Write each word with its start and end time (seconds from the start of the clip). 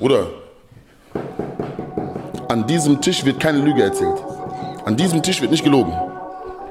Bruder, 0.00 0.28
an 2.48 2.66
diesem 2.66 2.98
Tisch 3.02 3.22
wird 3.22 3.38
keine 3.38 3.58
Lüge 3.58 3.82
erzählt. 3.82 4.16
An 4.86 4.96
diesem 4.96 5.22
Tisch 5.22 5.42
wird 5.42 5.50
nicht 5.50 5.62
gelogen. 5.62 5.92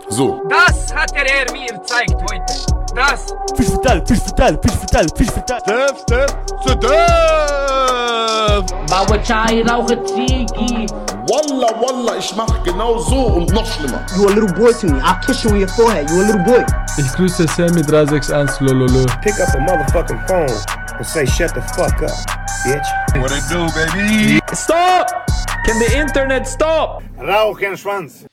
So. 0.09 0.41
Das 0.49 0.91
hat 0.91 1.13
der 1.13 1.25
Herr 1.25 1.51
mir 1.51 1.67
gezeigt 1.67 2.15
heute. 2.15 2.53
Das. 2.95 3.27
Fisch 3.55 3.67
verteilt, 3.67 4.07
Fisch 4.07 4.17
verteilt, 4.17 4.59
Fisch 4.63 4.73
verteilt, 4.77 5.11
Fisch. 5.15 5.27
Step, 5.27 5.95
step, 6.01 6.31
zu 6.63 6.75
Def! 6.77 6.89
Baue 8.89 9.21
Chai, 9.21 9.61
rauche 9.61 10.03
Ziggy. 10.05 10.87
Wallah, 11.29 11.79
wallah, 11.79 12.17
ich 12.17 12.35
mach 12.35 12.63
genau 12.63 12.97
so 12.97 13.27
und 13.27 13.51
noch 13.53 13.67
schlimmer. 13.67 14.03
You 14.17 14.25
a 14.25 14.31
little 14.31 14.51
boy 14.51 14.73
to 14.73 14.87
me. 14.87 14.99
I'll 15.03 15.19
kiss 15.23 15.43
you 15.43 15.51
on 15.51 15.59
your 15.59 15.69
forehead. 15.69 16.09
You 16.09 16.21
a 16.21 16.25
little 16.25 16.43
boy. 16.43 16.65
Ich 16.97 17.13
grüße 17.13 17.47
Sammy 17.47 17.83
361 17.83 18.59
Lololo. 18.61 19.05
pick 19.21 19.39
up 19.39 19.53
a 19.53 19.59
motherfucking 19.59 20.27
phone 20.27 20.49
and 20.97 21.05
say 21.05 21.27
shut 21.27 21.53
the 21.53 21.61
fuck 21.61 22.01
up, 22.01 22.11
bitch. 22.65 22.87
What 23.21 23.31
it 23.31 23.43
do, 23.49 23.67
baby? 23.75 24.39
Stop! 24.53 25.07
Can 25.65 25.79
the 25.79 25.89
internet 25.97 26.47
stop? 26.47 27.03
Rauchenschwanz. 27.17 28.25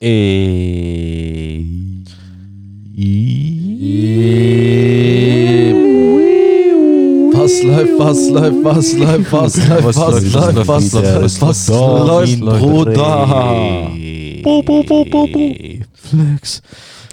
Eh. 0.00 1.60
Was 7.44 7.62
läuft, 7.62 7.98
was 7.98 8.30
läuft, 8.30 8.64
was 8.64 8.92
läuft, 8.94 9.32
was 9.32 9.56
läuft, 9.68 9.84
was 9.84 10.32
läuft, 10.32 10.66
was 10.66 10.92
läuft, 10.92 11.42
was 11.42 11.68
läuft, 11.68 12.40
Bruder? 12.40 13.90
Bo, 14.42 14.62
bo, 14.62 14.82
bo, 14.82 15.04
bo, 15.04 15.26
bo. 15.26 15.54
Flex. 15.92 16.62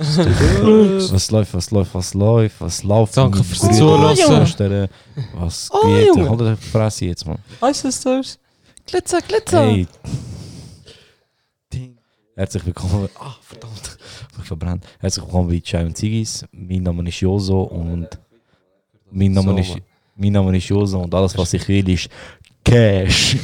Was 0.02 1.30
läuft, 1.30 1.54
was 1.54 1.70
läuft, 1.70 1.94
was 1.94 2.14
läuft, 2.16 2.60
was 2.62 2.84
läuft? 2.84 3.16
Danke 3.18 3.44
fürs 3.44 3.60
Zuhören. 3.78 4.90
Was 5.36 5.70
Oh, 5.72 5.86
geht? 5.86 6.08
Junge. 6.08 6.28
Halt 6.30 6.60
die 6.60 6.70
Fresse 6.70 7.06
jetzt, 7.06 7.28
Mann. 7.28 7.38
Hi 7.62 7.72
Sisters. 7.72 8.40
Glitzer, 8.88 9.22
Glitzer. 9.22 9.62
Hey. 9.64 9.88
Herzlich 12.36 12.66
willkommen. 12.66 13.10
Ah, 13.20 13.36
verdammt. 13.42 13.98
Ich 14.40 14.48
verbrannt. 14.48 14.86
Herzlich 15.00 15.24
willkommen 15.24 15.50
bei 15.50 15.60
Chai 15.60 15.86
und 15.86 15.96
Zigis. 15.96 16.46
Mein 16.52 16.82
Name 16.82 17.08
ist 17.08 17.20
Joso 17.20 17.62
und 17.62 18.08
mein 19.12 19.34
Name 19.34 19.62
ist, 19.62 19.76
mein 20.16 20.32
Name 20.32 20.58
ist 20.58 20.68
Joso 20.68 21.00
und 21.02 21.14
alles, 21.14 21.38
was 21.38 21.54
ich 21.54 21.68
will, 21.68 21.88
ist 21.90 22.10
Cash 22.64 23.38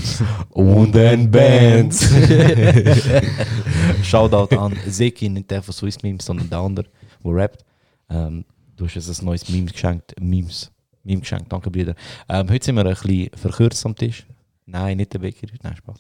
und 0.52 0.96
ein 0.96 1.30
Band. 1.30 1.94
Shoutout 4.04 4.56
an 4.56 4.76
Zeki, 4.90 5.30
nicht 5.30 5.50
der 5.50 5.62
von 5.62 5.74
Swiss 5.74 6.02
Memes, 6.04 6.26
sondern 6.26 6.50
der 6.50 6.60
andere, 6.60 6.86
der 7.24 7.34
rappt. 7.34 7.66
Ähm, 8.10 8.46
du 8.76 8.86
hast 8.86 8.96
uns 8.96 9.22
ein 9.22 9.26
neues 9.26 9.50
Meme 9.50 9.72
geschenkt. 9.72 10.14
Memes. 10.20 10.72
Meme 11.04 11.22
geschenkt, 11.22 11.52
danke 11.52 11.72
Brüder. 11.72 11.96
Ähm, 12.30 12.50
heute 12.50 12.66
sind 12.66 12.76
wir 12.76 12.86
ein 12.86 12.94
bisschen 12.94 13.30
verkürzt 13.36 13.86
am 13.86 13.96
Tisch. 13.96 14.26
Nein, 14.66 14.98
nicht 14.98 15.14
der 15.14 15.20
Bäcker. 15.20 15.48
Nein, 15.64 15.76
Spaß. 15.76 15.98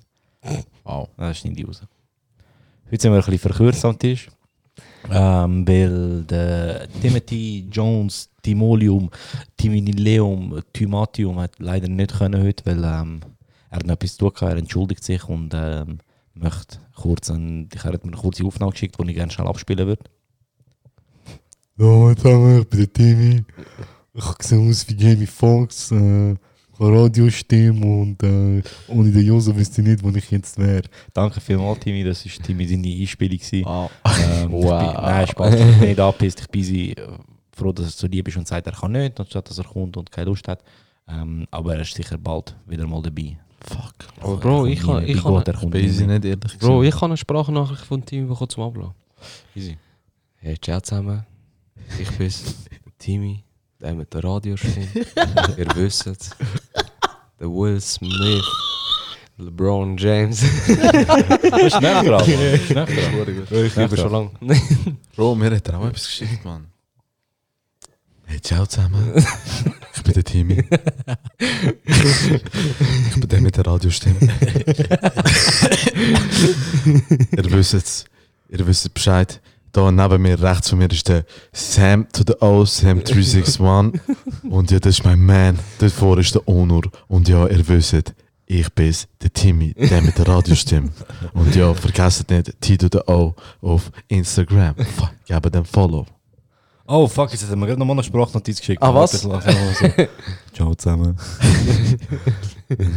Wow. 0.83 1.09
Das 1.17 1.39
schneide 1.39 1.61
ich 1.61 1.67
raus. 1.67 1.81
Heute 2.89 3.01
sind 3.01 3.11
wir 3.11 3.17
ein 3.17 3.23
bisschen 3.23 3.39
verkürzt 3.39 3.83
am 3.85 3.97
Tisch. 3.97 4.29
Ähm, 5.11 5.67
weil 5.67 6.25
Timothy 7.01 7.67
Jones 7.71 8.29
Timolium, 8.41 9.09
Timinileum, 9.57 10.61
Thymatium 10.71 11.39
hat 11.39 11.55
leider 11.59 11.89
nicht 11.89 12.17
können 12.17 12.41
heute, 12.41 12.65
weil 12.65 12.83
ähm, 12.83 13.19
er 13.69 13.85
noch 13.85 13.95
etwas 13.95 14.15
zu 14.15 14.29
tun 14.29 14.47
er 14.47 14.57
entschuldigt 14.57 15.03
sich 15.03 15.27
und 15.27 15.53
ähm, 15.53 15.99
möchte 16.33 16.79
kurz 16.95 17.29
ein, 17.29 17.67
ich 17.73 17.83
habe 17.83 17.97
mir 18.03 18.13
eine 18.13 18.21
kurze 18.21 18.45
Aufnahme 18.45 18.71
geschickt, 18.71 18.95
die 18.99 19.09
ich 19.09 19.15
gerne 19.15 19.31
schnell 19.31 19.47
abspielen 19.47 19.87
würde. 19.87 20.03
Ja, 21.77 22.15
zusammen, 22.15 22.61
ich 22.61 22.67
bin 22.69 22.79
der 22.79 22.93
Timmy. 22.93 23.45
Ich 24.13 24.25
sehe 24.41 24.59
aus 24.59 24.87
wie 24.89 24.95
Jamie 24.95 25.25
Foxx, 25.27 25.91
äh, 25.91 26.35
ich 26.79 26.85
habe 26.85 27.03
Radiostimme 27.03 27.85
und 27.85 28.21
äh, 28.23 28.61
ohne 28.87 29.11
den 29.11 29.25
Joso 29.25 29.55
wüsste 29.55 29.81
ich 29.81 29.87
nicht, 29.87 30.03
wo 30.03 30.09
ich 30.09 30.29
jetzt 30.29 30.57
wäre. 30.57 30.83
Danke 31.13 31.41
vielmals, 31.41 31.79
Timmy, 31.79 32.03
das 32.03 32.25
war 32.25 32.45
Timmy 32.45 32.67
seine 32.67 32.87
Einspielung. 32.87 33.39
Wow. 33.65 33.91
Ähm, 34.05 34.53
ich 34.53 34.61
bin, 34.61 34.69
nein, 34.69 35.27
Spaß, 35.27 35.53
ich 35.55 35.65
bin 35.65 35.79
nicht 35.79 35.99
angepisst. 35.99 36.39
Ich 36.41 36.47
bin 36.47 36.63
sie, 36.63 36.91
äh, 36.91 37.07
froh, 37.57 37.71
dass 37.71 37.85
er 37.85 37.91
so 37.91 38.07
lieb 38.07 38.27
ist 38.27 38.37
und 38.37 38.47
sagt, 38.47 38.67
er 38.67 38.73
kann 38.73 38.91
nicht, 38.91 39.19
anstatt 39.19 39.49
dass 39.49 39.57
er 39.57 39.65
kommt 39.65 39.97
und 39.97 40.11
keine 40.11 40.29
Lust 40.29 40.47
hat. 40.47 40.63
Ähm, 41.07 41.47
aber 41.51 41.75
er 41.75 41.81
ist 41.81 41.93
sicher 41.93 42.17
bald 42.17 42.55
wieder 42.65 42.85
mal 42.85 43.01
dabei. 43.01 43.37
Fuck. 43.61 43.93
Aber 44.21 44.37
Bro, 44.37 44.65
ich 44.67 44.79
kann, 44.81 45.05
ich 45.05 45.21
kann, 45.21 45.43
Bin 45.71 45.85
ich 45.85 45.99
nie. 45.99 46.05
nicht 46.05 46.25
ehrlich 46.25 46.59
Bro, 46.59 46.83
ich 46.83 46.95
kann 46.95 47.11
eine 47.11 47.17
Sprachnachricht 47.17 47.85
von 47.85 48.05
Team 48.05 48.27
bekommen 48.27 48.49
zum 48.49 48.63
Ablassen. 48.63 48.93
Easy. 49.55 49.77
Hey, 50.37 50.57
ciao 50.61 50.79
zusammen. 50.79 51.25
Ich 51.99 52.09
bin's, 52.11 52.55
Timmy, 52.99 53.43
der 53.81 53.93
mit 53.95 54.13
der 54.13 54.23
Radiostimme. 54.23 54.87
Ihr 55.57 55.75
wisst 55.75 56.35
Der 57.39 57.47
Will 57.47 57.79
Smith. 57.79 58.43
LeBron 59.37 59.95
James. 59.97 60.41
Das 60.41 61.63
ist 61.63 61.79
nervt 61.81 62.05
gerade. 62.05 62.25
Das 62.25 62.61
ist 62.61 62.71
nervt 62.71 62.95
gerade. 62.95 63.31
ich 63.67 63.75
liebe 63.75 63.95
schon 63.95 64.11
lange. 64.11 64.31
Bro, 65.15 65.35
mir 65.35 65.51
hat 65.51 65.67
er 65.67 65.79
auch 65.79 65.85
etwas 65.85 66.07
geschickt, 66.07 66.43
Mann. 66.43 66.65
Hey, 68.25 68.41
ciao 68.41 68.65
zusammen. 68.65 69.13
Ich 69.95 70.03
bin 70.03 70.13
der 70.13 70.23
Timmy. 70.23 70.65
Ich 73.05 73.19
bin 73.19 73.29
der 73.29 73.41
mit 73.41 73.57
der 73.57 73.67
Radiostimme. 73.67 74.17
ihr 77.31 77.51
wisst 77.51 77.73
es. 77.75 78.05
Ihr 78.49 78.65
wisst 78.65 78.93
Bescheid. 78.93 79.39
Da 79.71 79.91
neben 79.91 80.21
mir, 80.21 80.41
rechts 80.41 80.69
von 80.69 80.79
mir, 80.79 80.91
ist 80.91 81.07
der 81.07 81.25
Sam 81.51 82.07
to 82.11 82.23
the 82.25 82.33
O, 82.41 82.65
Sam 82.65 83.03
361. 83.03 83.59
Und 84.49 84.71
ja, 84.71 84.79
das 84.79 84.97
ist 84.99 85.03
mein 85.03 85.19
Man. 85.19 85.59
Dort 85.79 85.91
vorne 85.91 86.21
ist 86.21 86.33
der 86.33 86.47
Onur. 86.47 86.83
Und 87.07 87.27
ja, 87.27 87.45
ihr 87.47 87.67
wisst, 87.67 88.13
ich 88.45 88.73
bin 88.73 88.95
der 89.21 89.33
Timmy, 89.33 89.73
der 89.73 90.01
mit 90.01 90.17
der 90.17 90.27
Radiostimme. 90.27 90.89
Und 91.33 91.53
ja, 91.55 91.73
vergesst 91.73 92.29
nicht, 92.29 92.61
T 92.61 92.77
to 92.77 92.87
the 92.91 92.99
O 93.07 93.35
auf 93.61 93.91
Instagram. 94.07 94.75
Fuck, 94.75 95.11
Gebt 95.25 95.53
dem 95.53 95.65
Follow. 95.65 96.05
Oh 96.89 97.05
fuck, 97.05 97.31
jetzt 97.31 97.43
hat 97.43 97.49
er 97.49 97.57
mir 97.57 97.67
gerade 97.67 97.79
nochmal 97.79 97.97
eine 97.97 98.03
Sprachnotiz 98.03 98.59
geschickt. 98.59 98.81
Ah, 98.81 98.95
was? 98.95 99.11
Ciao 100.53 100.73
zusammen. 100.73 101.17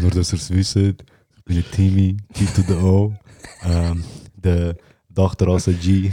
Nur, 0.01 0.11
dass 0.13 0.33
ihr 0.33 0.39
es 0.39 0.49
wisst, 0.51 0.77
ich 0.77 0.95
bin 1.45 1.57
der 1.57 1.71
Timmy, 1.73 2.17
T 2.33 2.45
to 2.45 2.63
the 2.67 2.75
O, 2.75 3.13
ähm, 3.65 4.05
der. 4.37 4.77
Asa 5.17 5.73
G, 5.73 6.13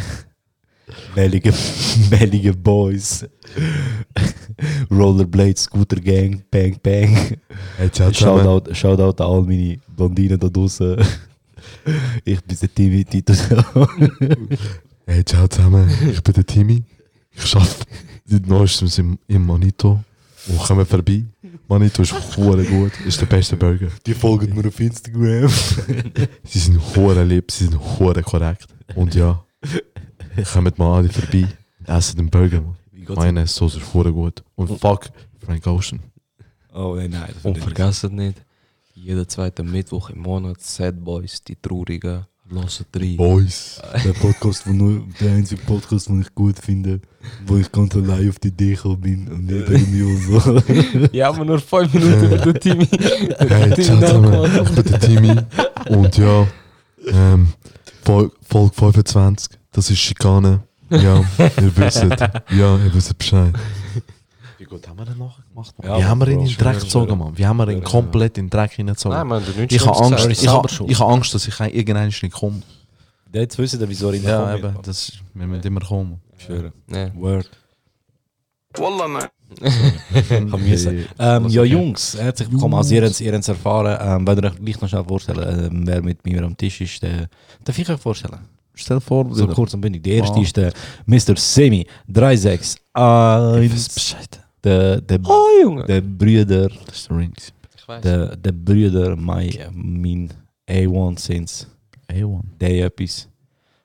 Bellige, 1.16 1.54
Bellige 2.10 2.54
Boys, 2.54 3.26
Rollerblade, 4.90 5.58
Scooter 5.58 6.00
Gang, 6.00 6.44
Bang 6.50 6.80
Bang. 6.82 7.38
Hey. 7.78 7.90
Shoutout, 8.14 8.74
Shoutout 8.74 9.22
an 9.22 9.28
all 9.28 9.42
meine 9.44 9.80
Blondinen 9.96 10.40
da 10.40 10.48
draußen. 10.48 10.98
Ich 12.24 12.42
bin 12.42 12.58
der 12.62 12.74
Timmy, 12.74 13.04
T 13.04 13.22
to 13.22 13.34
the 13.34 13.56
O. 13.76 13.88
Hey, 15.06 15.24
ciao 15.24 15.48
zusammen. 15.48 15.90
Ich 16.12 16.22
bin 16.22 16.34
der 16.34 16.46
Timmy. 16.46 16.84
Ich 17.32 17.56
arbeite 17.56 17.86
seit 18.26 18.48
neuestem 18.48 18.90
im, 18.98 19.20
im 19.28 19.46
Manito. 19.46 20.04
Und 20.48 20.60
kommen 20.60 20.86
vorbei. 20.86 21.24
Manito 21.68 22.02
ist 22.02 22.14
hure 22.38 22.64
gut. 22.64 22.92
Ist 23.06 23.20
der 23.20 23.26
beste 23.26 23.58
Burger. 23.58 23.88
Die 24.06 24.14
folgen 24.14 24.56
mir 24.56 24.68
auf 24.68 24.80
Instagram. 24.80 25.50
Sie 26.44 26.60
sind 26.60 26.80
hure 26.96 27.24
lieb, 27.24 27.52
sie 27.52 27.66
sind 27.66 27.78
hure 28.00 28.22
korrekt. 28.22 28.68
Und 28.96 29.16
ja, 29.16 29.44
kommt 30.46 30.78
mal 30.78 30.98
alle 30.98 31.10
vorbei. 31.10 31.48
Essen 31.86 32.18
den 32.18 32.30
Burger. 32.30 32.64
Meine 33.16 33.48
Soße 33.48 33.80
ist 33.80 33.94
hure 33.94 34.12
gut. 34.12 34.44
Und 34.56 34.80
fuck 34.80 35.10
Frank 35.46 35.66
Ocean. 35.68 36.00
Oh 36.74 36.96
nein, 36.96 37.10
nein. 37.12 37.30
das 37.34 37.46
Und 37.46 37.54
nicht. 37.54 37.64
vergesst 37.64 38.12
nicht, 38.12 38.44
jeden 38.94 39.28
zweiten 39.28 39.72
Mittwoch 39.72 40.10
im 40.10 40.20
Monat, 40.20 40.62
Sad 40.62 41.04
Boys, 41.04 41.42
die 41.44 41.56
Traurigen, 41.56 42.26
hören 42.50 42.68
drei. 42.92 43.16
Boys. 43.16 43.82
Der 44.04 44.14
Podcast, 44.14 44.68
wo 44.68 44.74
nur, 44.74 45.04
der 45.20 45.34
einzige 45.34 45.62
Podcast, 45.64 46.10
den 46.10 46.22
ich 46.22 46.34
gut 46.36 46.60
finde, 46.60 47.00
wo 47.46 47.58
ich 47.58 47.72
ganz 47.72 47.96
allein 47.96 48.30
auf 48.30 48.40
die 48.40 48.56
gekommen 48.56 49.02
bin 49.02 49.28
und 49.30 49.46
nicht 49.46 49.70
irgendwie 49.70 50.18
so. 50.18 50.62
Ja, 51.12 51.30
aber 51.30 51.46
nur 51.46 51.60
5 51.60 51.94
Minuten 51.94 52.30
mit 52.30 52.46
dem 52.46 52.60
Timmy. 52.60 52.88
Hey, 53.40 53.84
ciao 53.84 54.00
zusammen. 54.00 54.64
Ich 54.64 54.72
bin 54.76 54.84
der 54.86 55.00
Timmy. 55.00 55.36
Und 55.90 56.18
ja, 56.18 56.48
ähm, 57.08 57.48
Fol 58.04 58.32
Folge 58.48 58.74
25, 58.76 59.58
das 59.78 59.92
ist 59.92 60.00
Schikane. 60.00 60.64
Ja, 60.90 61.24
ihr 61.40 61.78
wisst. 61.78 62.04
Ja, 62.50 62.78
ihr 62.78 62.94
wisst 62.94 63.16
Bescheid. 63.16 63.54
Wie 64.58 64.64
gut 64.64 64.88
haben 64.88 64.98
wir 64.98 65.06
den 65.06 65.20
nachher 65.20 65.44
gemacht? 65.48 65.76
Mann? 65.78 65.88
Ja, 65.88 66.00
Wie 66.00 66.04
haben 66.06 66.20
wir 66.20 66.28
ihn 66.30 66.40
in 66.40 66.48
den 66.48 66.58
Dreck 66.58 66.80
gezogen. 66.80 67.16
Mann? 67.16 67.38
Wie 67.38 67.46
haben 67.46 67.58
wir 67.58 67.70
ihn 67.70 67.84
komplett 67.84 68.40
in 68.40 68.46
den 68.46 68.50
Dreck 68.50 68.72
hineingezogen? 68.72 69.16
Nein, 69.16 69.28
man, 69.28 69.46
du 69.46 69.52
nicht 69.52 69.72
Ich 69.72 69.86
habe 69.86 70.00
Angst, 70.00 70.28
ich 70.28 70.40
selber 70.40 70.64
habe 70.64 70.92
ich 70.92 71.00
habe 71.00 71.14
Angst, 71.14 71.36
dass 71.36 71.48
ich 71.48 71.60
irgendwann 71.60 72.08
nicht 72.08 72.32
komme. 72.32 72.64
Jetzt 73.32 73.58
wissen 73.60 73.80
wir, 73.80 73.88
wieso 73.88 74.08
er 74.08 74.14
in 74.16 74.24
Ja, 74.24 74.56
eben, 74.56 74.76
das, 74.82 75.12
wir 75.36 75.46
müssen 75.46 75.68
immer 75.68 75.82
kommen. 75.82 76.22
Ich 76.36 76.46
schwöre. 76.46 76.74
Nee. 76.88 77.12
Word. 77.14 77.50
Wallah, 78.78 79.08
nein. 79.08 79.30
Ähm, 81.20 81.48
ja, 81.50 81.64
Jungs, 81.64 82.18
herzlich 82.18 82.52
willkommen. 82.52 82.74
Also, 82.74 82.96
ihr 82.96 83.04
habt 83.04 83.22
es 83.22 83.48
erfahren. 83.48 83.98
Ähm, 84.02 84.28
wenn 84.28 84.38
ihr 84.40 84.44
euch 84.46 84.56
gleich 84.56 84.82
noch 84.82 84.90
schnell 84.90 85.04
vorstellen, 85.04 85.72
ähm, 85.72 85.88
wer 85.88 86.02
mit 86.02 86.26
mir 86.26 86.42
am 86.44 86.58
Tisch 86.58 86.82
ist, 86.82 87.04
der, 87.04 87.28
darf 87.64 87.78
ich 87.78 87.90
euch 87.90 88.00
vorstellen? 88.00 88.57
Stell 88.78 89.00
vor, 89.02 89.26
So 89.32 89.44
Bruder. 89.44 89.56
kurz 89.56 89.74
und 89.74 89.82
bündig. 89.82 90.04
Der 90.04 90.16
erste 90.18 90.38
Ah. 90.38 90.42
ist 90.42 90.56
der 90.56 90.72
Mr. 91.06 91.36
Semi 91.36 91.86
361. 92.08 92.80
Ihr 92.96 93.72
wisst 93.74 93.94
Bescheid. 93.96 94.40
Der, 94.64 95.02
der, 95.02 95.20
Oh, 95.26 95.46
Junge. 95.64 95.84
der 95.86 96.02
Brüder. 96.02 96.70
Das 96.86 96.98
ist 96.98 97.10
der 97.10 97.18
Rings. 97.18 97.54
Ich 97.76 97.88
weiß. 97.88 98.02
Der, 98.02 98.36
der 98.36 98.52
Brüder, 98.52 99.16
mein, 99.16 99.50
mein 99.74 100.30
A1 100.70 101.20
since 101.20 101.68
A1. 102.12 102.40
der 102.60 102.86
etwas. 102.86 103.28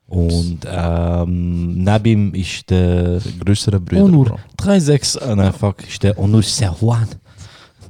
Und 0.06 0.58
ähm, 0.66 1.82
neben 1.84 2.04
ihm 2.06 2.34
ist 2.34 2.68
der 2.68 3.18
Größere 3.42 3.80
Brüder. 3.80 4.04
Onur 4.04 4.26
Bro. 4.26 4.38
36, 4.62 5.22
ah, 5.22 5.34
nein, 5.34 5.52
fuck, 5.54 5.82
ist 5.88 6.02
der 6.02 6.18
Onur 6.18 6.42
Serwan. 6.42 7.08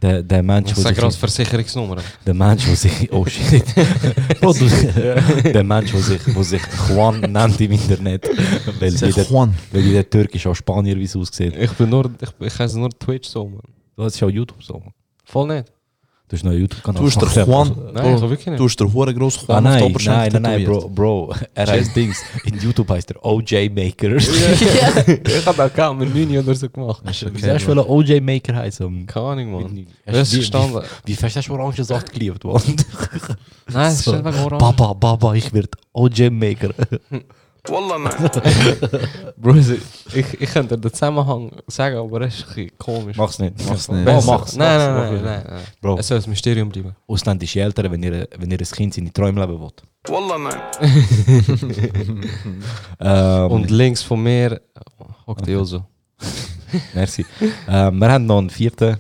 Der, 0.03 0.21
der 0.23 0.43
Mensch, 0.43 0.73
Ich 0.73 0.77
wo 0.77 0.81
sag 0.83 0.89
sich, 0.95 0.99
gerade 0.99 1.15
Versicherungsnummer. 1.15 1.97
der 2.27 2.35
Mensch, 2.35 2.67
wo 2.69 2.75
sich, 2.75 3.13
oh 3.13 3.25
shit, 3.25 3.65
der 5.55 5.63
Mensch, 5.65 5.95
wo 5.95 5.99
sich, 6.01 6.21
sich 6.23 6.63
Juan 6.89 7.21
nennt 7.21 7.61
im 7.61 7.71
Internet, 7.73 8.29
weil 8.81 8.93
jeder, 8.93 9.23
Juan. 9.23 9.55
weil 9.71 9.83
jeder 9.83 10.09
Türk 10.11 10.35
ist 10.35 10.47
auch 10.47 10.55
Spanier, 10.57 10.97
wie 10.97 11.05
es 11.05 11.15
aussieht. 11.15 11.55
Ich 11.57 11.71
bin 11.73 11.89
nur, 11.89 12.11
ich, 12.21 12.31
ich 12.47 12.59
heiße 12.59 12.79
nur 12.81 12.91
Twitch 12.91 13.29
so, 13.29 13.47
man. 13.49 13.61
Du 13.97 14.03
hast 14.05 14.19
ja 14.19 14.27
auch 14.27 14.31
YouTube 14.33 14.63
so. 14.63 14.75
man. 14.75 14.93
Voll 15.25 15.47
nicht. 15.49 15.73
Du 16.29 16.37
hast 16.37 16.45
noch 16.45 16.53
einen 16.53 16.61
YouTube-Kanal. 16.63 17.03
Du 17.03 17.07
hast 17.11 17.37
der 17.37 17.45
Juan. 17.47 17.77
Nein, 17.93 18.17
ich 18.17 18.23
hab 18.23 18.31
wirklich 18.31 18.47
nicht. 18.47 18.59
Du 18.59 18.65
hast 18.65 18.81
der 18.81 18.91
hure 18.91 19.13
groß 19.15 19.41
Ah, 19.49 19.61
Juan 19.61 19.67
auf 19.67 19.73
der 19.73 19.81
nein, 19.81 19.83
Oberschenkel 19.91 20.23
nein, 20.23 20.33
nein, 20.33 20.43
nein, 20.43 20.59
tätowiert. 20.61 20.95
Bro, 20.95 21.29
Bro, 21.29 21.35
er 21.55 21.67
heißt 21.67 21.95
Dings. 21.97 22.23
In 22.47 22.59
YouTube 22.59 22.89
heißt 22.89 23.11
er 23.11 23.23
OJ 23.25 23.69
Maker. 23.75 24.17
ich 24.17 25.47
hab 25.47 25.59
auch 25.59 25.75
kaum 25.75 25.99
mit 25.99 26.15
9 26.15 26.39
oder 26.39 26.55
so 26.55 26.71
gemacht. 26.71 27.03
Ist 27.11 27.23
okay, 27.23 27.33
Wie 27.35 27.41
sagst 27.41 27.67
Bro. 27.67 27.75
du, 27.75 27.87
OJ 27.87 28.21
Maker 28.21 28.55
heißen? 28.57 29.07
Keine 29.07 29.27
Ahnung, 29.27 29.53
man. 29.53 29.87
Hast 30.07 30.17
Das 30.17 30.31
du- 30.31 30.37
ist 30.37 30.41
gestanden. 30.41 30.83
Wie 31.05 31.15
fest 31.15 31.37
hast 31.37 31.49
du 31.49 31.53
orange 31.53 31.85
Saft 31.85 32.11
geliebt, 32.11 32.43
Mann? 32.45 32.63
Nein, 33.71 33.89
es 33.89 33.95
ist 33.99 34.05
So. 34.05 34.13
nicht 34.13 34.25
wegen 34.25 34.39
Orange. 34.39 34.59
Baba, 34.59 34.93
Baba, 34.95 35.35
ich 35.35 35.53
werd 35.53 35.69
OJ 35.93 36.31
Maker. 36.31 36.71
Wallah, 37.69 37.97
man. 37.97 38.13
Bro, 39.37 39.53
also, 39.53 39.75
ich, 40.15 40.41
ich 40.41 40.51
könnte 40.53 40.77
den 40.77 40.93
Zusammenhang 40.93 41.53
sagen, 41.69 41.97
aber 41.97 42.21
das 42.21 42.35
ist 42.35 42.49
ein 42.49 42.55
bisschen 42.55 42.79
komisch. 42.79 43.17
Mach's 43.17 43.39
nicht. 43.39 43.55
Mach's 43.69 43.89
nicht. 43.89 44.09
Oh, 44.09 44.23
mach's, 44.27 44.57
nein, 44.57 44.79
nein, 44.79 44.95
nein, 44.95 45.25
nein, 45.25 45.45
nein, 45.49 45.63
Bro. 45.81 45.99
Es 45.99 46.09
soll 46.09 46.19
ein 46.19 46.29
Mysterium 46.29 46.69
bleiben. 46.71 46.97
Ausländische 47.07 47.61
Eltern, 47.61 47.93
wenn 47.93 48.03
ihr, 48.03 48.29
wenn 48.37 48.51
ihr 48.51 48.59
ein 48.59 48.67
Kind 48.67 48.95
seine 48.95 49.13
Träume 49.13 49.41
leben 49.41 49.61
wollt. 49.61 49.83
Wallah, 50.09 50.39
man. 50.39 50.55
Ähm. 53.01 53.51
Und 53.51 53.71
links 53.71 54.03
von 54.03 54.23
mir 54.23 54.61
hockt 55.27 55.43
okay. 55.43 55.81
Merci. 56.95 57.27
Ähm, 57.69 57.99
wir 57.99 58.11
haben 58.11 58.27
noch 58.27 58.39
einen 58.39 58.51
vierten 58.51 58.97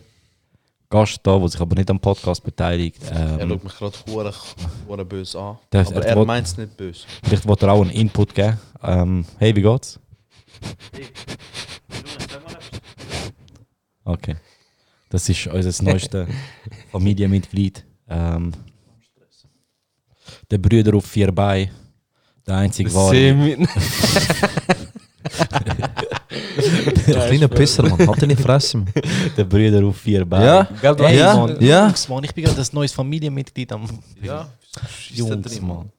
Gast 0.92 1.20
da, 1.22 1.38
der 1.38 1.48
sich 1.48 1.60
aber 1.60 1.74
nicht 1.74 1.88
am 1.90 1.98
Podcast 1.98 2.44
beteiligt. 2.44 2.98
Er 3.10 3.40
Ähm, 3.40 3.48
schaut 3.48 3.64
mich 3.64 3.76
gerade 3.76 5.04
böse 5.06 5.40
an. 5.40 5.58
Das- 5.70 5.88
aber 5.88 6.04
er 6.04 6.16
er 6.16 6.24
meint 6.26 6.46
es 6.46 6.56
nicht 6.58 6.76
böse. 6.76 7.06
vielleicht 7.24 7.48
wollte 7.48 7.66
er 7.66 7.72
auch 7.72 7.80
einen 7.80 7.90
Input 7.90 8.34
geben. 8.34 8.58
Ähm, 8.82 9.24
hey, 9.38 9.56
wie 9.56 9.62
geht's? 9.62 9.98
Okay. 14.04 14.36
Das 15.08 15.28
ist 15.28 15.46
unser 15.46 15.82
neuestes 15.82 16.28
Familienmitglied. 16.92 17.84
Ähm, 18.08 18.52
der 20.50 20.58
Brüder 20.58 20.94
auf 20.94 21.06
vier 21.06 21.32
Beinen. 21.32 21.70
Der 22.46 22.56
einzige 22.56 22.92
wahre. 22.92 23.14
Semi. 27.02 27.14
Der 27.14 27.26
kleine 27.26 27.48
Pisser, 27.48 27.82
Mann. 27.82 28.06
Halt 28.06 28.22
deine 28.22 28.36
Fresse, 28.36 28.78
Mann. 28.78 28.92
Der 29.36 29.44
Brüder 29.44 29.84
auf 29.86 29.96
vier 29.96 30.24
Beinen. 30.24 30.46
Ja? 30.46 30.68
Gell, 30.80 30.96
Hey, 31.06 31.18
Ja? 31.18 31.34
Mann, 31.36 31.56
Ja? 31.60 31.86
Jungs, 31.86 32.08
Mann, 32.08 32.24
ich 32.24 32.34
bin 32.34 32.44
gerade 32.44 32.60
ein 32.60 32.66
neues 32.72 32.92
Familienmitglied 32.92 33.72
am. 33.72 33.88
Ja. 34.22 34.48
Jungs, 35.10 35.60
Mann. 35.60 35.90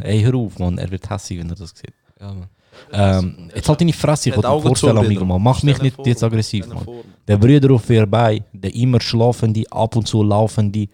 Ey, 0.00 0.20
hör 0.22 0.34
auf, 0.34 0.58
Mann. 0.58 0.78
Er 0.78 0.90
wird 0.90 1.08
hässlich, 1.08 1.38
wenn 1.40 1.48
er 1.50 1.56
das 1.56 1.70
sieht. 1.70 1.92
Ja, 2.20 2.32
man. 2.34 2.48
Ähm, 2.92 3.50
jetzt 3.54 3.68
halt 3.68 3.80
deine 3.80 3.92
Fresse, 3.92 4.28
ich 4.28 4.36
Hat 4.36 4.44
wollte 4.44 4.56
mir 4.56 4.62
vorstellen, 4.68 4.98
amigo, 4.98 5.24
Mann. 5.24 5.42
Mach 5.42 5.62
mich 5.64 5.80
nicht 5.82 5.96
vor, 5.96 6.06
jetzt 6.06 6.20
Mann. 6.22 6.30
aggressiv, 6.30 6.66
Mann. 6.68 6.84
Mann. 6.84 6.96
Der 7.26 7.36
Brüder 7.36 7.74
auf 7.74 7.84
vier 7.84 8.06
Beinen, 8.06 8.44
der 8.52 8.72
immer 8.74 9.00
schlafende, 9.00 9.64
ab 9.70 9.96
und 9.96 10.06
zu 10.06 10.22
laufende, 10.22 10.86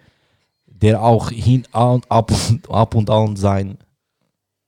der 0.67 1.03
auch 1.03 1.31
hin, 1.31 1.65
ab, 1.73 2.31
und, 2.31 2.71
ab 2.71 2.95
und 2.95 3.11
an 3.11 3.37
sein 3.37 3.77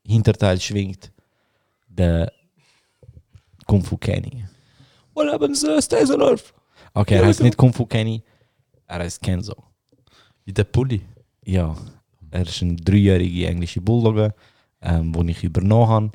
Hinterteil 0.07 0.61
schwingt, 0.61 1.11
der 1.89 2.31
Kung 3.67 3.83
Fu 3.83 3.97
Kenny. 3.97 4.45
What 5.15 5.33
happens 5.33 5.61
to 5.63 5.81
Stays 5.81 6.11
on 6.11 6.23
Earth? 6.23 6.53
Okay, 6.95 7.17
er 7.17 7.27
heißt 7.27 7.43
nicht 7.43 7.57
Kung 7.57 7.73
Fu 7.73 7.85
Kenny, 7.87 8.23
er 8.87 9.01
heißt 9.01 9.21
Kenzo. 9.23 9.55
Wie 10.45 10.53
der 10.53 10.65
Pulli. 10.65 11.03
Ja, 11.45 11.77
er 12.31 12.43
ist 12.43 12.63
ein 12.63 12.77
dreijähriger 12.77 13.49
englischer 13.49 13.81
Bulldogge, 13.81 14.35
ähm, 14.81 15.13
den 15.13 15.29
ich 15.29 15.43
übernommen 15.45 15.89
habe. 15.89 16.13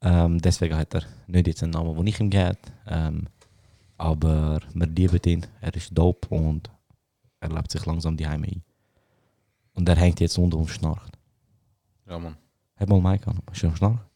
Ähm, 0.00 0.40
deswegen 0.40 0.76
hat 0.76 0.94
er 0.94 1.02
nicht 1.26 1.46
jetzt 1.46 1.62
einen 1.62 1.72
Namen, 1.72 1.96
den 1.96 2.06
ich 2.06 2.20
ihm 2.20 2.30
gebe. 2.30 2.56
Ähm, 2.86 3.26
aber 3.96 4.60
wir 4.74 4.86
lieben 4.86 5.20
ihn, 5.26 5.46
er 5.60 5.74
ist 5.74 5.90
dope 5.96 6.28
und 6.28 6.70
er 7.40 7.48
lebt 7.48 7.70
sich 7.70 7.84
langsam 7.86 8.16
die 8.16 8.26
Heime 8.26 8.46
ein. 8.46 8.62
Und 9.72 9.88
er 9.88 9.96
hängt 9.96 10.20
jetzt 10.20 10.38
unten 10.38 10.56
und 10.56 10.68
schnarcht. 10.68 11.18
Ja, 12.08 12.18
Mann. 12.18 12.36
Heb 12.76 12.88
mal 12.88 13.00
Mike 13.00 13.28
an, 13.28 13.40
ist 13.52 13.62
er 13.62 13.70
am 13.70 13.76
Schnarchen? 13.76 14.07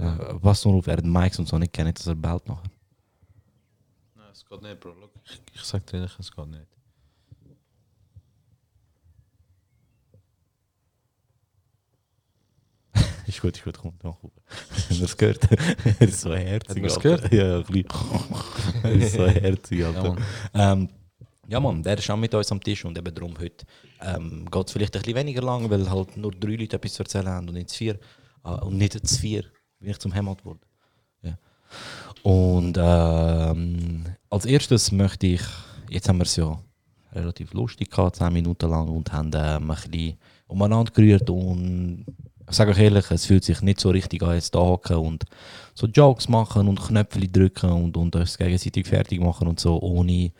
Ja, 0.00 0.18
was 0.42 0.64
nur 0.64 0.74
auf 0.76 0.86
er 0.86 0.96
den 0.96 1.12
Mikes 1.12 1.38
und 1.38 1.46
so 1.48 1.58
nicht 1.58 1.72
kennt, 1.72 1.98
dass 1.98 2.06
er 2.06 2.14
bellt 2.14 2.48
nachher. 2.48 2.70
Nein, 4.14 4.26
es 4.32 4.44
geht 4.44 4.62
nicht, 4.62 4.80
Bro. 4.80 4.94
Look, 5.00 5.10
ich, 5.24 5.40
ich 5.54 5.62
sag 5.62 5.86
dir 5.86 5.98
ehrlich, 5.98 6.18
es 6.18 6.30
geht 6.32 6.46
nicht. 6.46 6.66
Ist 13.26 13.40
gut, 13.40 13.56
ist 13.56 13.64
gut, 13.64 13.78
kommt 13.78 14.02
noch. 14.02 14.20
Haben 14.22 14.32
wir 14.88 15.04
es 15.04 15.16
gehört? 15.16 15.48
er 16.00 16.00
ist 16.08 16.20
so 16.20 16.34
herzig. 16.34 16.82
Alter. 16.82 17.00
gehört? 17.00 17.32
Ja, 17.32 17.58
ein 17.58 17.64
bisschen. 17.64 17.86
er 18.82 18.92
ist 18.92 19.12
so 19.12 19.26
herzig, 19.28 19.78
Ja, 19.78 19.88
Alter. 19.88 20.14
Mann. 20.14 20.24
Ähm, 20.54 20.88
ja, 21.46 21.60
Mann, 21.60 21.82
der 21.82 21.98
ist 21.98 22.10
auch 22.10 22.16
mit 22.16 22.34
uns 22.34 22.50
am 22.50 22.60
Tisch 22.60 22.84
und 22.84 22.98
eben 22.98 23.14
darum 23.14 23.38
heute 23.38 23.64
ähm, 24.00 24.48
geht 24.50 24.66
es 24.66 24.72
vielleicht 24.72 24.96
ein 24.96 25.02
bisschen 25.02 25.16
weniger 25.16 25.42
lang, 25.42 25.68
weil 25.70 25.88
halt 25.88 26.16
nur 26.16 26.32
drei 26.32 26.56
Leute 26.56 26.76
etwas 26.76 26.94
zu 26.94 27.02
erzählen 27.02 27.28
haben 27.28 27.48
und 27.48 27.54
nicht 27.54 27.70
zu 27.70 27.76
vier. 27.76 27.98
Äh, 28.44 28.48
und 28.50 28.78
nicht 28.78 29.06
zu 29.06 29.20
vier, 29.20 29.44
wie 29.80 29.90
ich 29.90 29.98
zum 29.98 30.14
Heimat 30.14 30.44
wurde. 30.44 30.60
Ja. 31.22 31.36
Und 32.22 32.78
ähm, 32.78 34.04
als 34.28 34.44
erstes 34.44 34.92
möchte 34.92 35.26
ich, 35.26 35.42
jetzt 35.88 36.08
haben 36.08 36.18
wir 36.18 36.24
es 36.24 36.36
ja 36.36 36.58
relativ 37.12 37.52
lustig 37.54 37.90
gehabt, 37.90 38.16
10 38.16 38.32
Minuten 38.32 38.70
lang 38.70 38.88
und 38.88 39.12
haben 39.12 39.30
ähm, 39.34 39.70
ein 39.70 39.76
bisschen 39.76 40.16
umeinander 40.46 40.92
gerührt 40.92 41.28
und 41.30 42.04
ich 42.48 42.56
sage 42.56 42.72
euch 42.72 42.78
ehrlich, 42.78 43.08
es 43.10 43.26
fühlt 43.26 43.44
sich 43.44 43.62
nicht 43.62 43.78
so 43.78 43.90
richtig 43.90 44.22
an, 44.22 44.34
jetzt 44.34 44.54
da 44.54 44.60
und 44.60 45.24
so 45.74 45.86
Jokes 45.86 46.28
machen 46.28 46.66
und 46.66 46.80
Knöpfe 46.80 47.20
drücken 47.20 47.70
und, 47.70 47.96
und 47.96 48.16
uns 48.16 48.36
gegenseitig 48.36 48.88
fertig 48.88 49.20
machen 49.20 49.46
und 49.46 49.60
so, 49.60 49.80
ohne 49.80 50.32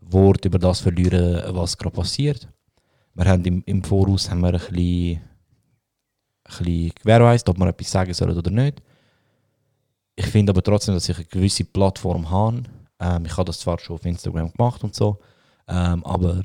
Wort 0.00 0.44
über 0.46 0.58
das 0.58 0.80
verlieren, 0.80 1.54
was 1.54 1.76
gerade 1.76 1.94
passiert. 1.94 2.48
Wir 3.14 3.26
haben 3.26 3.44
im, 3.44 3.62
im 3.66 3.84
Voraus 3.84 4.30
haben 4.30 4.40
wir 4.40 4.54
ein 4.54 4.58
bisschen, 4.58 5.20
bisschen 6.58 6.92
gewährleistet, 7.02 7.48
ob 7.48 7.58
wir 7.58 7.68
etwas 7.68 7.90
sagen 7.90 8.14
sollen 8.14 8.36
oder 8.36 8.50
nicht. 8.50 8.82
Ich 10.16 10.26
finde 10.26 10.50
aber 10.50 10.62
trotzdem, 10.62 10.94
dass 10.94 11.08
ich 11.08 11.16
eine 11.16 11.24
gewisse 11.26 11.64
Plattform 11.64 12.30
habe. 12.30 12.62
Ähm, 12.98 13.24
ich 13.24 13.36
habe 13.36 13.46
das 13.46 13.60
zwar 13.60 13.78
schon 13.78 13.96
auf 13.96 14.04
Instagram 14.04 14.52
gemacht 14.52 14.84
und 14.84 14.94
so, 14.94 15.18
ähm, 15.68 16.04
aber 16.04 16.42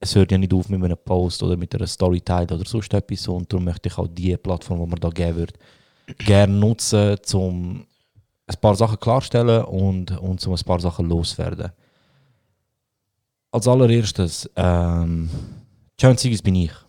es 0.00 0.14
hört 0.14 0.30
ja 0.30 0.38
nicht 0.38 0.54
auf 0.54 0.68
mit 0.68 0.82
einem 0.82 0.98
Post 1.04 1.42
oder 1.42 1.56
mit 1.56 1.74
einer 1.74 1.86
Story 1.86 2.20
teilen 2.20 2.50
oder 2.50 2.64
sonst 2.64 2.92
etwas. 2.94 3.26
Und 3.26 3.52
darum 3.52 3.64
möchte 3.64 3.88
ich 3.88 3.98
auch 3.98 4.06
die 4.06 4.36
Plattform, 4.36 4.80
die 4.84 4.90
mir 4.90 5.00
da 5.00 5.08
geben 5.08 5.38
wird, 5.38 5.58
gerne 6.18 6.52
nutzen, 6.52 7.16
um 7.32 7.86
ein 8.46 8.60
paar 8.60 8.76
Sachen 8.76 9.00
klarstellen 9.00 9.64
und, 9.64 10.16
und 10.18 10.46
um 10.46 10.54
ein 10.54 10.64
paar 10.64 10.80
Sachen 10.80 11.08
loswerden. 11.08 11.72
Als 13.50 13.66
allererstes, 13.66 14.48
ähm, 14.56 15.28
Ciao 15.98 16.14
Zigis 16.14 16.42
bin 16.42 16.54
ich. 16.54 16.87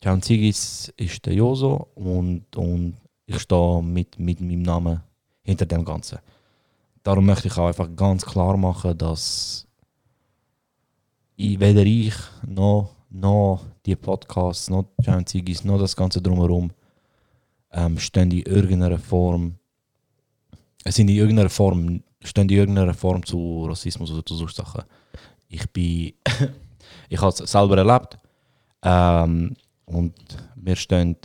Ciao 0.00 0.16
Zigis 0.16 0.90
ist 0.96 1.26
der 1.26 1.34
Joso 1.34 1.88
und, 1.94 2.56
und 2.56 2.96
ich 3.26 3.38
stehe 3.38 3.82
mit, 3.82 4.18
mit 4.18 4.40
meinem 4.40 4.62
Namen 4.62 5.02
hinter 5.42 5.66
dem 5.66 5.84
Ganzen. 5.84 6.20
Darum 7.02 7.26
möchte 7.26 7.48
ich 7.48 7.58
auch 7.58 7.66
einfach 7.66 7.94
ganz 7.94 8.24
klar 8.24 8.56
machen, 8.56 8.96
dass 8.96 9.66
ich, 11.36 11.60
weder 11.60 11.84
ich 11.84 12.14
noch, 12.46 12.94
noch 13.10 13.66
die 13.84 13.94
Podcasts, 13.94 14.70
noch 14.70 14.86
Ciao 15.02 15.20
Zigis, 15.22 15.64
noch 15.64 15.78
das 15.78 15.94
Ganze 15.94 16.22
drumherum 16.22 16.70
ähm, 17.70 17.98
stehen 17.98 18.30
in 18.30 18.46
irgendeiner 18.46 18.98
Form, 18.98 19.56
es 20.82 20.94
sind 20.94 21.10
in 21.10 21.16
irgendeiner 21.16 21.50
Form, 21.50 22.02
stehen 22.22 22.48
in 22.48 22.56
irgendeiner 22.56 22.94
Form 22.94 23.24
zu 23.26 23.66
Rassismus 23.66 24.10
oder 24.10 24.24
zu 24.24 24.34
solchen 24.34 24.56
Sachen. 24.56 24.82
Ich 25.48 25.68
bin, 25.70 26.14
ich 27.10 27.20
habe 27.20 27.28
es 27.28 27.50
selber 27.50 27.76
erlebt 27.76 28.16
ähm, 28.82 29.56
und 29.92 30.14
wir 30.56 30.76
stehen, 30.76 31.16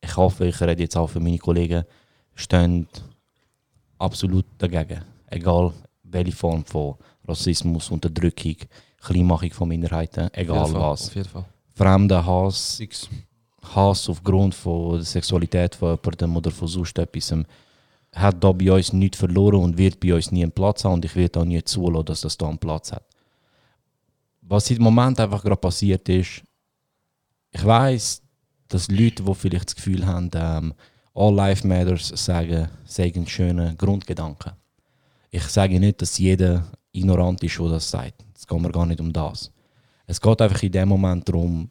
ich 0.00 0.16
hoffe, 0.16 0.46
ich 0.46 0.60
rede 0.60 0.82
jetzt 0.82 0.96
auch 0.96 1.08
für 1.08 1.20
meine 1.20 1.38
Kollegen, 1.38 1.84
stehen 2.34 2.86
absolut 3.98 4.46
dagegen. 4.58 5.02
Egal 5.26 5.72
welche 6.04 6.32
Form 6.32 6.64
von 6.64 6.94
Rassismus, 7.26 7.90
Unterdrückung, 7.90 8.56
Kleinmachung 9.00 9.50
von 9.50 9.68
Minderheiten, 9.68 10.28
egal 10.32 10.72
was. 10.72 11.08
Auf 11.08 11.14
jeden 11.14 11.28
Fall. 11.28 11.44
Fremden 11.74 12.24
Hass, 12.24 12.76
Six. 12.76 13.08
Hass 13.74 14.08
aufgrund 14.08 14.54
von 14.54 14.94
der 14.94 15.04
Sexualität 15.04 15.74
von 15.74 15.98
jemandem 16.02 16.36
oder 16.36 16.50
von 16.50 16.68
sonst 16.68 16.98
etwas. 16.98 17.34
hat 18.14 18.42
da 18.42 18.52
bei 18.52 18.72
uns 18.72 18.92
nichts 18.92 19.18
verloren 19.18 19.62
und 19.62 19.76
wird 19.76 20.00
bei 20.00 20.14
uns 20.14 20.32
nie 20.32 20.42
einen 20.42 20.52
Platz 20.52 20.84
haben 20.84 20.94
und 20.94 21.04
ich 21.04 21.14
werde 21.14 21.40
auch 21.40 21.44
nie 21.44 21.62
zulassen, 21.62 22.06
dass 22.06 22.22
das 22.22 22.36
da 22.38 22.48
einen 22.48 22.58
Platz 22.58 22.92
hat. 22.92 23.04
Was 24.42 24.70
im 24.70 24.82
Moment 24.82 25.20
einfach 25.20 25.42
gerade 25.42 25.60
passiert 25.60 26.08
ist, 26.08 26.42
ich 27.50 27.64
weiß, 27.64 28.22
dass 28.68 28.88
Leute, 28.88 29.22
die 29.22 29.34
vielleicht 29.34 29.66
das 29.66 29.76
Gefühl 29.76 30.06
haben, 30.06 30.30
ähm, 30.34 30.74
All 31.14 31.34
Life 31.34 31.66
Matters 31.66 32.08
sagen, 32.08 32.68
sagen 32.84 33.26
schöne 33.26 33.74
Grundgedanken. 33.76 34.52
Ich 35.30 35.42
sage 35.44 35.80
nicht, 35.80 36.00
dass 36.00 36.18
jeder 36.18 36.64
ignorant 36.92 37.42
ist, 37.42 37.58
der 37.58 37.68
das 37.68 37.90
sagt. 37.90 38.24
Es 38.36 38.46
geht 38.46 38.60
mir 38.60 38.70
gar 38.70 38.86
nicht 38.86 39.00
um 39.00 39.12
das. 39.12 39.50
Es 40.06 40.20
geht 40.20 40.40
einfach 40.40 40.62
in 40.62 40.72
dem 40.72 40.88
Moment 40.88 41.28
darum, 41.28 41.70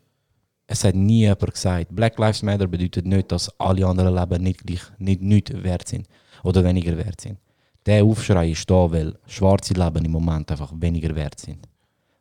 es 0.68 0.84
hat 0.84 0.96
nie 0.96 1.22
jemand 1.22 1.54
gesagt, 1.54 1.96
Black 1.96 2.20
Lives 2.20 2.44
Matter 2.44 2.68
bedeutet 2.68 3.06
nicht, 3.06 3.32
dass 3.32 3.50
alle 3.60 3.88
anderen 3.88 4.14
Leben 4.14 4.44
nicht 4.44 4.66
gleich, 4.66 4.82
nicht, 4.98 5.22
nicht 5.22 5.64
wert 5.64 5.88
sind 5.88 6.08
oder 6.44 6.64
weniger 6.64 6.98
wert 6.98 7.22
sind. 7.22 7.40
Der 7.86 8.04
Aufschrei 8.04 8.52
ist 8.52 8.70
da, 8.70 8.92
weil 8.92 9.18
schwarze 9.28 9.74
Leben 9.74 10.04
im 10.04 10.12
Moment 10.12 10.52
einfach 10.52 10.74
weniger 10.76 11.16
wert 11.16 11.40
sind. 11.40 11.66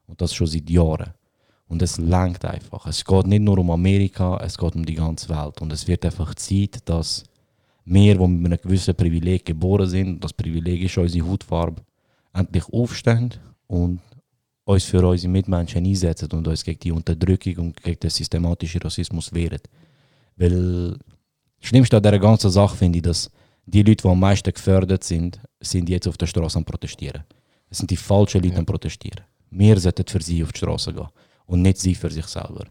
Und 0.06 0.20
das 0.20 0.32
schon 0.32 0.46
seit 0.46 0.70
Jahren. 0.70 1.12
Und 1.68 1.82
es 1.82 1.98
langt 1.98 2.44
einfach. 2.44 2.86
Es 2.86 3.04
geht 3.04 3.26
nicht 3.26 3.42
nur 3.42 3.58
um 3.58 3.70
Amerika, 3.70 4.38
es 4.42 4.56
geht 4.56 4.76
um 4.76 4.86
die 4.86 4.94
ganze 4.94 5.28
Welt. 5.28 5.60
Und 5.60 5.72
es 5.72 5.86
wird 5.88 6.04
einfach 6.04 6.34
Zeit, 6.36 6.78
dass 6.84 7.24
wir, 7.84 8.14
die 8.14 8.26
mit 8.26 8.52
einem 8.52 8.60
gewissen 8.60 8.94
Privileg 8.94 9.44
geboren 9.44 9.88
sind, 9.88 10.22
das 10.22 10.32
Privileg 10.32 10.82
ist 10.82 10.98
unsere 10.98 11.28
Hautfarbe, 11.28 11.82
endlich 12.32 12.64
aufstehen 12.72 13.34
und 13.66 14.00
uns 14.64 14.84
für 14.84 15.06
unsere 15.06 15.30
Mitmenschen 15.30 15.84
einsetzen 15.84 16.30
und 16.32 16.46
uns 16.46 16.64
gegen 16.64 16.80
die 16.80 16.92
Unterdrückung 16.92 17.56
und 17.58 17.82
gegen 17.82 18.00
den 18.00 18.10
systematischen 18.10 18.82
Rassismus 18.82 19.32
wehren. 19.32 19.60
Weil 20.36 20.90
das 20.90 21.68
Schlimmste 21.68 21.96
an 21.96 22.02
dieser 22.02 22.18
ganzen 22.18 22.50
Sache 22.50 22.76
finde 22.76 22.98
ich, 22.98 23.02
dass 23.04 23.30
die 23.64 23.82
Leute, 23.82 24.02
die 24.02 24.08
am 24.08 24.20
meisten 24.20 24.52
gefördert 24.52 25.02
sind, 25.02 25.40
sind 25.60 25.88
jetzt 25.88 26.06
auf 26.06 26.16
der 26.16 26.26
Straße 26.26 26.58
am 26.58 26.64
Protestieren. 26.64 27.24
Es 27.70 27.78
sind 27.78 27.90
die 27.90 27.96
falschen 27.96 28.42
Leute 28.42 28.58
am 28.58 28.66
Protestieren. 28.66 29.24
Wir 29.50 29.78
sollten 29.78 30.06
für 30.06 30.22
sie 30.22 30.42
auf 30.42 30.52
die 30.52 30.58
Straße 30.58 30.92
gehen 30.92 31.08
und 31.46 31.62
nicht 31.62 31.78
sie 31.78 31.94
für 31.94 32.10
sich 32.10 32.26
selber. 32.26 32.64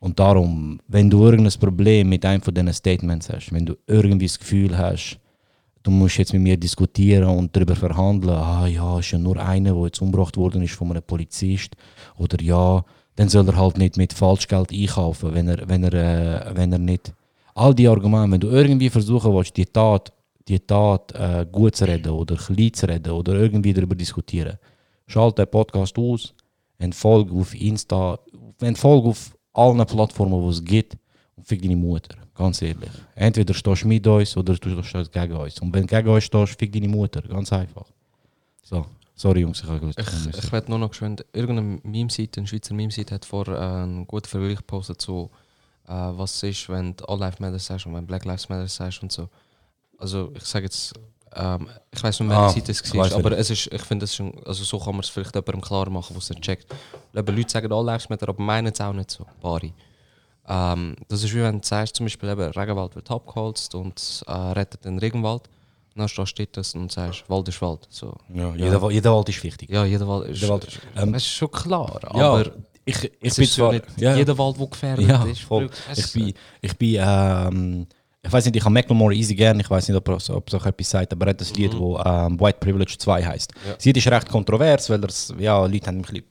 Und 0.00 0.18
darum, 0.18 0.80
wenn 0.88 1.08
du 1.08 1.24
irgendein 1.24 1.58
Problem 1.58 2.08
mit 2.10 2.24
einem 2.26 2.42
von 2.42 2.52
diesen 2.52 2.72
Statements 2.72 3.30
hast, 3.30 3.52
wenn 3.52 3.64
du 3.64 3.74
irgendwie 3.86 4.26
das 4.26 4.38
Gefühl 4.38 4.76
hast, 4.76 5.18
du 5.82 5.90
musst 5.90 6.18
jetzt 6.18 6.32
mit 6.32 6.42
mir 6.42 6.56
diskutieren 6.56 7.28
und 7.28 7.54
darüber 7.54 7.76
verhandeln, 7.76 8.34
ah 8.34 8.66
ja, 8.66 8.98
ist 8.98 9.12
ja 9.12 9.18
nur 9.18 9.38
einer, 9.38 9.72
der 9.72 9.84
jetzt 9.84 10.02
umgebracht 10.02 10.36
worden 10.36 10.62
ist 10.62 10.74
von 10.74 10.90
einem 10.90 11.02
Polizist, 11.02 11.76
oder 12.18 12.42
ja, 12.42 12.84
dann 13.16 13.28
soll 13.28 13.48
er 13.48 13.56
halt 13.56 13.78
nicht 13.78 13.96
mit 13.96 14.12
Falschgeld 14.12 14.72
einkaufen, 14.72 15.34
wenn 15.34 15.48
er, 15.48 15.68
wenn 15.68 15.84
er, 15.84 15.94
äh, 15.94 16.56
wenn 16.56 16.72
er 16.72 16.78
nicht. 16.78 17.12
All 17.54 17.74
die 17.74 17.86
Argumente, 17.86 18.32
wenn 18.32 18.40
du 18.40 18.48
irgendwie 18.48 18.90
versuchen 18.90 19.32
willst, 19.32 19.56
die 19.56 19.66
Tat, 19.66 20.12
die 20.48 20.58
Tat 20.58 21.12
äh, 21.12 21.46
gut 21.50 21.76
zu 21.76 21.86
reden 21.86 22.10
oder 22.10 22.36
klein 22.36 22.74
zu 22.74 22.86
reden 22.86 23.12
oder 23.12 23.34
irgendwie 23.34 23.72
darüber 23.72 23.94
diskutieren, 23.94 24.58
schalt 25.06 25.38
den 25.38 25.46
Podcast 25.46 25.96
aus, 25.96 26.34
entfolge 26.78 27.32
auf 27.34 27.54
Insta, 27.54 28.18
entfolge 28.60 29.08
auf 29.08 29.36
allen 29.52 29.84
Plattformen, 29.86 30.42
die 30.42 30.48
es 30.48 30.64
gibt 30.64 30.96
und 31.36 31.46
fick 31.46 31.62
deine 31.62 31.76
Mutter. 31.76 32.16
Ganz 32.34 32.62
ehrlich. 32.62 32.90
Entweder 33.14 33.54
stehst 33.54 33.82
du 33.82 33.88
mit 33.88 34.06
uns 34.06 34.36
oder 34.36 34.54
du 34.54 34.82
stehst 34.82 35.12
gegen 35.12 35.34
uns. 35.34 35.60
Und 35.60 35.72
wenn 35.72 35.86
du 35.86 35.96
gegen 35.96 36.08
uns 36.08 36.24
stehst, 36.24 36.58
fick 36.58 36.72
deine 36.72 36.88
Mutter. 36.88 37.22
Ganz 37.22 37.52
einfach. 37.52 37.86
So. 38.62 38.86
Sorry 39.16 39.40
Jungs, 39.42 39.62
ich 39.62 39.68
habe. 39.68 39.90
Ich, 39.96 40.38
ich 40.44 40.52
werde 40.52 40.70
nur 40.70 40.78
noch 40.78 40.90
geschwind, 40.90 41.24
irgendeine 41.32 41.78
Meme-Seite, 41.84 42.40
eine 42.40 42.48
Schweizer 42.48 42.74
Meme-Seite 42.74 43.14
hat 43.14 43.24
vor 43.24 43.46
äh, 43.46 43.56
einen 43.56 44.06
guten 44.08 44.26
Vergleich 44.26 44.56
gepostet 44.56 45.00
zu, 45.00 45.30
äh, 45.86 45.92
was 45.92 46.42
ist, 46.42 46.68
wenn 46.68 46.96
du 46.96 47.04
All 47.04 47.20
Lives 47.20 47.38
Matter 47.38 47.58
sagst 47.60 47.86
und 47.86 47.94
wenn 47.94 48.06
Black 48.06 48.24
Lives 48.24 48.48
Matter 48.48 48.66
sagst 48.66 49.02
und 49.02 49.12
so. 49.12 49.28
Also 49.98 50.32
ich 50.34 50.42
sage 50.42 50.64
jetzt, 50.64 50.94
ähm, 51.34 51.68
ich 51.90 52.02
weiß 52.02 52.20
nicht, 52.20 52.28
welche 52.28 52.42
Ah, 52.42 52.48
Seite 52.48 52.72
es 52.72 52.94
war, 52.94 53.12
aber 53.12 53.36
es 53.38 53.50
ist, 53.50 53.66
ich 53.72 53.82
finde, 53.82 54.06
also 54.46 54.64
so 54.64 54.78
kann 54.78 54.92
man 54.94 55.00
es 55.00 55.08
vielleicht 55.08 55.34
jemandem 55.34 55.60
klar 55.60 55.88
machen, 55.90 56.16
was 56.16 56.30
er 56.30 56.40
checkt. 56.40 56.66
Eben, 57.14 57.36
Leute 57.36 57.50
sagen 57.50 57.72
All 57.72 57.84
Lives 57.84 58.08
Matter, 58.08 58.28
aber 58.28 58.42
meinen 58.42 58.72
es 58.72 58.80
auch 58.80 58.92
nicht 58.92 59.10
so, 59.10 59.26
Pari. 59.40 59.72
Ähm, 60.46 60.96
das 61.08 61.22
ist 61.22 61.34
wie 61.34 61.40
wenn 61.42 61.60
du 61.60 61.66
sagst, 61.66 61.96
zum 61.96 62.06
Beispiel 62.06 62.28
eben, 62.28 62.42
Regenwald 62.52 62.94
wird 62.96 63.10
abgeholzt 63.10 63.74
und 63.74 64.22
äh, 64.26 64.32
rettet 64.32 64.84
den 64.84 64.98
Regenwald. 64.98 65.42
Dann 65.96 66.08
stehst 66.08 66.38
du 66.38 66.46
dort 66.46 66.74
und 66.74 66.90
sagst, 66.90 67.24
Wald 67.28 67.48
ist 67.48 67.62
Wald. 67.62 67.86
So. 67.88 68.14
Ja, 68.34 68.52
jeder, 68.56 68.82
Wa- 68.82 68.90
jeder 68.90 69.14
Wald 69.14 69.28
ist 69.28 69.42
wichtig. 69.44 69.70
Ja, 69.70 69.84
jeder 69.84 70.06
Wald 70.08 70.28
ist, 70.28 70.40
Jeder 70.40 70.54
Wald- 70.54 70.64
ist, 70.64 70.80
ähm, 70.96 71.12
das 71.12 71.22
ist 71.22 71.30
schon 71.30 71.50
klar, 71.52 72.00
Ja, 72.14 72.30
aber 72.32 72.50
ich, 72.84 73.10
ich 73.22 73.34
bin 73.36 73.46
zwar 73.46 73.72
ja 73.72 73.80
nicht 73.80 74.00
ja, 74.00 74.16
jeder 74.16 74.36
Wald, 74.36 74.58
der 74.58 74.66
gefährdet 74.66 75.08
ja, 75.08 75.24
ist. 75.24 75.40
voll. 75.42 75.70
Ich 75.96 76.12
bin, 76.12 76.34
ich 76.60 76.76
bin, 76.76 76.96
ähm, 77.00 77.86
ich 78.24 78.32
weiß 78.32 78.44
nicht, 78.46 78.56
ich 78.56 78.64
habe 78.64 78.72
Macklemore 78.72 79.14
easy 79.14 79.34
gern, 79.34 79.60
ich 79.60 79.68
weiß 79.68 79.88
nicht, 79.88 79.96
ob 79.96 80.08
er 80.08 80.18
so- 80.20 80.36
ob 80.36 80.52
auch 80.54 80.66
etwas 80.66 80.90
sagt, 80.90 81.12
aber 81.12 81.26
er 81.26 81.30
hat 81.30 81.40
das 81.40 81.54
Lied, 81.54 81.72
wo 81.78 81.98
ähm, 81.98 82.40
White 82.40 82.58
Privilege 82.60 82.96
2 82.98 83.22
heißt. 83.24 83.52
Das 83.76 83.84
Lied 83.84 83.96
ist 83.96 84.06
recht 84.08 84.28
kontrovers, 84.28 84.88
weil 84.90 85.00
das, 85.00 85.34
ja, 85.38 85.64
Leute 85.66 85.86
haben 85.86 85.96
ein 85.98 86.02
bisschen 86.02 86.24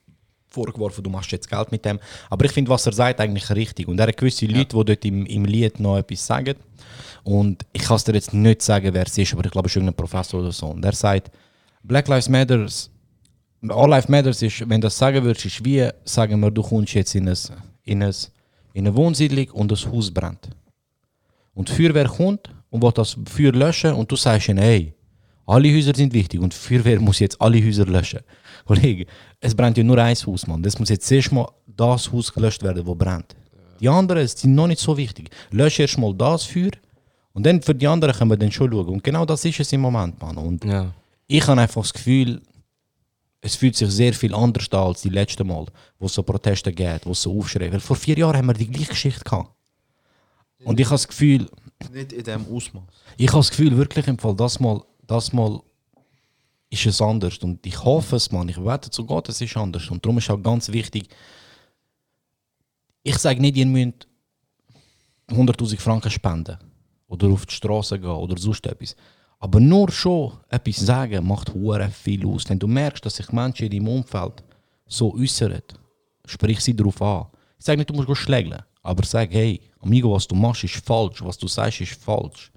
vorgeworfen, 0.50 1.04
du 1.04 1.10
machst 1.10 1.32
jetzt 1.32 1.50
Geld 1.50 1.72
mit 1.72 1.84
dem. 1.86 2.00
Aber 2.30 2.46
ich 2.46 2.52
finde, 2.52 2.70
was 2.70 2.86
er 2.86 2.94
sagt, 2.94 3.20
eigentlich 3.20 3.50
richtig. 3.52 3.88
Und 3.88 4.00
er 4.00 4.08
hat 4.08 4.18
gewisse 4.18 4.46
Leute, 4.46 4.76
die 4.78 4.86
dort 4.86 5.06
im, 5.06 5.26
im 5.26 5.46
Lied 5.46 5.80
noch 5.80 5.98
etwas 5.98 6.26
sagen. 6.26 6.56
Und 7.24 7.64
ich 7.74 7.82
kann 7.84 7.96
es 7.96 8.04
dir 8.04 8.14
jetzt 8.14 8.34
nicht 8.34 8.62
sagen, 8.62 8.94
wer 8.94 9.06
es 9.08 9.18
ist, 9.18 9.34
aber 9.34 9.46
ich 9.46 9.52
glaube, 9.52 9.68
es 9.68 9.72
ist 9.72 9.78
irgendein 9.78 9.96
Professor 9.96 10.42
oder 10.42 10.52
so. 10.52 10.68
Und 10.68 10.84
er 10.86 10.94
sagt, 10.94 11.32
Black 11.84 12.08
Lives 12.08 12.30
Matters 12.30 12.90
All 13.70 13.90
Life 13.90 14.12
Matters 14.12 14.42
ist, 14.42 14.60
wenn 14.70 14.82
du 14.82 14.88
das 14.88 14.98
sagen 14.98 15.24
würdest, 15.24 15.46
ist 15.46 15.64
wie, 15.64 15.88
sagen 16.04 16.40
wir, 16.42 16.52
du 16.52 16.62
kommst 16.62 16.94
jetzt 16.96 17.16
in, 17.16 17.30
ein, 17.30 17.38
in, 17.86 18.04
ein, 18.04 18.14
in 18.74 18.86
eine 18.88 18.96
Wohnsiedlung 18.96 19.50
und 19.52 19.72
das 19.72 19.86
Haus 19.88 20.12
brennt. 20.12 20.50
Und 21.54 21.70
die 21.70 21.74
Feuerwehr 21.74 22.08
kommt 22.08 22.50
und 22.70 22.82
will 22.82 22.92
das 22.92 23.18
Feuer 23.26 23.52
löschen 23.52 23.94
und 23.94 24.12
du 24.12 24.16
sagst 24.16 24.50
ihnen, 24.50 24.60
hey, 24.60 24.94
alle 25.46 25.74
Häuser 25.74 25.94
sind 25.94 26.14
wichtig 26.14 26.40
und 26.40 26.54
die 26.54 26.58
Feuerwehr 26.58 27.00
muss 27.00 27.20
jetzt 27.20 27.40
alle 27.40 27.64
Häuser 27.64 27.86
löschen. 27.86 28.22
Kollege, 28.66 29.06
es 29.40 29.54
brennt 29.54 29.78
ja 29.78 29.84
nur 29.84 29.98
ein 29.98 30.16
Haus, 30.16 30.48
Mann. 30.48 30.64
Das 30.64 30.80
muss 30.80 30.90
jetzt 30.90 31.08
zuerst 31.08 31.32
mal 31.32 31.48
das 31.68 32.12
Haus 32.12 32.34
gelöscht 32.34 32.64
werden, 32.64 32.86
wo 32.86 32.96
brennt. 32.96 33.36
Die 33.80 33.90
anderen 33.90 34.26
sind 34.28 34.56
noch 34.56 34.68
nicht 34.68 34.80
so 34.80 34.96
wichtig. 34.96 35.30
Lösch 35.52 35.80
erst 35.80 35.98
mal 35.98 36.14
das 36.14 36.46
Feuer 36.46 36.72
und 37.34 37.46
dann 37.46 37.62
für 37.62 37.76
die 37.76 37.88
anderen 37.88 38.16
können 38.16 38.32
wir 38.32 38.38
dann 38.38 38.52
schon 38.52 38.72
schauen. 38.72 38.88
Und 38.88 39.04
genau 39.04 39.26
das 39.26 39.44
ist 39.44 39.60
es 39.60 39.74
im 39.74 39.82
Moment, 39.82 40.22
Mann. 40.22 40.38
Und 40.38 40.64
ja. 40.64 40.94
ich 41.28 41.46
habe 41.48 41.60
einfach 41.60 41.82
das 41.82 41.94
Gefühl, 41.94 42.42
es 43.42 43.56
fühlt 43.58 43.76
sich 43.76 43.90
sehr 43.90 44.14
viel 44.14 44.34
anders 44.34 44.72
an 44.72 44.80
als 44.80 45.02
die 45.02 45.10
letzte 45.10 45.44
Mal, 45.44 45.66
wo 46.00 46.06
es 46.06 46.14
so 46.14 46.24
Proteste 46.24 46.72
gibt, 46.72 47.06
wo 47.06 47.12
es 47.12 47.22
so 47.22 47.38
aufschrei. 47.38 47.72
Weil 47.72 47.82
vor 47.82 47.98
vier 47.98 48.18
Jahren 48.18 48.38
haben 48.38 48.48
wir 48.48 48.54
die 48.54 48.70
gleiche 48.70 48.92
Geschichte 48.92 49.24
gehabt. 49.24 49.52
Und 50.66 50.80
ich 50.80 50.86
habe 50.86 50.96
das 50.96 51.08
Gefühl, 51.08 51.50
Nicht 51.92 52.14
in 52.14 52.24
dem 52.24 52.46
Ausmaß. 52.54 52.84
ich 53.18 53.28
habe 53.28 53.40
das 53.40 53.50
Gefühl, 53.50 53.76
wirklich 53.78 54.08
im 54.08 54.18
Fall, 54.18 54.36
das 54.36 54.60
mal, 54.60 54.82
das 55.06 55.34
mal 55.34 55.62
ist 56.70 56.86
es 56.86 57.02
anders. 57.02 57.38
Und 57.40 57.66
ich 57.66 57.84
hoffe 57.84 58.16
es, 58.16 58.32
man. 58.32 58.50
Ich 58.50 58.64
wette 58.64 58.90
zu 58.90 59.06
Gott, 59.06 59.30
es 59.30 59.42
ist 59.42 59.56
anders. 59.56 59.90
Und 59.90 60.04
darum 60.04 60.18
ist 60.18 60.30
auch 60.30 60.42
ganz 60.42 60.70
wichtig, 60.70 61.08
ich 63.04 63.18
sage 63.18 63.42
nicht, 63.42 63.58
ihr 63.58 63.66
müsst 63.66 64.08
100.000 65.30 65.80
Franken 65.80 66.10
spenden 66.10 66.58
oder 67.08 67.28
auf 67.28 67.46
die 67.46 67.54
Straße 67.54 68.00
gehen 68.00 68.10
oder 68.10 68.38
sonst 68.38 68.66
etwas. 68.66 68.96
Aber 69.40 69.60
nur 69.60 69.92
schon 69.92 70.32
etwas 70.50 70.78
sagen 70.78 71.28
macht 71.28 71.54
hure 71.54 71.90
viel 71.90 72.26
aus. 72.26 72.50
Wenn 72.50 72.60
du 72.60 72.68
merkst, 72.68 73.06
dass 73.06 73.18
sich 73.18 73.32
Menschen 73.32 73.66
in 73.66 73.72
deinem 73.72 73.88
Umfeld 73.90 74.42
so 74.88 75.14
äußern, 75.14 75.62
sprich 76.26 76.62
sie 76.62 76.76
darauf 76.76 77.02
an. 77.02 77.28
Ich 77.60 77.66
sage 77.66 77.78
nicht, 77.78 77.90
du 77.90 77.94
musst 77.94 78.22
schlägeln, 78.22 78.64
aber 78.84 79.06
sag, 79.06 79.34
hey, 79.34 79.62
Amigo, 79.80 80.14
was 80.14 80.28
du 80.28 80.36
machst, 80.36 80.66
ist 80.66 80.86
falsch. 80.86 81.24
Was 81.24 81.38
du 81.38 81.48
sagst, 81.48 81.82
ist 81.82 81.96
falsch. 81.96 82.52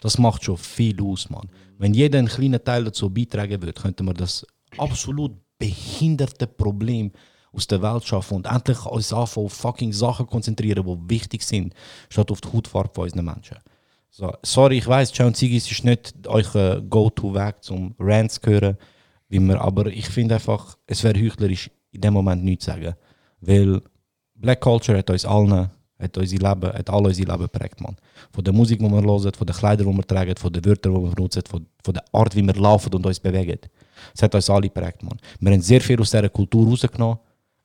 Das 0.00 0.18
macht 0.18 0.44
schon 0.44 0.58
viel 0.58 1.02
aus, 1.02 1.30
Mann. 1.30 1.48
Wenn 1.78 1.94
jeder 1.94 2.18
einen 2.18 2.28
kleinen 2.28 2.62
Teil 2.62 2.84
dazu 2.84 3.08
beitragen 3.08 3.60
würde, 3.62 3.72
könnte 3.72 4.02
man 4.02 4.14
das 4.14 4.46
absolut 4.76 5.32
behinderte 5.58 6.46
Problem 6.46 7.12
aus 7.52 7.66
der 7.66 7.82
Welt 7.82 8.04
schaffen 8.04 8.36
und 8.36 8.46
endlich 8.46 8.84
uns 8.86 9.12
anfangen 9.12 9.46
auf 9.46 9.52
fucking 9.52 9.92
Sachen 9.92 10.26
konzentrieren, 10.26 10.84
die 10.84 11.14
wichtig 11.14 11.42
sind, 11.42 11.74
statt 12.08 12.30
auf 12.30 12.40
die 12.40 12.52
Hautfarbe 12.52 12.90
von 12.94 13.04
unseren 13.04 13.24
Menschen. 13.24 13.58
So, 14.10 14.32
sorry, 14.42 14.78
ich 14.78 14.86
weiß, 14.86 15.12
John 15.14 15.34
Zigis 15.34 15.70
ist 15.70 15.84
nicht 15.84 16.14
euer 16.26 16.80
Go-To-Weg 16.82 17.62
zum 17.62 17.94
Rants 17.98 18.40
zu 18.40 18.50
hören, 18.50 18.76
wie 19.28 19.40
wir, 19.40 19.60
aber 19.60 19.86
ich 19.86 20.08
finde 20.08 20.34
einfach, 20.34 20.76
es 20.86 21.02
wäre 21.02 21.18
heuchlerisch, 21.18 21.70
in 21.92 22.00
dem 22.00 22.12
Moment 22.12 22.44
nichts 22.44 22.64
zu 22.64 22.72
sagen. 22.72 22.94
Weil 23.40 23.80
Black 24.42 24.60
Culture 24.60 24.98
hat 24.98 25.08
uns 25.08 25.24
allen, 25.24 25.70
hat 25.98 26.18
unser 26.18 26.36
Leben, 26.36 26.72
hat 26.72 26.90
all 26.90 27.06
unser 27.06 27.24
Leben 27.24 27.42
geprägt, 27.42 27.80
man. 27.80 27.96
Von 28.32 28.44
der 28.44 28.52
Musik, 28.52 28.78
die 28.80 28.84
wir 28.84 29.02
hören, 29.02 29.32
von 29.32 29.46
den 29.46 29.56
Kleidern, 29.56 29.90
die 29.90 29.96
wir 29.96 30.06
tragen, 30.06 30.36
von 30.36 30.52
den 30.52 30.64
Wörtern, 30.64 30.94
die 30.94 31.00
wir 31.00 31.10
benutzen, 31.10 31.42
von, 31.48 31.66
von 31.82 31.94
der 31.94 32.04
Art, 32.12 32.36
wie 32.36 32.42
wir 32.42 32.54
laufen 32.54 32.92
und 32.92 33.06
uns 33.06 33.20
bewegen. 33.20 33.58
Es 34.14 34.22
hat 34.22 34.34
uns 34.34 34.50
alle 34.50 34.68
geprägt, 34.68 35.02
man. 35.02 35.18
Wir 35.40 35.52
haben 35.52 35.62
sehr 35.62 35.80
viel 35.80 35.98
aus 36.00 36.10
dieser 36.10 36.28
Kultur 36.28 36.68
rausgenommen. 36.68 37.18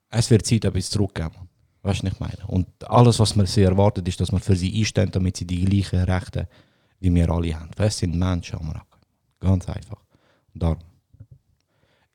Es 0.09 0.29
wird 0.29 0.45
Zeit, 0.45 0.63
etwas 0.63 0.89
zurückzugeben, 0.89 1.35
man. 1.35 1.47
Weißt 1.81 2.01
du, 2.01 2.05
was 2.05 2.13
ich 2.13 2.19
meine? 2.19 2.47
Und 2.47 2.67
alles, 2.89 3.19
was 3.19 3.35
man 3.35 3.45
sie 3.45 3.63
erwartet, 3.63 4.07
ist, 4.07 4.19
dass 4.19 4.31
man 4.31 4.41
für 4.41 4.55
sie 4.55 4.77
einsteht, 4.77 5.15
damit 5.15 5.37
sie 5.37 5.45
die 5.45 5.65
gleichen 5.65 5.99
Rechte 6.03 6.47
wie 6.99 7.13
wir 7.13 7.29
alle 7.29 7.59
haben. 7.59 7.69
Das 7.75 7.97
sind 7.97 8.15
Menschen, 8.15 8.59
Amarak. 8.59 8.87
Ganz 9.39 9.67
einfach. 9.69 10.03
Darum. 10.53 10.86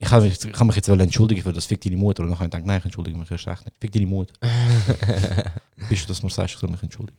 Ich 0.03 0.09
kann 0.09 0.21
mich, 0.25 0.45
ich 0.45 0.53
kann 0.53 0.67
mich 0.67 0.75
jetzt 0.75 0.89
wel 0.89 1.01
entschuldigen 1.01 1.43
für 1.43 1.53
das 1.53 1.65
Fick 1.67 1.81
deine 1.81 1.97
Mutter. 1.97 2.25
Und 2.25 2.31
dann 2.31 2.35
habe 2.39 2.47
ich 2.47 2.51
gedacht, 2.51 2.67
nein, 2.67 2.79
ich 2.79 2.85
entschuldige 2.87 3.17
mich 3.17 3.31
erst 3.31 3.47
recht 3.47 3.65
nicht. 3.65 3.77
Fick 3.81 3.93
deine 3.93 4.07
Mutter. 4.07 4.33
Bist 5.89 6.03
du, 6.05 6.09
dass 6.09 6.21
du 6.21 6.27
mir 6.27 6.33
sagst, 6.33 6.55
ich 6.55 6.61
soll 6.61 6.71
mich 6.71 6.83
entschuldigen. 6.83 7.17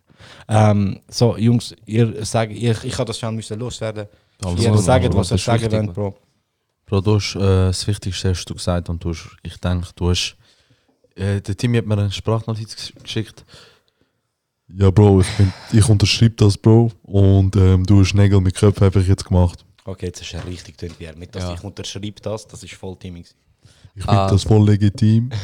Ähm, 0.50 1.00
so, 1.08 1.38
Jungs, 1.38 1.74
ihr 1.86 2.26
sagt, 2.26 2.52
ich, 2.52 2.84
ich 2.84 2.94
habe 2.98 3.06
das 3.06 3.18
schon 3.18 3.36
müssen 3.36 3.58
loswerden. 3.58 4.08
Also, 4.44 4.58
Jeder 4.58 4.78
sagen, 4.80 5.10
Bro, 5.10 5.20
was 5.20 5.32
er 5.32 5.36
das 5.36 5.42
ist 5.42 5.46
sagen 5.46 5.86
Mann. 5.86 5.94
Bro. 5.94 6.18
Bro, 6.86 7.02
du 7.02 7.16
hast, 7.16 7.36
äh, 7.36 7.40
das 7.40 7.88
Wichtigste 7.88 8.30
hast 8.32 8.46
du 8.46 8.54
gesagt 8.54 8.90
und 8.90 9.02
du 9.02 9.10
hast, 9.12 9.30
ich 9.44 9.58
denke, 9.62 9.88
du 9.96 10.10
hast, 10.10 10.36
äh, 11.16 11.40
der 11.40 11.56
Timmy 11.56 11.78
hat 11.78 11.86
mir 11.86 11.98
eine 11.98 12.12
Sprachnotiz 12.12 12.74
gesch- 12.76 13.02
geschickt. 13.02 13.46
Ja, 14.76 14.92
Bro, 14.92 15.22
ich, 15.22 15.28
bin, 15.38 15.54
ich 15.72 15.88
unterschreibe 15.88 16.36
das, 16.36 16.58
Bro. 16.58 16.92
Und 17.04 17.56
ähm, 17.56 17.86
du 17.86 18.02
hast 18.02 18.14
Nägel 18.14 18.42
mit 18.42 18.56
Köpfen 18.56 18.86
habe 18.86 19.00
ich 19.00 19.08
jetzt 19.08 19.24
gemacht. 19.26 19.64
Okay, 19.86 20.06
jetzt 20.08 20.22
ist 20.22 20.34
er 20.34 20.46
richtig 20.46 20.78
tönt 20.78 21.00
wie 21.00 21.06
er. 21.06 21.16
Mit 21.16 21.36
dass 21.36 21.44
Ja. 21.44 21.54
ich 21.54 21.64
unterschreibe 21.64 22.22
das, 22.22 22.48
das 22.48 22.64
ist 22.64 22.74
voll 22.74 22.96
Timing. 22.98 23.26
Ich 23.96 24.02
finde 24.04 24.20
Ah. 24.22 24.30
das 24.30 24.44
voll 24.44 24.66
legitim. 24.66 25.30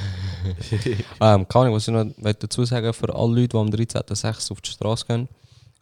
Ähm, 1.22 1.46
kann 1.48 1.68
ich, 1.68 1.74
was 1.74 1.88
ich 1.88 1.94
noch 1.94 2.06
dazu 2.40 2.64
sagen 2.64 2.94
für 2.94 3.14
alle 3.14 3.42
Leute, 3.42 3.50
die 3.50 3.58
am 3.58 3.68
13.06. 3.70 4.52
auf 4.52 4.62
die 4.62 4.70
Straße 4.72 5.06
gehen. 5.06 5.28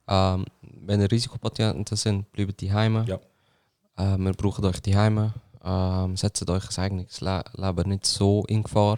Ähm, 0.08 0.46
wenn 0.82 1.00
ihr 1.02 1.12
Risikopatienten 1.12 1.96
sind, 1.96 2.32
bleibt 2.32 2.60
die 2.62 2.74
Heime. 2.74 3.06
Ja. 3.08 3.20
Ähm, 4.00 4.26
wir 4.26 4.34
brauchen 4.34 4.66
euch 4.66 4.80
die 4.82 4.96
Heime. 4.98 5.34
Ähm, 5.64 6.18
setzt 6.18 6.50
euch 6.50 6.78
ein 6.78 6.84
eigenes 6.84 7.22
Le 7.22 7.44
Leben 7.56 7.90
nicht 7.90 8.06
so 8.08 8.44
in 8.48 8.64
Gefahr. 8.64 8.98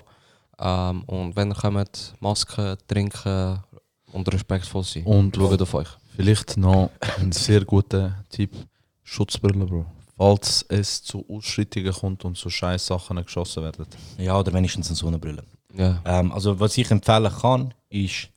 Ähm, 0.59 1.03
und 1.03 1.35
wenn 1.35 1.49
ihr 1.51 1.55
kommt, 1.55 2.13
Masken, 2.21 2.77
trinken 2.87 3.59
und 4.13 4.33
respektvoll 4.33 4.83
sein. 4.83 5.03
Und 5.03 5.35
schaut 5.35 5.61
auf 5.61 5.73
euch. 5.73 5.89
vielleicht 6.15 6.55
noch 6.57 6.89
ein 7.19 7.31
sehr 7.33 7.65
guter 7.65 8.23
Tipp: 8.29 8.51
Schutzbrille, 9.09 9.65
Bro. 9.65 9.85
Falls 10.17 10.65
es 10.69 11.01
zu 11.01 11.25
Ausschreitungen 11.29 11.93
kommt 11.93 12.25
und 12.25 12.37
zu 12.37 12.49
scheiß 12.49 12.85
Sachen 12.85 13.23
geschossen 13.23 13.63
werden. 13.63 13.85
Ja, 14.17 14.37
oder 14.37 14.53
wenigstens 14.53 14.87
eine 14.87 14.95
Sonnenbrille. 14.95 15.43
Ja. 15.73 16.01
Ähm, 16.05 16.31
also 16.31 16.59
was 16.59 16.77
ich 16.77 16.91
empfehlen 16.91 17.31
kann, 17.41 17.73
ist, 17.89 18.29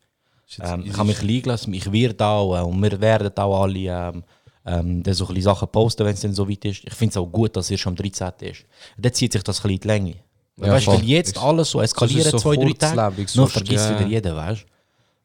ähm, 0.61 0.85
ich 0.87 0.97
habe 0.97 1.09
mich 1.09 1.21
liegen 1.23 1.49
lassen, 1.49 1.75
ich 1.75 1.91
werde 1.91 2.25
auch, 2.25 2.57
äh, 2.57 2.62
und 2.62 2.81
wir 2.83 3.00
werden 3.00 3.37
auch 3.37 3.62
alle 3.62 3.79
ähm, 3.79 4.25
ähm, 4.64 5.02
dann 5.02 5.14
so 5.14 5.25
ein 5.25 5.29
bisschen 5.29 5.43
Sachen 5.43 5.69
posten, 5.69 6.07
wenn 6.07 6.14
es 6.14 6.21
dann 6.21 6.33
so 6.33 6.49
weit 6.49 6.64
ist. 6.64 6.85
Ich 6.85 6.95
finde 6.95 7.11
es 7.12 7.17
auch 7.17 7.26
gut, 7.26 7.55
dass 7.57 7.67
es 7.67 7.73
erst 7.73 7.87
am 7.88 7.97
13. 7.97 8.33
ist. 8.41 8.64
Dann 8.97 9.12
zieht 9.12 9.33
sich 9.33 9.43
das 9.43 9.59
ein 9.59 9.62
bisschen 9.62 9.71
in 9.75 9.81
die 9.81 9.88
Länge. 9.88 10.14
Ja, 10.57 10.73
weißt 10.73 10.87
du, 10.87 10.93
weil 10.93 11.05
jetzt 11.05 11.37
alles 11.38 11.71
so 11.71 11.81
eskaliert, 11.81 12.26
so 12.31 12.38
zwei, 12.38 12.57
drei 12.57 12.73
Tage, 12.73 13.26
nur 13.35 13.49
vergisst 13.49 13.91
ja. 13.91 13.99
wieder 13.99 14.09
jeder, 14.09 14.37
weißt 14.37 14.62
du. 14.62 14.67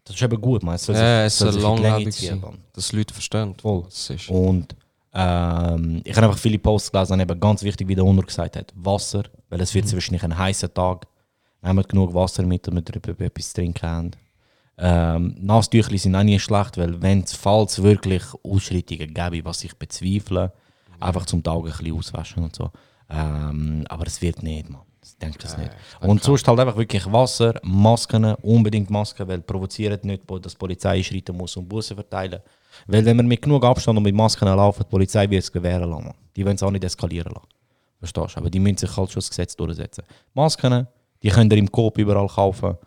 Das 0.05 0.15
ist 0.15 0.21
eben 0.21 0.41
gut, 0.41 0.63
man. 0.63 0.75
Es 0.75 0.85
soll 0.85 0.95
sich- 0.95 1.03
Ja, 1.03 1.25
es 1.25 1.37
soll 1.37 1.51
die 1.51 1.59
Länge 1.59 1.81
langlebig 1.81 2.15
sein, 2.15 2.43
dass 2.73 2.91
Leute 2.93 3.13
verstehen. 3.13 3.53
Voll. 3.61 3.85
Ist. 3.87 4.29
Und 4.29 4.73
ähm, 5.19 6.01
ich 6.05 6.15
habe 6.15 6.27
einfach 6.27 6.37
viele 6.39 6.59
Posts 6.59 6.91
gelesen, 6.91 7.13
und 7.13 7.19
eben 7.21 7.39
ganz 7.39 7.63
wichtig, 7.63 7.87
wie 7.87 7.95
der 7.95 8.05
Onur 8.05 8.23
gesagt 8.25 8.55
hat, 8.55 8.71
Wasser, 8.75 9.23
weil 9.49 9.59
es 9.61 9.73
wird 9.73 9.85
Mhm. 9.87 9.93
wahrscheinlich 9.93 10.23
ein 10.23 10.37
heißer 10.37 10.71
Tag. 10.73 11.07
Nehmt 11.63 11.89
genug 11.89 12.13
Wasser 12.13 12.43
mit, 12.43 12.67
damit 12.67 12.87
ihr 12.89 12.95
etwas- 13.25 13.51
trinken 13.53 13.89
habt. 13.89 14.17
Ähm, 14.77 15.35
Nasstüchli 15.39 15.97
sind 15.97 16.15
auch 16.15 16.21
nie 16.21 16.37
schlecht, 16.39 16.77
weil 16.77 17.01
wenn 17.01 17.21
es 17.23 17.33
falls 17.33 17.81
wirklich 17.81 18.21
Ausschreitungen 18.43 19.11
gäbe, 19.11 19.43
was 19.43 19.63
ich 19.63 19.73
bezweifle, 19.75 20.53
einfach 20.99 21.25
zum 21.25 21.41
Tag 21.41 21.57
ein 21.57 21.63
bisschen 21.63 21.97
auswaschen 21.97 22.43
und 22.43 22.55
so. 22.55 22.69
Ähm, 23.09 23.85
aber 23.89 24.05
es 24.05 24.21
wird 24.21 24.43
nicht, 24.43 24.69
man. 24.69 24.81
Ich 25.03 25.17
denke 25.17 25.39
das 25.39 25.57
nicht. 25.57 25.71
Und 26.01 26.21
sonst 26.21 26.47
halt 26.47 26.59
einfach 26.59 26.77
wirklich 26.77 27.11
Wasser, 27.11 27.53
Masken, 27.63 28.35
unbedingt 28.35 28.89
Masken, 28.91 29.27
weil 29.27 29.39
provoziert 29.41 30.03
nicht, 30.05 30.23
dass 30.29 30.51
die 30.53 30.57
Polizei 30.59 30.97
einschreiten 30.97 31.35
muss 31.35 31.55
und 31.57 31.67
Bussen 31.67 31.95
verteilen. 31.95 32.39
Weil 32.85 33.05
wenn 33.05 33.17
wir 33.17 33.23
mit 33.23 33.41
genug 33.41 33.63
Abstand 33.63 33.97
und 33.97 34.03
mit 34.03 34.15
Masken 34.15 34.47
laufen, 34.47 34.83
die 34.83 34.89
Polizei 34.89 35.29
wird 35.29 35.43
es 35.43 35.51
gewähren 35.51 35.89
lassen. 35.89 36.13
Die 36.35 36.45
wollen 36.45 36.55
es 36.55 36.63
auch 36.63 36.71
nicht 36.71 36.83
eskalieren 36.83 37.33
lassen. 37.33 37.47
Verstehst 37.99 38.35
du? 38.35 38.39
Aber 38.39 38.49
die 38.49 38.59
müssen 38.59 38.77
sich 38.77 38.95
halt 38.95 39.09
schon 39.09 39.19
das 39.19 39.29
Gesetz 39.29 39.55
durchsetzen. 39.55 40.03
Masken, 40.33 40.87
die 41.23 41.29
könnt 41.29 41.51
ihr 41.51 41.57
im 41.57 41.71
Coop 41.71 41.97
überall 41.97 42.27
kaufen. 42.27 42.77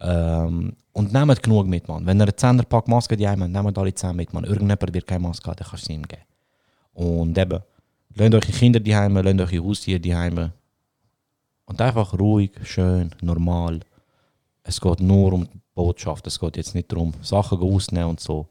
Ähm, 0.00 0.76
und 0.92 1.12
nehmt 1.12 1.42
genug 1.42 1.66
mit, 1.66 1.88
man. 1.88 2.04
Wenn 2.04 2.20
ihr 2.20 2.24
einen 2.24 2.60
10er 2.60 2.64
Pack 2.64 2.88
Masken 2.88 3.16
die 3.16 3.28
habt, 3.28 3.38
nehmt 3.38 3.78
alle 3.78 3.94
10 3.94 4.14
mit, 4.14 4.32
man. 4.32 4.44
Irgendjemand 4.44 4.94
wird 4.94 5.06
keine 5.06 5.20
Maske 5.20 5.50
haben, 5.50 5.56
dann 5.56 5.68
kannst 5.68 5.88
du 5.88 5.92
ihm 5.92 6.02
geben. 6.02 6.22
Und 6.92 7.38
eben, 7.38 7.60
lasst 8.14 8.34
eure 8.34 8.40
Kinder 8.40 8.80
die 8.80 8.92
lasst 8.92 9.40
eure 9.40 9.64
Haustiere 9.64 10.00
die 10.00 10.14
Und 11.64 11.80
einfach 11.80 12.18
ruhig, 12.18 12.52
schön, 12.64 13.10
normal. 13.20 13.80
Es 14.62 14.80
geht 14.80 15.00
nur 15.00 15.32
um 15.32 15.44
die 15.44 15.60
Botschaft. 15.74 16.26
Es 16.26 16.38
geht 16.38 16.56
jetzt 16.56 16.74
nicht 16.74 16.90
darum, 16.90 17.14
Sachen 17.22 17.58
auszunehmen 17.60 18.10
und 18.10 18.20
so. 18.20 18.48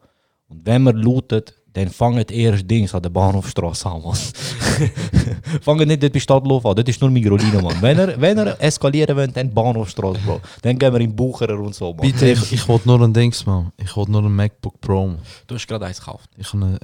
Und 0.50 0.66
wenn 0.66 0.84
man 0.84 0.96
lootet, 0.96 1.54
dann 1.74 1.90
fangt 1.90 2.32
erst 2.32 2.70
Dings 2.70 2.96
an 2.96 3.04
der 3.04 3.10
Bahnhofstraße 3.10 3.88
an, 3.88 4.02
Mann. 4.02 4.18
fangt 5.62 5.86
nicht 5.86 6.02
dort 6.02 6.14
bei 6.14 6.20
Stadtlauf 6.20 6.66
an, 6.66 6.76
dort 6.76 6.90
ist 6.90 7.00
nur 7.00 7.12
Migrolino, 7.12 7.62
Mann. 7.62 7.80
Wenn 7.82 8.00
ihr, 8.00 8.20
wenn 8.20 8.38
ihr 8.38 8.56
eskalieren 8.60 9.16
wollt, 9.16 9.38
dann 9.38 9.54
Bahnhofstraße, 9.54 10.20
Bro. 10.26 10.42
Dann 10.62 10.80
gehen 10.80 10.92
wir 10.92 11.02
in 11.02 11.16
Bucherer 11.16 11.60
und 11.60 11.76
so, 11.76 11.94
Mann. 11.94 12.02
Bitte, 12.02 12.30
ich, 12.30 12.52
ich 12.52 12.68
wollte 12.68 12.88
nur 12.88 13.02
ein 13.02 13.14
Dings, 13.14 13.46
man. 13.46 13.72
Ich 13.78 13.96
wollte 13.96 14.12
nur 14.12 14.24
ein 14.24 14.36
MacBook 14.36 14.82
Pro. 14.82 15.08
Mann. 15.08 15.20
Du 15.46 15.56
hast 15.56 15.68
gerade 15.68 15.86
eins 15.86 16.00
gekauft. 16.00 16.30
Ich 16.38 16.52
habe 16.52 16.66
eine 16.66 16.80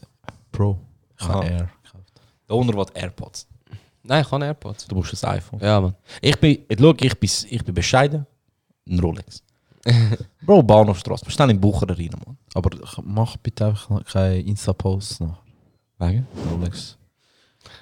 Pro. 0.51 0.77
Ich 1.19 1.27
habe. 1.27 1.45
Air. 1.47 1.69
Der 2.47 2.55
Owner 2.55 2.73
will 2.75 2.85
AirPods. 2.93 3.47
Nein, 4.03 4.21
ich 4.21 4.31
habe 4.31 4.45
AirPods. 4.45 4.85
Du 4.85 4.95
brauchst 4.95 5.23
ein 5.25 5.37
iPhone. 5.37 5.59
Ja, 5.59 5.79
man. 5.79 5.95
Ich 6.21 6.37
bin, 6.37 6.59
schau, 6.77 6.93
ich 6.99 7.19
bin, 7.19 7.29
ich 7.49 7.63
bin 7.63 7.73
bescheiden. 7.73 8.27
Ein 8.87 8.99
Rolex. 8.99 9.41
Bro, 10.45 10.63
Bahnhofstraße. 10.63 11.25
Wir 11.25 11.31
stehen 11.31 11.49
in 11.49 11.59
Bucherer 11.59 11.97
rein, 11.97 12.09
Mann. 12.25 12.37
Aber 12.53 12.69
mach 13.03 13.37
bitte 13.37 13.65
einfach 13.67 14.03
keine 14.05 14.39
Insta-Posts 14.39 15.19
noch. 15.21 15.37
Wegen? 15.99 16.25
Rolex. 16.51 16.97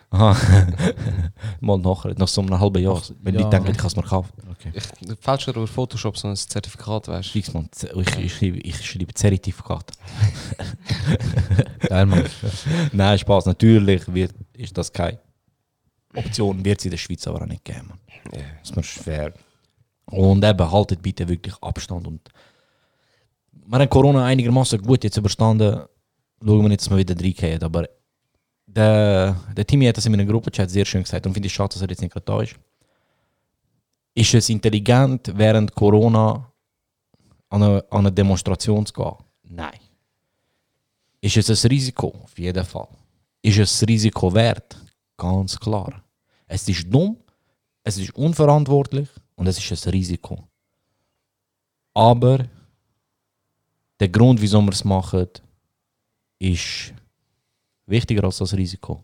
Aha. 0.10 0.36
Mal 1.62 1.78
nachher, 1.80 2.14
nach 2.18 2.28
so 2.28 2.42
einem 2.42 2.60
halben 2.60 2.82
Jahr. 2.84 3.02
Wenn 3.22 3.36
Ja. 3.36 3.44
die 3.44 3.50
denken, 3.50 3.72
ich 3.72 3.78
kann 3.78 3.88
es 3.88 3.96
mir 3.96 4.04
kaufen. 4.04 4.32
Okay. 4.52 4.72
Ich 4.74 4.84
fälscht 5.20 5.48
dir 5.48 5.52
über 5.52 5.66
Photoshop 5.68 6.18
so 6.18 6.28
ein 6.28 6.36
Zertifikat, 6.36 7.08
weißt 7.08 7.30
du? 7.30 7.32
Fix, 7.34 7.54
man. 7.54 7.70
Ich, 7.96 8.18
ich, 8.18 8.36
schreibe, 8.36 8.58
ich 8.58 8.86
schreibe 8.86 9.14
Zertifikat. 9.14 9.92
Geil, 11.88 12.06
Mann. 12.06 12.26
Nein, 12.92 13.18
Spaß. 13.20 13.46
Natürlich 13.46 14.14
wird, 14.14 14.34
ist 14.54 14.78
das 14.78 14.92
keine 14.92 15.20
Option, 16.16 16.64
wird 16.66 16.80
es 16.80 16.86
in 16.86 16.92
der 16.92 16.98
Schweiz 16.98 17.26
aber 17.28 17.42
auch 17.44 17.48
nicht 17.48 17.64
geben. 17.64 17.88
Man. 17.90 17.98
Das 18.32 18.42
ist 18.70 18.76
mir 18.76 18.84
schwer. 18.84 19.34
Und 20.12 20.44
eben, 20.44 20.72
haltet 20.72 21.02
bitte 21.02 21.28
wirklich 21.28 21.56
Abstand. 21.62 22.06
Und 22.08 22.22
wir 23.52 23.80
haben 23.80 23.90
Corona 23.90 24.26
einigermaßen 24.26 24.82
gut 24.82 25.04
jetzt 25.04 25.18
überstanden. 25.18 25.82
Schauen 26.44 26.70
wir 26.70 26.76
dass 26.76 26.90
wir 26.90 26.98
wieder 26.98 27.16
reingehen. 27.16 27.64
Aber 27.64 27.88
der, 28.66 29.36
der 29.56 29.66
Timmy 29.66 29.86
hat 29.86 29.98
das 29.98 30.06
in 30.06 30.12
meinem 30.12 30.28
Gruppenchat 30.28 30.70
sehr 30.70 30.86
schön 30.86 31.04
gesagt 31.04 31.26
und 31.26 31.34
finde 31.34 31.48
ich 31.48 31.54
schade, 31.54 31.74
dass 31.74 31.82
er 31.82 31.90
jetzt 31.90 32.02
nicht 32.02 32.12
gerade 32.12 32.26
da 32.26 32.42
ist. 32.42 32.56
Ist 34.14 34.34
es 34.34 34.50
intelligent, 34.50 35.32
während 35.36 35.74
Corona 35.74 36.52
an 37.50 37.64
eine, 37.64 37.86
an 37.90 38.00
eine 38.00 38.12
Demonstration 38.12 38.86
zu 38.86 38.94
gehen? 38.94 39.16
Nein. 39.44 39.80
Ist 41.22 41.38
es 41.38 41.66
ein 41.66 41.70
Risiko? 41.70 42.08
Auf 42.24 42.38
jeden 42.38 42.66
Fall. 42.66 42.88
Ist 43.42 43.60
es 43.60 43.80
das 43.80 43.88
Risiko 43.88 44.34
wert? 44.34 44.76
Ganz 45.16 45.58
klar. 45.60 46.04
Es 46.48 46.68
ist 46.68 46.86
dumm, 46.90 47.18
es 47.84 47.98
ist 47.98 48.14
unverantwortlich 48.16 49.08
und 49.42 49.48
es 49.48 49.58
ist 49.58 49.88
ein 49.88 49.92
Risiko. 49.92 50.48
Aber 51.96 52.48
der 54.00 54.10
Grund, 54.10 54.40
wieso 54.40 54.62
wir 54.62 54.72
es 54.72 54.84
machen, 54.84 55.30
ist 56.38 56.94
wichtiger 57.88 58.24
als 58.24 58.38
das 58.38 58.54
Risiko. 58.54 59.04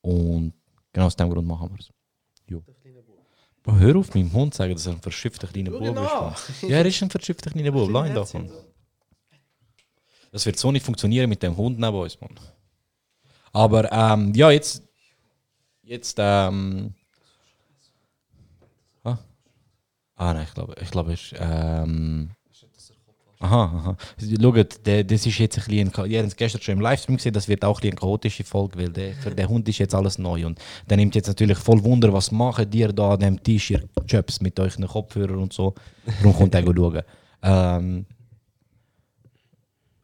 Und 0.00 0.52
genau 0.92 1.06
aus 1.06 1.14
dem 1.14 1.30
Grund 1.30 1.46
machen 1.46 1.70
wir 1.70 1.78
es. 1.78 1.92
Bro, 3.62 3.76
hör 3.76 3.96
auf, 3.96 4.12
meinem 4.14 4.32
Hund 4.32 4.52
zu 4.52 4.58
sagen, 4.58 4.72
dass 4.72 4.86
er 4.86 4.94
ein 4.94 5.00
verschiffter 5.00 5.46
kleiner 5.46 5.70
Bub 5.70 5.82
ist. 5.82 6.62
Ja, 6.62 6.78
er 6.78 6.86
ist 6.86 7.00
ein 7.00 7.10
verschiffter 7.10 7.52
kleiner 7.52 7.70
Bub. 7.70 7.88
Lass 7.88 8.08
ihn 8.08 8.14
davon. 8.16 8.50
Das 10.32 10.44
wird 10.44 10.58
so 10.58 10.72
nicht 10.72 10.84
funktionieren 10.84 11.28
mit 11.28 11.40
dem 11.40 11.56
Hund 11.56 11.78
neben 11.78 11.96
uns, 11.96 12.20
Mann. 12.20 12.34
Aber 13.52 13.92
ähm, 13.92 14.34
ja, 14.34 14.50
jetzt. 14.50 14.82
Jetzt, 15.82 16.16
ähm. 16.18 16.94
Ah, 19.04 19.18
ah 20.18 20.34
nein, 20.34 20.44
ich 20.46 20.54
glaube, 20.54 20.74
ich 20.80 20.90
glaube, 20.90 21.12
es 21.12 21.32
ist. 21.32 21.34
Ähm, 21.40 22.30
aha, 23.40 23.64
aha. 23.64 23.96
Schaut, 24.40 24.86
der, 24.86 25.04
das 25.04 25.24
ist 25.24 25.38
jetzt 25.38 25.58
ein 25.58 25.64
bisschen. 25.64 26.10
Ihr 26.10 26.18
habt 26.18 26.28
es 26.28 26.36
gestern 26.36 26.60
schon 26.60 26.74
im 26.74 26.80
Livestream 26.80 27.16
gesehen, 27.16 27.32
das 27.32 27.48
wird 27.48 27.64
auch 27.64 27.78
ein 27.78 27.80
bisschen 27.80 27.92
eine 27.92 28.00
chaotische 28.00 28.44
Folge, 28.44 28.78
weil 28.78 28.88
der, 28.90 29.14
für 29.14 29.30
den 29.30 29.48
Hund 29.48 29.68
ist 29.68 29.78
jetzt 29.78 29.94
alles 29.94 30.18
neu. 30.18 30.44
Und 30.44 30.58
der 30.90 30.96
nimmt 30.96 31.14
jetzt 31.14 31.28
natürlich 31.28 31.58
voll 31.58 31.82
Wunder, 31.84 32.12
was 32.12 32.32
machen 32.32 32.70
ihr 32.72 32.92
da 32.92 33.14
an 33.14 33.20
dem 33.20 33.42
Tisch, 33.42 33.70
ihr 33.70 33.82
Jobs 34.06 34.40
mit 34.40 34.58
euch 34.60 34.76
Kopfhörern 34.76 35.38
und 35.38 35.52
so. 35.52 35.74
Darum 36.20 36.34
kommt 36.34 36.54
er 36.54 36.62
schauen. 36.62 37.02
Ähm, 37.42 38.06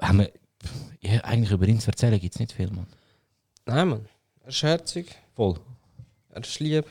haben 0.01 0.19
wir, 0.19 0.31
ja, 1.01 1.21
eigentlich 1.25 1.51
über 1.51 1.67
ihn 1.67 1.81
zu 1.81 1.91
erzählen 1.91 2.21
gibt 2.21 2.35
es 2.35 2.41
nicht 2.41 2.53
viel, 2.53 2.71
Mann. 2.71 2.87
Nein, 3.67 3.89
man. 3.89 4.09
Er 4.43 4.49
ist 4.49 4.63
herzig, 4.63 5.17
Voll. 5.35 5.59
er 6.31 6.43
ist 6.43 6.61
lieb. 6.61 6.85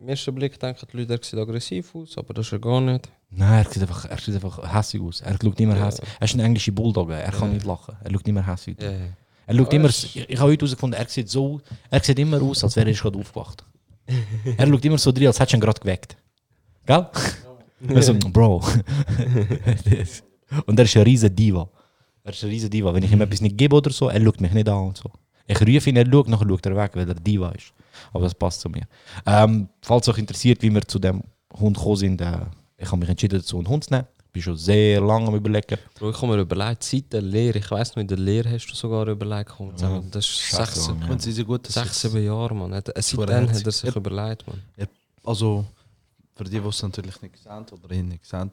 Im 0.00 0.08
ersten 0.08 0.34
Blick 0.34 0.58
denken 0.60 0.86
die 0.92 0.96
Leute, 0.96 1.14
er 1.14 1.18
sieht 1.22 1.38
aggressiv 1.38 1.94
aus, 1.94 2.16
aber 2.16 2.34
das 2.34 2.46
ist 2.46 2.52
er 2.52 2.58
gar 2.60 2.80
nicht. 2.80 3.08
Nein, 3.30 3.64
er 3.64 3.70
sieht 3.70 3.82
einfach, 3.82 4.04
er 4.04 4.18
sieht 4.18 4.34
einfach 4.34 4.74
hässig 4.74 5.00
aus. 5.00 5.20
Er 5.22 5.36
schaut 5.42 5.58
immer 5.58 5.76
Ja. 5.76 5.86
hässig. 5.86 6.04
Er 6.20 6.24
ist 6.24 6.34
ein 6.34 6.40
englischer 6.40 6.72
Bulldog, 6.72 7.10
er 7.10 7.32
kann 7.32 7.52
nicht 7.52 7.66
lachen. 7.66 7.96
Er 8.02 8.10
schaut 8.12 8.28
immer 8.28 8.46
hässig 8.46 8.78
aus. 8.78 8.84
Ja, 8.84 8.90
ja. 8.92 8.98
Er 9.46 9.54
schaut 9.56 9.66
Aber 9.66 9.74
immer, 9.76 9.88
er 9.88 9.90
ich, 9.90 10.28
ich 10.30 10.38
habe 10.38 10.52
heute 10.52 10.64
herausgefunden, 10.64 11.00
er 11.00 11.08
sieht, 11.08 11.28
so, 11.28 11.60
er 11.90 12.02
sieht 12.02 12.18
immer 12.18 12.40
aus, 12.40 12.62
als 12.62 12.76
wäre 12.76 12.90
er 12.90 12.96
gerade 12.96 13.18
aufgewacht. 13.18 13.64
er 14.56 14.66
schaut 14.68 14.84
immer 14.84 14.98
so 14.98 15.10
drin, 15.10 15.26
als 15.26 15.40
hättest 15.40 15.54
du 15.54 15.56
ihn 15.56 15.60
gerade 15.60 15.80
geweckt. 15.80 16.16
Gell? 16.86 17.06
Also, 17.94 18.14
Bro. 18.14 18.62
Und 20.66 20.78
er 20.78 20.84
ist 20.84 20.96
ein 20.96 21.02
riesen 21.02 21.34
Diva. 21.34 21.68
Er 22.24 22.32
ist 22.32 22.42
ein 22.44 22.50
riesen 22.50 22.70
Diva. 22.70 22.94
Wenn 22.94 23.02
ich 23.02 23.12
ihm 23.12 23.20
etwas 23.20 23.40
nicht 23.40 23.56
gebe 23.58 23.74
oder 23.76 23.90
so, 23.90 24.08
er 24.08 24.20
schaut 24.22 24.40
mich 24.40 24.52
nicht 24.52 24.68
an 24.68 24.86
und 24.88 24.96
so. 24.96 25.10
Ich 25.48 25.60
rufe 25.60 25.90
ihn, 25.90 25.96
er 25.96 26.06
schaut, 26.10 26.28
nachher 26.28 26.46
schaut 26.48 26.66
er 26.66 26.76
weg, 26.76 26.90
weil 26.94 27.08
er 27.08 27.14
Diva 27.14 27.50
ist. 27.50 27.72
Aber 28.12 28.24
das 28.24 28.34
passt 28.34 28.60
zu 28.60 28.68
mir. 28.68 28.86
Ähm, 29.26 29.68
falls 29.82 30.06
euch 30.08 30.18
interessiert, 30.18 30.62
wie 30.62 30.70
wir 30.72 30.82
zu 30.82 30.98
dem 30.98 31.22
Hund 31.58 31.76
gekommen 31.76 31.96
sind, 31.96 32.20
äh, 32.20 32.38
ich 32.76 32.86
habe 32.86 32.98
mich 32.98 33.08
entschieden, 33.08 33.38
dazu 33.40 33.56
einen 33.58 33.68
Hund 33.68 33.84
zu 33.84 33.94
nehmen. 33.94 34.06
Ich 34.26 34.32
bin 34.32 34.42
schon 34.42 34.56
sehr 34.56 35.00
lange 35.00 35.26
am 35.28 35.34
überlegen. 35.34 35.78
Bro, 35.98 36.10
ich 36.10 36.16
habe 36.16 36.26
mir 36.28 36.42
überlegt, 36.42 36.84
seit 36.84 37.10
der 37.12 37.22
Lehre, 37.22 37.58
ich 37.58 37.70
weiss 37.70 37.96
noch, 37.96 38.02
in 38.02 38.06
der 38.08 38.18
Lehre 38.18 38.50
hast 38.50 38.66
du 38.66 38.74
sogar 38.74 39.08
überlegt, 39.08 39.50
komm, 39.56 39.72
Ja. 39.80 40.00
das 40.10 40.26
ist 40.26 40.50
sechs, 40.50 40.86
Mann, 40.88 41.00
ja. 41.00 41.08
Und 41.08 41.22
sie 41.22 41.32
sind 41.32 41.46
gut, 41.46 41.66
dass 41.66 41.74
sechs, 41.74 42.00
sieben 42.02 42.22
Jahre, 42.24 42.54
man. 42.54 42.72
Äh, 42.74 42.82
Seitdem 42.98 43.50
hat 43.50 43.64
er 43.66 43.72
sich 43.72 43.96
überlegt, 43.96 44.46
man. 44.46 44.60
Also, 45.24 45.64
für 46.36 46.44
die, 46.44 46.60
die 46.60 46.68
es 46.68 46.82
natürlich 46.82 47.20
nicht 47.22 47.32
gesehen 47.34 47.64
oder 47.82 47.94
ihn 47.94 48.08
nicht 48.08 48.22
gesehen 48.22 48.50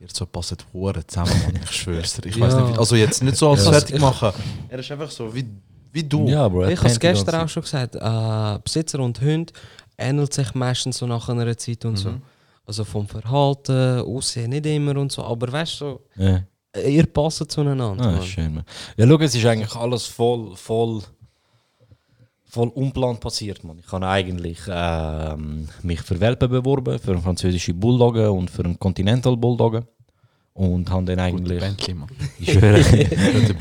ihr 0.00 0.08
zwei 0.08 0.24
passen 0.24 0.56
Huren 0.72 1.04
zusammen, 1.06 1.30
Mann. 1.44 1.60
Ich 1.62 1.70
schwör's 1.70 2.14
dir. 2.14 2.26
Ich 2.28 2.40
weiß 2.40 2.54
Ja. 2.54 2.60
nicht, 2.62 2.74
wie, 2.74 2.78
also 2.78 2.96
jetzt 2.96 3.22
nicht 3.22 3.36
so 3.36 3.50
als 3.50 3.64
Ja. 3.66 3.70
fertig 3.70 4.00
machen. 4.00 4.32
Er 4.68 4.78
ist 4.80 4.90
einfach 4.90 5.08
so 5.10 5.32
wie, 5.32 5.46
wie 5.92 6.02
du. 6.02 6.26
Ja, 6.26 6.48
Bro. 6.48 6.68
Ich 6.68 6.78
habe 6.78 6.88
es 6.88 6.98
gestern 6.98 7.42
auch 7.42 7.48
schon 7.48 7.62
gesagt, 7.62 7.94
äh, 7.96 8.58
Besitzer 8.64 8.98
und 9.00 9.20
Hund 9.20 9.52
ähnelt 9.98 10.32
sich 10.32 10.54
meistens 10.54 10.98
so 10.98 11.06
nach 11.06 11.28
einer 11.28 11.56
Zeit 11.56 11.84
und 11.84 11.96
so. 11.96 12.10
Mhm. 12.10 12.22
Also 12.66 12.84
vom 12.84 13.06
Verhalten, 13.06 14.00
Aussehen 14.00 14.50
nicht 14.50 14.66
immer 14.66 14.96
und 14.96 15.10
so, 15.12 15.22
aber 15.24 15.50
weißt 15.52 15.80
du, 15.80 15.84
so, 15.84 16.00
Ja. 16.16 16.40
ihr 16.80 17.06
passt 17.06 17.50
zueinander. 17.50 17.96
Ah, 18.18 18.22
schön, 18.22 18.54
man. 18.54 18.64
Ja, 18.96 19.06
schau, 19.06 19.18
es 19.18 19.34
ist 19.34 19.44
eigentlich 19.44 19.74
alles 19.74 20.06
voll, 20.06 20.54
voll, 20.56 21.02
voll 22.44 22.68
unplant 22.68 23.20
passiert, 23.20 23.64
man. 23.64 23.78
Ich 23.78 23.90
habe 23.90 24.06
eigentlich 24.06 24.58
ähm, 24.68 25.68
mich 25.82 26.00
für 26.02 26.18
Welpen 26.20 26.48
beworben, 26.50 26.98
für 26.98 27.10
einen 27.12 27.22
französischen 27.22 27.78
Bulldoggen 27.78 28.28
und 28.28 28.50
für 28.50 28.64
einen 28.64 28.78
Continental 28.78 29.36
Bulldoggen. 29.36 29.84
Und 30.54 30.90
habe 30.90 31.04
dann 31.06 31.18
eigentlich... 31.18 31.60
Bentley, 31.60 31.94
Mann. 31.94 32.08
Ich 32.38 32.52
schwöre. 32.52 32.82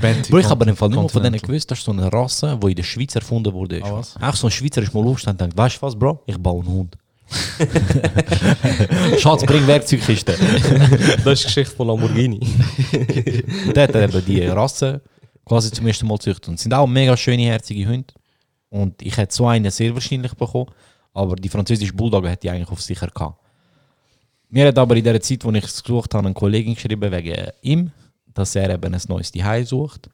Bentley 0.02 0.40
ich 0.40 0.50
habe 0.50 0.66
im 0.66 0.76
Fall 0.76 0.90
nicht 0.90 1.12
von 1.12 1.24
denen 1.24 1.40
gewusst, 1.40 1.72
das 1.72 1.80
ist 1.80 1.86
so 1.86 1.92
eine 1.92 2.12
Rasse, 2.12 2.60
die 2.62 2.70
in 2.70 2.76
der 2.76 2.84
Schweiz 2.84 3.16
erfunden 3.16 3.54
wurde. 3.54 3.78
Ist. 3.78 3.92
Was? 3.92 4.16
Auch 4.22 4.36
so 4.36 4.48
ein 4.48 4.52
Schweizer 4.52 4.82
ist 4.82 4.94
mal 4.94 5.06
aufgestanden 5.06 5.46
und 5.46 5.52
denkt, 5.54 5.58
weißt 5.58 5.78
du 5.78 5.82
was, 5.84 5.98
Bro? 5.98 6.22
Ich 6.26 6.38
baue 6.38 6.62
einen 6.62 6.74
Hund. 6.74 6.98
Schatz, 9.20 9.46
bring 9.46 9.66
Werkzeugkiste. 9.66 10.36
Das 11.24 11.34
ist 11.34 11.44
die 11.44 11.48
Geschichte 11.48 11.76
von 11.76 11.88
Lamborghini. 11.88 12.40
Und 13.68 13.78
der 13.78 13.84
hat 13.84 13.96
eben 13.96 14.26
die 14.26 14.42
Rasse 14.48 15.02
quasi 15.46 15.72
zum 15.72 15.88
ersten 15.88 16.08
Mal 16.08 16.16
gezüchtet. 16.16 16.50
Und 16.50 16.56
es 16.56 16.64
sind 16.64 16.74
auch 16.74 16.88
mega 16.88 17.16
schöne, 17.16 17.44
herzige 17.44 17.88
Hunde. 17.88 18.14
Und 18.70 19.02
ich 19.02 19.16
hätte 19.18 19.34
so 19.34 19.48
einen 19.48 19.72
sehr 19.72 19.94
wahrscheinlich 19.94 20.34
bekommen, 20.34 20.68
aber 21.14 21.36
die 21.36 21.50
französische 21.50 21.94
Bulldogge 21.94 22.30
hätte 22.30 22.48
ich 22.48 22.54
eigentlich 22.54 22.70
auf 22.70 22.82
sicher 22.82 23.08
gehabt. 23.08 23.41
Mir 24.52 24.68
hat 24.68 24.78
aber 24.78 24.98
in 24.98 25.04
der 25.04 25.20
Zeit, 25.22 25.46
wo 25.46 25.52
ich 25.52 25.64
es 25.64 25.82
gesucht 25.82 26.14
habe, 26.14 26.26
eine 26.26 26.34
Kollegin 26.34 26.76
geschrieben 26.76 27.10
wegen 27.10 27.52
ihm, 27.62 27.92
dass 28.34 28.54
er 28.56 28.70
eben 28.70 28.94
ein 28.94 29.02
neues 29.08 29.32
Zuhause 29.32 29.66
sucht 29.66 30.10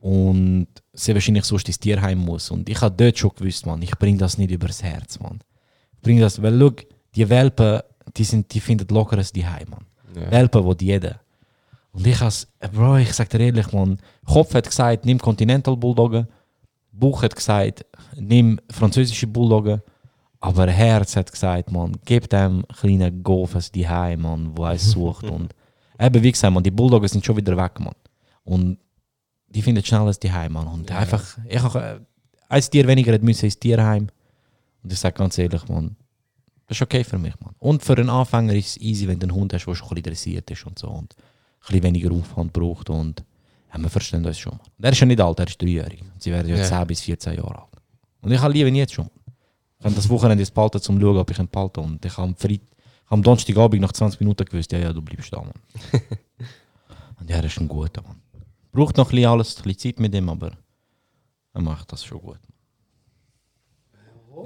und 0.00 0.68
sehr 0.92 1.14
wahrscheinlich 1.16 1.44
sonst 1.44 1.66
ins 1.66 1.80
Tierheim 1.80 2.18
muss. 2.18 2.52
Und 2.52 2.68
ich 2.68 2.80
habe 2.80 2.94
dort 2.96 3.18
schon 3.18 3.30
gewusst, 3.34 3.66
man, 3.66 3.82
ich 3.82 3.90
bringe 3.98 4.18
das 4.18 4.38
nicht 4.38 4.52
übers 4.52 4.82
Herz, 4.82 5.18
man. 5.18 5.40
Ich 5.96 6.02
bringe 6.02 6.20
das, 6.20 6.40
weil 6.40 6.56
schau, 6.58 6.70
die 7.16 7.28
Welpen, 7.28 7.80
die, 8.16 8.24
sind, 8.24 8.54
die 8.54 8.60
finden 8.60 8.86
lockeres 8.94 9.32
Zuhause, 9.32 9.66
man. 9.68 9.84
Ja. 10.14 10.30
Welpen, 10.30 10.64
wo 10.64 10.72
jeder. 10.78 11.20
Und 11.90 12.06
ich 12.06 12.20
äh, 12.20 12.68
Bro, 12.68 12.98
ich 12.98 13.12
sag 13.12 13.28
dir 13.30 13.40
ehrlich, 13.40 13.72
man, 13.72 13.98
Kopf 14.24 14.54
hat 14.54 14.66
gesagt, 14.66 15.04
nimm 15.04 15.18
Continental 15.18 15.76
Bulldoggen, 15.76 16.28
Bauch 16.92 17.22
hat 17.24 17.34
gesagt, 17.34 17.84
nimm 18.16 18.60
französische 18.70 19.26
Bulldoggen, 19.26 19.82
aber 20.44 20.70
Herz 20.70 21.16
hat 21.16 21.32
gesagt, 21.32 21.72
man, 21.72 21.96
gib 22.04 22.28
dem 22.28 22.64
kleinen 22.68 23.22
Golfes 23.22 23.72
die 23.72 23.88
Heim, 23.88 24.22
man, 24.22 24.56
wo 24.56 24.64
er 24.66 24.78
sucht. 24.94 25.24
und 25.24 25.54
eben, 25.98 26.22
wie 26.22 26.32
gesagt, 26.32 26.52
man, 26.52 26.62
die 26.62 26.70
Bulldoggen 26.70 27.08
sind 27.08 27.24
schon 27.24 27.36
wieder 27.36 27.56
weg, 27.56 27.80
man. 27.80 27.94
Und 28.44 28.78
die 29.48 29.62
finden 29.62 29.82
schnell 29.82 30.12
die 30.22 30.30
Heim, 30.32 30.52
man. 30.52 30.66
Und 30.66 30.90
einfach, 30.92 31.38
ich 31.48 31.62
habe 31.62 31.78
äh, 31.80 32.00
ein 32.50 32.60
Tier 32.62 32.86
weniger 32.86 33.12
hat 33.14 33.22
müssen 33.22 33.46
ins 33.46 33.58
Tierheim. 33.58 34.08
Und 34.82 34.92
ich 34.92 34.98
sage 34.98 35.16
ganz 35.16 35.38
ehrlich, 35.38 35.66
man, 35.68 35.96
das 36.66 36.76
ist 36.76 36.82
okay 36.82 37.04
für 37.04 37.16
mich, 37.18 37.34
man. 37.40 37.54
Und 37.58 37.82
für 37.82 37.96
einen 37.96 38.10
Anfänger 38.10 38.52
ist 38.52 38.68
es 38.68 38.76
easy, 38.82 39.08
wenn 39.08 39.18
du 39.18 39.24
einen 39.26 39.34
Hund 39.34 39.54
hast, 39.54 39.64
der 39.64 39.74
schon 39.74 39.88
ein 39.88 39.94
bisschen 39.94 40.02
dressiert 40.02 40.50
ist 40.50 40.66
und 40.66 40.78
so. 40.78 40.88
Und 40.88 41.14
ein 41.14 41.66
bisschen 41.66 41.82
weniger 41.84 42.12
Aufwand 42.12 42.52
braucht. 42.52 42.90
Und 42.90 43.24
ja, 43.72 43.80
wir 43.80 43.88
verstehen 43.88 44.22
das 44.22 44.38
schon. 44.38 44.52
Man. 44.52 44.60
Der 44.78 44.92
ist 44.92 45.00
ja 45.00 45.06
nicht 45.06 45.20
alt, 45.22 45.40
er 45.40 45.46
ist 45.46 45.60
dreijährig. 45.62 46.04
Sie 46.18 46.30
werden 46.30 46.48
ja 46.48 46.56
Ja. 46.56 46.64
10 46.64 46.86
bis 46.86 47.00
14 47.00 47.34
Jahre 47.36 47.60
alt. 47.60 47.70
Und 48.20 48.30
ich 48.32 48.40
habe 48.40 48.52
lieber 48.52 48.68
ihn 48.68 48.74
jetzt 48.74 48.92
schon. 48.92 49.08
Ich 49.84 49.86
habe 49.86 49.96
das 49.96 50.08
Wochenende 50.08 50.42
jetzt 50.42 50.54
behalten, 50.54 50.78
um 50.78 50.82
zu 50.82 50.98
schauen, 50.98 51.18
ob 51.18 51.30
ich 51.30 51.38
ihn 51.38 51.46
behalte. 51.46 51.80
Und 51.82 52.02
ich 52.02 52.16
habe 52.16 52.28
am, 52.28 52.34
Freit 52.36 52.62
am 53.08 53.22
Donnerstagabend 53.22 53.82
nach 53.82 53.92
20 53.92 54.18
Minuten 54.18 54.46
gewusst, 54.46 54.72
ja, 54.72 54.78
ja, 54.78 54.94
du 54.94 55.02
bleibst 55.02 55.30
da, 55.30 55.42
man. 55.42 55.52
und 57.20 57.28
ja, 57.28 57.36
er 57.36 57.44
ist 57.44 57.60
ein 57.60 57.68
guter, 57.68 58.00
man. 58.00 58.16
Braucht 58.72 58.96
noch 58.96 59.08
ein 59.08 59.10
bisschen 59.10 59.30
alles, 59.30 59.58
ein 59.58 59.62
bisschen 59.64 59.78
Zeit 59.78 60.00
mit 60.00 60.14
ihm, 60.14 60.26
aber 60.30 60.52
er 61.52 61.60
macht 61.60 61.92
das 61.92 62.02
schon 62.02 62.18
gut. 62.18 62.38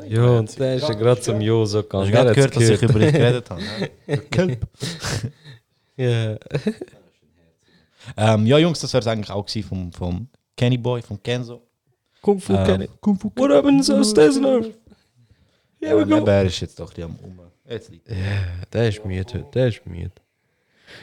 Ja, 0.08 0.40
und 0.40 0.58
der 0.58 0.74
ist 0.74 0.88
ja 0.88 0.94
gerade 0.94 1.20
zum 1.20 1.40
Jo 1.40 1.64
so 1.64 1.84
gegangen. 1.84 2.02
Hast 2.02 2.10
du 2.10 2.16
gerade 2.16 2.34
gehört, 2.34 2.56
dass 2.56 2.68
ich 2.68 2.82
über 2.82 2.98
dich 2.98 3.12
geredet 3.12 3.50
habe? 3.50 4.58
Ja. 5.96 6.36
Ähm, 8.16 8.46
ja, 8.46 8.56
Jungs, 8.56 8.80
das 8.80 8.90
wäre 8.94 9.02
es 9.02 9.06
eigentlich 9.06 9.30
auch 9.30 9.44
gewesen 9.44 9.68
vom, 9.68 9.92
vom 9.92 10.28
Kenny 10.56 10.78
Boy, 10.78 11.02
vom 11.02 11.22
Kenzo. 11.22 11.60
Kung 12.22 12.40
Fu 12.40 12.54
Ähm, 12.54 12.64
Kenny. 12.64 12.88
What 13.02 13.50
happens 13.50 13.92
Stasner? 14.08 14.62
Ja, 15.80 15.96
aber 15.96 16.32
er 16.32 16.44
ist 16.44 16.60
jetzt 16.60 16.78
doch 16.80 16.92
die 16.92 17.02
am 17.02 17.16
Um. 17.16 17.40
Jetzt 17.68 17.90
liegt 17.90 18.08
Ja, 18.08 18.16
der 18.72 18.88
ist 18.88 19.04
müde 19.04 19.24
heute, 19.34 19.46
der 19.54 19.68
ist 19.68 19.84
müde. 19.86 20.10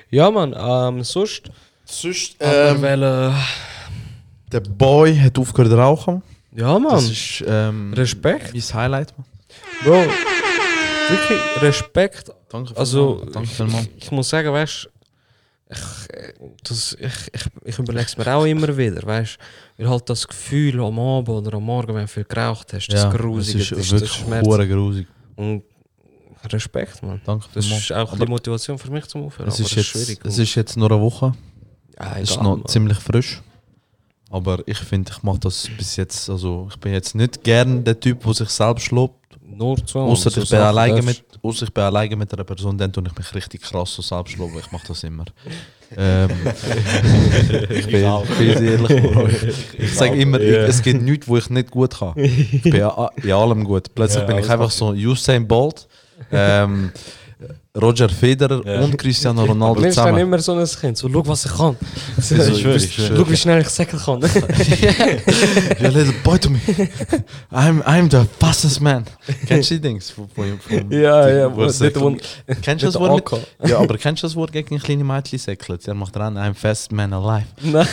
Ja, 0.10 0.32
Mann, 0.32 0.56
ähm, 0.58 1.04
sonst. 1.04 1.52
Sonst, 1.86 2.38
Ähm, 2.40 2.82
weil, 2.82 3.04
äh, 3.04 3.32
der 4.52 4.60
Boy 4.62 5.16
hat 5.18 5.38
aufgehört 5.38 5.72
zu 5.72 5.78
rauchen. 5.78 6.24
ja, 6.56 6.78
Mann. 6.80 6.92
Das 6.94 7.10
ist 7.10 7.44
ähm, 7.48 7.94
Respekt. 7.94 8.54
mein 8.54 8.62
Highlight, 8.62 9.14
Mann. 9.18 9.28
Bro, 9.84 10.06
wirklich 11.10 11.40
Respekt. 11.62 12.32
Danke 12.50 12.76
Also, 12.76 13.18
vielmals. 13.18 13.34
Danke 13.34 13.50
ich, 13.50 13.56
vielmals. 13.56 13.86
ich, 13.98 14.04
ich 14.06 14.12
muss 14.12 14.30
sagen, 14.30 14.52
weißt 14.52 14.90
ich, 15.70 16.14
äh, 16.16 16.34
das, 16.64 16.96
ich, 17.00 17.14
ich, 17.34 17.46
ich 17.64 17.80
überlege 17.80 18.06
es 18.06 18.18
mir 18.18 18.28
auch 18.36 18.46
immer 18.46 18.76
wieder, 18.78 19.02
weißt 19.04 19.38
Weil 19.78 19.90
halt 19.90 20.10
das 20.10 20.28
Gefühl 20.28 20.80
am 20.80 21.00
Abend 21.00 21.30
oder 21.30 21.58
am 21.58 21.64
Morgen, 21.64 21.96
wenn 21.96 22.02
du 22.02 22.08
viel 22.08 22.24
geraucht 22.26 22.74
hast, 22.74 22.88
das 22.88 23.12
Grusige, 23.14 23.60
es 23.64 23.70
das, 23.70 23.80
ist 23.80 23.92
das 23.92 24.02
wirklich 24.28 24.46
hure 24.48 24.68
grusig. 24.68 25.08
Und 25.36 25.64
Respekt, 26.52 27.02
man. 27.02 27.20
Danke 27.26 27.48
Das 27.54 27.66
ist 27.66 27.92
auch 27.92 28.12
Aber 28.12 28.26
die 28.26 28.30
Motivation 28.32 28.78
für 28.78 28.92
mich 28.92 29.06
zum 29.08 29.24
Aufhören. 29.26 29.50
es 29.50 29.60
ist, 29.60 29.72
das 29.72 29.76
jetzt, 29.78 29.88
schwierig. 29.88 30.20
es 30.24 30.38
ist 30.38 30.54
jetzt 30.56 30.78
nur 30.78 30.92
eine 30.92 31.02
Woche. 31.02 31.34
ja, 32.00 32.18
Es 32.18 32.30
ist 32.30 32.32
egal, 32.36 32.44
noch 32.44 32.58
Mann. 32.58 32.68
ziemlich 32.68 32.98
frisch. 33.00 33.42
Aber 34.30 34.62
ich 34.68 34.78
finde, 34.78 35.12
ich 35.12 35.24
mache 35.24 35.40
das 35.40 35.70
bis 35.78 35.96
jetzt, 35.96 36.30
also 36.30 36.68
ich 36.70 36.78
bin 36.78 36.94
jetzt 36.94 37.16
nicht 37.16 37.44
gern 37.44 37.84
der 37.84 38.00
Typ, 38.00 38.24
der 38.24 38.34
sich 38.34 38.50
selbst 38.50 38.92
lobt. 38.92 39.38
Nur 39.42 39.84
zu 39.86 40.00
Außer 40.00 40.30
so 40.30 40.42
ich, 40.42 40.50
bin 40.50 40.60
alleine 40.60 41.02
mit, 41.02 41.24
ausser 41.46 41.64
ich 41.64 41.74
bin 41.74 41.84
alleine 41.84 42.16
mit 42.16 42.34
einer 42.34 42.44
Person, 42.44 42.78
dann 42.78 42.92
tue 42.92 43.04
ich 43.08 43.18
mich 43.18 43.34
richtig 43.36 43.62
krass 43.62 43.94
so 43.96 44.02
selbst 44.02 44.38
loben. 44.38 44.58
Ich 44.60 44.72
mache 44.72 44.88
das 44.88 45.04
immer. 45.04 45.26
ähm, 45.96 46.30
ich 47.70 47.88
bin, 47.88 48.06
ich 48.06 48.38
bin 48.38 48.64
ehrlich. 48.66 49.44
Ich, 49.76 49.80
ich 49.80 49.94
sage 49.94 50.16
immer, 50.16 50.40
ich, 50.40 50.56
es 50.56 50.82
gibt 50.82 51.02
nichts, 51.02 51.28
wo 51.28 51.38
ich 51.38 51.50
nicht 51.50 51.72
gut 51.72 52.00
kann. 52.00 52.14
Ich 52.18 52.62
bin 52.64 52.76
in 52.76 53.32
allem 53.32 53.64
gut. 53.64 53.94
Plötzlich 53.96 54.22
Ja, 54.22 54.28
bin 54.28 54.38
ich 54.40 54.50
einfach 54.50 54.72
so 54.72 54.90
Usain 54.90 55.48
Bolt, 55.48 55.88
ähm, 56.32 56.92
Roger 57.78 58.08
Federer 58.08 58.62
Ja. 58.66 58.80
und 58.82 58.98
Cristiano 58.98 59.42
Aber 59.42 59.50
Ronaldo 59.52 59.82
nimmst 59.82 59.98
dann 59.98 60.06
zusammen. 60.06 60.22
immer 60.22 60.40
so 60.40 60.54
ein 60.54 60.66
Kind, 60.66 60.98
so, 60.98 61.10
schau, 61.12 61.28
was 61.28 61.46
ich 61.46 61.52
kann. 61.54 61.76
So, 62.18 62.36
Ich 62.36 62.60
schwöre, 62.62 62.76
wüsste- 62.76 62.88
ich 62.88 62.94
schwöre. 63.08 63.18
Schau, 63.18 63.30
wie 63.30 63.36
schnell 63.38 63.62
ich 63.62 63.70
säckeln 63.70 64.02
kann. 64.02 64.22
You 64.22 65.90
little 65.90 66.14
boy 66.24 66.40
to 66.40 66.50
me. 66.50 66.60
I'm, 67.52 67.82
I'm 67.84 68.10
the 68.10 68.26
fastest 68.40 68.80
man. 68.82 69.04
Kennst 69.48 69.72
du 69.72 69.76
die 69.76 69.82
Dings? 69.82 70.10
Von, 70.12 70.30
von, 70.30 70.58
von, 70.60 70.90
Ja, 70.92 71.28
ja, 71.28 71.54
wo 71.56 71.62
er 71.64 71.68
wo- 71.68 71.70
sagt, 71.70 71.96
Kennst 72.62 72.84
du 72.84 72.88
das 72.88 72.96
Wort? 73.00 73.32
Mit, 73.60 73.70
ja, 73.70 73.78
aber 73.80 73.98
kennst 73.98 74.24
du 74.24 74.28
das 74.28 74.36
Wort 74.38 74.52
gegen 74.54 74.80
kleine 74.80 75.04
Mädchen 75.04 75.38
säckelt? 75.40 75.86
Er 75.88 75.94
macht 75.96 76.16
dran, 76.16 76.38
I'm 76.38 76.54
fast 76.54 76.92
man 76.94 77.12
alive. 77.14 77.46
Nein. 77.62 77.88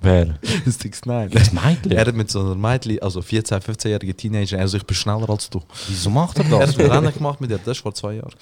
Wer? 0.00 0.38
6'9. 0.66 1.28
Das 1.28 1.52
Mädchen? 1.52 1.92
Er 1.92 2.06
hat 2.06 2.14
mit 2.16 2.30
so 2.30 2.40
einer 2.40 2.54
Mädchen, 2.56 2.98
also 3.00 3.20
14-, 3.20 3.60
15-jährigen 3.60 4.16
Teenager, 4.16 4.58
also 4.58 4.76
ich 4.76 4.84
bin 4.84 4.96
schneller 4.96 5.30
als 5.30 5.48
du. 5.48 5.60
Wieso 5.88 6.10
macht 6.10 6.38
er 6.38 6.44
Er 6.50 6.58
das? 6.60 6.70
hat 6.70 6.80
ein 6.80 6.90
Rennen 6.90 7.14
gemacht 7.14 7.40
mit 7.40 7.50
dir, 7.50 7.58
das 7.64 7.78
war 7.78 7.82
vor 7.82 7.94
zwei 7.94 8.14
Jahren. 8.14 8.32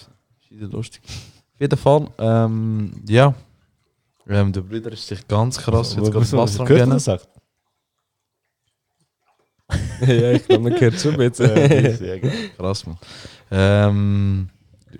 Ist 0.50 0.72
lustig. 0.72 1.02
Auf 1.06 1.60
jeden 1.60 1.78
Fall, 1.78 2.08
ähm, 2.18 2.92
ja. 3.06 3.34
Ähm, 4.28 4.52
der 4.52 4.60
Bruder 4.60 4.92
ist 4.92 5.06
sich 5.06 5.26
ganz 5.26 5.58
krass 5.58 5.96
jetzt 5.96 6.12
gerade 6.12 6.32
Wasser 6.32 6.60
am 6.60 6.66
Gönnen. 6.66 6.98
sagt? 6.98 7.28
ja, 10.00 10.32
ich 10.32 10.46
glaube, 10.46 10.70
man 10.70 10.80
hört 10.80 10.98
schon 10.98 11.20
jetzt. 11.20 11.38
Krass, 12.56 12.86
man. 12.86 12.98
Ähm, 13.50 14.48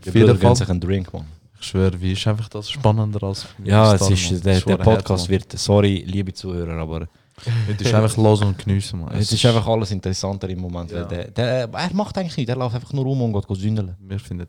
auf 0.07 0.15
jeden 0.15 0.39
Fall, 0.39 0.57
sich 0.57 0.69
einen 0.69 0.81
Drink, 0.81 1.13
man. 1.13 1.27
ich 1.59 1.67
schwöre, 1.67 2.01
wie 2.01 2.13
ist 2.13 2.27
einfach 2.27 2.49
das 2.49 2.71
spannender 2.71 3.23
als 3.23 3.47
Ja, 3.65 3.95
es 3.95 4.11
ist, 4.11 4.45
der, 4.45 4.61
der 4.61 4.77
Podcast 4.77 5.29
wird, 5.29 5.59
sorry, 5.59 6.05
liebe 6.07 6.33
Zuhörer, 6.33 6.79
aber 6.79 7.09
Es 7.45 7.81
ist 7.81 7.95
einfach 7.95 8.17
los 8.17 8.41
und 8.43 8.59
geniessen, 8.59 9.01
man. 9.01 9.15
es 9.15 9.33
ist 9.33 9.45
einfach 9.47 9.67
alles 9.67 9.91
interessanter 9.91 10.49
im 10.49 10.61
Moment. 10.61 10.91
Ja. 10.91 11.05
Der, 11.05 11.31
der, 11.31 11.69
er 11.69 11.95
macht 11.95 12.17
eigentlich 12.19 12.37
nichts, 12.37 12.51
er 12.51 12.57
läuft 12.57 12.75
einfach 12.75 12.93
nur 12.93 13.05
rum 13.05 13.23
und 13.23 13.33
geht 13.33 13.57
sündeln. 13.59 13.95
Wir 14.01 14.19
finden 14.19 14.47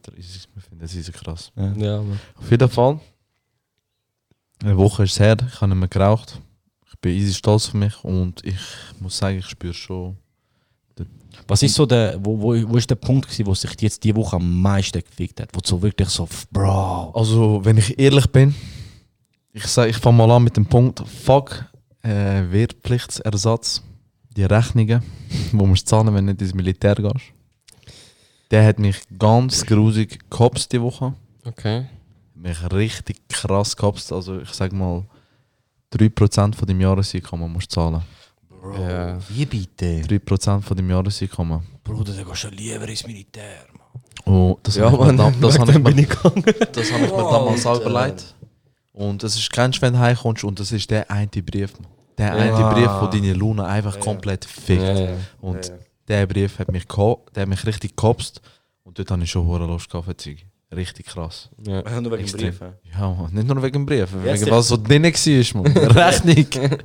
es 0.82 0.94
riesig 0.96 1.14
krass. 1.14 1.52
Ja. 1.56 1.74
Ja. 1.74 2.04
Auf 2.36 2.50
jeden 2.50 2.70
Fall, 2.70 3.00
eine 4.64 4.78
Woche 4.78 5.04
ist 5.04 5.14
es 5.14 5.20
her, 5.20 5.38
ich 5.48 5.62
habe 5.62 5.70
nicht 5.70 5.80
mehr 5.80 5.88
geraucht. 5.88 6.40
Ich 6.88 7.00
bin 7.00 7.14
easy 7.16 7.34
stolz 7.34 7.68
auf 7.68 7.74
mich 7.76 8.04
und 8.04 8.44
ich 8.46 8.60
muss 9.00 9.18
sagen, 9.18 9.38
ich 9.38 9.46
spüre 9.46 9.74
schon. 9.74 10.18
Was 11.48 11.64
ist 11.64 11.76
so 11.76 11.86
der, 11.86 12.18
wo, 12.20 12.40
wo, 12.40 12.70
wo 12.70 12.76
ist 12.76 12.90
der 12.90 12.96
Punkt 12.96 13.28
gewesen, 13.28 13.46
wo 13.46 13.54
sich 13.54 13.72
jetzt 13.80 14.04
die 14.04 14.16
Woche 14.16 14.36
am 14.36 14.62
meisten 14.62 15.02
gefickt 15.02 15.40
hat? 15.40 15.50
Wo 15.54 15.60
du 15.62 15.68
so 15.68 15.82
wirklich 15.82 16.10
so, 16.10 16.28
Bro. 16.52 17.12
Also, 17.12 17.64
wenn 17.64 17.78
ich 17.78 17.98
ehrlich 17.98 18.28
bin, 18.28 18.54
ich 19.54 19.66
sage, 19.66 19.92
ich 19.92 19.98
fange 19.98 20.18
mal 20.18 20.32
an 20.32 20.44
mit 20.44 20.58
dem 20.58 20.66
Punkt, 20.66 21.02
fuck, 21.08 21.66
äh, 22.04 22.44
Wehrpflichtsersatz, 22.52 23.82
die 24.36 24.44
Rechnungen, 24.44 25.04
wo 25.52 25.66
musst 25.66 25.88
du 25.88 25.90
zahlen, 25.90 26.14
wenn 26.14 26.28
du 26.28 26.34
nicht 26.34 26.42
ins 26.42 26.54
Militär 26.54 26.96
gehst. 26.96 27.34
Der 28.52 28.66
hat 28.66 28.80
mich 28.80 28.98
ganz 29.18 29.66
grusig 29.66 30.20
gehopst 30.30 30.72
die 30.72 30.82
Woche. 30.82 31.14
Okay. 31.46 31.86
Mich 32.34 32.72
richtig 32.72 33.28
krass 33.28 33.76
gehopst. 33.76 34.12
Also, 34.12 34.40
ich 34.40 34.50
sag 34.50 34.74
mal, 34.74 35.06
3% 35.94 36.56
von 36.56 36.68
deinem 36.68 36.82
Jahreseinkommen 36.82 37.52
musst 37.52 37.72
du 37.72 37.76
zahlen. 37.76 38.02
Ja. 38.78 39.18
Wie 39.30 39.46
bitte? 39.46 40.02
3% 40.02 40.62
von 40.62 40.78
deinem 40.78 40.90
Jahreseinkommen. 40.90 41.62
Bruder, 41.84 42.14
du 42.14 42.26
gehst 42.26 42.44
ja 42.44 42.50
lieber 42.50 42.88
ins 42.88 43.06
Militär, 43.06 43.66
Mann. 43.74 44.04
Oh, 44.26 44.58
das 44.62 44.76
Ja, 44.76 44.92
ich 44.92 44.98
mir, 44.98 45.32
das 45.42 45.56
ich 45.60 45.68
mir, 45.68 46.54
das 46.72 46.92
habe 46.92 47.06
ich 47.06 47.12
mir 47.12 47.32
damals 47.32 47.66
auch 47.66 47.82
überlegt. 47.82 48.36
Und 49.00 49.24
es 49.24 49.38
ist 49.38 49.50
kein 49.54 49.72
wenn 49.80 49.94
du 49.94 50.00
heimkommst 50.00 50.44
und 50.44 50.60
das 50.60 50.74
ist 50.74 50.92
der 50.92 51.10
eine 51.10 51.28
Brief. 51.28 51.72
Der 52.18 52.34
eine 52.34 52.52
Ja. 52.52 52.74
Brief, 52.74 53.10
der 53.10 53.22
deine 53.22 53.34
Laune 53.34 53.66
einfach 53.66 53.98
komplett 53.98 54.44
fickt. 54.44 54.82
Ja, 54.82 55.00
ja. 55.00 55.18
Und 55.40 55.72
der 56.10 56.28
Brief 56.28 56.60
hat 56.60 56.70
mich, 56.70 56.84
der 56.86 57.44
hat 57.44 57.48
mich 57.48 57.66
richtig 57.66 57.96
gehopst. 57.96 58.42
Und 58.84 59.00
dort 59.00 59.10
habe 59.10 59.24
ich 59.24 59.32
schon 59.32 59.46
hohe 59.48 59.60
Lust 59.60 59.90
gehabt. 59.90 60.30
Richtig 60.76 61.06
krass. 61.06 61.50
Ja. 61.66 61.82
Nur 62.02 62.12
wegen 62.12 62.24
Extrem. 62.24 62.50
Briefen. 62.50 62.74
Ja, 62.92 63.10
Mann. 63.14 63.34
nicht 63.34 63.48
nur 63.48 63.64
wegen 63.64 63.74
dem 63.74 63.86
Brief, 63.86 64.10
Jetzt 64.26 64.42
wegen 64.42 64.52
was 64.52 64.68
so 64.68 64.76
drin 64.76 65.04
war, 65.04 65.64
Mann. 65.64 65.78
Rechnung. 65.78 66.36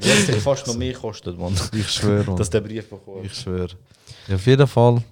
Jetzt 0.00 0.28
hat 0.28 0.36
fast 0.36 0.66
noch 0.68 0.76
mehr 0.76 0.92
gekostet, 0.92 1.36
Mann. 1.36 1.54
Ich 1.72 1.90
schwöre. 1.90 2.36
Dass 2.36 2.48
der 2.48 2.60
Brief 2.60 2.88
bekommt. 2.88 3.26
Ich 3.26 3.34
schwöre. 3.34 3.70
Ja, 4.28 4.36
auf 4.36 4.46
jeden 4.46 4.68
Fall, 4.68 5.02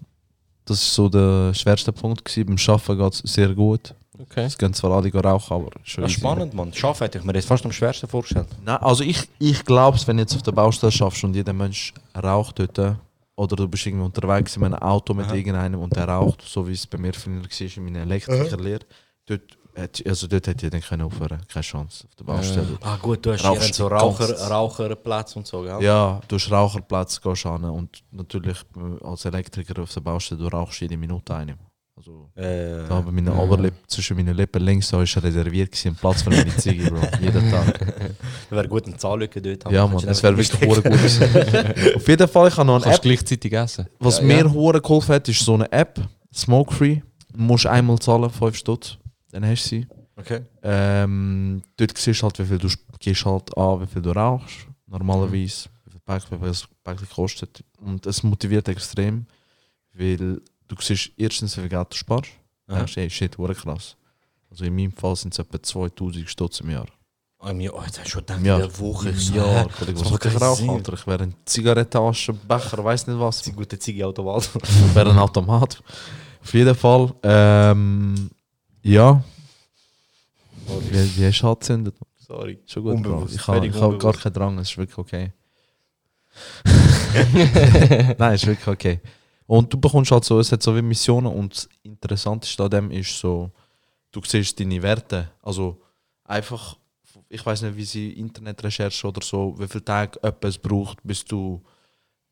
das 0.64 0.78
war 0.78 0.94
so 0.94 1.08
der 1.08 1.52
schwerste 1.52 1.92
Punkt. 1.92 2.24
Gewesen. 2.24 2.46
Beim 2.46 2.74
Arbeiten 2.74 2.98
geht 2.98 3.24
es 3.24 3.32
sehr 3.34 3.52
gut. 3.52 3.92
Okay. 4.22 4.44
Es 4.44 4.56
gehen 4.56 4.72
zwar 4.72 4.92
alle 4.92 5.12
rauchen, 5.12 5.54
aber 5.54 5.70
Das 5.70 5.88
ist 5.88 5.98
easy. 5.98 6.10
spannend, 6.10 6.54
Mann. 6.54 6.72
Schaffen 6.72 7.04
hätte 7.04 7.18
ich 7.18 7.24
mir 7.24 7.32
das 7.32 7.44
fast 7.44 7.64
am 7.64 7.72
schwersten 7.72 8.06
vorgestellt. 8.06 8.48
Nein, 8.64 8.76
also 8.78 9.02
ich, 9.04 9.28
ich 9.38 9.64
glaube 9.64 9.98
wenn 10.06 10.16
du 10.16 10.22
jetzt 10.22 10.34
auf 10.34 10.42
der 10.42 10.52
Baustelle 10.52 10.92
schaffst 10.92 11.24
und 11.24 11.34
jeder 11.34 11.52
Mensch 11.52 11.92
raucht 12.16 12.58
dort, 12.58 12.96
oder 13.34 13.56
du 13.56 13.68
bist 13.68 13.86
irgendwie 13.86 14.04
unterwegs 14.04 14.56
in 14.56 14.64
einem 14.64 14.74
Auto 14.74 15.14
mit 15.14 15.30
irgendeinem 15.32 15.80
und 15.80 15.94
der 15.96 16.08
raucht, 16.08 16.42
so 16.42 16.66
wie 16.66 16.72
es 16.72 16.86
bei 16.86 16.98
mir 16.98 17.12
früher 17.12 17.42
war 17.42 17.76
in 17.76 17.84
meiner 17.84 18.00
Elektrikerlehre, 18.02 18.84
dort, 19.26 19.58
also 20.06 20.26
dort 20.26 20.46
hätte 20.46 20.66
jeder 20.66 20.80
können 20.80 21.02
aufhören 21.02 21.40
keine 21.48 21.62
Chance 21.62 22.06
auf 22.06 22.14
der 22.14 22.24
Baustelle. 22.24 22.78
Ah 22.82 22.96
gut, 23.00 23.24
du 23.24 23.32
hast 23.32 23.44
Rauchst 23.44 23.64
hier 23.64 23.74
so 23.74 23.86
Raucher. 23.88 24.48
Raucherplatz 24.48 25.34
und 25.36 25.46
so, 25.46 25.62
gell? 25.62 25.82
Ja, 25.82 26.20
du 26.28 26.36
hast 26.36 26.50
Raucherplatz, 26.50 27.20
gehst 27.20 27.46
an 27.46 27.64
und 27.64 28.02
natürlich 28.10 28.58
äh, 28.76 29.04
als 29.04 29.24
Elektriker 29.24 29.82
auf 29.82 29.92
der 29.92 30.00
Baustelle, 30.00 30.42
du 30.42 30.48
rauchst 30.48 30.80
jede 30.80 30.96
Minute 30.96 31.34
eine. 31.34 31.56
Also, 31.94 32.30
Äh, 32.34 32.88
da 32.88 33.00
bei 33.02 33.10
meiner 33.12 33.38
Oberlippe, 33.38 33.76
zwischen 33.86 34.16
meinen 34.16 34.34
Lippen 34.34 34.62
links, 34.62 34.88
da 34.88 35.02
ist 35.02 35.16
reserviert 35.22 35.70
gewesen, 35.70 35.88
ein 35.88 35.94
Platz 35.96 36.22
für 36.22 36.30
meine 36.30 36.54
Ziege, 36.56 36.90
Bro. 36.90 37.00
Jeden 37.20 37.50
Tag. 37.50 37.94
wäre 38.50 38.66
gut 38.68 38.86
eine 38.86 38.96
Zahllücke 38.96 39.42
dort 39.42 39.64
haben. 39.66 39.74
Ja, 39.74 39.86
Mann, 39.86 40.04
das 40.04 40.22
wäre 40.22 40.36
wirklich 40.36 40.60
hure 40.68 40.82
gut. 40.82 40.92
Auf 41.96 42.08
jeden 42.08 42.28
Fall, 42.28 42.48
ich 42.48 42.56
habe 42.56 42.66
noch 42.66 42.76
eine 42.76 42.84
Kannst 42.84 42.98
App. 42.98 43.02
gleichzeitig 43.02 43.52
essen. 43.52 43.86
Was 43.98 44.18
Ja, 44.18 44.24
mir 44.24 44.38
ja. 44.38 44.50
hure 44.52 44.80
geholfen 44.80 45.14
hat, 45.14 45.28
ist 45.28 45.44
so 45.44 45.54
eine 45.54 45.70
App, 45.70 46.00
Smoke 46.34 46.74
Free. 46.74 47.00
Du 47.32 47.40
musst 47.40 47.66
einmal 47.66 47.98
zahlen, 47.98 48.30
5 48.30 48.56
Stutz, 48.56 48.96
dann 49.30 49.44
hast 49.46 49.64
du 49.64 49.68
sie. 49.68 49.86
Okay. 50.16 50.40
Ähm, 50.62 51.62
dort 51.76 51.96
siehst 51.98 52.20
du 52.20 52.24
halt, 52.24 52.38
wie 52.38 52.44
viel 52.46 52.58
du 52.58 52.68
gehst 53.00 53.24
halt 53.24 53.56
an, 53.56 53.80
wie 53.82 53.86
viel 53.86 54.02
du 54.02 54.10
rauchst, 54.12 54.66
normalerweise, 54.86 55.68
wie 55.84 55.90
viel 55.90 56.00
Pack, 56.04 56.22
wie 56.30 56.38
viel 56.38 56.48
es 56.48 56.66
Päckchen 56.84 57.08
kostet. 57.08 57.62
Und 57.80 58.06
es 58.06 58.22
motiviert 58.22 58.68
extrem, 58.68 59.26
weil 59.94 60.40
du 60.74 60.82
siehst 60.82 61.12
erstens, 61.16 61.56
wie 61.56 61.60
viel 61.60 61.68
Geld 61.68 61.92
du 61.92 61.96
sparst. 61.96 62.30
Ja. 62.68 62.84
Hey, 62.86 63.10
shit, 63.10 63.36
hure 63.36 63.54
krass. 63.54 63.96
Also 64.50 64.64
in 64.64 64.74
meinem 64.74 64.92
Fall 64.92 65.16
sind 65.16 65.32
es 65.32 65.38
etwa 65.38 65.62
2000 65.62 66.28
Stutz 66.28 66.60
im 66.60 66.70
Jahr. 66.70 66.86
Oh, 67.38 67.52
mir, 67.52 67.74
oh, 67.74 67.82
jetzt 67.84 67.98
hast 67.98 68.06
du 68.06 68.10
schon 68.10 68.24
in 68.38 68.44
der 68.44 68.78
Woche. 68.78 69.08
Im 69.08 69.18
so, 69.18 69.34
Jahr. 69.34 69.66
Das 69.66 70.10
macht 70.10 70.12
ich 70.12 70.20
keinen 70.20 70.36
rauche, 70.36 70.56
Sinn. 70.56 70.70
Alter? 70.70 70.92
Ich 70.92 71.06
wäre 71.06 71.22
ein 71.24 71.34
Zigarettentasche, 71.44 72.32
Becher, 72.32 72.84
weiß 72.84 73.06
nicht 73.08 73.18
was. 73.18 73.42
Die 73.42 73.52
gute 73.52 73.78
Ziege 73.78 74.06
Automat. 74.06 74.48
Ich 74.62 74.94
wäre 74.94 75.10
ein 75.10 75.18
Automat. 75.18 75.82
Auf 76.40 76.54
jeden 76.54 76.74
Fall, 76.74 77.12
ähm, 77.22 78.30
ja. 78.82 79.22
Wie, 80.90 81.16
wie 81.16 81.26
hast 81.26 81.40
du 81.40 81.48
angezündet? 81.48 81.96
Sorry. 82.18 82.60
Schon 82.66 82.82
gut. 82.84 82.94
Unbewusst, 82.94 83.34
Ich 83.34 83.46
habe 83.46 83.72
hab 83.72 83.98
gar 83.98 84.12
keinen 84.12 84.32
Drang, 84.32 84.58
es 84.58 84.70
ist 84.70 84.78
wirklich 84.78 84.98
okay. 84.98 85.32
Nein, 88.18 88.34
es 88.34 88.42
ist 88.42 88.46
wirklich 88.46 88.68
okay. 88.68 89.00
Und 89.54 89.70
du 89.70 89.76
bekommst 89.78 90.10
halt 90.10 90.24
so, 90.24 90.38
es 90.40 90.50
hat 90.50 90.62
so 90.62 90.74
wie 90.74 90.80
Missionen 90.80 91.26
und 91.26 91.52
das 91.54 91.68
Interessanteste 91.82 92.62
an 92.64 92.70
dem 92.70 92.90
ist 92.90 93.18
so, 93.18 93.50
du 94.10 94.22
siehst 94.24 94.58
deine 94.58 94.80
Werte. 94.82 95.30
Also 95.42 95.78
einfach, 96.24 96.78
ich 97.28 97.44
weiß 97.44 97.60
nicht, 97.62 97.76
wie 97.76 97.84
sie 97.84 98.12
Internetrecherche 98.14 99.06
oder 99.06 99.20
so, 99.22 99.54
wie 99.58 99.68
viele 99.68 99.84
Tage 99.84 100.18
etwas 100.22 100.56
braucht, 100.56 100.98
bis 101.04 101.22
du, 101.22 101.60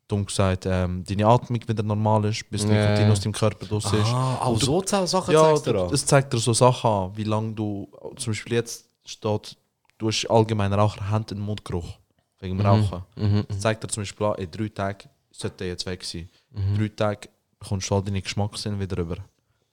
dumm 0.07 0.25
gesagt, 0.25 0.65
ähm, 0.65 1.03
deine 1.07 1.27
Atmung 1.27 1.59
wieder 1.67 1.83
normal 1.83 2.25
ist, 2.25 2.49
bis 2.49 2.63
Ja. 2.63 2.69
Nikotin 2.69 3.11
aus 3.11 3.19
deinem 3.19 3.33
Körper 3.33 3.69
raus 3.69 3.85
ist. 3.85 4.07
Ah, 4.07 4.39
auch 4.41 4.57
du- 4.57 4.65
so 4.65 5.05
Sachen 5.05 5.31
Ja, 5.35 5.43
zeigst 5.43 5.67
du 5.67 5.73
da. 5.73 5.85
es 5.91 6.03
zeigt 6.05 6.33
dir 6.33 6.39
so 6.39 6.53
Sachen 6.53 6.89
an, 6.89 7.11
wie 7.17 7.23
lange 7.23 7.53
du, 7.53 7.87
zum 8.17 8.33
Beispiel 8.33 8.53
jetzt 8.53 8.89
steht, 9.05 9.57
du 9.99 10.07
hast 10.07 10.25
allgemein 10.25 10.73
Raucher, 10.73 11.07
Hand- 11.07 11.31
und 11.33 11.39
Mundgeruch 11.39 11.99
wegen 12.39 12.57
dem 12.57 12.65
Rauchen. 12.65 13.03
Mhm. 13.15 13.45
Das 13.47 13.59
zeigt 13.59 13.83
dir 13.83 13.87
zum 13.89 14.01
Beispiel 14.01 14.25
an, 14.25 14.35
in 14.39 14.49
drei 14.49 14.69
Tagen 14.69 15.07
sollte 15.31 15.57
der 15.57 15.67
jetzt 15.67 15.85
weg 15.85 16.03
sein. 16.03 16.27
Mhm. 16.51 16.77
Drei 16.77 16.87
Tage 16.89 17.29
bekommst 17.59 17.89
du 17.89 17.95
all 17.95 18.03
deine 18.03 18.21
Geschmackssinn 18.21 18.79
wieder 18.79 18.97
rüber. 18.97 19.17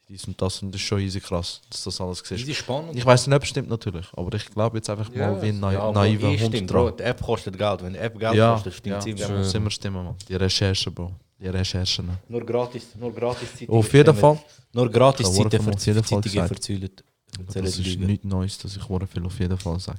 Dies 0.08 0.24
und 0.26 0.40
das 0.40 0.62
und 0.62 0.72
das 0.72 0.80
ist 0.80 0.86
schon 0.86 1.00
easy 1.00 1.20
krass, 1.20 1.60
dass 1.68 1.82
du 1.84 1.90
das 1.90 2.00
alles 2.00 2.18
siehst. 2.24 2.40
Easy 2.40 2.54
spannend. 2.54 2.96
Ich 2.96 3.04
weiß 3.04 3.26
nicht, 3.26 3.36
ob 3.36 3.42
es 3.42 3.48
stimmt 3.50 3.68
natürlich, 3.68 4.06
aber 4.16 4.34
ich 4.36 4.46
glaube 4.50 4.78
jetzt 4.78 4.88
einfach 4.88 5.12
Ja, 5.14 5.32
mal 5.32 5.42
wie 5.42 5.48
ein 5.48 5.60
na 5.60 5.70
Ja, 5.72 5.92
naiver 5.92 6.28
eh 6.28 6.40
Hund 6.40 6.54
stimmt, 6.54 6.70
Bro. 6.70 6.84
dran. 6.86 6.96
Die 6.96 7.02
App 7.02 7.22
kostet 7.22 7.58
Geld. 7.58 7.82
Wenn 7.82 7.92
die 7.92 7.98
App 7.98 8.18
Geld 8.18 8.34
Ja, 8.34 8.54
kostet, 8.54 8.74
stimmt 8.74 8.94
ja, 8.94 9.00
sie. 9.02 9.10
ja. 9.12 9.28
muss 9.28 9.52
immer 9.54 9.70
stimmen, 9.70 10.02
man. 10.04 10.14
Die 10.26 10.34
Recherche, 10.34 10.90
Bro. 10.90 11.12
Die 11.38 11.48
Recherchen. 11.48 12.08
Nur 12.28 12.40
gratis, 12.44 12.86
nur 12.98 13.12
gratis 13.14 13.54
Zeit. 13.54 13.68
Auf 13.68 13.92
jeden 13.92 14.14
Fall. 14.14 14.38
Nur 14.72 14.90
gratis 14.90 15.26
gesagt. 15.30 15.62
verzählt. 15.62 17.04
Das 17.46 17.56
ist 17.78 17.98
nichts 17.98 18.24
Neues, 18.24 18.58
dass 18.58 18.76
ich 18.76 18.82
viel 18.82 19.24
auf 19.26 19.38
jeden 19.38 19.58
Fall 19.58 19.78
sage. 19.78 19.98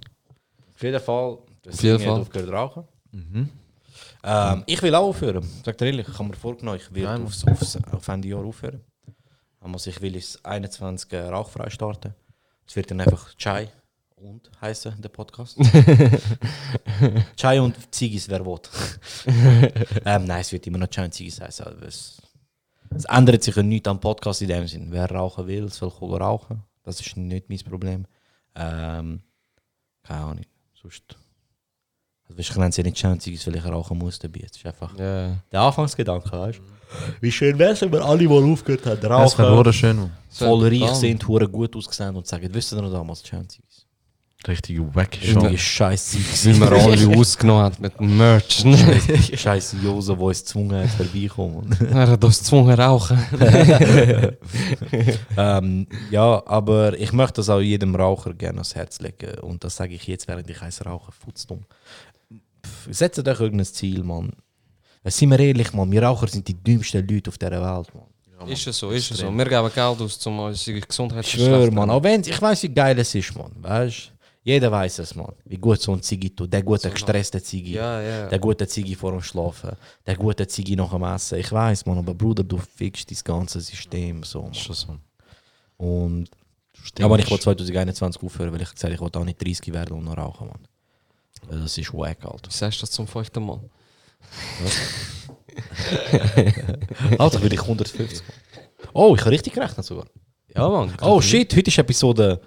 Auf 0.75 0.81
jeden 0.83 0.99
Fall. 0.99 1.37
Das 1.61 1.75
Auf 1.75 1.83
jeden 1.83 1.99
Fall. 1.99 2.21
aufgehört 2.21 2.51
rauchen. 2.51 2.83
Mhm. 3.11 3.49
Ähm, 4.23 4.63
ich 4.65 4.81
will 4.81 4.93
auch 4.95 5.07
aufhören. 5.07 5.47
Sag 5.63 5.77
dir 5.77 5.85
ehrlich, 5.87 6.07
ich 6.07 6.13
habe 6.13 6.29
mir 6.29 6.35
vorgenommen, 6.35 6.77
ich 6.77 6.93
werde 6.93 7.19
Nein, 7.19 7.25
aufs, 7.25 7.45
aufs, 7.45 7.77
auf 7.91 8.07
Ende 8.07 8.27
Jahr 8.27 8.43
aufhören. 8.43 8.81
Also 9.61 9.89
ich 9.89 10.01
will 10.01 10.15
ins 10.15 10.43
21 10.43 11.11
äh, 11.13 11.19
rauchfrei 11.21 11.69
starten. 11.69 12.13
Es 12.67 12.75
wird 12.75 12.91
dann 12.91 13.01
einfach 13.01 13.33
Chai 13.35 13.69
und 14.15 14.49
heißen 14.61 15.01
der 15.01 15.09
Podcast. 15.09 15.57
Chai 17.35 17.61
und 17.61 17.75
Ziggis, 17.93 18.29
wer 18.29 18.45
will. 18.45 18.69
ähm, 19.25 20.25
nein, 20.25 20.41
es 20.41 20.51
wird 20.51 20.67
immer 20.67 20.77
noch 20.77 20.89
Chai 20.89 21.05
und 21.05 21.13
Ziggis 21.13 21.41
heißen. 21.41 21.65
Es, 21.83 22.21
es 22.95 23.05
ändert 23.05 23.43
sich 23.43 23.55
ja 23.55 23.63
nichts 23.63 23.87
am 23.87 23.99
Podcast 23.99 24.41
in 24.41 24.49
dem 24.49 24.67
Sinn. 24.67 24.91
Wer 24.91 25.09
rauchen 25.09 25.47
will, 25.47 25.69
soll 25.69 25.89
rauchen. 25.89 26.63
Das 26.83 26.99
ist 26.99 27.17
nicht 27.17 27.49
mein 27.49 27.59
Problem. 27.59 28.05
Ähm, 28.55 29.21
keine 30.03 30.21
Ahnung. 30.21 30.45
Sonst. 30.73 31.17
Also, 32.29 32.39
ich 32.39 32.55
nenne 32.55 32.69
es 32.69 32.77
ja 32.77 32.83
nicht 32.83 32.97
Ziggis, 33.21 33.45
weil 33.47 33.55
ich 33.55 33.65
rauchen 33.65 33.97
muss 33.97 34.19
dabei. 34.19 34.41
Es 34.49 34.55
ist 34.57 34.65
einfach 34.65 34.97
Ja. 34.97 35.35
der 35.51 35.61
Anfangsgedanke, 35.61 36.31
weißt 36.31 36.59
du? 36.59 36.63
Wie 37.21 37.31
schön 37.31 37.57
wäre 37.59 37.73
es, 37.73 37.81
wenn 37.81 37.91
wir 37.91 38.03
alle 38.03 38.27
mal 38.27 38.43
aufgehört 38.51 38.85
haben, 38.85 38.99
Das 39.01 39.37
wäre 39.37 39.47
rauchen, 39.49 39.57
hure 39.57 39.73
schön, 39.73 39.97
man. 39.97 40.11
voll 40.29 40.67
reich 40.67 40.93
sind, 40.95 41.27
hure 41.27 41.47
gut 41.47 41.75
ausgesehen 41.75 42.15
und 42.15 42.25
sagen, 42.25 42.49
wisst 42.51 42.71
ihr 42.73 42.81
noch 42.81 42.91
damals 42.91 43.21
Ziggis? 43.23 43.85
Richtig 44.47 44.79
wack 44.95 45.21
Irgendwie 45.21 45.57
schon. 45.57 45.57
scheiß 45.57 46.15
Wie 46.45 46.53
man 46.53 46.69
alle 46.71 47.17
ausgenommen 47.17 47.63
hat 47.65 47.79
mit 47.81 47.99
dem 47.99 48.15
Merch. 48.17 48.63
ne? 48.63 48.77
Scheiß 49.35 49.75
Jose, 49.83 50.13
der 50.15 50.23
uns 50.25 50.39
gezwungen 50.39 50.81
hat, 50.81 50.89
vorbeikommen. 50.91 51.75
Er 51.91 52.07
hat 52.07 52.23
uns 52.23 52.39
gezwungen 52.39 52.79
rauchen. 52.79 53.19
ähm, 55.37 55.87
ja, 56.09 56.41
aber 56.45 56.97
ich 56.97 57.11
möchte 57.11 57.33
das 57.41 57.49
auch 57.49 57.59
jedem 57.59 57.93
Raucher 57.95 58.33
gerne 58.33 58.59
ans 58.59 58.75
Herz 58.75 58.99
legen. 59.01 59.39
Und 59.41 59.63
das 59.65 59.75
sage 59.75 59.93
ich 59.93 60.07
jetzt, 60.07 60.27
während 60.29 60.49
ich 60.49 60.61
eins 60.61 60.85
rauche. 60.85 61.11
Futzdumm. 61.11 61.65
Setzt 62.93 63.27
euch 63.27 63.39
irgendein 63.39 63.65
Ziel, 63.65 64.03
Mann. 64.03 64.31
Äh, 65.03 65.11
Seien 65.11 65.29
wir 65.31 65.39
ehrlich, 65.39 65.73
Mann. 65.73 65.91
Wir 65.91 66.03
Raucher 66.03 66.27
sind 66.27 66.47
die 66.47 66.53
dümmsten 66.55 67.07
Leute 67.07 67.29
auf 67.29 67.37
dieser 67.37 67.51
Welt, 67.51 67.93
Mann. 67.93 68.49
Ist 68.49 68.67
es 68.67 68.77
so, 68.77 68.89
ist 68.91 69.11
es 69.11 69.17
so. 69.17 69.29
Wir 69.31 69.45
geben 69.45 69.69
Geld 69.73 69.77
aus, 70.01 70.25
um 70.25 70.39
unsere 70.39 70.79
Gesundheit 70.79 71.25
Ich 71.25 71.31
zu 71.31 71.37
verschlechtern. 71.39 71.75
Mann. 71.75 71.89
Auch 71.89 72.01
wenn 72.03 72.21
ich 72.21 72.41
weiß, 72.41 72.63
wie 72.63 72.69
geil 72.69 72.97
es 72.99 73.13
ist, 73.13 73.35
Mann. 73.35 73.51
Weißt 73.59 74.13
Jeder 74.43 74.71
weiß 74.71 74.99
es, 74.99 75.13
Mann. 75.13 75.33
Wie 75.43 75.57
gut 75.57 75.81
so 75.81 75.91
ein 75.91 76.01
Ziggy 76.01 76.29
tut. 76.33 76.51
Der 76.53 76.63
gute, 76.63 76.89
gestresste 76.89 77.43
Ziggy. 77.43 77.73
Ja, 77.73 78.01
ja. 78.01 78.27
Der 78.27 78.39
gute 78.39 78.65
Ziggy 78.65 78.95
vor 78.95 79.11
dem 79.11 79.21
Schlafen. 79.21 79.71
Der 80.05 80.15
gute 80.15 80.47
Ziggy 80.47 80.75
nach 80.77 80.91
dem 80.91 81.03
Essen. 81.03 81.37
Ich 81.37 81.51
weiß, 81.51 81.85
Mann. 81.85 81.97
Aber 81.97 82.13
Bruder, 82.13 82.43
du 82.43 82.57
fixst 82.57 83.11
das 83.11 83.23
ganze 83.23 83.59
System 83.59 84.23
so. 84.23 84.43
Mann. 84.43 84.51
Das 84.51 84.57
ist 84.59 84.65
schon 84.65 84.75
so. 84.75 85.85
Und 85.85 86.29
Stimmst. 86.81 86.99
Ja, 86.99 87.05
aber 87.05 87.19
ich 87.19 87.29
wollte 87.29 87.43
2021 87.43 88.23
aufhören, 88.23 88.53
weil 88.53 88.61
ich 88.61 88.69
gesagt 88.69 88.83
habe, 88.85 88.93
ich 88.93 89.01
wollte 89.01 89.19
auch 89.19 89.25
nicht 89.25 89.43
30 89.43 89.73
werden 89.73 89.97
und 89.97 90.05
noch 90.05 90.17
rauchen, 90.17 90.47
Mann. 90.47 90.67
Das 91.49 91.77
ist 91.77 91.93
wack, 91.93 92.23
Alter. 92.25 92.49
Wie 92.49 92.53
sagst 92.53 92.79
du 92.79 92.83
das 92.83 92.91
zum 92.91 93.07
fünften 93.07 93.45
Mal? 93.45 93.59
Alter, 97.17 97.41
will 97.41 97.53
ich 97.53 97.61
150. 97.61 98.21
Oh, 98.93 99.15
ich 99.15 99.21
habe 99.21 99.31
richtig 99.31 99.53
gerechnet 99.53 99.85
sogar. 99.85 100.05
Ja, 100.55 100.67
Mann. 100.67 100.93
Oh 101.01 101.21
shit, 101.21 101.53
heute 101.55 101.69
ist 101.69 101.77
Episode. 101.77 102.39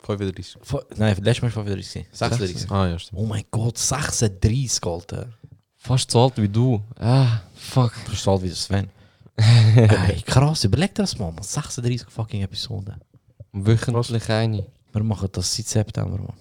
35. 0.00 0.56
Vo- 0.62 0.82
Nein, 0.96 1.16
letztes 1.22 1.42
Mal 1.42 1.54
war 1.54 1.64
35. 1.64 2.06
36. 2.12 2.70
Ah, 2.70 2.88
ja, 2.88 2.98
stimmt. 2.98 3.20
Oh 3.20 3.26
mein 3.26 3.44
Gott, 3.50 3.78
36, 3.78 4.84
Alter. 4.84 5.28
Fast 5.76 6.10
so 6.10 6.22
alt 6.22 6.36
wie 6.36 6.48
du. 6.48 6.82
Ah, 6.98 7.40
fuck. 7.54 7.92
Du 8.04 8.10
bist 8.10 8.22
so 8.22 8.32
alt 8.32 8.42
wie 8.42 8.48
der 8.48 8.56
Sven. 8.56 8.88
Ey, 9.36 10.22
krass, 10.22 10.64
überleg 10.64 10.94
dir 10.94 11.02
das 11.02 11.18
mal. 11.18 11.32
man. 11.32 11.42
36 11.42 12.08
fucking 12.08 12.42
Episoden. 12.42 12.94
Wöchentlich 13.52 14.28
eine. 14.30 14.66
Wir 14.92 15.02
machen 15.02 15.28
das 15.32 15.54
seit 15.54 15.66
September, 15.66 16.16
man. 16.18 16.32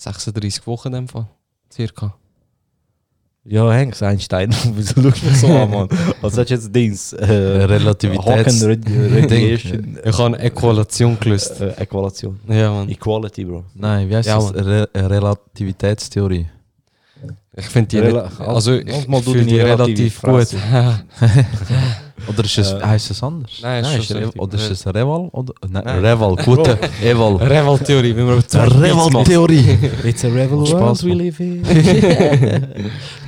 36 0.00 0.66
Wochen 0.66 0.88
in 0.88 0.94
dem 0.94 1.08
Fall. 1.08 1.26
Circa. 1.72 2.14
Ja, 3.44 3.70
Hengst, 3.72 4.02
Einstein. 4.02 4.54
Wieso 4.74 5.00
schaust 5.02 5.22
du 5.22 5.26
mich 5.26 5.40
so 5.40 5.46
an, 5.48 5.70
Mann? 5.70 5.88
Was 6.20 6.36
hast 6.36 6.48
du 6.50 6.54
jetzt 6.54 6.74
Dings? 6.74 7.12
Äh, 7.14 7.24
Relativitäts-. 7.64 8.62
Ich 10.04 10.12
habe 10.18 10.26
eine 10.26 10.38
Äqualation 10.40 11.18
gelöst. 11.18 11.60
Äh, 11.60 11.70
Äqualation. 11.82 12.38
Ja, 12.48 12.70
Mann. 12.70 12.88
Equality, 12.88 13.44
Bro. 13.44 13.64
Nein, 13.74 14.08
wie 14.08 14.16
heißt 14.16 14.28
Ja, 14.28 14.36
das? 14.38 14.54
Re 14.54 14.88
Relativitätstheorie. 14.94 16.46
Ich 17.56 17.66
finde 17.66 17.88
die 17.88 17.98
Rela- 18.00 18.24
nicht, 18.28 18.40
also 18.40 18.74
ich 18.74 18.86
Lass 18.86 19.08
mal 19.08 19.20
du 19.20 19.32
fühle 19.32 19.44
die 19.44 19.60
relativ 19.60 20.22
gut. 20.22 20.48
Oder 22.28 22.44
ist 22.44 22.58
es, 22.58 22.72
Äh, 22.72 22.80
heisst 22.84 23.10
es 23.10 23.22
anders? 23.22 23.50
Nein, 23.62 23.84
ist 23.84 23.96
ist 23.98 24.06
schon 24.06 24.16
Re- 24.18 24.24
richtig. 24.26 24.40
oder 24.42 24.54
ist 24.56 24.70
es 24.70 24.86
Reval? 24.86 25.28
Oder, 25.32 25.54
nein, 25.68 25.82
Nein. 25.84 26.04
Reval, 26.04 26.36
gute 26.44 26.78
Eval. 27.02 27.36
Reval-Theorie, 27.36 28.16
wie 28.16 28.22
man 28.22 28.38
auf 28.38 28.46
zwei 28.46 28.66
Beats 28.68 28.76
macht. 28.76 29.28
Reval-Theorie. 29.28 29.78
It's 30.04 30.24
a 30.24 30.28
rebel 30.28 30.58
Macht 30.58 30.72
world 30.72 30.98
Spaß, 30.98 31.04
we 31.04 31.14
live 31.14 31.40
in. 31.40 31.62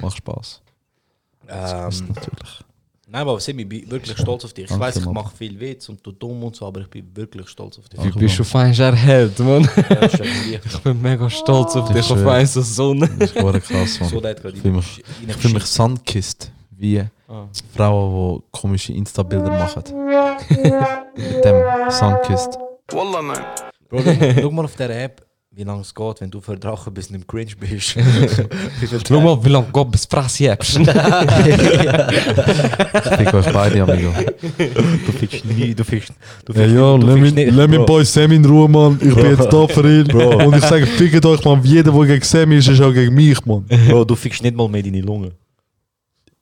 Macht 0.01 0.17
Spaß. 0.17 0.61
Ähm, 1.49 1.91
natürlich. 2.09 2.61
nein, 3.09 3.21
aber 3.23 3.39
Simi, 3.41 3.63
ich 3.63 3.69
bin 3.69 3.91
wirklich 3.91 4.17
stolz 4.17 4.45
auf 4.45 4.53
dich. 4.55 4.65
Ich 4.65 4.71
Danke, 4.71 4.85
weiß, 4.87 4.97
ich 4.97 5.05
Mann. 5.05 5.15
mache 5.15 5.37
viel 5.37 5.59
Witz 5.61 5.89
und 5.91 6.05
du 6.07 6.13
dumm 6.13 6.43
und 6.45 6.57
so, 6.57 6.67
aber 6.67 6.81
ich 6.81 6.89
bin 6.89 7.05
wirklich 7.15 7.49
stolz 7.49 7.79
auf 7.79 7.89
dich. 7.89 8.01
Du 8.01 8.19
bist 8.19 8.41
auf 8.41 8.55
einmal 8.57 8.81
ein 8.89 8.95
Held, 8.95 9.39
Mann. 9.39 9.69
Ja, 9.91 10.59
Ich 10.65 10.79
bin 10.81 11.03
mega 11.03 11.29
stolz 11.29 11.77
auf 11.77 11.89
dich, 11.93 11.99
auf 12.03 12.07
schön. 12.07 12.19
einmal 12.21 12.47
so. 12.47 12.95
Das 12.95 13.11
ist 13.11 13.35
krass, 13.35 14.01
Mann. 14.01 14.09
So 14.09 14.23
Ich 14.25 14.61
fühle 14.61 14.83
ich 15.29 15.37
fühl 15.37 15.53
mich 15.53 15.65
sandkist, 15.67 16.51
wie 16.83 17.03
Ah. 17.29 17.47
Frauen, 17.77 18.41
die 18.53 18.59
komische 18.61 18.93
Insta-Bilder 18.93 19.51
machen. 19.51 19.83
Mit 21.17 21.45
dem 21.45 21.57
Sandkist. 21.89 22.59
Wallah 22.93 23.23
nein. 23.23 23.39
Bro, 23.89 24.01
schau, 24.41 24.51
mal 24.51 24.65
auf 24.67 24.77
der 24.77 25.05
App, 25.05 25.23
wie 25.51 25.65
lange 25.65 25.81
es 25.83 25.95
geht, 25.95 26.21
wenn 26.21 26.31
du 26.31 26.41
für 26.41 26.57
Drachen 26.59 26.93
bist 26.93 27.09
und 27.11 27.17
im 27.17 27.27
Cringe 27.27 27.53
bist. 27.59 27.97
Schau 29.09 29.21
mal, 29.21 29.43
wie 29.45 29.49
lange 29.51 29.67
Gott 29.73 29.91
bis 29.91 30.05
Fresse 30.07 30.51
hebst. 30.51 30.77
Fick 33.17 33.35
euch 33.35 33.53
beide, 33.53 33.83
amigo. 33.83 34.11
Du 35.07 35.13
fickst 35.13 35.45
nie, 35.45 35.75
du 35.75 35.85
fickst. 35.85 36.13
Du 36.45 36.53
Ja, 36.53 36.61
fickst 36.61 36.75
ja, 36.75 36.99
du 36.99 37.07
lass 37.07 37.71
fickst. 37.71 37.87
Boy 37.87 38.05
Sam 38.05 38.33
in 38.33 38.45
Ruhe, 38.45 38.69
Mann. 38.69 38.95
Ich 39.01 39.15
bin 39.15 39.15
Bro. 39.15 39.25
jetzt 39.31 39.53
da 39.53 39.67
für 39.69 40.01
ihn. 40.01 40.05
Bro. 40.09 40.47
Und 40.47 40.57
ich 40.57 40.65
sage, 40.65 40.87
fickt 40.87 41.25
euch, 41.25 41.45
Mann. 41.45 41.61
Jeder, 41.65 41.93
der 41.93 42.07
gegen 42.07 42.25
Sam 42.25 42.53
ist, 42.53 42.69
ist 42.69 42.81
auch 42.81 42.93
gegen 42.93 43.15
mich, 43.15 43.45
Mann. 43.47 43.65
Bro, 43.89 44.05
du 44.05 44.15
fickst 44.17 44.43
nicht 44.43 44.57
mal 44.57 44.69
mehr 44.69 44.83
deine 44.83 45.01
Lunge. 45.01 45.33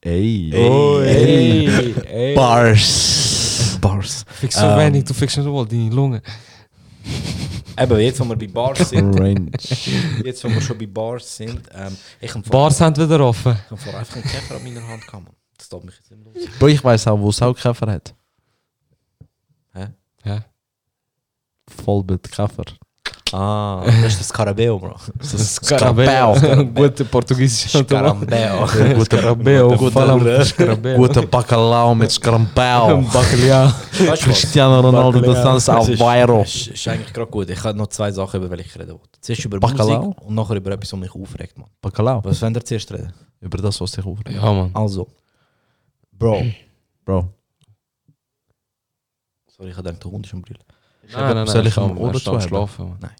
Ey. 0.03 0.51
ey, 0.55 1.95
ey. 2.07 2.35
Bars. 2.35 3.79
Bars. 3.81 4.25
Fick 4.29 4.53
so 4.53 4.65
Ähm. 4.67 4.79
wenig, 4.79 5.05
du 5.05 5.13
fickst 5.15 5.37
nicht 5.37 5.47
mal 5.47 5.67
deine 5.67 5.91
Lunge. 5.91 6.23
Eben, 7.79 8.01
jetzt, 8.01 8.21
wo 8.21 8.25
wir 8.25 8.37
bei 8.37 8.47
Bars 8.47 8.91
sind, 8.91 9.19
Range. 9.19 9.51
jetzt, 10.25 10.45
wo 10.45 10.49
wir 10.49 10.61
schon 10.61 10.79
bei 10.79 10.87
Bars 10.87 11.37
sind, 11.37 11.63
ähm, 11.75 11.97
ich 12.21 12.35
habe 12.35 12.49
Bars 12.49 12.79
sind 12.79 12.97
wieder 12.99 13.21
offen. 13.21 13.53
Ich 13.53 13.71
habe 13.71 13.77
vorher 13.81 14.01
einfach 14.01 14.17
einen 14.17 14.25
Käfer 14.25 14.57
an 14.57 14.65
meiner 14.65 14.87
Hand 14.89 15.07
gehabt. 15.07 15.25
Mann. 15.25 15.35
Das 15.57 15.69
tut 15.69 15.85
mich 15.85 15.95
jetzt 15.97 16.11
nicht 16.11 16.25
mehr 16.25 16.33
los. 16.35 16.59
Bro, 16.59 16.67
ich 16.69 16.83
weiß 16.85 17.07
auch, 17.09 17.19
wo 17.19 17.31
Saukäfer 17.33 17.91
hat. 17.93 18.15
Ja. 20.23 20.45
Vollbildkäfer. 21.69 22.63
Ah, 22.63 22.65
das 22.65 22.80
ist 23.33 24.21
das 24.21 24.29
Scarabeo, 24.29 24.79
Bro. 24.79 24.97
Das 25.19 25.35
ist 25.35 25.55
Scarabeo. 25.65 26.65
Gute 26.75 27.05
portugiesische 27.05 27.79
Scarabeo. 27.85 28.67
Guter 28.95 29.05
Scarabeo. 29.05 29.77
Vor 29.91 30.03
allem 30.03 30.45
Scarabeo. 30.45 30.97
Guter 30.97 31.27
Bacalhau 31.27 31.95
mit 31.95 32.11
Scarampau. 32.11 32.97
Bacalhau. 33.13 33.67
Weißt 33.67 34.01
du 34.01 34.09
was? 34.09 34.21
Cristiano 34.21 34.81
Ronaldo 34.81 35.21
dos 35.21 35.37
Santos 35.43 35.65
Das 35.67 35.89
ist- 35.89 36.01
Alvaro. 36.03 36.41
Das 36.41 36.67
ist 36.69 36.89
eigentlich 36.89 37.13
gerade 37.13 37.31
gut. 37.31 37.51
Ich 37.51 37.63
habe 37.65 37.79
noch 37.79 37.87
zwei 37.89 38.11
Sachen, 38.13 38.41
über 38.41 38.51
welche 38.51 38.67
ich 38.69 38.79
reden 38.79 38.93
wollte. 38.93 39.21
Zuerst 39.21 39.45
über 39.45 39.61
Bacalhau? 39.61 40.03
Musik 40.07 40.23
und 40.23 40.35
nachher 40.35 40.57
über 40.57 40.73
etwas, 40.73 40.93
was 40.93 40.99
mich 41.01 41.15
aufregt, 41.15 41.59
man. 41.59 41.69
Bacalhau. 41.81 42.21
Was 42.25 42.43
wollen 42.43 42.55
wir 42.55 42.65
zuerst 42.65 42.93
reden? 42.93 43.13
Über 43.41 43.59
das, 43.59 43.81
was 43.81 43.93
dich 43.93 44.05
aufregt. 44.05 44.31
Ja, 44.37 44.53
Mann. 44.53 44.71
Also, 44.75 45.07
Bro. 46.13 46.43
Bro. 47.05 47.29
Sorry, 49.57 49.71
ich 49.71 49.77
habe 49.77 49.89
gedacht, 49.89 50.05
der 50.05 50.11
Hund 50.11 50.27
ist 50.27 50.35
am 50.35 50.43
Brüllen. 50.43 50.63
Nein, 51.13 51.35
nein, 51.35 51.47
Soll 51.47 51.67
ich 51.67 51.77
nein, 51.77 51.91
am 51.91 51.97
er 51.97 52.03
Ohr 52.03 52.15
ist 52.15 52.29
am 52.29 52.35
zuheben? 52.35 52.49
schlafen, 52.49 52.99
Mann. 53.01 53.11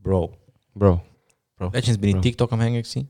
Bro. 0.00 0.32
Bro. 0.74 1.00
Letztens 1.72 1.98
bin 1.98 2.10
ich 2.10 2.14
Bro. 2.16 2.22
TikTok 2.22 2.52
am 2.52 2.60
Hängen 2.60 2.82
gewesen. 2.82 3.08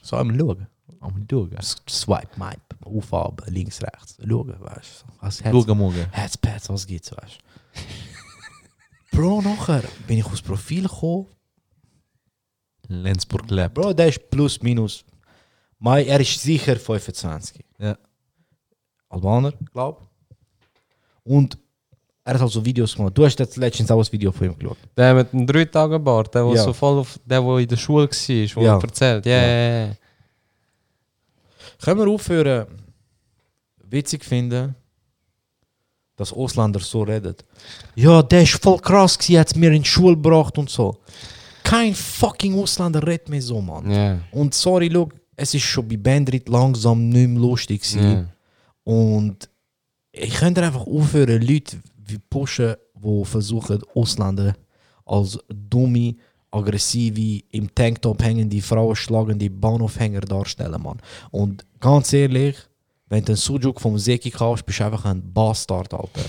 So 0.00 0.16
am 0.16 0.36
Schauen. 0.38 0.66
Am 1.00 1.26
Schauen. 1.30 1.56
Swipe, 1.88 2.38
Map, 2.38 2.60
Aufhaben, 2.84 3.52
links, 3.52 3.82
rechts. 3.82 4.16
Schauen, 4.26 4.54
weißt 4.58 5.04
du. 5.06 5.12
Was 5.20 5.42
Herz, 5.44 5.54
Schauen 5.54 5.78
morgen. 5.78 6.06
Herzpads, 6.10 6.68
was 6.70 6.86
gibt's, 6.86 7.12
weißt 7.16 7.38
du. 7.38 9.16
Bro, 9.16 9.42
nachher 9.42 9.82
bin 10.06 10.18
ich 10.18 10.24
aufs 10.24 10.40
Profil 10.40 10.84
gekommen. 10.84 11.26
Lenzburg 12.88 13.50
lebt. 13.50 13.74
Bro, 13.74 13.92
der 13.92 14.08
ist 14.08 14.30
plus, 14.30 14.60
minus. 14.62 15.04
Mai, 15.78 16.04
er 16.04 16.20
ist 16.20 16.40
sicher 16.40 16.76
25. 16.76 17.64
Ja. 17.78 17.98
Albaner, 19.08 19.52
glaub. 19.72 20.08
Und 21.24 21.58
er 22.24 22.34
hat 22.34 22.40
also 22.42 22.64
Videos 22.64 22.94
gemacht. 22.94 23.16
Du 23.16 23.24
hast 23.24 23.38
jetzt 23.38 23.56
letztens 23.56 23.90
auch 23.90 23.98
ein 23.98 24.12
Video 24.12 24.30
von 24.30 24.46
ihm 24.46 24.58
geschaut. 24.58 24.78
Der 24.96 25.14
mit 25.14 25.32
dem 25.32 25.46
drei 25.46 25.64
Tagen 25.64 26.02
Bart, 26.02 26.32
der, 26.34 26.44
der 26.44 26.54
Ja. 26.54 26.62
so 26.64 26.72
voll 26.72 26.98
auf, 27.00 27.18
der, 27.24 27.40
der 27.40 27.58
in 27.58 27.68
der 27.68 27.76
Schule 27.76 28.08
war, 28.08 28.56
wo 28.56 28.60
Ja. 28.62 28.76
er 28.76 28.82
erzählt. 28.82 29.26
Ja, 29.26 29.32
ja, 29.42 29.86
ja. 29.86 29.92
Können 31.82 32.00
wir 32.00 32.08
aufhören, 32.08 32.66
witzig 33.90 34.24
finden, 34.24 34.74
dass 36.16 36.32
Ausländer 36.32 36.78
so 36.80 37.02
reden? 37.02 37.34
Ja, 37.96 38.22
der 38.22 38.42
ist 38.42 38.62
voll 38.62 38.78
krass 38.78 39.18
gewesen, 39.18 39.40
hat 39.40 39.56
mir 39.56 39.72
in 39.72 39.82
die 39.82 39.88
Schule 39.88 40.14
gebracht 40.14 40.56
und 40.58 40.70
so. 40.70 40.98
Kein 41.64 41.94
fucking 41.94 42.56
Ausländer 42.60 43.04
redet 43.04 43.28
mehr 43.28 43.42
so, 43.42 43.60
Mann. 43.60 43.90
Ja. 43.90 44.18
Und 44.30 44.54
sorry, 44.54 44.88
look, 44.88 45.12
es 45.34 45.54
ist 45.54 45.62
schon 45.64 45.88
bei 45.88 45.96
Bandrit 45.96 46.48
langsam 46.48 47.08
nicht 47.08 47.28
mehr 47.28 47.40
lustig. 47.40 47.82
Ja. 47.94 48.24
Und 48.84 49.48
ich 50.12 50.34
könnte 50.34 50.62
einfach 50.62 50.86
aufhören, 50.86 51.40
Leute 51.42 51.78
wie 52.06 52.18
pushen, 52.18 52.74
die 52.94 53.24
versuchen, 53.24 53.80
Ausländer 53.94 54.54
als 55.04 55.38
dumme, 55.48 56.14
aggressive, 56.50 57.42
im 57.50 57.74
Tanktop 57.74 58.22
hängende, 58.22 58.60
Frauen 58.60 58.94
schlagende 58.94 59.48
Bahnhofhänger 59.50 60.20
darstellen, 60.20 60.80
Mann. 60.82 61.00
Und 61.30 61.64
ganz 61.80 62.12
ehrlich, 62.12 62.56
wenn 63.08 63.24
du 63.24 63.32
einen 63.32 63.36
Sujuk 63.36 63.80
vom 63.80 63.98
Seki 63.98 64.30
kaufst, 64.30 64.64
bist 64.64 64.80
du 64.80 64.84
einfach 64.84 65.04
ein 65.06 65.22
Bastard, 65.32 65.92
Alter. 65.92 66.22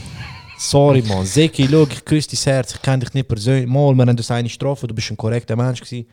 Sorry, 0.58 1.02
Mann. 1.02 1.26
Seki, 1.26 1.68
schau, 1.70 1.84
ich 1.84 2.06
küsse 2.06 2.30
dein 2.36 2.54
Herz, 2.54 2.74
ich 2.76 2.82
kenne 2.82 3.00
dich 3.00 3.14
nicht 3.14 3.28
persönlich. 3.28 3.68
Mal, 3.68 3.94
wir 3.94 4.02
haben 4.06 4.10
uns 4.18 4.32
eine 4.32 4.50
Strafe, 4.50 4.88
du 4.88 4.94
bist 4.94 5.12
ein 5.12 5.18
korrekter 5.18 5.56
Mensch 5.56 5.82
gewesen. 5.82 6.08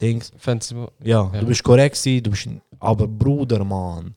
Dings. 0.00 0.32
Fancy, 0.36 0.74
Ja, 1.02 1.30
Ja. 1.32 1.40
du 1.40 1.46
bist 1.46 1.62
korrekt 1.62 1.96
gewesen, 1.96 2.22
du 2.22 2.30
bist 2.30 2.46
ein, 2.46 2.60
aber 2.80 3.06
Bruder, 3.06 3.62
Mann. 3.64 4.14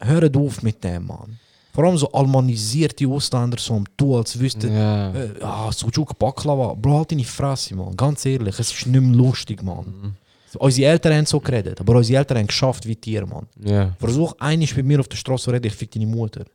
Hört 0.00 0.36
auf 0.36 0.62
mit 0.62 0.82
dem, 0.84 1.06
Mann. 1.06 1.38
Vor 1.76 1.84
allem 1.84 1.98
so 1.98 2.10
almanisierte 2.10 3.06
Ausländer, 3.06 3.58
so 3.58 3.74
am 3.74 3.84
Tu, 3.98 4.16
als 4.16 4.38
wüssten, 4.40 4.72
ja. 4.72 5.12
äh, 5.14 5.28
ah, 5.42 5.70
Sujuk 5.70 6.18
Baklava. 6.18 6.72
Bro, 6.72 6.96
halt 6.96 7.12
deine 7.12 7.22
Fresse, 7.22 7.74
Mann. 7.74 7.94
Ganz 7.94 8.24
ehrlich, 8.24 8.58
es 8.58 8.72
ist 8.72 8.86
nicht 8.86 8.98
mehr 8.98 9.14
lustig, 9.14 9.62
Mann. 9.62 10.16
Unsere 10.58 10.90
Eltern 10.90 11.12
haben 11.12 11.26
so 11.26 11.38
geredet, 11.38 11.78
aber 11.78 11.96
unsere 11.96 12.18
Eltern 12.18 12.38
haben 12.38 12.46
geschafft 12.46 12.86
wie 12.86 12.96
Tiere, 12.96 13.26
Mann. 13.26 13.46
ja. 13.62 13.94
Versuch 13.98 14.32
einmal 14.38 14.66
bei 14.74 14.82
mir 14.82 15.00
auf 15.00 15.08
der 15.08 15.18
Straße 15.18 15.44
zu 15.44 15.50
reden, 15.50 15.66
ich 15.66 15.74
fick 15.74 15.90
deine 15.90 16.06
Mutter. 16.06 16.46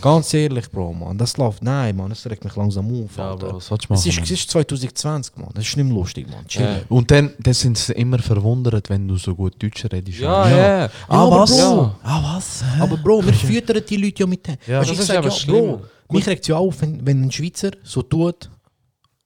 Ganz 0.00 0.34
ehrlich, 0.34 0.70
Bro, 0.70 0.92
Mann. 0.92 1.16
Das 1.16 1.36
läuft, 1.38 1.62
nein, 1.62 1.96
Mann, 1.96 2.10
das 2.10 2.26
regt 2.26 2.44
mich 2.44 2.54
langsam 2.56 2.86
auf, 3.04 3.16
Ja, 3.16 3.30
Alter. 3.30 3.48
Bro, 3.48 3.56
was 3.56 3.68
du 3.68 3.74
Es 3.76 3.88
machen? 3.88 4.08
ist, 4.10 4.18
es 4.22 4.30
ist 4.30 4.50
2020, 4.50 5.36
Mann. 5.38 5.48
Das 5.54 5.66
ist 5.66 5.76
nicht 5.78 5.86
mehr 5.86 5.94
lustig, 5.94 6.28
Mann. 6.30 6.44
Ja. 6.50 6.80
Und 6.90 7.10
dann, 7.10 7.32
dann 7.38 7.54
sind 7.54 7.78
sie 7.78 7.94
immer 7.94 8.18
verwundert, 8.18 8.90
wenn 8.90 9.08
du 9.08 9.16
so 9.16 9.34
gut 9.34 9.54
Deutsch 9.62 9.84
redest. 9.90 10.18
Ja, 10.18 10.48
ja. 10.48 10.84
Ah, 11.08 11.24
aber 11.26 11.40
was? 11.40 11.56
Bro, 11.56 11.94
Ah, 12.02 12.36
was? 12.36 12.62
Aber 12.78 12.96
Bro, 12.98 13.24
wir 13.24 13.32
füttern 13.34 13.82
die 13.88 13.96
Leute 13.96 14.20
ja 14.24 14.26
mit 14.26 14.46
dem. 14.46 14.56
Ja. 14.66 14.80
Das 14.80 14.90
ich 14.90 14.98
ist 14.98 15.06
sag 15.06 15.16
aber 15.18 15.28
ja, 15.28 15.34
schlimm. 15.34 15.78
Bro, 15.78 15.82
mich 16.10 16.26
regt 16.26 16.42
es 16.42 16.48
ja 16.48 16.56
auf, 16.56 16.82
wenn, 16.82 17.06
wenn 17.06 17.22
ein 17.22 17.32
Schweizer 17.32 17.70
so 17.82 18.02
tut, 18.02 18.50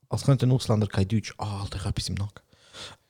als 0.08 0.22
könnte 0.22 0.46
ein 0.46 0.52
Ausländer 0.52 0.86
kein 0.86 1.08
Deutsch. 1.08 1.34
Ah, 1.38 1.62
Alter, 1.62 1.76
ich 1.78 1.80
habe 1.84 1.90
etwas 1.90 2.08
im 2.08 2.14
Nacken. 2.14 2.40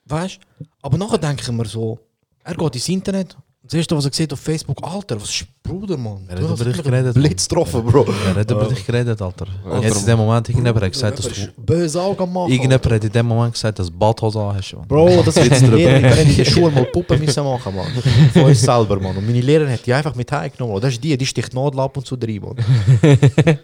Weißt 0.07 0.41
du? 0.59 0.65
Aber 0.81 0.97
nachher 0.97 1.19
denke 1.19 1.43
ich 1.43 1.53
mir 1.53 1.67
so, 1.67 1.99
er 2.45 2.55
geht 2.55 2.75
ins 2.77 2.89
Internet, 2.89 3.37
Das 3.69 3.75
erste, 3.75 3.95
was 3.95 4.07
er 4.07 4.13
sieht 4.15 4.33
auf 4.33 4.41
Facebook, 4.41 4.79
Alter, 4.83 5.21
was 5.21 5.29
ist 5.29 5.47
Bruder, 5.63 5.99
Mann? 5.99 6.27
Er 6.27 6.37
hat 6.37 6.59
über 6.59 6.65
dich 6.65 6.83
geredet. 6.83 7.13
Blitz 7.13 7.47
getroffen, 7.47 7.85
Bro. 7.85 8.07
Er 8.27 8.37
hat 8.37 8.51
über 8.51 8.65
dich 8.65 8.87
geredet, 8.87 9.21
Alter. 9.21 9.47
Jetzt 9.83 10.01
in 10.01 10.07
dem 10.07 10.17
Moment, 10.17 10.49
irgendjemand 10.49 10.87
hat 10.87 10.93
gesagt, 10.93 11.19
dass 11.19 11.29
du... 11.29 11.53
Böse 11.59 12.01
Augen 12.01 12.33
machen. 12.33 12.51
Irgendjemand 12.51 12.91
hat 12.91 13.05
in 13.05 13.13
dem 13.13 13.27
Moment 13.27 13.53
gesagt, 13.53 13.79
dass 13.79 13.89
du 13.89 13.93
Badhose 13.93 14.41
hast, 14.41 14.73
Mann. 14.73 14.89
Bro, 14.89 15.23
das 15.23 15.39
hat 15.39 15.51
meine 15.51 15.77
Lehrerin, 15.77 16.29
wir 16.29 16.37
der 16.37 16.51
Schule 16.51 16.71
mal 16.71 16.87
Puppen 16.87 17.21
müssen 17.21 17.45
machen, 17.45 17.77
Mann. 17.77 17.93
Von 18.33 18.45
uns 18.45 18.63
selber, 18.63 18.99
Mann. 18.99 19.15
Und 19.15 19.27
meine 19.27 19.43
Lehrerin 19.43 19.75
hat 19.75 19.85
die 19.85 19.93
einfach 19.93 20.15
mit 20.15 20.33
heimgenommen. 20.33 20.81
Das 20.81 20.95
ist 20.95 21.05
die, 21.05 21.19
die 21.19 21.27
sticht 21.27 21.53
Nadel 21.53 21.81
ab 21.81 21.95
und 21.95 22.07
zu 22.07 22.15
rein, 22.15 22.41
Mann. 22.41 22.57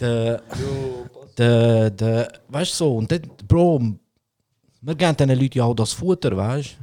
der, 0.00 0.42
der, 1.38 1.90
der, 1.90 2.32
weißt 2.48 2.72
du 2.72 2.76
so, 2.76 2.96
und 2.96 3.12
dann, 3.12 3.22
Bro, 3.46 3.82
wir 4.80 4.94
geben 4.96 5.16
diesen 5.16 5.40
Leuten 5.40 5.58
ja 5.58 5.64
auch 5.64 5.74
das 5.74 5.92
Futter, 5.92 6.36
weißt 6.36 6.70
du? 6.70 6.81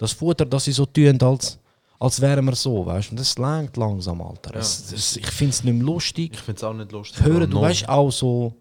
Das 0.00 0.12
Futter, 0.12 0.46
das 0.46 0.64
sie 0.64 0.72
so 0.72 0.86
tun, 0.86 1.18
als, 1.20 1.58
als 1.98 2.20
wären 2.20 2.44
wir 2.46 2.54
so, 2.56 2.86
weißt 2.86 3.08
du? 3.08 3.12
Und 3.12 3.20
das 3.20 3.36
langt 3.36 3.76
langsam, 3.76 4.20
Alter. 4.22 4.54
Es, 4.56 4.86
das, 4.90 5.16
ich 5.16 5.26
finde 5.26 5.50
es 5.50 5.62
nicht 5.62 5.74
mehr 5.74 5.84
lustig. 5.84 6.30
Ich 6.32 6.40
finde 6.40 6.56
es 6.56 6.64
auch 6.64 6.72
nicht 6.72 6.90
lustig. 6.92 7.22
Hören, 7.24 7.50
du 7.50 7.60
weißt 7.60 7.86
auch 7.88 8.10
so, 8.10 8.54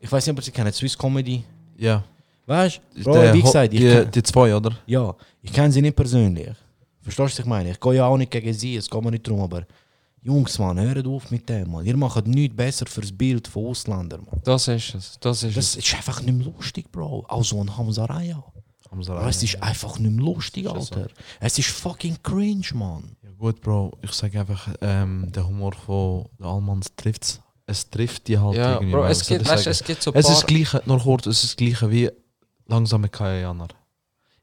ich 0.00 0.10
weiß 0.10 0.26
nicht, 0.26 0.36
ob 0.36 0.42
Sie 0.44 0.50
kennen 0.50 0.72
Swiss 0.72 0.98
Comedy. 0.98 1.44
Ja. 1.76 2.02
Weißt 2.46 2.80
du? 2.96 3.32
Wie 3.34 3.42
gesagt, 3.42 3.72
ich 3.74 3.80
die, 3.80 3.86
kenn- 3.88 4.10
die 4.10 4.22
zwei, 4.22 4.54
oder? 4.56 4.72
ja, 4.86 5.14
ich 5.42 5.52
kenne 5.52 5.70
sie 5.70 5.80
nicht 5.82 5.94
persönlich. 5.94 6.48
Verstehst 7.02 7.18
du, 7.18 7.22
was 7.34 7.38
ich 7.38 7.44
meine? 7.46 7.70
Ich 7.70 7.80
gehe 7.80 7.94
ja 7.94 8.06
auch 8.06 8.16
nicht 8.16 8.30
gegen 8.32 8.52
sie, 8.52 8.74
es 8.76 8.90
geht 8.90 9.02
mir 9.04 9.10
nicht 9.12 9.26
darum, 9.28 9.42
aber 9.42 9.64
Jungs, 10.22 10.58
Mann, 10.58 10.80
hört 10.80 11.06
auf 11.06 11.30
mit 11.30 11.48
dem, 11.48 11.70
Mann. 11.70 11.86
Ihr 11.86 11.96
macht 11.96 12.26
nichts 12.26 12.56
besser 12.56 12.86
fürs 12.86 13.12
Bild 13.12 13.46
von 13.46 13.66
Ausländern, 13.66 14.22
Mann. 14.28 14.40
Das 14.44 14.66
ist 14.66 14.94
es. 14.94 15.18
Das 15.20 15.42
ist 15.44 15.56
Das 15.56 15.76
es. 15.76 15.76
ist 15.86 15.94
einfach 15.94 16.20
nicht 16.22 16.34
mehr 16.36 16.46
lustig, 16.48 16.90
Bro. 16.90 17.24
Auch 17.28 17.44
so 17.44 17.60
ein. 17.62 17.76
Hamza 17.78 18.04
Bro, 18.90 19.26
es 19.28 19.42
ist 19.42 19.62
einfach 19.62 19.98
nicht 19.98 20.12
mehr 20.12 20.24
lustig, 20.24 20.68
Alter. 20.68 21.08
Es 21.40 21.58
ist 21.58 21.68
fucking 21.70 22.16
cringe, 22.22 22.66
Mann. 22.74 23.16
Ja 23.22 23.30
gut, 23.38 23.60
Bro, 23.60 23.98
ich 24.02 24.12
sage 24.12 24.40
einfach, 24.40 24.68
ähm, 24.80 25.30
der 25.32 25.46
Humor 25.46 25.72
von 25.74 26.26
der 26.38 26.46
Almans 26.46 26.86
trifft 26.96 27.22
es. 27.24 27.40
Es 27.66 27.90
trifft 27.90 28.28
die 28.28 28.38
halt 28.38 28.56
Ja, 28.56 28.74
irgendwie. 28.74 28.92
Bro, 28.92 29.02
weil, 29.02 29.10
es 29.12 29.26
gibt, 29.26 29.42
ich 29.42 29.48
weißt, 29.48 29.66
es 29.66 29.84
gibt 29.84 30.02
so 30.02 30.12
Es 30.14 30.24
paar- 30.26 30.32
ist 30.32 30.38
das 30.42 30.46
gleiche, 30.46 30.82
noch 30.86 31.02
kurz, 31.02 31.26
es 31.26 31.44
ist 31.44 31.50
das 31.52 31.56
gleiche 31.56 31.90
wie 31.90 32.10
langsame 32.66 33.08
Kajaner. 33.08 33.68